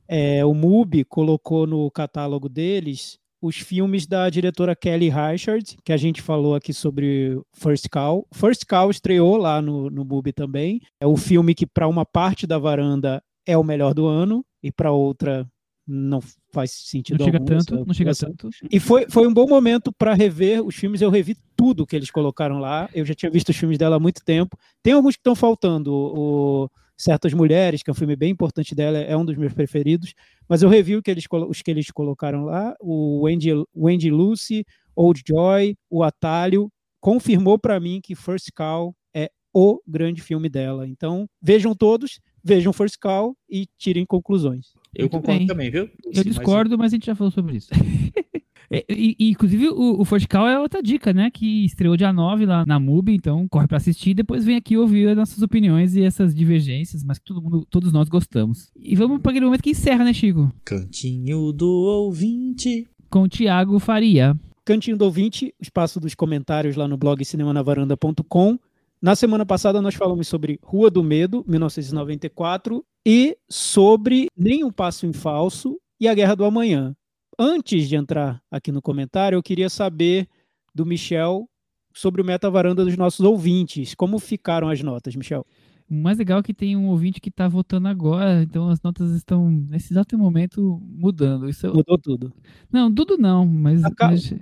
É, 0.08 0.44
o 0.44 0.54
MUBI 0.54 1.04
colocou 1.04 1.66
no 1.66 1.90
catálogo 1.90 2.48
deles 2.48 3.18
os 3.44 3.58
filmes 3.58 4.06
da 4.06 4.30
diretora 4.30 4.74
Kelly 4.74 5.10
Reichardt, 5.10 5.76
que 5.84 5.92
a 5.92 5.98
gente 5.98 6.22
falou 6.22 6.54
aqui 6.54 6.72
sobre 6.72 7.38
First 7.52 7.90
Call. 7.90 8.26
First 8.32 8.64
Call 8.64 8.90
estreou 8.90 9.36
lá 9.36 9.60
no, 9.60 9.90
no 9.90 10.02
MUBI 10.02 10.32
também. 10.32 10.80
É 10.98 11.06
o 11.06 11.14
filme 11.14 11.54
que, 11.54 11.66
para 11.66 11.86
uma 11.86 12.06
parte 12.06 12.46
da 12.46 12.58
varanda, 12.58 13.22
é 13.46 13.54
o 13.54 13.62
melhor 13.62 13.92
do 13.92 14.06
ano, 14.06 14.42
e 14.62 14.72
para 14.72 14.92
outra 14.92 15.46
não 15.86 16.22
faz 16.50 16.70
sentido 16.70 17.18
não 17.18 17.26
chega 17.26 17.36
algum, 17.36 17.46
tanto, 17.46 17.84
não 17.84 17.92
chega 17.92 18.14
tanto. 18.14 18.48
E 18.70 18.80
foi, 18.80 19.04
foi 19.10 19.28
um 19.28 19.34
bom 19.34 19.46
momento 19.46 19.92
para 19.92 20.14
rever 20.14 20.64
os 20.64 20.74
filmes. 20.74 21.02
Eu 21.02 21.10
revi 21.10 21.36
tudo 21.54 21.86
que 21.86 21.94
eles 21.94 22.10
colocaram 22.10 22.58
lá. 22.58 22.88
Eu 22.94 23.04
já 23.04 23.14
tinha 23.14 23.30
visto 23.30 23.50
os 23.50 23.56
filmes 23.56 23.76
dela 23.76 23.96
há 23.96 24.00
muito 24.00 24.24
tempo. 24.24 24.56
Tem 24.82 24.94
alguns 24.94 25.16
que 25.16 25.20
estão 25.20 25.34
faltando. 25.34 25.92
O, 25.92 26.70
Certas 26.96 27.32
Mulheres, 27.32 27.82
que 27.82 27.90
é 27.90 27.92
um 27.92 27.96
filme 27.96 28.16
bem 28.16 28.30
importante 28.30 28.74
dela, 28.74 28.98
é 28.98 29.16
um 29.16 29.24
dos 29.24 29.36
meus 29.36 29.52
preferidos. 29.52 30.14
Mas 30.48 30.62
eu 30.62 30.68
revi 30.68 31.00
que 31.02 31.10
eles, 31.10 31.24
os 31.48 31.62
que 31.62 31.70
eles 31.70 31.90
colocaram 31.90 32.44
lá, 32.44 32.74
o 32.80 33.22
Wendy, 33.22 33.50
Wendy 33.76 34.10
Lucy, 34.10 34.64
Old 34.94 35.22
Joy, 35.26 35.76
O 35.90 36.02
Atalho, 36.02 36.70
confirmou 37.00 37.58
para 37.58 37.80
mim 37.80 38.00
que 38.02 38.14
First 38.14 38.48
Call 38.54 38.94
é 39.12 39.30
o 39.52 39.80
grande 39.86 40.22
filme 40.22 40.48
dela. 40.48 40.86
Então, 40.86 41.28
vejam 41.42 41.74
todos, 41.74 42.20
vejam 42.42 42.72
First 42.72 42.98
Call 43.00 43.36
e 43.48 43.66
tirem 43.76 44.06
conclusões. 44.06 44.72
Eu 44.94 45.02
Muito 45.02 45.12
concordo 45.12 45.38
bem. 45.38 45.46
também, 45.46 45.70
viu? 45.70 45.90
Eu 46.04 46.22
Sim, 46.22 46.28
discordo, 46.28 46.70
mas... 46.70 46.78
mas 46.78 46.92
a 46.92 46.96
gente 46.96 47.06
já 47.06 47.14
falou 47.14 47.30
sobre 47.30 47.56
isso. 47.56 47.70
É, 48.70 48.84
e, 48.88 49.16
e, 49.18 49.30
inclusive, 49.30 49.68
o, 49.68 50.00
o 50.00 50.04
Fortical 50.04 50.48
é 50.48 50.58
outra 50.58 50.82
dica, 50.82 51.12
né? 51.12 51.30
Que 51.30 51.64
estreou 51.64 51.96
dia 51.96 52.12
9 52.12 52.46
lá 52.46 52.64
na 52.66 52.78
MUBI, 52.78 53.14
então 53.14 53.46
corre 53.48 53.66
para 53.66 53.76
assistir 53.76 54.10
e 54.10 54.14
depois 54.14 54.44
vem 54.44 54.56
aqui 54.56 54.76
ouvir 54.76 55.08
as 55.08 55.16
nossas 55.16 55.42
opiniões 55.42 55.94
e 55.96 56.02
essas 56.02 56.34
divergências, 56.34 57.02
mas 57.04 57.18
que 57.18 57.24
todo 57.24 57.42
mundo, 57.42 57.66
todos 57.68 57.92
nós 57.92 58.08
gostamos. 58.08 58.70
E 58.76 58.94
vamos 58.94 59.20
para 59.20 59.30
aquele 59.30 59.46
momento 59.46 59.62
que 59.62 59.70
encerra, 59.70 60.04
né, 60.04 60.12
Chico? 60.12 60.52
Cantinho 60.64 61.52
do 61.52 61.68
ouvinte. 61.68 62.88
Com 63.10 63.22
o 63.22 63.28
Thiago 63.28 63.78
Faria. 63.78 64.36
Cantinho 64.64 64.96
do 64.96 65.04
ouvinte, 65.04 65.54
espaço 65.60 66.00
dos 66.00 66.14
comentários 66.14 66.74
lá 66.74 66.88
no 66.88 66.96
blog 66.96 67.22
cinemanavaranda.com. 67.24 68.58
Na 69.00 69.14
semana 69.14 69.44
passada 69.44 69.82
nós 69.82 69.94
falamos 69.94 70.26
sobre 70.26 70.58
Rua 70.62 70.90
do 70.90 71.04
Medo, 71.04 71.44
1994, 71.46 72.82
e 73.06 73.36
sobre 73.48 74.28
Nenhum 74.34 74.70
Passo 74.70 75.06
em 75.06 75.12
Falso 75.12 75.78
e 76.00 76.08
A 76.08 76.14
Guerra 76.14 76.34
do 76.34 76.44
Amanhã 76.44 76.96
antes 77.38 77.88
de 77.88 77.96
entrar 77.96 78.42
aqui 78.50 78.70
no 78.72 78.82
comentário, 78.82 79.36
eu 79.36 79.42
queria 79.42 79.68
saber 79.68 80.28
do 80.74 80.84
Michel 80.84 81.48
sobre 81.92 82.20
o 82.20 82.24
Meta 82.24 82.50
Varanda 82.50 82.84
dos 82.84 82.96
nossos 82.96 83.20
ouvintes. 83.20 83.94
Como 83.94 84.18
ficaram 84.18 84.68
as 84.68 84.82
notas, 84.82 85.14
Michel? 85.14 85.46
O 85.88 85.94
mais 85.94 86.16
legal 86.16 86.40
é 86.40 86.42
que 86.42 86.54
tem 86.54 86.74
um 86.76 86.88
ouvinte 86.88 87.20
que 87.20 87.28
está 87.28 87.46
votando 87.46 87.88
agora, 87.88 88.42
então 88.42 88.70
as 88.70 88.80
notas 88.82 89.10
estão, 89.10 89.50
nesse 89.50 89.92
exato 89.92 90.16
momento, 90.16 90.80
mudando. 90.82 91.46
Isso 91.46 91.66
Mudou 91.68 91.98
tudo. 91.98 92.32
Não, 92.72 92.92
tudo 92.92 93.18
não, 93.18 93.44
mas. 93.46 93.82
mas... 94.00 94.34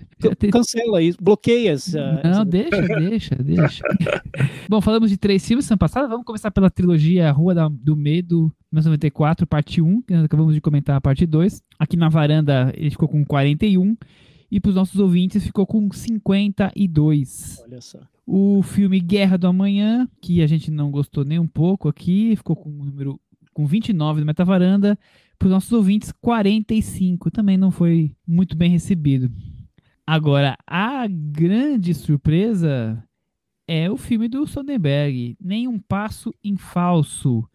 Cancela 0.53 1.03
isso, 1.03 1.18
bloqueia 1.20 1.72
essa. 1.72 2.22
Não, 2.22 2.45
deixa, 2.45 2.80
deixa, 2.86 3.34
deixa. 3.34 3.84
Bom, 4.70 4.80
falamos 4.80 5.11
de 5.11 5.16
três 5.16 5.45
filmes 5.45 5.66
semana 5.66 5.78
passada, 5.78 6.07
vamos 6.07 6.24
começar 6.24 6.53
pela 6.53 6.70
trilogia 6.70 7.32
Rua 7.32 7.55
da, 7.55 7.68
do 7.68 7.97
Medo, 7.97 8.53
1994, 8.73 9.47
parte 9.47 9.81
1, 9.81 10.03
que 10.03 10.14
nós 10.14 10.25
acabamos 10.25 10.55
de 10.55 10.61
comentar 10.61 10.97
a 10.97 11.01
parte 11.01 11.27
2. 11.27 11.62
Aqui 11.79 11.97
na 11.97 12.09
varanda 12.09 12.73
ele 12.77 12.91
ficou 12.91 13.09
com 13.09 13.25
41 13.25 13.97
e 14.51 14.61
para 14.61 14.70
os 14.70 14.75
nossos 14.75 14.99
ouvintes 14.99 15.45
ficou 15.45 15.66
com 15.66 15.91
52. 15.91 17.62
Olha 17.64 17.81
só. 17.81 18.01
O 18.27 18.62
filme 18.62 19.01
Guerra 19.01 19.37
do 19.37 19.47
Amanhã, 19.47 20.09
que 20.20 20.43
a 20.43 20.47
gente 20.47 20.70
não 20.70 20.91
gostou 20.91 21.25
nem 21.25 21.39
um 21.39 21.47
pouco 21.47 21.89
aqui, 21.89 22.35
ficou 22.37 22.55
com 22.55 22.70
o 22.70 22.85
número 22.85 23.20
com 23.53 23.66
29 23.66 24.20
no 24.20 24.27
Metavaranda. 24.27 24.99
Para 25.39 25.47
os 25.47 25.53
nossos 25.53 25.73
ouvintes, 25.73 26.12
45. 26.12 27.31
Também 27.31 27.57
não 27.57 27.70
foi 27.70 28.14
muito 28.27 28.57
bem 28.57 28.70
recebido. 28.70 29.31
Agora, 30.07 30.57
a 30.66 31.07
grande 31.09 31.95
surpresa 31.95 33.03
é 33.66 33.91
o 33.91 33.97
filme 33.97 34.29
do 34.29 34.47
Soderbergh, 34.47 35.37
Nem 35.41 35.66
um 35.66 35.79
Passo 35.79 36.35
em 36.45 36.57
Falso. 36.57 37.49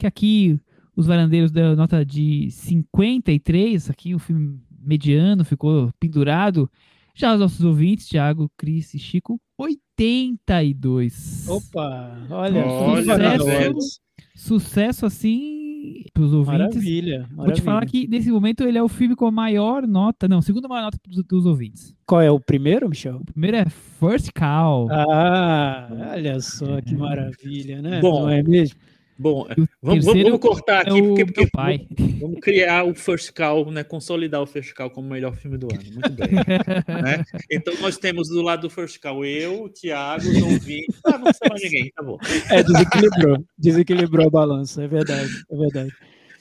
Que 0.00 0.06
aqui 0.06 0.58
os 0.96 1.06
varandeiros 1.06 1.52
deram 1.52 1.76
nota 1.76 2.02
de 2.02 2.50
53, 2.50 3.90
aqui 3.90 4.14
o 4.14 4.18
filme 4.18 4.58
mediano 4.80 5.44
ficou 5.44 5.90
pendurado. 6.00 6.70
Já 7.14 7.34
os 7.34 7.40
nossos 7.40 7.62
ouvintes, 7.62 8.08
Thiago, 8.08 8.50
Cris 8.56 8.94
e 8.94 8.98
Chico, 8.98 9.38
82. 9.58 11.46
Opa, 11.50 12.16
olha, 12.30 12.64
olha 12.64 13.38
sucesso, 13.38 14.00
sucesso 14.34 15.04
assim 15.04 16.04
pros 16.14 16.32
ouvintes. 16.32 16.76
Maravilha, 16.76 17.18
maravilha. 17.18 17.44
Vou 17.44 17.52
te 17.52 17.60
falar 17.60 17.84
que 17.84 18.08
nesse 18.08 18.30
momento 18.30 18.64
ele 18.64 18.78
é 18.78 18.82
o 18.82 18.88
filme 18.88 19.14
com 19.14 19.26
a 19.26 19.30
maior 19.30 19.86
nota, 19.86 20.26
não, 20.26 20.40
segunda 20.40 20.66
maior 20.66 20.84
nota 20.84 20.98
dos, 21.06 21.22
dos 21.24 21.44
ouvintes. 21.44 21.94
Qual 22.06 22.22
é 22.22 22.30
o 22.30 22.40
primeiro, 22.40 22.88
Michel? 22.88 23.16
O 23.16 23.24
primeiro 23.26 23.58
é 23.58 23.66
First 23.68 24.30
Call. 24.32 24.88
Ah, 24.90 25.90
olha 26.14 26.40
só 26.40 26.80
que 26.80 26.94
maravilha, 26.94 27.82
né? 27.82 28.00
Bom, 28.00 28.22
não 28.22 28.30
é 28.30 28.42
mesmo? 28.42 28.80
Bom, 29.20 29.46
vamos, 29.82 30.06
vamos, 30.06 30.40
cortar 30.40 30.80
aqui, 30.80 30.98
é 30.98 31.02
porque, 31.02 31.24
porque 31.26 31.46
pai. 31.50 31.86
Vamos, 32.18 32.40
criar 32.40 32.84
o 32.84 32.94
First 32.94 33.34
Call, 33.34 33.70
né? 33.70 33.84
Consolidar 33.84 34.40
o 34.40 34.46
First 34.46 34.72
Call 34.72 34.88
como 34.88 35.08
o 35.08 35.10
melhor 35.10 35.36
filme 35.36 35.58
do 35.58 35.68
ano. 35.70 35.82
Muito 35.92 36.10
bem. 36.12 36.30
né? 37.04 37.22
Então 37.50 37.74
nós 37.82 37.98
temos 37.98 38.28
do 38.30 38.40
lado 38.40 38.62
do 38.62 38.70
First 38.70 38.98
Call 38.98 39.22
eu, 39.26 39.64
o 39.64 39.68
Thiago, 39.68 40.26
o 40.26 40.32
João 40.32 40.52
Ah, 41.04 41.18
não 41.18 41.24
precisa 41.24 41.48
mais 41.50 41.62
ninguém, 41.62 41.92
tá 41.94 42.02
bom. 42.02 42.16
É, 42.48 42.62
desequilibrou. 42.62 43.44
Desequilibrou 43.58 44.26
a 44.26 44.30
balança, 44.30 44.84
é 44.84 44.88
verdade, 44.88 45.30
é 45.50 45.56
verdade. 45.56 45.92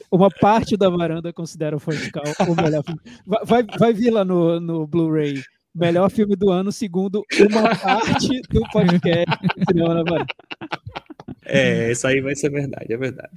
Uma 0.10 0.30
parte 0.30 0.78
da 0.78 0.90
varanda 0.90 1.34
considera 1.34 1.76
o 1.76 1.80
First 1.82 2.12
Call 2.12 2.24
o 2.48 2.56
melhor 2.56 2.82
filme. 2.86 3.02
Vai, 3.28 3.44
vai, 3.44 3.78
vai 3.78 3.94
vir 3.94 4.10
lá 4.10 4.24
no, 4.24 4.58
no 4.62 4.88
Blu-ray. 4.88 5.44
Melhor 5.76 6.10
filme 6.10 6.38
do 6.38 6.50
ano, 6.50 6.72
segundo 6.72 7.26
uma 7.52 7.76
parte 7.76 8.42
do 8.50 8.62
podcast 8.72 9.38
Cinema 9.68 9.96
na 9.96 10.04
Varanda. 10.04 10.34
É, 11.50 11.92
isso 11.92 12.06
aí 12.08 12.22
vai 12.22 12.36
ser 12.36 12.50
verdade, 12.50 12.94
é 12.94 12.98
verdade. 12.98 13.32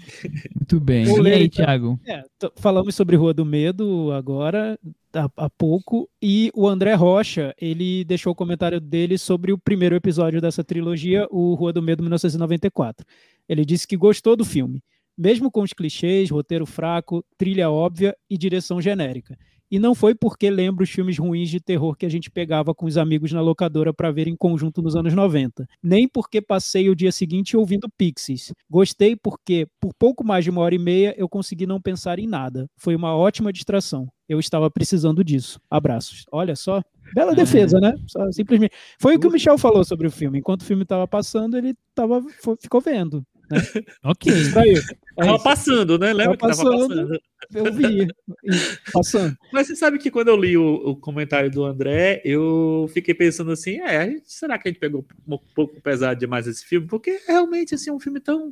Muito 0.54 0.80
bem. 0.80 1.04
e 1.04 1.32
aí, 1.32 1.48
Thiago? 1.48 1.98
É, 2.06 2.22
falamos 2.56 2.94
sobre 2.94 3.16
Rua 3.16 3.32
do 3.32 3.44
Medo 3.44 4.12
agora, 4.12 4.78
há, 5.14 5.28
há, 5.36 5.50
pouco, 5.50 6.08
e 6.20 6.50
o 6.54 6.68
André 6.68 6.94
Rocha, 6.94 7.54
ele 7.60 8.04
deixou 8.04 8.32
o 8.32 8.36
comentário 8.36 8.80
dele 8.80 9.16
sobre 9.16 9.52
o 9.52 9.58
primeiro 9.58 9.94
episódio 9.94 10.40
dessa 10.40 10.62
trilogia, 10.62 11.26
o 11.30 11.54
Rua 11.54 11.72
do 11.72 11.82
Medo 11.82 12.02
1994. 12.02 13.06
Ele 13.48 13.64
disse 13.64 13.86
que 13.86 13.96
gostou 13.96 14.36
do 14.36 14.44
filme, 14.44 14.82
mesmo 15.16 15.50
com 15.50 15.62
os 15.62 15.72
clichês, 15.72 16.30
roteiro 16.30 16.66
fraco, 16.66 17.24
trilha 17.36 17.70
óbvia 17.70 18.16
e 18.28 18.36
direção 18.38 18.80
genérica. 18.80 19.36
E 19.72 19.78
não 19.78 19.94
foi 19.94 20.14
porque 20.14 20.50
lembro 20.50 20.84
os 20.84 20.90
filmes 20.90 21.16
ruins 21.16 21.48
de 21.48 21.58
terror 21.58 21.96
que 21.96 22.04
a 22.04 22.08
gente 22.10 22.30
pegava 22.30 22.74
com 22.74 22.84
os 22.84 22.98
amigos 22.98 23.32
na 23.32 23.40
locadora 23.40 23.90
para 23.90 24.10
ver 24.10 24.28
em 24.28 24.36
conjunto 24.36 24.82
nos 24.82 24.94
anos 24.94 25.14
90. 25.14 25.66
Nem 25.82 26.06
porque 26.06 26.42
passei 26.42 26.90
o 26.90 26.94
dia 26.94 27.10
seguinte 27.10 27.56
ouvindo 27.56 27.88
Pixies. 27.96 28.52
Gostei 28.68 29.16
porque, 29.16 29.66
por 29.80 29.94
pouco 29.98 30.22
mais 30.22 30.44
de 30.44 30.50
uma 30.50 30.60
hora 30.60 30.74
e 30.74 30.78
meia, 30.78 31.14
eu 31.16 31.26
consegui 31.26 31.66
não 31.66 31.80
pensar 31.80 32.18
em 32.18 32.26
nada. 32.26 32.68
Foi 32.76 32.94
uma 32.94 33.16
ótima 33.16 33.50
distração. 33.50 34.06
Eu 34.28 34.38
estava 34.38 34.70
precisando 34.70 35.24
disso. 35.24 35.58
Abraços. 35.70 36.26
Olha 36.30 36.54
só. 36.54 36.82
Bela 37.14 37.34
defesa, 37.34 37.80
né? 37.80 37.94
Só, 38.06 38.30
simplesmente. 38.30 38.74
Foi 39.00 39.16
o 39.16 39.18
que 39.20 39.26
o 39.26 39.32
Michel 39.32 39.56
falou 39.56 39.84
sobre 39.84 40.06
o 40.06 40.10
filme. 40.10 40.38
Enquanto 40.38 40.60
o 40.60 40.66
filme 40.66 40.82
estava 40.82 41.08
passando, 41.08 41.56
ele 41.56 41.74
tava, 41.94 42.22
ficou 42.60 42.82
vendo. 42.82 43.24
Né? 43.52 43.58
ok. 44.02 44.32
É 45.14 45.26
tava 45.26 45.38
passando, 45.38 45.98
né? 45.98 46.10
Lembra 46.10 46.38
tava 46.38 46.52
que 46.52 46.58
tava 46.58 46.70
passando? 46.70 47.20
Eu 47.52 47.70
vi, 47.70 48.08
passando. 48.94 49.36
Mas 49.52 49.66
você 49.66 49.76
sabe 49.76 49.98
que 49.98 50.10
quando 50.10 50.28
eu 50.28 50.36
li 50.38 50.56
o, 50.56 50.74
o, 50.76 50.96
comentário 50.96 51.50
do 51.50 51.66
André, 51.66 52.22
eu 52.24 52.88
fiquei 52.94 53.12
pensando 53.12 53.52
assim, 53.52 53.78
é, 53.82 54.18
será 54.24 54.58
que 54.58 54.66
a 54.66 54.70
gente 54.70 54.80
pegou 54.80 55.04
um 55.28 55.36
pouco 55.54 55.78
pesado 55.82 56.18
demais 56.18 56.46
esse 56.46 56.64
filme? 56.64 56.86
Porque 56.86 57.20
realmente, 57.28 57.74
assim, 57.74 57.90
é 57.90 57.92
um 57.92 58.00
filme 58.00 58.20
tão 58.20 58.50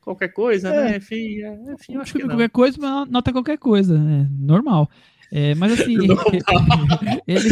qualquer 0.00 0.28
coisa, 0.28 0.68
é. 0.68 0.84
né? 0.84 0.96
Enfim, 0.96 1.42
é, 1.42 1.72
enfim 1.74 1.96
acho 1.96 2.14
que 2.14 2.24
qualquer 2.24 2.48
coisa, 2.48 2.78
nota 3.04 3.30
qualquer 3.30 3.58
coisa, 3.58 3.94
é 3.94 4.26
normal. 4.42 4.88
É, 5.32 5.54
mas 5.54 5.72
assim, 5.72 5.94
ele, 7.26 7.48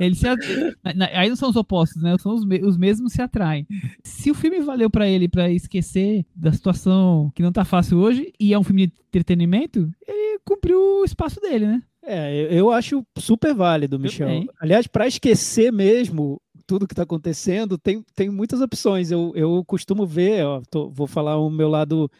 ele 0.00 0.14
se, 0.14 0.26
aí 1.12 1.28
não 1.28 1.36
são 1.36 1.50
os 1.50 1.56
opostos, 1.56 2.02
né? 2.02 2.16
São 2.18 2.34
os, 2.34 2.44
os 2.44 2.76
mesmos 2.76 3.12
se 3.12 3.20
atraem. 3.20 3.66
Se 4.02 4.30
o 4.30 4.34
filme 4.34 4.60
valeu 4.60 4.88
para 4.88 5.06
ele 5.06 5.28
para 5.28 5.50
esquecer 5.50 6.24
da 6.34 6.52
situação 6.52 7.30
que 7.34 7.42
não 7.42 7.52
tá 7.52 7.64
fácil 7.64 7.98
hoje 7.98 8.32
e 8.40 8.54
é 8.54 8.58
um 8.58 8.64
filme 8.64 8.86
de 8.86 8.94
entretenimento, 9.08 9.90
ele 10.06 10.38
cumpriu 10.44 11.00
o 11.00 11.04
espaço 11.04 11.40
dele, 11.40 11.66
né? 11.66 11.82
É, 12.04 12.48
eu 12.50 12.72
acho 12.72 13.04
super 13.18 13.54
válido, 13.54 13.98
Michel. 13.98 14.44
Aliás, 14.58 14.86
para 14.86 15.06
esquecer 15.06 15.72
mesmo 15.72 16.40
tudo 16.66 16.86
que 16.86 16.94
está 16.94 17.02
acontecendo, 17.02 17.76
tem, 17.76 18.04
tem 18.14 18.30
muitas 18.30 18.60
opções. 18.60 19.10
Eu, 19.10 19.32
eu 19.34 19.62
costumo 19.64 20.06
ver, 20.06 20.44
ó, 20.44 20.62
tô, 20.70 20.88
vou 20.90 21.06
falar 21.06 21.36
o 21.36 21.50
meu 21.50 21.68
lado 21.68 22.10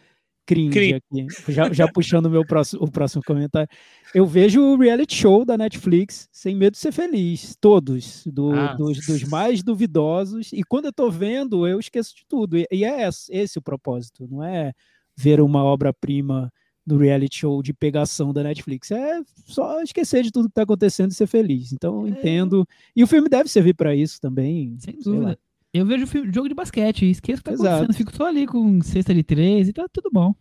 cringe 0.47 0.94
aqui, 0.94 1.27
já, 1.48 1.73
já 1.73 1.89
puxando 1.89 2.27
o 2.27 2.31
meu 2.31 2.44
próximo, 2.44 2.82
o 2.85 2.90
próximo 2.90 3.23
comentário. 3.24 3.69
Eu 4.14 4.27
vejo 4.27 4.60
o 4.60 4.77
reality 4.77 5.14
show 5.14 5.44
da 5.44 5.56
Netflix 5.56 6.28
sem 6.32 6.55
medo 6.55 6.73
de 6.73 6.78
ser 6.78 6.93
feliz, 6.93 7.56
todos, 7.60 8.24
do, 8.27 8.52
ah. 8.52 8.74
dos, 8.74 9.06
dos, 9.06 9.24
mais 9.24 9.62
duvidosos. 9.62 10.52
E 10.52 10.62
quando 10.62 10.86
eu 10.86 10.90
estou 10.90 11.10
vendo, 11.10 11.66
eu 11.66 11.78
esqueço 11.78 12.14
de 12.14 12.24
tudo. 12.28 12.59
E, 12.59 12.66
e 12.70 12.85
é 12.85 13.09
esse, 13.09 13.32
esse 13.32 13.59
o 13.59 13.62
propósito, 13.62 14.27
não 14.31 14.43
é 14.43 14.73
ver 15.16 15.40
uma 15.40 15.64
obra-prima 15.64 16.52
do 16.85 16.98
reality 16.98 17.39
show 17.39 17.62
de 17.62 17.73
pegação 17.73 18.32
da 18.32 18.43
Netflix. 18.43 18.90
É 18.90 19.20
só 19.47 19.81
esquecer 19.82 20.23
de 20.23 20.32
tudo 20.32 20.47
que 20.47 20.52
está 20.52 20.62
acontecendo 20.62 21.12
e 21.12 21.14
ser 21.14 21.27
feliz. 21.27 21.73
Então, 21.73 22.06
é. 22.06 22.10
entendo. 22.10 22.66
E 22.94 23.05
o 23.05 23.06
filme 23.06 23.28
deve 23.28 23.48
servir 23.48 23.74
para 23.74 23.94
isso 23.94 24.20
também. 24.20 24.77
Sem 24.78 24.98
dúvida. 24.98 25.39
Eu 25.73 25.86
vejo 25.86 26.07
filme, 26.07 26.31
jogo 26.32 26.49
de 26.49 26.55
basquete, 26.55 27.11
esqueço 27.11 27.40
o 27.40 27.44
que 27.44 27.51
tá 27.51 27.53
Exato. 27.55 27.69
acontecendo, 27.69 27.97
fico 27.97 28.15
só 28.15 28.27
ali 28.27 28.47
com 28.47 28.82
cesta 28.82 29.15
de 29.15 29.23
três 29.23 29.69
e 29.69 29.73
tá 29.73 29.86
tudo 29.90 30.11
bom. 30.12 30.35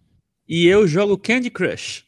E 0.48 0.66
eu 0.66 0.86
jogo 0.86 1.18
Candy 1.18 1.50
Crush. 1.50 2.04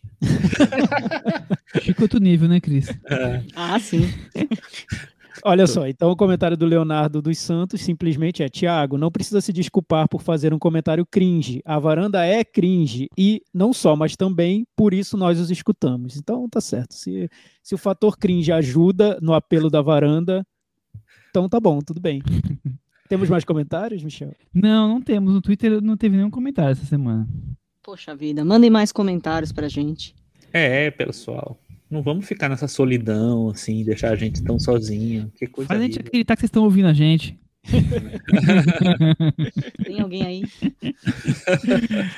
Fica 1.82 2.02
outro 2.02 2.20
nível, 2.20 2.50
né, 2.50 2.60
Cris? 2.60 2.88
É. 3.10 3.44
Ah, 3.56 3.80
sim. 3.80 4.10
Olha 5.44 5.66
só, 5.66 5.88
então 5.88 6.12
o 6.12 6.16
comentário 6.16 6.56
do 6.56 6.66
Leonardo 6.66 7.22
dos 7.22 7.38
Santos 7.40 7.82
simplesmente 7.82 8.44
é: 8.44 8.50
Tiago, 8.50 8.98
não 8.98 9.12
precisa 9.12 9.42
se 9.42 9.52
desculpar 9.52 10.08
por 10.08 10.22
fazer 10.22 10.54
um 10.54 10.60
comentário 10.60 11.06
cringe. 11.06 11.62
A 11.66 11.80
varanda 11.80 12.24
é 12.26 12.44
cringe 12.44 13.10
e 13.18 13.42
não 13.54 13.74
só, 13.74 13.96
mas 13.96 14.16
também 14.16 14.66
por 14.76 14.94
isso 14.94 15.18
nós 15.18 15.40
os 15.40 15.50
escutamos. 15.50 16.18
Então 16.18 16.48
tá 16.48 16.62
certo. 16.62 16.94
Se, 16.94 17.30
se 17.62 17.74
o 17.74 17.78
fator 17.78 18.18
cringe 18.18 18.52
ajuda 18.52 19.18
no 19.22 19.34
apelo 19.34 19.70
da 19.70 19.82
varanda, 19.82 20.46
então 21.30 21.50
tá 21.50 21.60
bom, 21.60 21.80
tudo 21.80 22.00
bem. 22.00 22.22
Temos 23.10 23.30
mais 23.30 23.44
comentários, 23.44 24.04
Michel? 24.04 24.34
Não, 24.54 24.88
não 24.88 25.02
temos. 25.02 25.34
No 25.34 25.42
Twitter 25.42 25.82
não 25.82 25.98
teve 25.98 26.16
nenhum 26.16 26.30
comentário 26.30 26.72
essa 26.72 26.86
semana. 26.86 27.28
Poxa 27.84 28.16
vida, 28.16 28.46
mandem 28.46 28.70
mais 28.70 28.92
comentários 28.92 29.52
pra 29.52 29.68
gente. 29.68 30.16
É, 30.54 30.90
pessoal. 30.92 31.60
Não 31.90 32.02
vamos 32.02 32.26
ficar 32.26 32.50
nessa 32.50 32.68
solidão, 32.68 33.50
assim, 33.50 33.84
deixar 33.84 34.12
a 34.12 34.16
gente 34.16 34.42
tão 34.42 34.58
sozinho. 34.58 35.32
Que 35.38 35.46
coisa 35.46 35.68
Faz 35.68 35.80
a 35.80 35.84
gente 35.84 36.00
acreditar 36.00 36.36
que 36.36 36.42
vocês 36.42 36.48
estão 36.48 36.64
ouvindo 36.64 36.88
a 36.88 36.94
gente. 36.94 37.38
Tem 39.84 40.00
alguém 40.00 40.26
aí? 40.26 40.44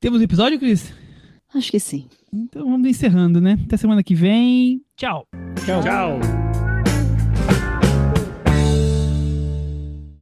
Temos 0.00 0.20
um 0.20 0.24
episódio, 0.24 0.58
Cris? 0.58 0.92
Acho 1.54 1.70
que 1.70 1.78
sim. 1.78 2.08
Então 2.32 2.64
vamos 2.64 2.88
encerrando, 2.88 3.40
né? 3.40 3.58
Até 3.66 3.76
semana 3.76 4.02
que 4.02 4.14
vem. 4.14 4.82
Tchau. 4.96 5.28
Tchau. 5.64 5.82
Tchau. 5.82 6.51